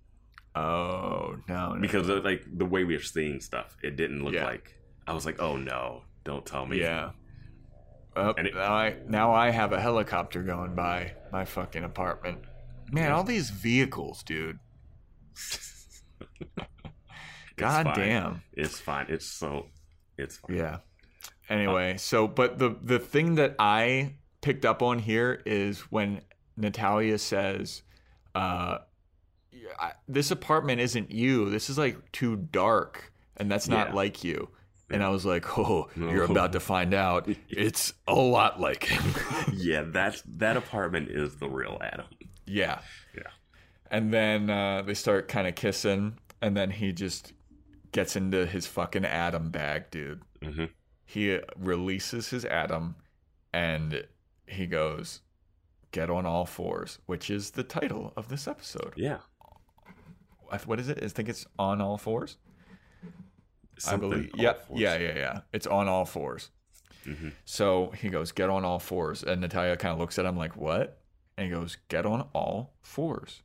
Oh 0.58 1.36
no, 1.48 1.72
no. 1.74 1.80
because 1.80 2.08
of, 2.08 2.24
like 2.24 2.42
the 2.52 2.64
way 2.66 2.84
we 2.84 2.94
were 2.96 3.02
seeing 3.02 3.40
stuff, 3.40 3.76
it 3.82 3.96
didn't 3.96 4.24
look 4.24 4.34
Yeah. 4.34 4.44
like. 4.46 4.74
I 5.06 5.12
was 5.12 5.24
like, 5.26 5.40
oh 5.40 5.56
no, 5.56 6.02
don't 6.24 6.44
tell 6.44 6.66
me. 6.66 6.80
yeah. 6.80 7.10
Oh, 8.16 8.34
And 8.36 8.46
it- 8.48 8.54
now 8.54 8.74
I 8.74 8.96
now 9.06 9.32
I 9.32 9.50
have 9.50 9.72
a 9.72 9.80
helicopter 9.80 10.42
going 10.42 10.74
by 10.74 11.12
my 11.32 11.44
fucking 11.44 11.84
apartment. 11.84 12.38
Man, 12.90 13.12
all 13.12 13.24
these 13.24 13.50
vehicles, 13.50 14.22
dude. 14.22 14.58
God 17.56 17.84
fine. 17.86 17.94
damn. 17.96 18.42
it's 18.52 18.78
fine. 18.78 19.06
It's 19.08 19.26
so, 19.26 19.66
it's 20.16 20.36
fine. 20.38 20.56
Yeah. 20.56 20.78
Anyway, 21.48 21.96
so 21.96 22.28
but 22.28 22.58
the 22.58 22.76
the 22.82 22.98
thing 22.98 23.34
that 23.36 23.54
I 23.58 24.14
picked 24.42 24.64
up 24.64 24.82
on 24.82 24.98
here 24.98 25.42
is 25.46 25.80
when 25.90 26.20
Natalia 26.56 27.18
says, 27.18 27.82
uh, 28.34 28.78
I- 29.78 29.92
"This 30.06 30.30
apartment 30.30 30.80
isn't 30.80 31.10
you. 31.10 31.50
This 31.50 31.68
is 31.70 31.78
like 31.78 32.12
too 32.12 32.36
dark, 32.36 33.12
and 33.36 33.50
that's 33.50 33.68
not 33.68 33.88
Yeah. 33.88 33.94
like 33.94 34.24
you." 34.24 34.48
And 34.90 35.02
I 35.02 35.10
was 35.10 35.26
like, 35.26 35.58
"Oh, 35.58 35.88
No. 35.96 36.10
you're 36.10 36.24
about 36.24 36.52
to 36.52 36.60
find 36.60 36.94
out. 36.94 37.28
It's 37.48 37.92
a 38.06 38.14
lot 38.14 38.58
like 38.60 38.84
him." 38.84 39.14
yeah, 39.52 39.82
that's 39.86 40.22
that 40.26 40.56
apartment 40.56 41.10
is 41.10 41.36
the 41.36 41.48
real 41.48 41.78
Adam. 41.82 42.06
yeah. 42.46 42.80
Yeah. 43.14 43.22
And 43.90 44.12
then 44.12 44.50
uh, 44.50 44.82
they 44.82 44.94
start 44.94 45.28
kind 45.28 45.46
of 45.48 45.54
kissing, 45.54 46.18
and 46.42 46.56
then 46.56 46.70
he 46.70 46.92
just 46.92 47.32
gets 47.92 48.16
into 48.16 48.44
his 48.46 48.66
fucking 48.66 49.04
Adam 49.04 49.50
bag, 49.50 49.90
dude. 49.90 50.22
hmm 50.42 50.64
he 51.10 51.40
releases 51.56 52.28
his 52.28 52.44
Adam, 52.44 52.94
and 53.54 54.06
he 54.46 54.66
goes 54.66 55.22
get 55.90 56.10
on 56.10 56.26
all 56.26 56.44
fours 56.44 56.98
which 57.06 57.30
is 57.30 57.52
the 57.52 57.62
title 57.62 58.12
of 58.14 58.28
this 58.28 58.46
episode 58.46 58.92
Yeah, 58.94 59.20
what 60.66 60.80
is 60.80 60.88
it 60.88 60.98
i 61.02 61.08
think 61.08 61.28
it's 61.28 61.46
on 61.58 61.80
all 61.80 61.96
fours 61.98 62.36
Something 63.78 64.08
i 64.12 64.14
believe 64.14 64.30
yeah 64.34 64.52
fours. 64.66 64.80
yeah 64.80 64.96
yeah 64.98 65.16
yeah 65.16 65.40
it's 65.52 65.66
on 65.66 65.88
all 65.88 66.04
4s 66.04 66.50
Mhm. 67.06 67.32
so 67.44 67.90
he 67.96 68.08
goes 68.10 68.32
get 68.32 68.50
on 68.50 68.64
all 68.64 68.78
fours 68.80 69.22
and 69.22 69.40
natalia 69.40 69.76
kind 69.76 69.92
of 69.92 69.98
looks 69.98 70.18
at 70.18 70.26
him 70.26 70.36
like 70.36 70.56
what 70.56 71.00
and 71.38 71.46
he 71.46 71.52
goes 71.52 71.78
get 71.88 72.04
on 72.04 72.22
all 72.34 72.74
fours 72.82 73.42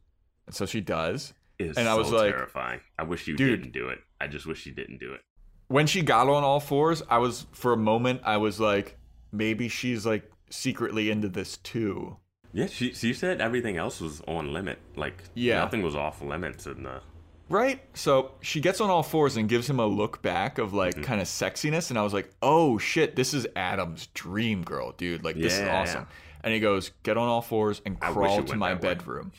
and 0.47 0.55
so 0.55 0.65
she 0.65 0.81
does 0.81 1.33
It's 1.59 1.77
And 1.77 1.87
I 1.87 1.93
so 1.93 1.97
was 1.99 2.11
like, 2.11 2.31
terrifying. 2.33 2.81
I 2.97 3.03
wish 3.03 3.27
you 3.27 3.37
dude. 3.37 3.61
didn't 3.61 3.71
do 3.73 3.87
it. 3.89 3.99
I 4.19 4.27
just 4.27 4.45
wish 4.47 4.65
you 4.65 4.73
didn't 4.73 4.97
do 4.99 5.13
it. 5.13 5.21
when 5.67 5.85
she 5.87 6.01
got 6.01 6.27
on 6.27 6.43
all 6.43 6.59
fours 6.59 7.03
i 7.09 7.17
was 7.19 7.45
for 7.53 7.71
a 7.73 7.77
moment 7.77 8.21
i 8.25 8.37
was 8.37 8.59
like 8.59 8.97
maybe 9.31 9.69
she's 9.69 10.05
like 10.05 10.29
secretly 10.49 11.09
into 11.11 11.29
this 11.29 11.57
too 11.57 12.17
Yeah, 12.53 12.67
she 12.67 12.93
she 12.93 13.13
said 13.13 13.41
everything 13.41 13.77
else 13.77 13.99
was 13.99 14.21
on 14.27 14.53
limit. 14.53 14.79
Like 14.95 15.23
Yeah. 15.33 15.59
nothing 15.59 15.81
was 15.81 15.95
off 15.95 16.21
limits 16.21 16.65
in 16.67 16.83
the 16.83 17.01
Right? 17.49 17.81
So 17.93 18.31
she 18.41 18.61
gets 18.61 18.79
on 18.79 18.89
all 18.89 19.03
fours 19.03 19.35
and 19.37 19.49
gives 19.49 19.69
him 19.69 19.79
a 19.79 19.85
look 19.85 20.21
back 20.21 20.57
of 20.59 20.73
like 20.73 20.93
Mm-hmm. 20.95 21.03
kind 21.03 21.21
of 21.21 21.27
sexiness. 21.27 21.89
And 21.89 21.99
I 21.99 22.03
was 22.03 22.13
like, 22.13 22.29
oh 22.41 22.77
shit, 22.77 23.15
this 23.15 23.33
is 23.33 23.45
Adam's 23.55 24.07
dream 24.13 24.63
girl, 24.63 24.93
dude. 24.93 25.23
Like, 25.23 25.35
this 25.35 25.53
is 25.59 25.67
awesome. 25.67 26.07
And 26.43 26.53
he 26.53 26.59
goes, 26.59 26.91
get 27.03 27.17
on 27.17 27.27
all 27.27 27.41
fours 27.41 27.81
and 27.85 27.99
crawl 27.99 28.43
to 28.43 28.55
my 28.55 28.73
that 28.73 28.81
way. 28.83 28.93
bedroom. 28.95 29.31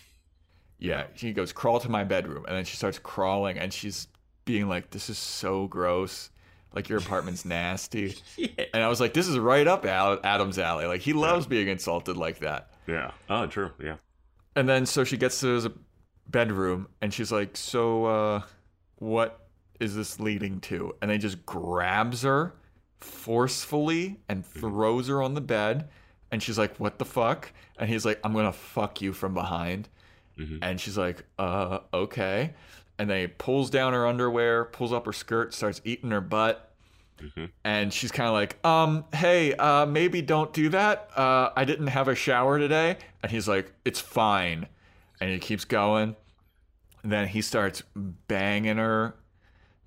Yeah. 0.78 1.04
He 1.14 1.32
goes, 1.32 1.52
crawl 1.52 1.80
to 1.80 1.88
my 1.88 2.04
bedroom. 2.04 2.44
And 2.46 2.56
then 2.56 2.64
she 2.64 2.76
starts 2.76 2.98
crawling 2.98 3.58
and 3.58 3.72
she's 3.72 4.08
being 4.44 4.68
like, 4.68 4.90
this 4.90 5.08
is 5.08 5.18
so 5.18 5.66
gross. 5.66 6.30
Like, 6.74 6.88
your 6.88 6.98
apartment's 6.98 7.44
nasty. 7.58 8.16
yeah. 8.36 8.48
And 8.74 8.82
I 8.82 8.88
was 8.88 9.00
like, 9.00 9.14
this 9.14 9.28
is 9.28 9.38
right 9.38 9.66
up 9.66 9.86
Adam's 9.86 10.58
alley. 10.58 10.86
Like, 10.86 11.00
he 11.00 11.12
loves 11.14 11.46
being 11.46 11.68
insulted 11.68 12.16
like 12.16 12.40
that. 12.40 12.70
Yeah. 12.86 13.12
Oh, 13.28 13.46
true. 13.46 13.70
Yeah. 13.82 13.96
And 14.56 14.68
then 14.68 14.86
so 14.86 15.04
she 15.04 15.16
gets 15.16 15.40
to 15.40 15.48
his 15.48 15.68
bedroom 16.28 16.88
and 17.00 17.12
she's 17.12 17.32
like, 17.32 17.56
"So 17.56 18.04
uh 18.06 18.42
what 18.96 19.46
is 19.80 19.94
this 19.96 20.20
leading 20.20 20.60
to?" 20.60 20.94
And 21.02 21.10
then 21.10 21.18
he 21.18 21.22
just 21.22 21.44
grabs 21.44 22.22
her 22.22 22.54
forcefully 23.00 24.20
and 24.28 24.44
throws 24.44 25.08
her 25.08 25.22
on 25.22 25.34
the 25.34 25.40
bed 25.40 25.88
and 26.30 26.42
she's 26.42 26.58
like, 26.58 26.76
"What 26.78 26.98
the 26.98 27.04
fuck?" 27.04 27.52
And 27.78 27.88
he's 27.88 28.04
like, 28.04 28.20
"I'm 28.24 28.32
going 28.32 28.46
to 28.46 28.52
fuck 28.52 29.00
you 29.00 29.12
from 29.12 29.34
behind." 29.34 29.88
Mhm. 30.38 30.58
And 30.62 30.80
she's 30.80 30.98
like, 30.98 31.24
uh, 31.38 31.78
okay. 31.92 32.54
And 32.98 33.08
then 33.08 33.20
he 33.20 33.26
pulls 33.28 33.70
down 33.70 33.92
her 33.92 34.04
underwear, 34.06 34.64
pulls 34.64 34.92
up 34.92 35.06
her 35.06 35.12
skirt, 35.12 35.54
starts 35.54 35.80
eating 35.84 36.10
her 36.10 36.20
butt. 36.20 36.73
Mhm. 37.20 37.50
And 37.64 37.92
she's 37.92 38.10
kind 38.10 38.28
of 38.28 38.34
like, 38.34 38.64
um, 38.66 39.04
hey, 39.14 39.54
uh, 39.54 39.86
maybe 39.86 40.20
don't 40.22 40.52
do 40.52 40.68
that. 40.70 41.10
Uh, 41.16 41.50
I 41.56 41.64
didn't 41.64 41.86
have 41.88 42.08
a 42.08 42.14
shower 42.14 42.58
today. 42.58 42.98
And 43.22 43.30
he's 43.30 43.48
like, 43.48 43.72
it's 43.84 44.00
fine. 44.00 44.66
And 45.20 45.30
he 45.30 45.38
keeps 45.38 45.64
going. 45.64 46.16
And 47.02 47.12
then 47.12 47.28
he 47.28 47.40
starts 47.42 47.82
banging 47.94 48.78
her 48.78 49.14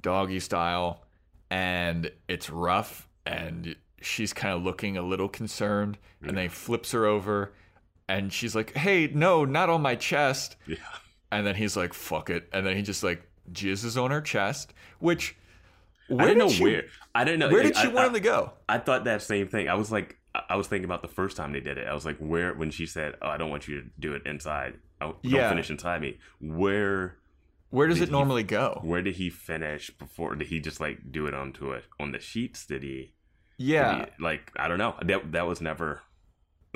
doggy 0.01 0.39
style. 0.39 1.03
And 1.49 2.11
it's 2.27 2.49
rough. 2.49 3.07
And 3.25 3.75
she's 4.01 4.33
kind 4.33 4.53
of 4.55 4.63
looking 4.63 4.97
a 4.97 5.01
little 5.01 5.29
concerned. 5.29 5.97
And 6.21 6.35
then 6.37 6.43
he 6.43 6.49
flips 6.49 6.91
her 6.91 7.05
over. 7.05 7.53
And 8.09 8.31
she's 8.31 8.55
like, 8.55 8.73
hey, 8.75 9.07
no, 9.13 9.43
not 9.45 9.69
on 9.69 9.81
my 9.81 9.95
chest. 9.95 10.55
Yeah. 10.65 10.77
And 11.31 11.45
then 11.45 11.55
he's 11.55 11.75
like, 11.75 11.93
fuck 11.93 12.29
it. 12.29 12.47
And 12.53 12.65
then 12.65 12.77
he 12.77 12.81
just 12.81 13.03
like 13.03 13.21
jizzes 13.51 14.01
on 14.01 14.11
her 14.11 14.21
chest, 14.21 14.73
which. 14.99 15.35
Where 16.07 16.21
I 16.21 16.27
didn't 16.29 16.39
did 16.39 16.45
know 16.45 16.49
she- 16.51 16.63
where. 16.63 16.83
I 17.15 17.23
didn't 17.23 17.39
know. 17.39 17.49
Where 17.49 17.63
did 17.63 17.75
I, 17.75 17.81
she 17.81 17.87
I- 17.89 17.91
want 17.93 18.07
him 18.07 18.13
to 18.13 18.19
go? 18.19 18.53
I 18.69 18.77
thought 18.77 19.03
that 19.05 19.21
same 19.21 19.47
thing. 19.47 19.67
I 19.69 19.73
was 19.75 19.91
like, 19.91 20.17
I- 20.35 20.43
I 20.49 20.55
was 20.55 20.67
thinking 20.67 20.85
about 20.85 21.01
the 21.01 21.07
first 21.07 21.35
time 21.37 21.51
they 21.53 21.59
did 21.59 21.77
it. 21.77 21.87
I 21.87 21.93
was 21.93 22.05
like, 22.05 22.17
where 22.17 22.53
when 22.53 22.71
she 22.71 22.85
said, 22.85 23.15
"Oh, 23.21 23.27
I 23.27 23.37
don't 23.37 23.49
want 23.49 23.67
you 23.67 23.81
to 23.81 23.87
do 23.99 24.13
it 24.13 24.21
inside. 24.25 24.75
Oh, 25.01 25.15
don't 25.23 25.31
Yeah. 25.33 25.49
finish 25.49 25.69
inside 25.69 26.01
me." 26.01 26.17
Where 26.39 27.17
Where 27.69 27.87
does 27.87 27.97
Did 27.97 28.03
it 28.03 28.05
he- 28.07 28.11
normally 28.13 28.43
go? 28.43 28.79
where 28.83 29.01
did 29.01 29.15
he 29.15 29.29
finish 29.29 29.89
before? 29.89 30.35
Did 30.35 30.47
he 30.47 30.59
just 30.61 30.79
like 30.79 31.11
do 31.11 31.27
it 31.27 31.33
onto 31.33 31.71
it 31.73 31.83
on 31.99 32.11
the 32.13 32.19
sheets? 32.19 32.65
Did 32.65 32.83
he? 32.83 33.13
did 33.59 33.65
Yeah. 33.67 34.05
he- 34.05 34.23
like 34.23 34.51
I 34.55 34.67
don't 34.69 34.77
know. 34.77 34.95
That 35.01 35.31
that 35.33 35.45
was 35.47 35.59
never. 35.61 36.01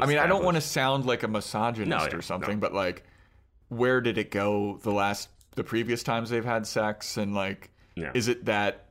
I 0.01 0.05
mean, 0.07 0.17
I 0.17 0.25
don't 0.27 0.43
want 0.43 0.55
to 0.55 0.61
sound 0.61 1.05
like 1.05 1.21
a 1.23 1.27
misogynist 1.27 2.11
No, 2.11 2.17
or 2.17 2.21
something, 2.23 2.55
no. 2.55 2.59
but 2.61 2.73
like, 2.73 3.03
where 3.69 4.01
did 4.01 4.17
it 4.17 4.31
go 4.31 4.79
the 4.81 4.91
last, 4.91 5.29
the 5.55 5.63
previous 5.63 6.01
times 6.01 6.29
they've 6.31 6.43
had 6.43 6.65
sex? 6.65 7.17
And 7.17 7.35
like, 7.35 7.69
Yeah. 7.95 8.11
is 8.15 8.27
it 8.27 8.45
that? 8.45 8.89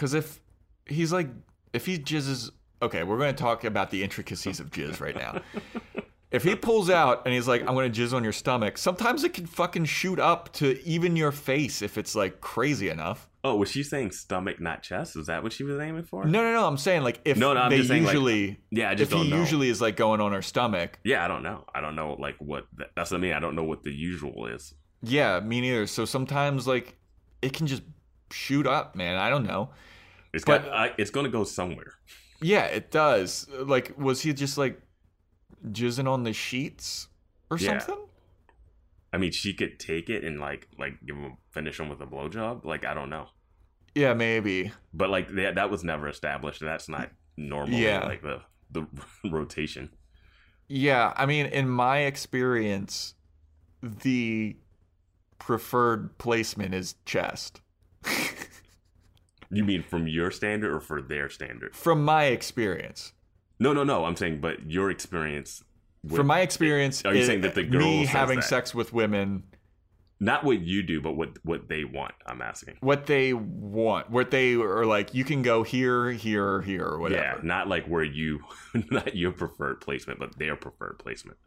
Because 0.00 0.14
if 0.14 0.40
he's 0.86 1.12
like, 1.12 1.28
if 1.74 1.84
he 1.84 1.98
jizzes, 1.98 2.48
okay, 2.80 3.02
we're 3.02 3.18
going 3.18 3.34
to 3.34 3.38
talk 3.38 3.64
about 3.64 3.90
the 3.90 4.02
intricacies 4.02 4.58
of 4.58 4.70
jizz 4.70 4.98
right 4.98 5.14
now. 5.14 5.42
if 6.30 6.42
he 6.42 6.56
pulls 6.56 6.88
out 6.88 7.20
and 7.26 7.34
he's 7.34 7.46
like, 7.46 7.60
I'm 7.60 7.74
going 7.74 7.92
to 7.92 8.00
jizz 8.00 8.14
on 8.14 8.24
your 8.24 8.32
stomach, 8.32 8.78
sometimes 8.78 9.24
it 9.24 9.34
can 9.34 9.44
fucking 9.44 9.84
shoot 9.84 10.18
up 10.18 10.54
to 10.54 10.82
even 10.86 11.16
your 11.16 11.32
face 11.32 11.82
if 11.82 11.98
it's 11.98 12.14
like 12.14 12.40
crazy 12.40 12.88
enough. 12.88 13.28
Oh, 13.44 13.56
was 13.56 13.70
she 13.70 13.82
saying 13.82 14.12
stomach, 14.12 14.58
not 14.58 14.82
chest? 14.82 15.16
Was 15.16 15.26
that 15.26 15.42
what 15.42 15.52
she 15.52 15.64
was 15.64 15.78
aiming 15.78 16.04
for? 16.04 16.24
No, 16.24 16.42
no, 16.42 16.54
no. 16.54 16.66
I'm 16.66 16.78
saying 16.78 17.02
like 17.02 17.20
if 17.26 17.36
No, 17.36 17.52
no, 17.52 17.60
I'm 17.60 17.70
they 17.70 17.76
just 17.76 17.90
saying, 17.90 18.04
like, 18.04 18.14
usually, 18.14 18.58
Yeah, 18.70 18.88
I 18.88 18.94
just 18.94 19.12
if 19.12 19.18
don't 19.18 19.28
know. 19.28 19.36
usually 19.38 19.68
is 19.68 19.82
like 19.82 19.96
going 19.96 20.22
on 20.22 20.32
her 20.32 20.40
stomach, 20.40 20.98
Yeah, 21.04 21.22
I 21.22 21.28
don't 21.28 21.42
know. 21.42 21.66
I 21.74 21.82
don't 21.82 21.94
know 21.94 22.16
like 22.18 22.36
what 22.38 22.64
that, 22.78 22.92
that's 22.96 23.10
what 23.10 23.18
I 23.18 23.20
mean. 23.20 23.34
I 23.34 23.38
don't 23.38 23.54
know 23.54 23.64
what 23.64 23.82
the 23.82 23.92
usual 23.92 24.46
is. 24.46 24.72
Yeah, 25.02 25.40
me 25.40 25.60
neither. 25.60 25.86
So 25.86 26.06
sometimes 26.06 26.66
like 26.66 26.96
it 27.42 27.52
can 27.52 27.66
just 27.66 27.82
shoot 28.32 28.66
up, 28.66 28.96
man. 28.96 29.18
I 29.18 29.28
don't 29.28 29.44
know. 29.44 29.70
It's 30.32 30.44
But- 30.44 30.64
got. 30.64 30.72
I, 30.74 30.94
it's 30.98 31.10
going 31.10 31.24
to 31.24 31.30
go 31.32 31.44
somewhere. 31.44 31.94
Yeah, 32.42 32.64
it 32.66 32.90
does. 32.90 33.48
Like, 33.50 33.92
was 33.98 34.22
he 34.22 34.32
just 34.32 34.56
like 34.56 34.80
jizzing 35.68 36.08
on 36.08 36.22
the 36.24 36.32
sheets 36.32 37.08
or 37.50 37.58
Yeah. 37.58 37.78
something? 37.78 38.06
I 39.12 39.18
mean, 39.18 39.32
she 39.32 39.52
could 39.54 39.78
take 39.80 40.08
it 40.08 40.24
and 40.24 40.38
like 40.40 40.68
like 40.78 41.04
give 41.04 41.16
him 41.16 41.36
finish 41.50 41.80
him 41.80 41.88
with 41.88 42.00
a 42.00 42.06
blowjob. 42.06 42.64
Like 42.64 42.84
I 42.86 42.94
don't 42.94 43.10
know. 43.10 43.26
Yeah, 43.94 44.14
maybe. 44.14 44.70
But 44.94 45.10
like 45.10 45.28
that 45.34 45.56
that 45.56 45.68
was 45.70 45.82
never 45.82 46.08
established. 46.08 46.60
That's 46.60 46.88
not 46.88 47.10
normal. 47.36 47.78
Yeah. 47.78 48.04
like 48.06 48.22
the 48.22 48.40
the 48.70 48.86
rotation. 49.30 49.90
Yeah, 50.68 51.12
I 51.16 51.26
mean, 51.26 51.46
in 51.46 51.68
my 51.68 51.98
experience, 52.02 53.14
the 53.82 54.56
preferred 55.40 56.16
placement 56.18 56.72
is 56.74 56.94
chest. 57.04 57.60
You 59.50 59.64
mean 59.64 59.82
from 59.82 60.06
your 60.06 60.30
standard 60.30 60.72
or 60.74 60.80
for 60.80 61.02
their 61.02 61.28
standard? 61.28 61.74
From 61.74 62.04
my 62.04 62.24
experience. 62.26 63.12
No, 63.58 63.72
no, 63.72 63.82
no. 63.84 64.04
I'm 64.04 64.16
saying, 64.16 64.40
but 64.40 64.70
your 64.70 64.90
experience. 64.90 65.64
with- 66.04 66.16
From 66.16 66.28
my 66.28 66.40
experience, 66.40 67.04
Are 67.04 67.14
you 67.14 67.22
it- 67.22 67.26
saying 67.26 67.40
that 67.42 67.54
the 67.54 67.62
girl 67.64 67.80
me 67.80 68.06
having 68.06 68.36
that? 68.40 68.44
sex 68.48 68.74
with 68.74 68.92
women 68.92 69.42
not 70.22 70.44
what 70.44 70.60
you 70.60 70.82
do, 70.82 71.00
but 71.00 71.12
what 71.12 71.38
what 71.44 71.68
they 71.68 71.82
want. 71.84 72.12
I'm 72.26 72.42
asking. 72.42 72.76
what 72.80 73.06
they 73.06 73.32
want, 73.32 74.10
what 74.10 74.30
they 74.30 74.54
are 74.54 74.84
like, 74.84 75.14
you 75.14 75.24
can 75.24 75.40
go 75.40 75.62
here, 75.62 76.10
here, 76.12 76.60
here, 76.60 76.84
or 76.84 76.98
whatever. 76.98 77.22
Yeah, 77.22 77.38
not 77.42 77.68
like 77.68 77.86
where 77.86 78.04
you, 78.04 78.40
not 78.90 79.16
your 79.16 79.32
preferred 79.32 79.80
placement, 79.80 80.18
but 80.18 80.38
their 80.38 80.56
preferred 80.56 80.98
placement. 80.98 81.38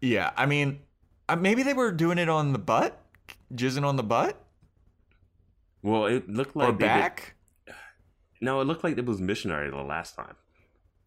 Yeah, 0.00 0.32
I 0.36 0.46
mean, 0.46 0.80
uh, 1.28 1.36
maybe 1.36 1.62
they 1.62 1.72
were 1.72 1.92
doing 1.92 2.18
it 2.18 2.28
on 2.28 2.52
the 2.52 2.58
butt, 2.58 3.00
jizzing 3.54 3.84
on 3.84 3.94
the 3.94 4.02
butt 4.02 4.44
Well, 5.82 6.06
it 6.06 6.28
looked 6.28 6.56
like 6.56 6.68
or 6.68 6.72
they 6.72 6.78
did- 6.78 6.84
back. 6.86 7.34
no, 8.40 8.60
it 8.60 8.64
looked 8.64 8.84
like 8.84 8.96
it 8.98 9.06
was 9.06 9.20
missionary 9.20 9.70
the 9.70 9.76
last 9.76 10.14
time. 10.16 10.36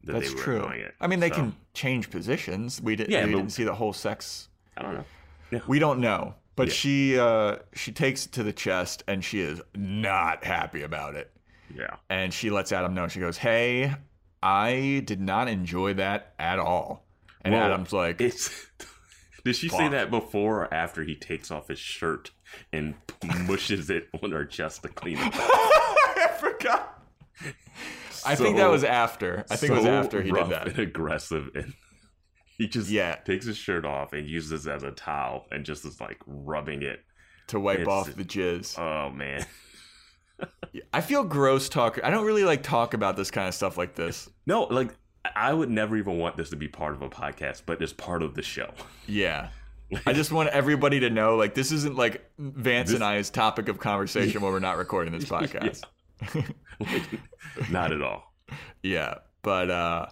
That 0.03 0.13
That's 0.13 0.29
they 0.29 0.35
were 0.35 0.41
true. 0.41 0.61
Doing 0.61 0.79
it. 0.81 0.95
I 0.99 1.07
mean, 1.07 1.19
they 1.21 1.29
So, 1.29 1.35
can 1.35 1.55
change 1.73 2.09
positions. 2.11 2.81
We 2.81 2.95
didn't. 2.95 3.11
Yeah, 3.11 3.25
we 3.25 3.31
didn't 3.33 3.51
see 3.51 3.63
the 3.63 3.75
whole 3.75 3.93
sex. 3.93 4.49
I 4.75 4.81
don't 4.81 4.93
know. 4.95 5.61
We 5.67 5.79
don't 5.79 5.99
know, 5.99 6.35
but 6.55 6.67
Yeah. 6.67 6.73
she 6.73 7.19
uh, 7.19 7.57
she 7.73 7.91
takes 7.91 8.25
it 8.25 8.31
to 8.33 8.43
the 8.43 8.51
chest, 8.53 9.03
and 9.07 9.23
she 9.23 9.39
is 9.39 9.61
not 9.75 10.43
happy 10.43 10.81
about 10.81 11.15
it. 11.15 11.31
Yeah. 11.73 11.95
And 12.09 12.33
she 12.33 12.49
lets 12.49 12.71
Adam 12.71 12.93
know. 12.93 13.07
She 13.07 13.19
goes, 13.19 13.37
"Hey, 13.37 13.93
I 14.41 15.03
did 15.05 15.21
not 15.21 15.47
enjoy 15.47 15.93
that 15.93 16.33
at 16.37 16.59
all." 16.59 17.05
And 17.41 17.53
Well, 17.53 17.63
Adam's 17.63 17.93
like. 17.93 18.17
Did 19.45 19.55
she 19.57 19.67
say 19.67 19.89
that 19.89 20.09
before 20.09 20.63
or 20.63 20.73
after 20.73 21.03
he 21.03 21.15
takes 21.15 21.51
off 21.51 21.67
his 21.67 21.77
shirt 21.79 22.31
and 22.71 22.93
mushes 23.47 23.89
it 23.89 24.07
on 24.21 24.31
her 24.31 24.45
chest 24.45 24.83
to 24.83 24.89
clean 24.89 25.17
it? 25.17 25.25
up? 25.27 25.33
"I 25.43 26.31
forgot." 26.39 27.03
I 28.25 28.35
think 28.35 28.57
that 28.57 28.67
was 28.69 28.83
after. 28.83 29.45
I 29.49 29.55
think 29.55 29.73
it 29.73 29.75
was 29.75 29.85
after 29.85 30.21
he 30.21 30.31
did 30.31 30.49
that. 30.49 30.67
And 30.69 30.79
aggressive, 30.79 31.49
and 31.55 31.73
he 32.57 32.67
just 32.67 32.89
Yeah. 32.89 33.15
takes 33.15 33.45
his 33.45 33.57
shirt 33.57 33.85
off 33.85 34.13
and 34.13 34.27
uses 34.27 34.65
it 34.65 34.71
as 34.71 34.83
a 34.83 34.91
towel 34.91 35.45
and 35.51 35.65
just 35.65 35.83
is 35.85 35.99
like 35.99 36.19
rubbing 36.25 36.81
it. 36.83 36.99
to 37.47 37.59
wipe 37.59 37.79
It's- 37.79 37.91
off 37.93 38.15
the 38.15 38.23
jizz. 38.23 38.79
Oh 38.79 39.09
man. 39.11 39.45
I 40.93 41.01
feel 41.01 41.23
gross 41.23 41.69
talk. 41.69 41.99
I 42.03 42.09
don't 42.09 42.25
really 42.25 42.43
like 42.45 42.63
talk 42.63 42.93
about 42.93 43.15
this 43.17 43.29
kind 43.31 43.47
of 43.47 43.53
stuff 43.53 43.77
like 43.77 43.95
this. 43.95 44.29
No, 44.45 44.63
like 44.63 44.95
I 45.35 45.53
would 45.53 45.69
never 45.69 45.95
even 45.97 46.17
want 46.17 46.37
this 46.37 46.49
to 46.51 46.55
be 46.55 46.67
part 46.67 46.93
of 46.93 47.01
a 47.01 47.09
podcast, 47.09 47.63
but 47.65 47.81
it's 47.81 47.93
part 47.93 48.23
of 48.23 48.33
the 48.35 48.41
show. 48.41 48.71
Yeah. 49.07 49.49
I 50.05 50.13
just 50.13 50.31
want 50.31 50.49
everybody 50.49 50.99
to 51.01 51.09
know 51.09 51.35
like 51.35 51.53
this 51.53 51.71
isn't 51.71 51.95
like 51.95 52.29
Vance 52.37 52.89
This- 52.89 52.95
and 52.95 53.03
I's 53.03 53.29
topic 53.29 53.67
of 53.69 53.79
conversation 53.79 54.41
when 54.41 54.51
we're 54.51 54.59
not 54.59 54.77
recording 54.77 55.13
this 55.13 55.25
podcast. 55.29 55.83
Like, 56.79 57.69
not 57.71 57.91
at 57.91 58.01
all. 58.01 58.33
yeah. 58.81 59.15
But 59.41 59.69
uh 59.69 60.05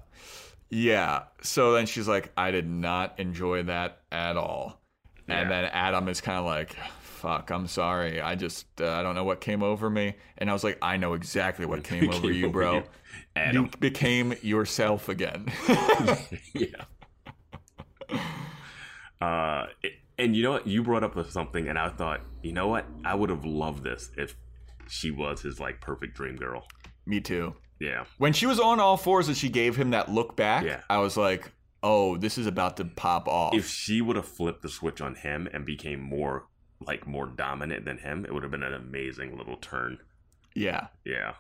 yeah. 0.70 1.24
So 1.42 1.74
then 1.74 1.86
she's 1.86 2.08
like 2.08 2.32
I 2.38 2.52
did 2.52 2.68
not 2.68 3.20
enjoy 3.20 3.64
that 3.64 4.02
at 4.12 4.38
all. 4.38 4.82
Yeah. 5.28 5.42
And 5.42 5.52
then 5.52 5.66
Adam 5.66 6.08
is 6.08 6.22
kind 6.22 6.40
of 6.40 6.46
like 6.46 6.76
fuck, 7.02 7.52
I'm 7.52 7.68
sorry. 7.68 8.20
I 8.20 8.34
just 8.36 8.66
uh, 8.82 8.90
I 8.94 9.04
don't 9.04 9.14
know 9.16 9.24
what 9.24 9.42
came 9.42 9.62
over 9.64 9.90
me. 9.90 10.16
And 10.38 10.50
I 10.50 10.54
was 10.54 10.64
like 10.64 10.78
I 10.82 10.98
know 10.98 11.14
exactly 11.14 11.66
what 11.66 11.84
came 11.86 12.10
over 12.10 12.22
Came 12.22 12.34
you, 12.34 12.46
over 12.48 12.54
bro. 12.54 12.74
you, 12.78 12.84
Adam. 13.36 13.66
You 13.66 13.70
became 13.80 14.34
yourself 14.42 15.08
again. 15.08 15.46
yeah. 16.54 16.84
Uh, 19.22 19.68
and 20.18 20.36
you 20.36 20.44
know 20.44 20.52
what? 20.52 20.68
You 20.68 20.84
brought 20.84 21.04
up 21.04 21.16
something, 21.30 21.68
and 21.70 21.78
I 21.78 21.90
thought, 21.90 22.22
you 22.42 22.52
know 22.54 22.68
what? 22.68 22.86
I 23.06 23.16
would 23.16 23.30
have 23.30 23.46
loved 23.46 23.84
this 23.84 24.10
if 24.18 24.36
she 24.88 25.12
was 25.12 25.42
his 25.42 25.60
like 25.60 25.80
perfect 25.82 26.16
dream 26.16 26.36
girl. 26.36 26.66
Me 27.06 27.20
too. 27.22 27.56
Yeah, 27.80 28.06
When 28.20 28.32
she 28.34 28.46
was 28.46 28.60
on 28.60 28.80
all 28.80 28.96
fours 28.96 29.28
and 29.28 29.36
she 29.36 29.50
gave 29.50 29.76
him 29.76 29.90
that 29.90 30.08
look 30.12 30.36
back, 30.36 30.64
Yeah. 30.66 30.82
I 30.88 31.00
was 31.00 31.18
like, 31.18 31.52
"Oh, 31.82 32.16
this 32.16 32.38
is 32.38 32.46
about 32.46 32.78
to 32.78 32.86
pop 32.86 33.28
off." 33.28 33.56
if 33.56 33.68
she 33.68 34.02
would 34.02 34.16
have 34.16 34.28
flipped 34.28 34.62
the 34.62 34.70
switch 34.70 35.02
on 35.02 35.16
him 35.16 35.48
and 35.52 35.66
became 35.66 36.00
more 36.00 36.46
like 36.86 37.08
more 37.08 37.26
dominant 37.26 37.86
than 37.86 37.98
him, 37.98 38.24
it 38.26 38.32
would 38.34 38.44
have 38.44 38.52
been 38.52 38.62
an 38.64 38.74
amazing 38.76 39.36
little 39.38 39.58
turn. 39.58 39.98
yeah, 40.54 40.88
Yeah, 41.06 41.34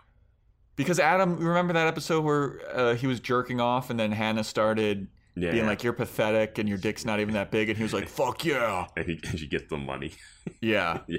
because 0.76 1.00
Adam, 1.00 1.38
remember 1.38 1.74
that 1.74 1.86
episode 1.88 2.22
where 2.24 2.60
uh, 2.74 2.96
he 2.96 3.06
was 3.06 3.20
jerking 3.20 3.60
off 3.62 3.90
and 3.92 4.00
then 4.00 4.12
Hannah 4.12 4.44
started 4.44 5.08
yeah. 5.36 5.52
being 5.52 5.66
like, 5.66 5.84
"You're 5.84 5.94
pathetic 5.94 6.58
and 6.58 6.68
your 6.70 6.78
dick's 6.78 7.06
not 7.06 7.20
even 7.20 7.34
that 7.36 7.52
big," 7.52 7.70
and 7.70 7.78
he 7.78 7.84
was 7.84 7.94
like, 7.94 8.08
"Fuck 8.20 8.46
yeah, 8.46 8.88
and, 8.96 9.06
he, 9.06 9.20
and 9.30 9.40
she 9.40 9.48
gets 9.48 9.70
the 9.70 9.78
money. 9.78 10.14
yeah." 10.62 11.00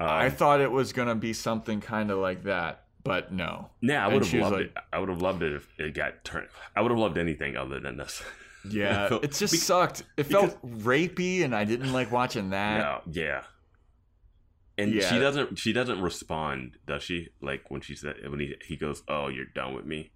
Um, 0.00 0.08
I 0.08 0.30
thought 0.30 0.60
it 0.60 0.72
was 0.72 0.92
gonna 0.92 1.14
be 1.14 1.32
something 1.32 1.80
kind 1.80 2.10
of 2.10 2.18
like 2.18 2.42
that, 2.44 2.86
but 3.04 3.32
no. 3.32 3.70
yeah, 3.82 4.04
I 4.04 4.08
would 4.12 4.24
have 4.24 4.34
loved 4.34 4.56
like- 4.56 4.64
it. 4.66 4.74
I 4.92 4.98
would 4.98 5.10
have 5.10 5.22
loved 5.22 5.42
it 5.44 5.52
if 5.52 5.68
it 5.78 5.94
got 5.94 6.24
turned. 6.24 6.48
I 6.74 6.80
would 6.80 6.90
have 6.90 6.98
loved 6.98 7.18
anything 7.18 7.56
other 7.56 7.78
than 7.78 7.98
this. 7.98 8.20
Yeah, 8.68 9.08
felt- 9.10 9.22
it 9.22 9.32
just 9.32 9.52
bec- 9.52 9.60
sucked. 9.60 10.02
It 10.16 10.24
felt 10.24 10.58
rapey, 10.66 11.44
and 11.44 11.54
I 11.54 11.64
didn't 11.64 11.92
like 11.92 12.10
watching 12.10 12.50
that. 12.50 12.78
No, 12.78 13.12
yeah. 13.12 13.42
And 14.78 14.92
Yeah. 14.92 15.08
she 15.08 15.18
doesn't. 15.20 15.58
She 15.58 15.72
doesn't 15.72 16.00
respond, 16.00 16.78
does 16.86 17.02
she? 17.04 17.28
Like 17.40 17.70
when 17.70 17.80
she 17.82 17.94
said 17.94 18.14
when 18.28 18.40
he 18.40 18.54
he 18.66 18.76
goes, 18.76 19.02
"Oh, 19.06 19.28
you're 19.28 19.44
done 19.54 19.74
with 19.74 19.84
me." 19.84 20.10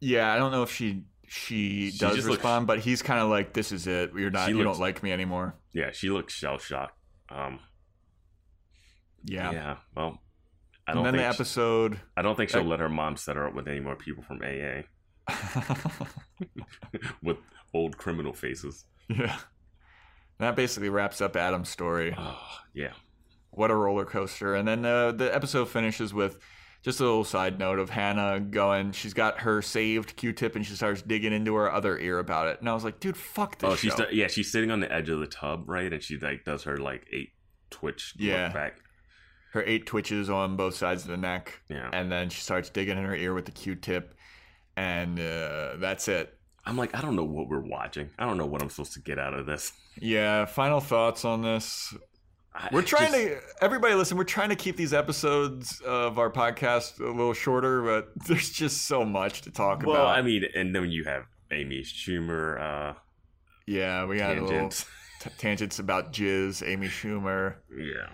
Yeah, 0.00 0.30
I 0.34 0.36
don't 0.36 0.50
know 0.52 0.64
if 0.64 0.72
she 0.72 1.04
she, 1.34 1.90
She 1.90 1.98
does 1.98 2.16
just 2.16 2.28
looks- 2.28 2.38
respond, 2.38 2.66
but 2.66 2.80
he's 2.80 3.00
kind 3.02 3.20
of 3.20 3.30
like, 3.30 3.54
"This 3.54 3.72
is 3.72 3.86
it. 3.86 4.12
You're 4.14 4.30
not. 4.30 4.50
You 4.50 4.58
looks- 4.58 4.76
don't 4.76 4.80
like 4.80 5.02
me 5.02 5.12
anymore." 5.12 5.54
Yeah, 5.72 5.90
she 5.92 6.10
looks 6.10 6.34
shell 6.34 6.58
shocked. 6.58 6.98
Um, 7.30 7.60
Yeah. 9.24 9.50
yeah. 9.52 9.76
Well, 9.96 10.20
I 10.86 10.92
don't 10.94 11.04
then 11.04 11.14
think 11.14 11.22
the 11.22 11.32
she- 11.32 11.36
episode. 11.36 12.00
I 12.16 12.22
don't 12.22 12.36
think 12.36 12.50
she'll 12.50 12.64
let 12.64 12.80
her 12.80 12.88
mom 12.90 13.16
set 13.16 13.36
her 13.36 13.46
up 13.48 13.54
with 13.54 13.66
any 13.68 13.80
more 13.80 13.96
people 13.96 14.22
from 14.24 14.40
AA 14.42 14.82
with 17.22 17.38
old 17.72 17.96
criminal 17.96 18.32
faces. 18.32 18.84
yeah. 19.08 19.38
That 20.38 20.56
basically 20.56 20.88
wraps 20.88 21.20
up 21.20 21.36
Adam's 21.36 21.68
story. 21.68 22.14
Oh, 22.18 22.40
yeah. 22.74 22.92
What 23.50 23.70
a 23.70 23.74
roller 23.76 24.04
coaster. 24.04 24.54
And 24.54 24.66
then 24.66 24.84
uh, 24.84 25.12
the 25.12 25.32
episode 25.34 25.66
finishes 25.68 26.12
with 26.12 26.38
just 26.82 27.00
a 27.00 27.04
little 27.04 27.24
side 27.24 27.58
note 27.58 27.78
of 27.78 27.90
Hannah 27.90 28.40
going, 28.40 28.92
she's 28.92 29.14
got 29.14 29.40
her 29.40 29.62
saved 29.62 30.16
Q 30.16 30.32
tip 30.32 30.56
and 30.56 30.66
she 30.66 30.74
starts 30.74 31.00
digging 31.02 31.32
into 31.32 31.54
her 31.54 31.70
other 31.72 31.98
ear 31.98 32.18
about 32.18 32.48
it. 32.48 32.60
And 32.60 32.68
I 32.68 32.74
was 32.74 32.84
like, 32.84 32.98
dude, 33.00 33.16
fuck 33.16 33.58
this 33.58 33.70
Oh, 33.70 33.76
she's 33.76 33.94
show. 33.94 34.06
yeah, 34.10 34.26
she's 34.26 34.50
sitting 34.50 34.70
on 34.70 34.80
the 34.80 34.92
edge 34.92 35.08
of 35.08 35.20
the 35.20 35.26
tub, 35.26 35.68
right? 35.68 35.92
And 35.92 36.02
she 36.02 36.18
like 36.18 36.44
does 36.44 36.64
her 36.64 36.76
like 36.78 37.06
eight 37.12 37.30
twitch 37.70 38.14
Yeah. 38.18 38.48
back. 38.52 38.74
her 39.52 39.62
eight 39.64 39.86
twitches 39.86 40.28
on 40.30 40.56
both 40.56 40.74
sides 40.74 41.02
of 41.04 41.08
the 41.10 41.16
neck. 41.16 41.60
Yeah. 41.68 41.88
And 41.92 42.10
then 42.10 42.30
she 42.30 42.40
starts 42.40 42.70
digging 42.70 42.98
in 42.98 43.04
her 43.04 43.14
ear 43.14 43.34
with 43.34 43.44
the 43.44 43.52
Q 43.52 43.74
tip. 43.76 44.14
And 44.76 45.20
uh, 45.20 45.76
that's 45.76 46.08
it. 46.08 46.36
I'm 46.64 46.76
like, 46.76 46.94
I 46.96 47.00
don't 47.02 47.16
know 47.16 47.24
what 47.24 47.48
we're 47.48 47.60
watching. 47.60 48.08
I 48.18 48.24
don't 48.24 48.38
know 48.38 48.46
what 48.46 48.62
I'm 48.62 48.70
supposed 48.70 48.94
to 48.94 49.00
get 49.00 49.18
out 49.18 49.34
of 49.34 49.46
this. 49.46 49.72
Yeah, 50.00 50.46
final 50.46 50.80
thoughts 50.80 51.24
on 51.24 51.42
this. 51.42 51.92
We're 52.70 52.82
trying 52.82 53.12
just- 53.12 53.24
to, 53.24 53.40
everybody 53.64 53.94
listen, 53.94 54.16
we're 54.18 54.24
trying 54.24 54.50
to 54.50 54.56
keep 54.56 54.76
these 54.76 54.92
episodes 54.92 55.80
of 55.80 56.18
our 56.18 56.30
podcast 56.30 57.00
a 57.00 57.04
little 57.06 57.32
shorter, 57.32 57.82
but 57.82 58.08
there's 58.26 58.50
just 58.50 58.86
so 58.86 59.04
much 59.04 59.42
to 59.42 59.50
talk 59.50 59.82
Well, 59.84 59.96
about. 60.02 60.18
I 60.18 60.22
mean, 60.22 60.44
and 60.54 60.74
then 60.74 60.90
you 60.90 61.04
have 61.04 61.24
Amy 61.50 61.82
Schumer 61.82 62.60
uh, 62.60 62.94
yeah, 63.66 64.04
we 64.04 64.18
little 64.18 64.48
tangents. 64.48 64.86
t- 65.20 65.30
tangents 65.38 65.78
about 65.78 66.12
Jizz, 66.12 66.66
Amy 66.66 66.88
Schumer. 66.88 67.56
Yeah. 67.74 68.10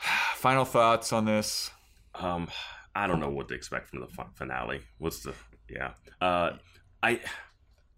Final 0.36 0.64
thoughts 0.64 1.12
on 1.12 1.24
this? 1.24 1.70
Um, 2.14 2.48
I 2.94 3.06
don't 3.06 3.20
know 3.20 3.30
what 3.30 3.48
to 3.48 3.54
expect 3.54 3.88
from 3.90 4.00
the 4.00 4.08
finale. 4.36 4.80
What's 4.98 5.20
the 5.20 5.34
yeah? 5.68 5.92
Uh, 6.20 6.52
I, 7.02 7.20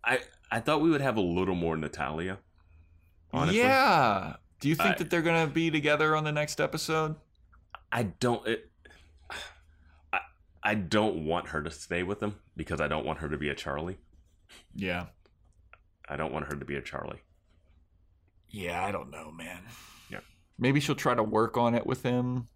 I, 0.05 0.20
I 0.51 0.60
thought 0.60 0.81
we 0.81 0.90
would 0.90 1.02
have 1.02 1.16
a 1.18 1.20
little 1.20 1.55
more 1.55 1.77
Natalia. 1.77 2.39
Honestly. 3.32 3.59
Yeah. 3.60 4.36
Do 4.61 4.69
you 4.69 4.74
think 4.74 4.95
I- 4.95 4.99
that 4.99 5.11
they're 5.11 5.23
going 5.23 5.47
to 5.47 5.53
be 5.53 5.70
together 5.70 6.16
on 6.16 6.24
the 6.24 6.33
next 6.33 6.61
episode? 6.61 7.16
I 7.93 8.05
don't. 8.05 8.47
It, 8.47 8.70
I, 10.12 10.20
I 10.62 10.74
don't 10.74 11.24
want 11.27 11.49
her 11.49 11.62
to 11.62 11.70
stay 11.70 12.03
with 12.03 12.23
him 12.23 12.37
because 12.57 12.81
I 12.81 12.89
don't 12.89 13.07
want 13.07 13.19
her 13.20 13.28
to 13.28 13.39
be 13.39 13.49
a 13.49 13.55
Charlie. 13.55 13.99
Yeah. 14.74 15.07
I 16.09 16.16
don't 16.16 16.33
want 16.33 16.47
her 16.47 16.57
to 16.57 16.65
be 16.65 16.77
a 16.77 16.83
Charlie. 16.83 17.20
Yeah, 18.49 18.85
I 18.85 18.93
don't 18.93 19.11
know, 19.11 19.31
man. 19.31 19.62
Yeah. 20.11 20.20
Maybe 20.59 20.81
she'll 20.81 20.95
try 20.95 21.15
to 21.15 21.23
work 21.23 21.57
on 21.57 21.74
it 21.74 21.87
with 21.87 22.03
him. 22.03 22.49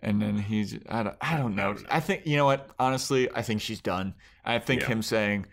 And 0.00 0.22
then 0.22 0.38
he's 0.38 0.78
I 0.88 1.02
don't 1.02 1.16
I 1.20 1.36
don't 1.36 1.56
know. 1.56 1.76
I 1.90 1.98
think 2.00 2.24
you 2.26 2.36
know 2.36 2.44
what? 2.44 2.70
Honestly, 2.78 3.28
I 3.34 3.42
think 3.42 3.60
she's 3.60 3.80
done. 3.80 4.14
I 4.44 4.58
think 4.60 4.82
Yeah. 4.82 4.88
him 4.88 5.02
saying 5.02 5.46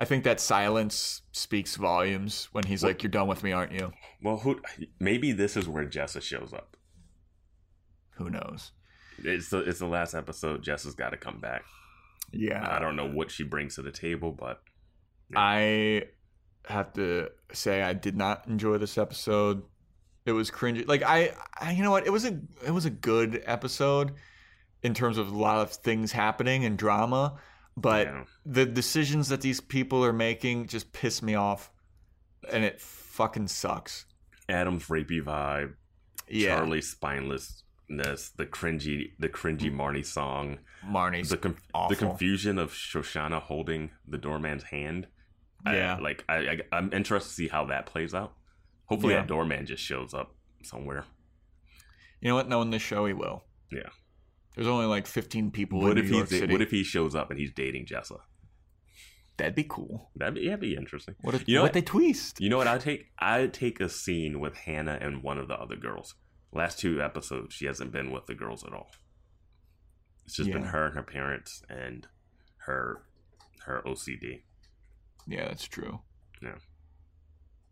I 0.00 0.06
think 0.06 0.24
that 0.24 0.40
silence 0.40 1.22
speaks 1.32 1.76
volumes 1.76 2.48
when 2.52 2.64
he's 2.64 2.82
like, 2.82 3.02
You're 3.02 3.10
done 3.10 3.28
with 3.28 3.42
me, 3.44 3.52
aren't 3.52 3.72
you? 3.72 3.92
Well, 4.22 4.38
who? 4.38 4.60
Maybe 4.98 5.32
this 5.32 5.56
is 5.56 5.68
where 5.68 5.84
Jessa 5.84 6.22
shows 6.22 6.52
up. 6.54 6.76
Who 8.16 8.30
knows? 8.30 8.72
It's 9.22 9.50
the 9.50 9.58
it's 9.58 9.78
the 9.78 9.86
last 9.86 10.14
episode. 10.14 10.64
Jessa's 10.64 10.94
got 10.94 11.10
to 11.10 11.16
come 11.16 11.40
back. 11.40 11.64
Yeah. 12.32 12.66
I 12.68 12.78
don't 12.78 12.96
know 12.96 13.08
what 13.08 13.30
she 13.30 13.44
brings 13.44 13.74
to 13.74 13.82
the 13.82 13.92
table, 13.92 14.32
but 14.32 14.62
I 15.34 16.04
have 16.66 16.92
to 16.94 17.28
say 17.52 17.82
I 17.82 17.92
did 17.92 18.16
not 18.16 18.46
enjoy 18.46 18.78
this 18.78 18.98
episode. 18.98 19.62
It 20.26 20.32
was 20.32 20.50
cringy. 20.50 20.86
Like 20.86 21.02
I, 21.02 21.34
I 21.60 21.72
you 21.72 21.82
know 21.82 21.90
what? 21.90 22.06
It 22.06 22.10
was 22.10 22.24
a 22.24 22.38
it 22.64 22.70
was 22.70 22.84
a 22.84 22.90
good 22.90 23.42
episode 23.46 24.12
in 24.82 24.94
terms 24.94 25.18
of 25.18 25.30
a 25.30 25.36
lot 25.36 25.58
of 25.58 25.72
things 25.72 26.12
happening 26.12 26.64
and 26.64 26.78
drama, 26.78 27.38
but 27.80 28.06
Yeah. 28.06 28.24
the 28.44 28.66
decisions 28.66 29.28
that 29.28 29.40
these 29.40 29.60
people 29.60 30.04
are 30.04 30.12
making 30.12 30.66
just 30.68 30.92
piss 30.92 31.22
me 31.22 31.34
off 31.34 31.70
and 32.50 32.64
it 32.64 32.80
fucking 32.80 33.48
sucks. 33.48 34.06
Adam's 34.48 34.86
rapey 34.86 35.22
vibe, 35.22 35.74
Yeah. 36.28 36.56
Charlie's 36.56 36.94
spinelessness, 36.94 38.34
the 38.36 38.46
cringy 38.46 39.12
the 39.18 39.28
cringy 39.28 39.70
mm. 39.70 39.76
Marnie 39.76 40.04
song, 40.06 40.58
Marnie's 40.84 41.28
the 41.30 41.36
conf- 41.36 41.62
the 41.88 41.96
confusion 41.96 42.58
of 42.58 42.72
Shoshanna 42.72 43.40
holding 43.42 43.90
the 44.06 44.18
doorman's 44.18 44.64
hand. 44.64 45.06
I- 45.66 45.76
Yeah. 45.76 45.98
like 46.00 46.24
I, 46.28 46.36
I 46.36 46.60
I'm 46.72 46.92
interested 46.92 47.28
to 47.30 47.34
see 47.34 47.48
how 47.48 47.66
that 47.66 47.86
plays 47.86 48.14
out. 48.14 48.34
Hopefully 48.86 49.14
Yeah. 49.14 49.20
that 49.20 49.28
doorman 49.28 49.66
just 49.66 49.82
shows 49.84 50.14
up 50.14 50.34
somewhere. 50.62 51.04
You 52.20 52.28
know 52.28 52.34
what? 52.34 52.48
Knowing 52.48 52.70
this 52.70 52.82
show 52.82 53.06
he 53.06 53.12
will. 53.12 53.44
Yeah. 53.70 53.88
There's 54.54 54.66
only 54.66 54.86
like 54.86 55.06
15 55.06 55.50
people 55.52 55.80
What 55.80 55.92
in 55.92 55.98
if 55.98 56.10
New 56.10 56.16
York 56.18 56.28
he's 56.30 56.40
City. 56.40 56.52
what 56.52 56.60
if 56.62 56.70
he 56.70 56.82
shows 56.82 57.14
up 57.14 57.30
and 57.30 57.38
he's 57.38 57.52
dating 57.52 57.86
Jessa? 57.86 58.18
That'd 59.36 59.54
be 59.54 59.64
cool. 59.64 60.10
That'd 60.16 60.34
be, 60.34 60.40
yeah, 60.42 60.50
that'd 60.50 60.60
be 60.60 60.76
interesting. 60.76 61.14
What 61.22 61.34
if 61.34 61.48
You 61.48 61.54
know 61.54 61.62
what 61.62 61.68
what? 61.68 61.72
they 61.74 61.82
twist? 61.82 62.40
You 62.40 62.50
know 62.50 62.58
what? 62.58 62.66
I'd 62.66 62.80
take 62.82 63.06
I'd 63.18 63.54
take 63.54 63.80
a 63.80 63.88
scene 63.88 64.38
with 64.40 64.54
Hannah 64.54 64.98
and 65.00 65.22
one 65.22 65.38
of 65.38 65.48
the 65.48 65.54
other 65.54 65.76
girls. 65.76 66.14
Last 66.52 66.78
two 66.78 67.00
episodes, 67.00 67.54
she 67.54 67.66
hasn't 67.66 67.92
been 67.92 68.10
with 68.10 68.26
the 68.26 68.34
girls 68.34 68.64
at 68.64 68.72
all. 68.72 68.90
It's 70.26 70.36
just 70.36 70.50
been 70.52 70.64
her 70.64 70.86
and 70.86 70.94
her 70.94 71.02
parents 71.02 71.62
and 71.70 72.06
her 72.66 73.02
her 73.64 73.82
OCD. 73.86 74.42
Yeah, 75.26 75.46
that's 75.48 75.66
true. 75.66 76.00
Yeah. 76.42 76.56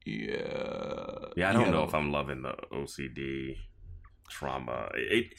Yeah. 0.07 1.27
Yeah, 1.37 1.51
I 1.51 1.53
don't 1.53 1.71
know 1.71 1.85
if 1.85 1.95
I'm 1.95 2.11
loving 2.13 2.43
the 2.43 2.55
OCD 2.73 3.57
trauma. 4.31 4.89
It 4.95 5.35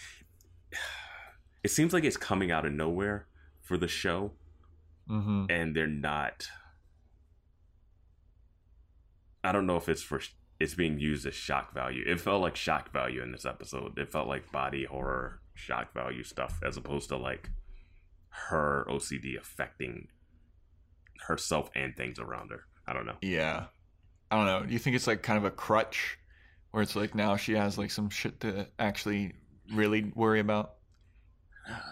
it 0.71 0.79
seems 1.67 1.91
like 1.93 2.05
it's 2.05 2.15
coming 2.17 2.51
out 2.51 2.65
of 2.65 2.71
nowhere 2.71 3.27
for 3.61 3.77
the 3.77 3.87
show, 3.87 4.31
Mm-hmm. 5.09 5.45
and 5.49 5.75
they're 5.75 5.87
not. 5.87 6.47
I 9.43 9.51
don't 9.51 9.65
know 9.65 9.77
if 9.77 9.87
it's 9.89 10.01
for 10.01 10.21
it's 10.59 10.75
being 10.75 10.99
used 10.99 11.25
as 11.25 11.33
shock 11.33 11.73
value. 11.73 12.03
It 12.05 12.19
felt 12.19 12.41
like 12.41 12.55
shock 12.55 12.91
value 12.91 13.21
in 13.23 13.31
this 13.31 13.45
episode. 13.45 13.97
It 13.97 14.11
felt 14.11 14.27
like 14.27 14.51
body 14.51 14.85
horror 14.85 15.39
shock 15.53 15.93
value 15.93 16.23
stuff 16.23 16.59
as 16.63 16.77
opposed 16.77 17.09
to 17.09 17.17
like 17.17 17.49
her 18.29 18.85
OCD 18.89 19.37
affecting 19.39 20.07
herself 21.27 21.69
and 21.75 21.95
things 21.95 22.19
around 22.19 22.51
her. 22.51 22.61
I 22.87 22.93
don't 22.93 23.05
know. 23.05 23.15
Yeah. 23.21 23.65
I 24.29 24.35
don't 24.35 24.45
know. 24.45 24.65
Do 24.67 24.73
you 24.73 24.79
think 24.79 24.95
it's 24.95 25.07
like 25.07 25.23
kind 25.23 25.37
of 25.37 25.45
a 25.45 25.51
crutch 25.51 26.17
where 26.71 26.83
it's 26.83 26.95
like 26.95 27.15
now 27.15 27.35
she 27.37 27.53
has 27.53 27.77
like 27.77 27.91
some 27.91 28.09
shit 28.09 28.41
to 28.41 28.67
actually 28.77 29.33
really 29.73 30.11
worry 30.15 30.39
about? 30.39 30.73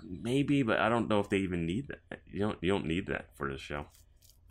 Maybe, 0.04 0.64
but 0.64 0.80
I 0.80 0.90
don't 0.90 1.08
know 1.08 1.20
if 1.20 1.30
they 1.30 1.38
even 1.38 1.66
need 1.66 1.88
that. 1.90 2.20
You 2.32 2.40
don't. 2.40 2.58
You 2.62 2.70
don't 2.72 2.86
need 2.86 3.08
that 3.08 3.28
for 3.36 3.50
this 3.52 3.62
show. 3.62 3.86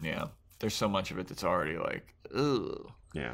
Yeah. 0.01 0.27
There's 0.59 0.75
so 0.75 0.89
much 0.89 1.11
of 1.11 1.19
it 1.19 1.27
that's 1.29 1.45
already 1.45 1.77
like, 1.79 2.15
ugh. 2.35 2.91
Yeah. 3.15 3.33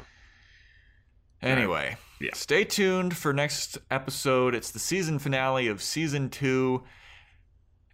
Anyway, 1.41 1.97
Yeah. 2.21 2.31
stay 2.33 2.63
tuned 2.63 3.15
for 3.17 3.33
next 3.33 3.77
episode. 3.91 4.55
It's 4.55 4.71
the 4.71 4.79
season 4.79 5.19
finale 5.19 5.67
of 5.67 5.81
season 5.81 6.29
two, 6.29 6.83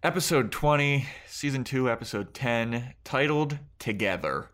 episode 0.03 0.51
20, 0.51 1.07
season 1.27 1.63
two, 1.63 1.89
episode 1.89 2.33
10, 2.35 2.93
titled 3.03 3.57
Together. 3.79 4.49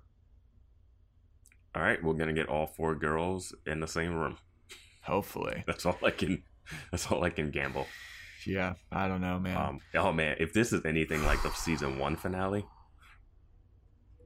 All 1.76 1.82
right, 1.82 2.02
we're 2.02 2.14
gonna 2.14 2.32
get 2.34 2.48
all 2.48 2.68
four 2.68 2.96
girls 2.96 3.54
in 3.66 3.82
the 3.82 3.88
same 3.88 4.14
room. 4.14 4.38
Hopefully. 5.04 5.64
That's 5.68 5.86
all 5.86 5.98
I 6.04 6.12
can. 6.12 6.44
That's 6.92 7.12
all 7.12 7.24
I 7.24 7.30
can 7.30 7.52
gamble. 7.52 7.88
Yeah. 8.46 8.74
I 8.92 9.08
don't 9.08 9.22
know, 9.22 9.40
man. 9.40 9.58
Um, 9.58 9.80
oh 9.96 10.12
man, 10.12 10.38
if 10.40 10.54
this 10.54 10.74
is 10.74 10.86
anything 10.86 11.24
like 11.24 11.42
the 11.44 11.52
season 11.52 11.98
one 12.00 12.16
finale, 12.16 12.66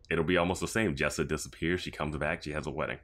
it'll 0.09 0.23
be 0.23 0.37
almost 0.37 0.61
the 0.61 0.67
same. 0.67 0.95
Jessa 0.95 1.27
disappears. 1.27 1.81
She 1.81 1.91
comes 1.91 2.15
back. 2.17 2.43
She 2.43 2.51
has 2.51 2.67
a 2.67 2.71
wedding. 2.71 2.99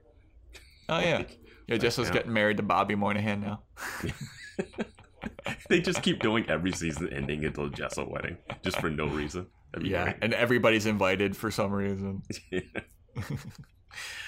oh, 0.90 1.00
yeah. 1.00 1.24
Yeah, 1.68 1.78
Jessica's 1.78 2.10
yeah. 2.10 2.14
getting 2.14 2.34
married 2.34 2.58
to 2.58 2.64
Bobby 2.64 2.96
Moynihan 2.96 3.42
now. 3.42 3.64
they 5.70 5.82
just 5.82 6.02
keep 6.04 6.20
doing 6.20 6.46
every 6.50 6.72
season 6.72 7.12
ending 7.12 7.44
until 7.44 7.70
Jessa 7.70 8.08
wedding, 8.08 8.38
just 8.64 8.80
for 8.80 8.90
no 8.90 9.08
reason. 9.08 9.48
That'd 9.74 9.88
Yeah, 9.88 10.14
and 10.22 10.34
everybody's 10.34 10.86
invited 10.86 11.36
for 11.36 11.50
some 11.50 11.72
reason. 11.72 12.22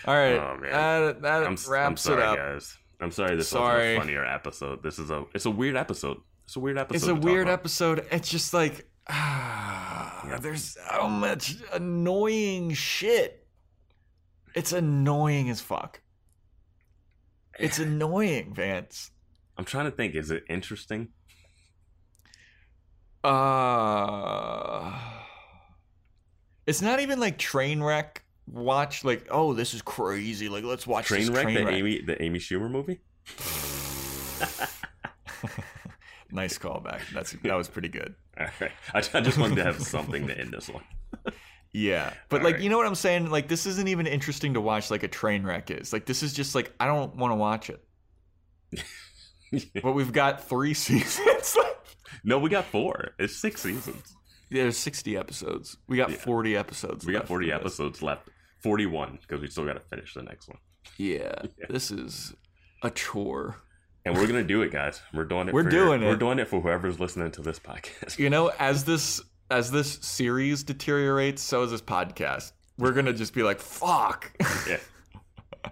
All 0.05 0.15
right, 0.15 0.33
Oh, 0.37 0.57
man. 0.59 0.71
that, 0.71 1.21
that 1.21 1.43
I'm, 1.43 1.57
wraps 1.67 1.69
I'm 1.69 1.97
sorry, 1.97 2.21
it 2.21 2.25
up. 2.25 2.37
guys. 2.37 2.77
I'm 2.99 3.11
sorry 3.11 3.35
this 3.35 3.49
Sorry. 3.49 3.95
a 3.95 3.99
funnier 3.99 4.25
episode. 4.25 4.81
This 4.81 4.97
is 4.97 5.11
a 5.11 5.25
it's 5.35 5.45
a 5.45 5.51
weird 5.51 5.75
episode. 5.75 6.17
It's 6.47 6.55
a 6.55 6.61
weird 6.61 6.77
episode. 6.77 6.95
It's 6.95 7.07
a 7.07 7.15
weird 7.15 7.49
episode. 7.49 8.05
It's 8.09 8.29
just 8.29 8.53
like 8.53 8.89
ah, 9.09 10.37
there's 10.39 10.77
so 10.89 11.09
much 11.09 11.55
annoying 11.73 12.73
shit. 12.73 13.45
It's 14.55 14.71
annoying 14.71 15.49
as 15.49 15.59
fuck. 15.59 15.99
It's 17.59 17.79
annoying, 17.79 18.53
Vance. 18.53 19.11
I'm 19.57 19.65
trying 19.65 19.85
to 19.85 19.91
think. 19.91 20.15
Is 20.15 20.31
it 20.31 20.45
interesting? 20.47 21.09
Uh 23.25 24.97
It's 26.65 26.81
not 26.81 27.01
even 27.01 27.19
like 27.19 27.37
train 27.37 27.83
wreck 27.83 28.23
watch 28.49 29.03
like 29.03 29.27
oh 29.29 29.53
this 29.53 29.73
is 29.73 29.81
crazy 29.81 30.47
like 30.47 30.63
let's 30.63 30.87
watch 30.87 31.09
this 31.09 31.29
Trainwreck, 31.29 31.41
train 31.41 31.55
the 31.55 31.65
wreck. 31.65 31.73
Amy, 31.73 32.01
the 32.01 32.23
Amy 32.23 32.39
Schumer 32.39 32.71
movie. 32.71 33.01
nice 36.31 36.57
callback 36.57 37.01
that's 37.13 37.31
that 37.43 37.55
was 37.55 37.67
pretty 37.67 37.87
good 37.89 38.15
All 38.39 38.47
right. 38.61 38.71
I, 38.93 38.97
I 39.17 39.21
just 39.21 39.37
wanted 39.37 39.55
to 39.55 39.63
have 39.63 39.81
something 39.81 40.27
to 40.27 40.37
end 40.39 40.51
this 40.53 40.69
one. 40.69 40.83
yeah 41.73 42.13
but 42.29 42.41
All 42.41 42.45
like 42.45 42.55
right. 42.55 42.63
you 42.63 42.69
know 42.69 42.77
what 42.77 42.87
i'm 42.87 42.95
saying 42.95 43.29
like 43.29 43.47
this 43.47 43.65
isn't 43.65 43.87
even 43.87 44.07
interesting 44.07 44.53
to 44.55 44.61
watch 44.61 44.89
like 44.91 45.03
a 45.03 45.07
train 45.07 45.43
wreck 45.43 45.69
is 45.71 45.91
like 45.93 46.05
this 46.05 46.23
is 46.23 46.33
just 46.33 46.55
like 46.55 46.73
i 46.79 46.85
don't 46.85 47.15
want 47.15 47.31
to 47.31 47.35
watch 47.35 47.69
it 47.69 47.83
but 49.83 49.93
we've 49.93 50.11
got 50.11 50.43
three 50.47 50.73
seasons. 50.73 51.55
No, 52.23 52.37
we 52.39 52.49
got 52.49 52.65
four. 52.65 53.11
It's 53.17 53.37
six 53.37 53.61
seasons. 53.61 54.13
Yeah, 54.49 54.63
there's 54.63 54.77
60 54.77 55.15
episodes 55.15 55.77
we 55.87 55.95
got 55.97 56.09
Yeah. 56.09 56.17
40 56.17 56.57
episodes 56.57 57.05
We 57.05 57.13
got 57.13 57.19
left 57.19 57.27
40 57.29 57.51
episodes 57.53 58.01
left. 58.01 58.29
41 58.63 59.19
because 59.21 59.39
we 59.41 59.47
still 59.47 59.65
got 59.65 59.73
to 59.73 59.79
finish 59.81 60.13
the 60.15 60.23
next 60.23 60.49
one. 60.49 60.57
yeah, 60.97 61.33
this 61.69 61.91
is 61.91 62.33
a 62.83 62.89
chore 62.89 63.55
And 64.07 64.15
we're 64.15 64.25
gonna 64.27 64.43
do 64.43 64.61
it, 64.61 64.71
guys. 64.71 65.01
We're 65.13 65.25
doing 65.25 65.49
it. 65.49 65.53
We're 65.53 65.63
for 65.63 65.69
doing 65.69 66.01
We're 66.01 66.15
doing 66.15 66.39
it 66.39 66.47
for 66.47 66.61
whoever's 66.61 66.97
listening 66.97 67.29
to 67.31 67.41
this 67.41 67.59
podcast. 67.59 68.17
you 68.17 68.29
know 68.29 68.51
as 68.57 68.85
this 68.85 69.19
as 69.51 69.69
this 69.71 69.99
series 70.01 70.63
deteriorates 70.63 71.41
so 71.41 71.63
is 71.63 71.71
this 71.71 71.81
podcast 71.81 72.51
we're 72.77 72.91
gonna 72.91 73.13
just 73.13 73.33
be 73.33 73.43
like 73.43 73.59
fuck 73.59 74.29
yeah. 74.67 74.77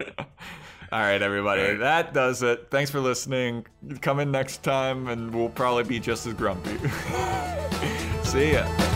all 0.92 1.00
right 1.00 1.20
everybody 1.20 1.60
All 1.62 1.68
right. 1.68 1.78
that 1.80 2.14
does 2.14 2.42
it 2.42 2.68
thanks 2.70 2.90
for 2.90 3.00
listening 3.00 3.66
come 4.00 4.18
in 4.20 4.30
next 4.30 4.62
time 4.62 5.08
and 5.08 5.34
we'll 5.34 5.50
probably 5.50 5.84
be 5.84 6.00
just 6.00 6.26
as 6.26 6.32
grumpy 6.32 6.78
see 8.24 8.52
ya 8.52 8.95